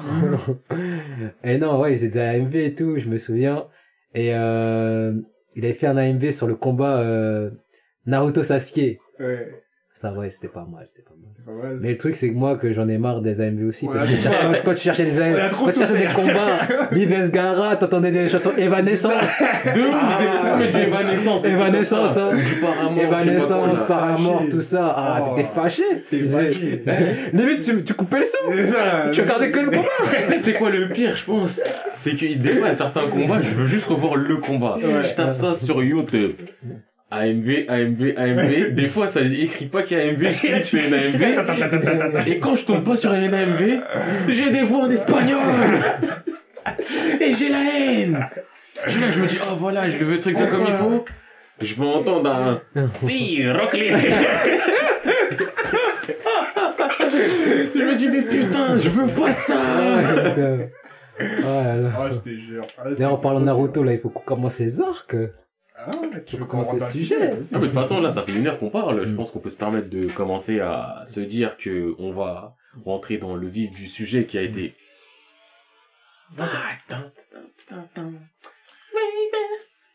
[1.43, 3.65] et non, ouais, il faisait des AMV et tout, je me souviens.
[4.13, 5.13] Et euh,
[5.55, 7.49] il avait fait un AMV sur le combat euh,
[8.05, 8.99] Naruto Sasuke.
[9.19, 9.63] Ouais.
[9.97, 11.29] Ça, ouais, c'était pas mal, c'était pas mal.
[11.33, 11.77] C'est pas mal.
[11.81, 13.85] Mais le truc, c'est que moi, que j'en ai marre des AMV aussi.
[13.87, 14.07] Parce Ouais.
[14.07, 16.59] que tu cherchais- quand tu cherchais des AMV, quand tu cherchais des combats,
[16.91, 19.13] Lives Gara, t'entendais des chansons Evanescence,
[19.73, 20.83] De ouf, mettre du
[21.47, 22.17] Evanescence.
[22.17, 22.29] hein.
[22.35, 23.03] Du Paramore.
[23.03, 23.85] Evanescence.
[23.85, 24.93] Paramore, tout ça.
[24.97, 25.35] Ah, Oh.
[25.37, 25.83] t'étais fâché.
[26.11, 29.11] Limite, tu, tu coupais le son.
[29.13, 30.37] Tu regardais que le combat.
[30.41, 31.61] C'est quoi le pire, je pense?
[31.95, 34.75] C'est que des fois, a certains combats, je veux juste revoir le combat.
[34.77, 35.07] Ouais.
[35.09, 36.33] Je tape ça sur YouTube.
[37.15, 38.73] AMV, AMV, AMV.
[38.75, 42.27] Des fois, ça écrit pas qu'il y a AMV, je clique sur une AMV.
[42.27, 43.81] Et quand je tombe pas sur une AMV,
[44.29, 45.39] j'ai des voix en espagnol.
[47.21, 48.27] Et j'ai la haine.
[48.87, 51.05] Je, là, me dis, oh voilà, je veux le truc bien comme il faut.
[51.61, 53.89] Je veux entendre un Si, Rockly.
[57.75, 59.55] Je me dis, mais putain, je veux pas ça.
[61.17, 61.91] Voilà.
[61.97, 62.65] Ah, je te jure.
[62.77, 65.15] Ah, D'ailleurs, en parlant de Naruto, là, il faut qu'on commence les arcs.
[65.87, 67.17] Ah, tu veux commencer le sujet.
[67.17, 67.29] vas-y.
[67.29, 69.05] Ah, mais de toute façon, là, ça fait une heure qu'on parle.
[69.07, 73.17] Je pense qu'on peut se permettre de commencer à se dire que on va rentrer
[73.17, 74.73] dans le vif du sujet qui a été.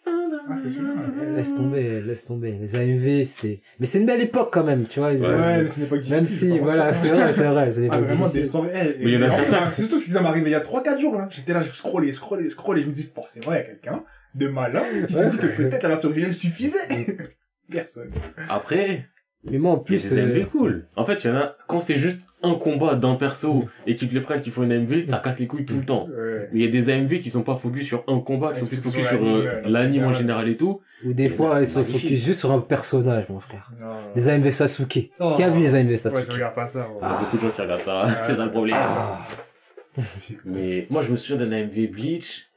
[0.07, 0.93] Ah, c'est celui-là.
[1.37, 2.53] Laisse tomber, laisse tomber.
[2.53, 3.61] Les AMV, c'était.
[3.79, 5.11] Mais c'est une belle époque quand même, tu vois.
[5.13, 6.15] Ouais, mais ce n'est pas difficile.
[6.17, 6.25] Même
[6.57, 7.71] si, voilà, c'est vrai, c'est vrai.
[7.73, 8.71] C'est Ah, vraiment des soirées.
[8.75, 10.53] eh, Mais il y en a c'est- certains- C'est surtout ce qui m'est arrivé il
[10.53, 11.29] y a 3-4 jours, là.
[11.31, 12.83] J'étais là, je scrollais, je scrollais, je scrollais.
[12.83, 14.03] Je me dis, forcément, il y a quelqu'un
[14.35, 15.29] de malin qui s'est Ouais.
[15.29, 16.79] dit que peut-être la version originale suffisait.
[17.71, 18.11] Personne.
[18.49, 19.07] Après,
[19.45, 20.11] Mais moi, en plus.
[20.13, 20.87] des euh, AMV cool.
[20.97, 24.09] En fait, il y en a, quand c'est juste un combat d'un perso et qu'ils
[24.09, 26.07] te le prennent, qu'ils font une AMV, ça casse les couilles tout le temps.
[26.09, 26.49] Ouais.
[26.53, 28.65] Mais il y a des AMV qui sont pas focus sur un combat, qui sont
[28.65, 29.69] Ouais, plus sur focus sur l'anime, euh, ouais.
[29.71, 30.15] l'anime en Ouais.
[30.15, 30.81] général et tout.
[31.07, 32.03] Ou des Et fois, là, ils c'est se magnifique.
[32.03, 33.71] focus juste sur un personnage, mon frère.
[33.81, 33.87] Non.
[34.17, 35.11] Les AMV Sasuke.
[35.21, 35.35] Oh.
[35.37, 36.81] Qui a vu les AMV Ouais, Sasuke je regarde pas ça.
[36.89, 36.97] ouais.
[37.01, 38.77] Il y a beaucoup de gens qui regardent ça, c'est ça le problème.
[38.79, 39.19] Ah.
[40.45, 42.50] Mais moi, je me souviens d'un AMV Bleach.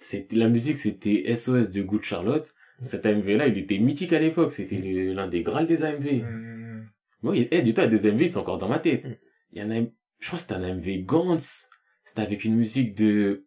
[0.00, 2.54] C'était, la musique, c'était SOS de Good Charlotte.
[2.80, 4.52] Cet AMV-là, il était mythique à l'époque.
[4.52, 6.22] C'était l'un des grâles des AMV.
[6.22, 6.86] Mmh.
[7.22, 9.04] Moi, il- eh, du temps, il y a des AMV, c'est encore dans ma tête.
[9.52, 9.88] Il y en a, un-
[10.20, 11.68] je crois que c'était un AMV Gantz.
[12.04, 13.44] C'était avec une musique de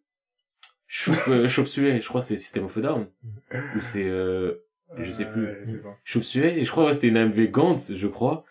[0.86, 2.00] Chop, euh, Chop Suey.
[2.02, 3.06] Je crois que c'est System of a Down.
[3.52, 4.56] Ou c'est, euh,
[4.98, 5.46] Je sais plus.
[5.46, 5.98] Ouais, je sais pas.
[6.04, 6.58] Chop Suey.
[6.60, 8.44] Et je crois que c'était une AMV Gantz, je crois.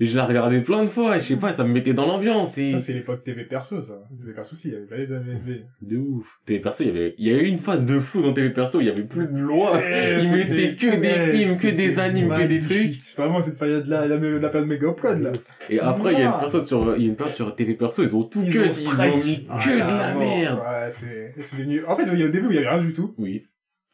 [0.00, 1.16] Et je la regardais plein de fois.
[1.16, 2.56] Et je sais pas, ça me mettait dans l'ambiance.
[2.56, 2.72] Et...
[2.74, 4.00] Ça, c'est l'époque TV perso, ça.
[4.20, 5.62] TV perso, si, il y avait pas les AMV.
[5.82, 6.38] De ouf.
[6.46, 8.50] TV Perso, il y avait, il y a eu une phase de fou dans TV
[8.50, 9.72] Perso, il y avait plus de loi.
[9.74, 9.82] Ouais,
[10.22, 13.16] Ils c'était- mettaient que des films, que des animes, que des trucs.
[13.16, 15.32] Vraiment, cette période-là, la, la période méga upload, là.
[15.68, 17.74] Et après, il y a une personne sur, il y a une période sur TV
[17.74, 20.14] Perso, ils ont tout Ils que, ont ils ont mis Ah, que de la la
[20.14, 20.22] mort.
[20.38, 20.58] merde.
[20.60, 22.80] Ouais, c'est, c'est devenu, en fait, il y a- au début, il y avait rien
[22.80, 23.14] du tout.
[23.18, 23.46] Oui.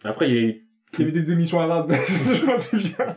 [0.04, 0.63] Après, il y a eu,
[0.98, 1.92] Il y avait des émissions arabes,
[2.32, 3.16] je m'en souviens.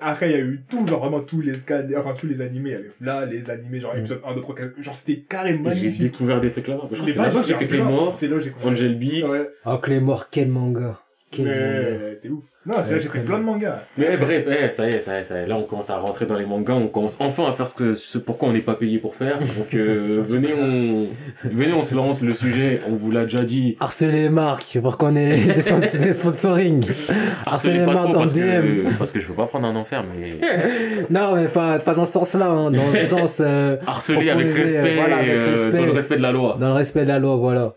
[0.00, 2.70] Après, il y a eu tout, genre vraiment tous les scans, enfin tous les animés.
[2.70, 4.82] Il y avait là, les animés, genre épisode 1, 2, 3, 4.
[4.82, 6.00] Genre, c'était carré j'ai magnifique.
[6.00, 6.88] découvert des trucs là-bas.
[6.90, 8.68] Je crois que c'est là-bas que j'ai fait Claymore, C'est là où j'ai compris.
[8.68, 9.28] Angel Beats.
[9.28, 9.46] Ouais.
[9.66, 11.00] Oh, Claymore, quel manga.
[11.42, 12.44] Mais c'est ouf.
[12.66, 13.78] Non, c'est là j'ai pris plein de mangas.
[13.98, 15.46] Mais bref, eh, ça y est, ça y est, ça y est.
[15.46, 17.92] Là, on commence à rentrer dans les mangas, on commence enfin à faire ce que,
[17.94, 19.38] ce pourquoi on n'est pas payé pour faire.
[19.38, 21.08] Donc, euh, venez, on,
[21.46, 22.80] venez, on se lance le sujet.
[22.88, 23.76] On vous l'a déjà dit.
[23.80, 26.82] Harceler les marques pour qu'on ait des, des sponsoring.
[26.88, 28.40] Harceler Harcelez les marques parce DM.
[28.40, 30.30] que, parce que je veux pas prendre un enfer, mais
[31.10, 34.80] Non, mais pas, pas dans ce sens-là, hein, dans le sens, euh, harceler avec Proposer,
[34.80, 35.78] respect, voilà, avec euh, respect.
[35.78, 36.56] dans le respect de la loi.
[36.58, 37.74] dans le respect de la loi, voilà.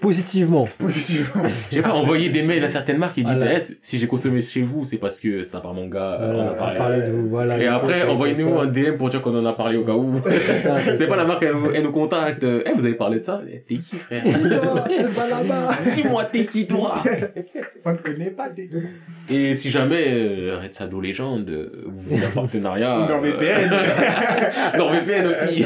[0.00, 0.68] Positivement.
[0.78, 1.42] Positivement.
[1.72, 3.58] J'ai pas envoyé des mails à certaines marques et dit Voilà.
[3.58, 6.32] Eh, si j'ai consommé chez vous, c'est parce que c'est un par manga, euh, on
[6.36, 7.02] Voilà, a parlé.
[7.02, 7.58] de vous, voilà.
[7.58, 10.14] Et après, envoyez-nous un DM pour dire qu'on en a parlé au cas où.
[10.96, 12.44] c'est pas la marque, elle, elle nous contacte.
[12.44, 13.42] Eh, vous avez parlé de ça?
[13.50, 14.24] Eh, T'es qui, frère?
[15.94, 17.02] Dis-moi, t'es qui, toi?
[17.84, 18.68] On ne connaît pas des
[19.30, 23.06] Et si jamais euh, Red Shadow Legend, euh, vous voulez un partenariat...
[23.08, 23.70] NordVPN.
[24.76, 25.64] NordVPN aussi.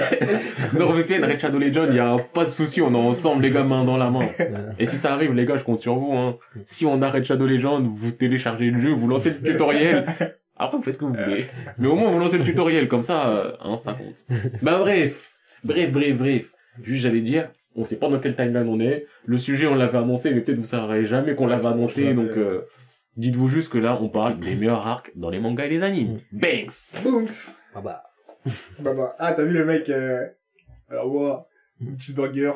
[0.76, 3.64] NordVPN, Red Shadow Legend, il y a pas de souci, on est ensemble, les gars,
[3.64, 4.07] main dans la
[4.78, 6.12] Et si ça arrive, les gars, je compte sur vous.
[6.12, 6.38] Hein.
[6.64, 10.04] Si on arrête Shadow Legend, vous téléchargez le jeu, vous lancez le tutoriel.
[10.56, 11.46] Après, vous faites ce que vous voulez.
[11.78, 14.26] Mais au moins, vous lancez le tutoriel, comme ça, euh, hein, ça compte.
[14.62, 15.30] Bah bref,
[15.64, 16.52] bref, bref, bref.
[16.82, 19.06] Juste, j'allais dire, on sait pas dans quelle timeline on est.
[19.24, 22.12] Le sujet, on l'avait annoncé, mais peut-être vous saurez jamais qu'on l'avait annoncé.
[22.12, 22.64] Donc, euh,
[23.16, 26.18] dites-vous juste que là, on parle des meilleurs arcs dans les mangas et les animes.
[26.32, 27.56] Banks Bounks.
[27.74, 28.02] Ah bah.
[28.80, 29.14] Bah bah.
[29.18, 30.26] Ah, t'as vu le mec, euh...
[30.90, 31.47] Alors, moi,
[31.98, 32.52] cheeseburger.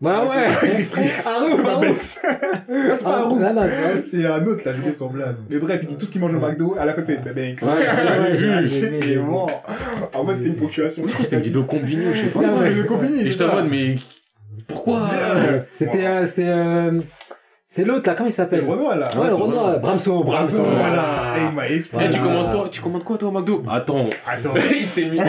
[0.00, 0.50] Bah ouais.
[0.84, 1.26] Frites.
[1.26, 1.86] Harouf, Bah, Harouf.
[1.86, 2.00] Banks.
[2.02, 3.68] C'est pas Ah, non, non,
[4.02, 5.36] c'est un autre, là, j'ai oublié son blaze.
[5.48, 7.20] Mais bref, il dit tout ce qu'il mange au McDo, à la fin, il fait,
[7.24, 7.62] bah, Banks.
[7.62, 8.36] Ouais,
[9.02, 9.64] j'ai mort.
[10.12, 11.02] En moi, c'était une procuration.
[11.06, 12.38] Je crois que c'était une vidéo combinée, je sais pas.
[12.40, 12.72] Ouais, Ah, ouais.
[12.72, 13.20] une combini.
[13.26, 13.96] Et je demande, mais
[14.68, 15.08] pourquoi
[15.72, 17.00] C'était, euh, c'est, euh,
[17.68, 18.64] c'est l'autre là, comment il C'est s'appelle?
[18.64, 19.08] Le Renoir, là.
[19.16, 19.80] Ouais, le c'est Renoir.
[19.80, 20.62] Bramso, Bramso.
[20.62, 21.34] Voilà.
[21.36, 22.10] Et il m'a Eh, expliqué.
[22.10, 24.54] tu commences toi, tu commandes quoi toi au McDo Attends, Attends.
[24.70, 25.24] il s'est mis en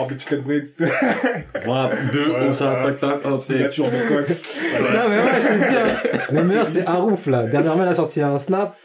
[0.00, 0.80] En de chicken breast.
[1.64, 3.54] Voilà, deux, Ouais, on ça, tac tac, hop, c'est.
[3.54, 4.28] Signature de coq.
[4.28, 7.42] Non, mais ouais, je te dis, hein, le meilleur c'est Harouf là.
[7.44, 8.76] Dernièrement, il a sorti un snap.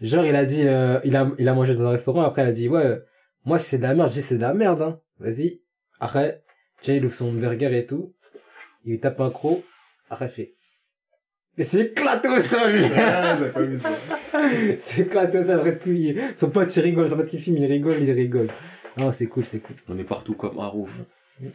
[0.00, 2.48] Genre, il a dit, euh, il a, il a mangé dans un restaurant, après, il
[2.48, 2.98] a dit, ouais,
[3.44, 4.10] moi, c'est de la merde.
[4.10, 4.98] Je dis, c'est de la merde, hein.
[5.18, 5.60] Vas-y.
[6.00, 6.42] Après,
[6.82, 8.12] tiens, il ouvre son burger et tout.
[8.84, 9.62] Il tape un croc.
[10.10, 10.54] Après, il fait.
[11.58, 12.84] Mais c'est éclaté au sol, lui.
[12.96, 13.90] Ah, j'avais pas vu ça.
[14.80, 15.56] c'est éclaté au sol.
[15.58, 17.08] Après, tout, il- son pote, il rigole.
[17.08, 18.48] Son pote qui filme, il rigole, il rigole.
[18.96, 19.76] Non, c'est cool, c'est cool.
[19.88, 20.90] On est partout comme Harouf.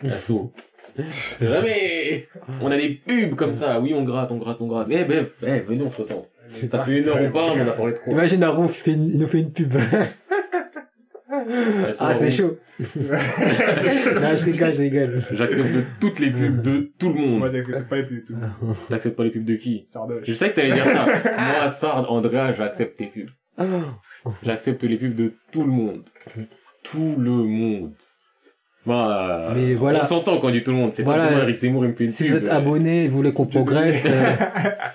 [0.04, 0.52] Asso.
[1.10, 2.28] C'est jamais.
[2.62, 3.80] On a des pubs comme ça.
[3.80, 4.88] Oui, on gratte, on gratte, on gratte.
[4.90, 6.26] Eh ben, eh, venez, on se ressent.
[6.70, 8.14] Ça fait une heure on parle, on a parlé de quoi?
[8.14, 9.74] Imagine Harouf, il, fait une- il nous fait une pub.
[11.50, 12.58] Asso, ah, c'est chaud.
[12.80, 15.24] non, je rigole, je rigole.
[15.32, 17.52] J'accepte de toutes les pubs de tout le Moi, monde.
[17.52, 18.36] j'accepte pas les plus du tout.
[18.90, 19.84] T'acceptes pas les pubs de qui?
[19.88, 20.24] Sardoche.
[20.26, 21.06] Je sais que t'allais dire ça.
[21.06, 23.30] Moi, Sard, Andrea, j'accepte tes pubs.
[24.44, 26.04] J'accepte les pubs de tout le monde.
[26.84, 27.94] Tout le monde.
[28.88, 30.00] Bah, Mais voilà.
[30.04, 30.94] On s'entend quand on dit tout le monde.
[30.94, 31.26] C'est Voilà.
[31.26, 32.32] pas comme Eric Zemmour, il me fait une Si pub.
[32.32, 34.10] vous êtes euh, abonné et vous voulez qu'on progresse, euh,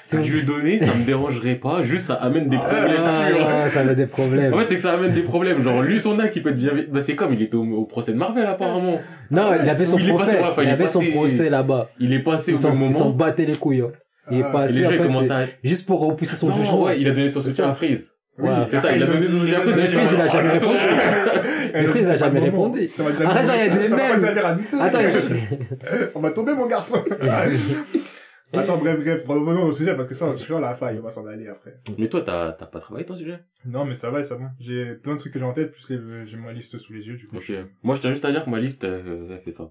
[0.02, 1.82] si vous- Dieu donné, ça me dérangerait pas.
[1.82, 4.54] Juste, ça amène des problèmes Ah, non, ça a des problèmes.
[4.54, 5.62] En fait, c'est que ça amène des problèmes.
[5.62, 6.70] Genre, lui, son acte, il peut être bien...
[6.90, 8.98] Bah, c'est comme, il était au, au procès de Marvel, apparemment.
[9.30, 10.40] Non, il avait son il procès.
[10.42, 11.90] enfin, il avait son passé- procès là-bas.
[12.00, 13.16] Il est passé au s'en même ils s'en moment.
[13.16, 13.82] battaient les couilles.
[13.82, 13.90] hein.
[14.30, 15.46] Il est Ah, Et passé, les gens, en ils fait, commencent c'est à...
[15.64, 16.82] juste pour repousser son Non, jugement.
[16.84, 18.12] ouais, il a donné son soutien à Freeze.
[18.42, 18.66] Ouais.
[18.68, 19.44] c'est ça, il a donné son.
[19.44, 20.78] Mais Freeze, il a jamais répondu.
[21.74, 22.90] Mais Freeze, il a jamais répondu.
[23.24, 24.80] Arrête, il y a des douter.
[24.80, 24.98] Attends,
[26.14, 27.02] On va tomber, mon garçon.
[28.54, 31.02] Attends, bref, bref, revenons au sujet, parce que ça, je suis à la faille, on
[31.02, 31.80] va s'en aller après.
[31.98, 33.38] Mais toi, t'as t'as pas travaillé ton sujet?
[33.64, 34.50] Non, mais ça va, ça va.
[34.60, 37.06] J'ai plein de trucs que j'ai en tête, plus les- j'ai ma liste sous les
[37.06, 37.36] yeux, du coup.
[37.36, 37.50] Ok.
[37.82, 39.70] Moi, je tiens juste à dire que ma liste, elle, elle fait ça.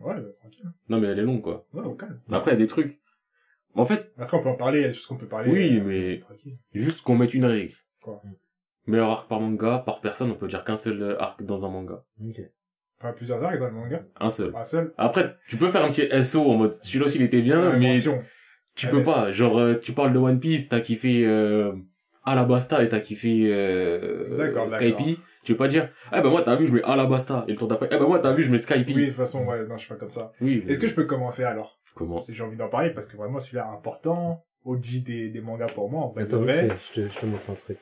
[0.00, 0.64] Ouais, bah, tranquille.
[0.88, 1.66] Non, mais elle est longue, quoi.
[1.74, 2.18] Ouais, au calme.
[2.32, 2.98] Après, il y a des trucs.
[3.78, 5.50] En fait, Après, on peut en parler, il y a des choses qu'on peut parler.
[5.50, 6.58] Oui, euh, mais- Tranquille.
[6.74, 7.74] juste qu'on mette une règle.
[8.02, 8.20] Quoi
[8.86, 12.02] Meilleur arc par manga, par personne, on peut dire qu'un seul arc dans un manga.
[12.24, 12.40] Ok.
[13.00, 14.02] Pas plusieurs arcs dans le manga.
[14.18, 14.50] Un seul.
[14.56, 14.92] Un seul.
[14.98, 17.94] Après, tu peux faire un petit SO en mode, celui-là aussi il était bien, mais
[17.94, 18.18] mention.
[18.74, 19.30] tu peux pas.
[19.30, 21.72] Genre, euh, tu parles de One Piece, t'as kiffé euh,
[22.24, 24.96] Alabasta et t'as kiffé euh, D'accord, Skype.
[25.44, 27.44] Tu veux pas dire, eh ben moi t'as vu, je mets Alabasta.
[27.48, 28.86] Et le tour d'après, eh ben moi t'as vu, je mets Skype.
[28.88, 30.30] Oui, de toute façon, ouais, non, je suis pas comme ça.
[30.40, 30.64] Oui.
[30.68, 31.78] Est-ce que je peux commencer alors?
[31.94, 34.44] Comment J'ai envie d'en parler parce que vraiment celui-là est important.
[34.64, 36.22] OG des, des mangas pour moi, en fait.
[36.22, 36.68] Attends, vrai.
[36.88, 37.78] je te, je te montre un truc.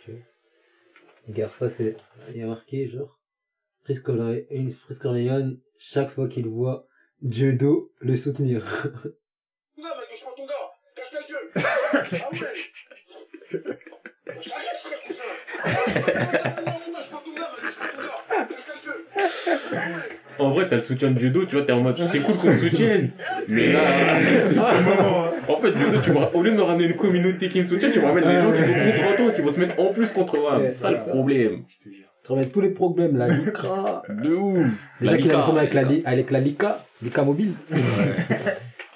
[1.27, 1.97] Regarde, ça c'est,
[2.31, 3.19] il y a marqué genre,
[4.05, 6.87] Corleone, une Corleone, chaque fois qu'il voit
[7.23, 8.65] Judo le soutenir.
[9.79, 10.55] Non, mais touche pas ton gars
[10.95, 12.55] Casse ta gueule Ah ouais
[14.41, 15.25] J'arrête, frère cousin
[20.39, 22.49] En vrai, t'as le soutien de judo, tu vois, t'es en mode, c'est cool qu'on
[22.49, 23.11] me soutienne.
[23.49, 25.31] Mais là, hein.
[25.49, 27.91] en fait, judo, tu me au lieu de me ramener une communauté qui me soutient,
[27.91, 30.13] tu me ramènes des gens qui sont contre toi, qui vont se mettre en plus
[30.13, 30.59] contre moi.
[30.59, 31.63] Ouais, C'est ça le problème.
[32.27, 34.03] Tu remets tous les problèmes, la Lycra.
[34.09, 34.67] De ouf.
[35.01, 37.53] Déjà La qu'il a un problème avec la, avec la Lika, Lika mobile.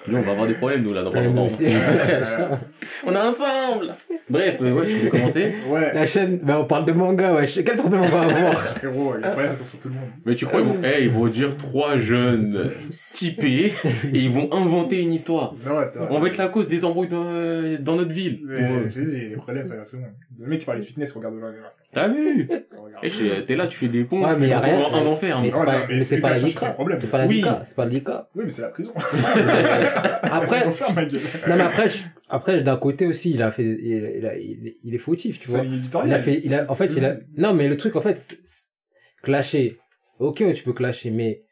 [0.07, 1.47] Nous, on va avoir des problèmes, nous, là, dans pas longtemps.
[3.05, 3.91] On est ensemble
[4.29, 5.93] Bref, euh, ouais, tu peux commencer Ouais.
[5.93, 7.45] La chaîne, ben on parle de manga, ouais.
[7.45, 10.09] Quel problème on va avoir Frérot, il y a pas attention sur tout le monde.
[10.25, 12.71] Mais tu crois, ils vont, eh, ils vont dire trois jeunes
[13.13, 13.73] typés
[14.13, 15.53] et ils vont inventer une histoire.
[15.65, 16.07] Non, attends.
[16.09, 18.41] On va être la cause des embrouilles dans, dans notre ville.
[18.43, 18.89] Mais, Pour eux.
[18.89, 20.11] J'ai dit, les problèmes, ça regarde tout le monde.
[20.39, 21.51] Le mec qui parlait de fitness, regarde de loin.
[21.93, 22.49] T'as vu.
[23.03, 25.01] Eh, T'es là, tu fais des ponts, Ouais, mais tu y a te retrouves rien.
[25.01, 25.41] en enfer.
[25.41, 27.25] Mais Non, c'est pas, mais mais c'est pas C'est pas.
[27.25, 28.29] Lika, c'est pas la Lika.
[28.35, 28.93] Oui, mais c'est la prison.
[30.23, 34.37] Après, non mais après, je- après d'un côté aussi, il a fait, il, il, a-
[34.37, 35.63] il, il est fautif, tu vois.
[36.05, 38.37] Il a fait, il a, en fait, il a, non mais le truc, en fait,
[39.23, 39.77] clasher.
[40.19, 41.43] Ok, tu peux clasher, mais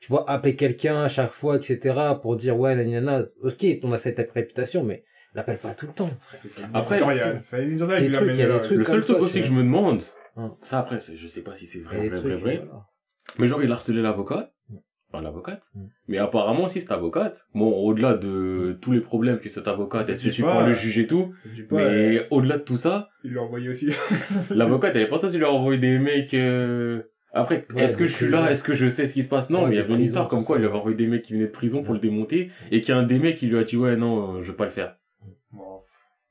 [0.00, 3.98] tu vois, appeler quelqu'un à chaque fois, etc., pour dire ouais, nanana, ok, on a
[3.98, 5.04] cette réputation, mais
[5.36, 6.10] l'appelle pas tout le temps.
[6.74, 7.38] Après, il y a Le
[8.84, 10.02] seul truc ça, aussi tu que je me demande,
[10.36, 10.54] Hum.
[10.62, 12.62] ça après, c'est- je sais pas si c'est Il a vrai, vrai,
[13.38, 14.80] mais genre il a harcelé l'avocate, Hum.
[15.10, 15.88] enfin l'avocate, Hum.
[16.08, 20.18] mais apparemment aussi cette avocate, bon au-delà de tous les problèmes que cette avocate, elle
[20.18, 21.32] se suit pas, pour le euh, juge et tout,
[21.70, 23.88] mais au-delà de tout ça, il lui a envoyé aussi.
[24.50, 26.34] l'avocate elle est pas censée lui envoyer des mecs...
[26.34, 27.02] euh,
[27.32, 29.48] Après, Ouais, est-ce que je suis là Est-ce que je sais ce qui se passe?
[29.50, 30.62] Non, Ouais, mais il y a une prison, histoire comme quoi ça.
[30.62, 32.92] il avait envoyé des mecs qui venaient de prison pour le démonter et qu'il y
[32.92, 34.70] a un des mecs qui lui a dit ouais non, euh, je vais pas le
[34.70, 34.96] faire.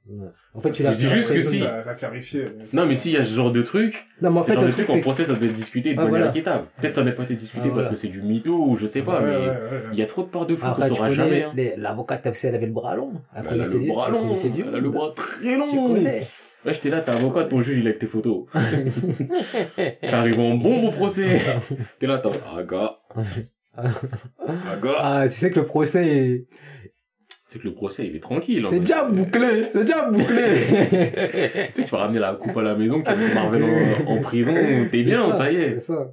[0.07, 0.27] Ouais.
[0.53, 2.45] En fait, tu Je l'as dis juste que si- Ça va clarifier.
[2.73, 4.63] Non, mais s'il y a ce genre de truc, Non, mais en ce fait, genre
[4.63, 6.29] le de truc, en procès, ça doit être discuté de Ah, manière voilà.
[6.31, 6.65] équitable.
[6.79, 7.89] Peut-être ça n'a pas été discuté Ah, parce voilà.
[7.89, 9.53] que c'est du mytho ou je sais pas, mais ouais, ouais,
[9.93, 11.43] il y a trop de parts de fou qu'on tu saura jamais.
[11.43, 11.53] Hein.
[11.77, 13.13] l'avocate elle avait le bras long.
[13.35, 14.35] Elle Elle a le bras long,
[14.69, 15.87] elle a le bras très Tu long.
[15.95, 16.27] connais.
[16.65, 18.45] Ouais, j'étais là, t'es avocat, ton juge, il a avec tes photos.
[20.01, 21.39] T'arrives en bon au procès.
[21.99, 22.97] T'es là, t'as, ah, gars.
[23.77, 23.83] Ah,
[24.81, 24.95] gars.
[24.99, 26.47] Ah, tu sais que le procès, est-
[27.55, 28.65] C'est que le procès, il est tranquille.
[28.65, 30.43] en c'est déjà bouclé, c'est déjà bouclé.
[31.67, 33.63] Tu sais que tu vas ramener la coupe à la maison, qu'il y a Marvel
[33.63, 34.53] en, en prison,
[34.91, 35.73] t'es bien, ça, y est.
[35.79, 36.11] C'est ça.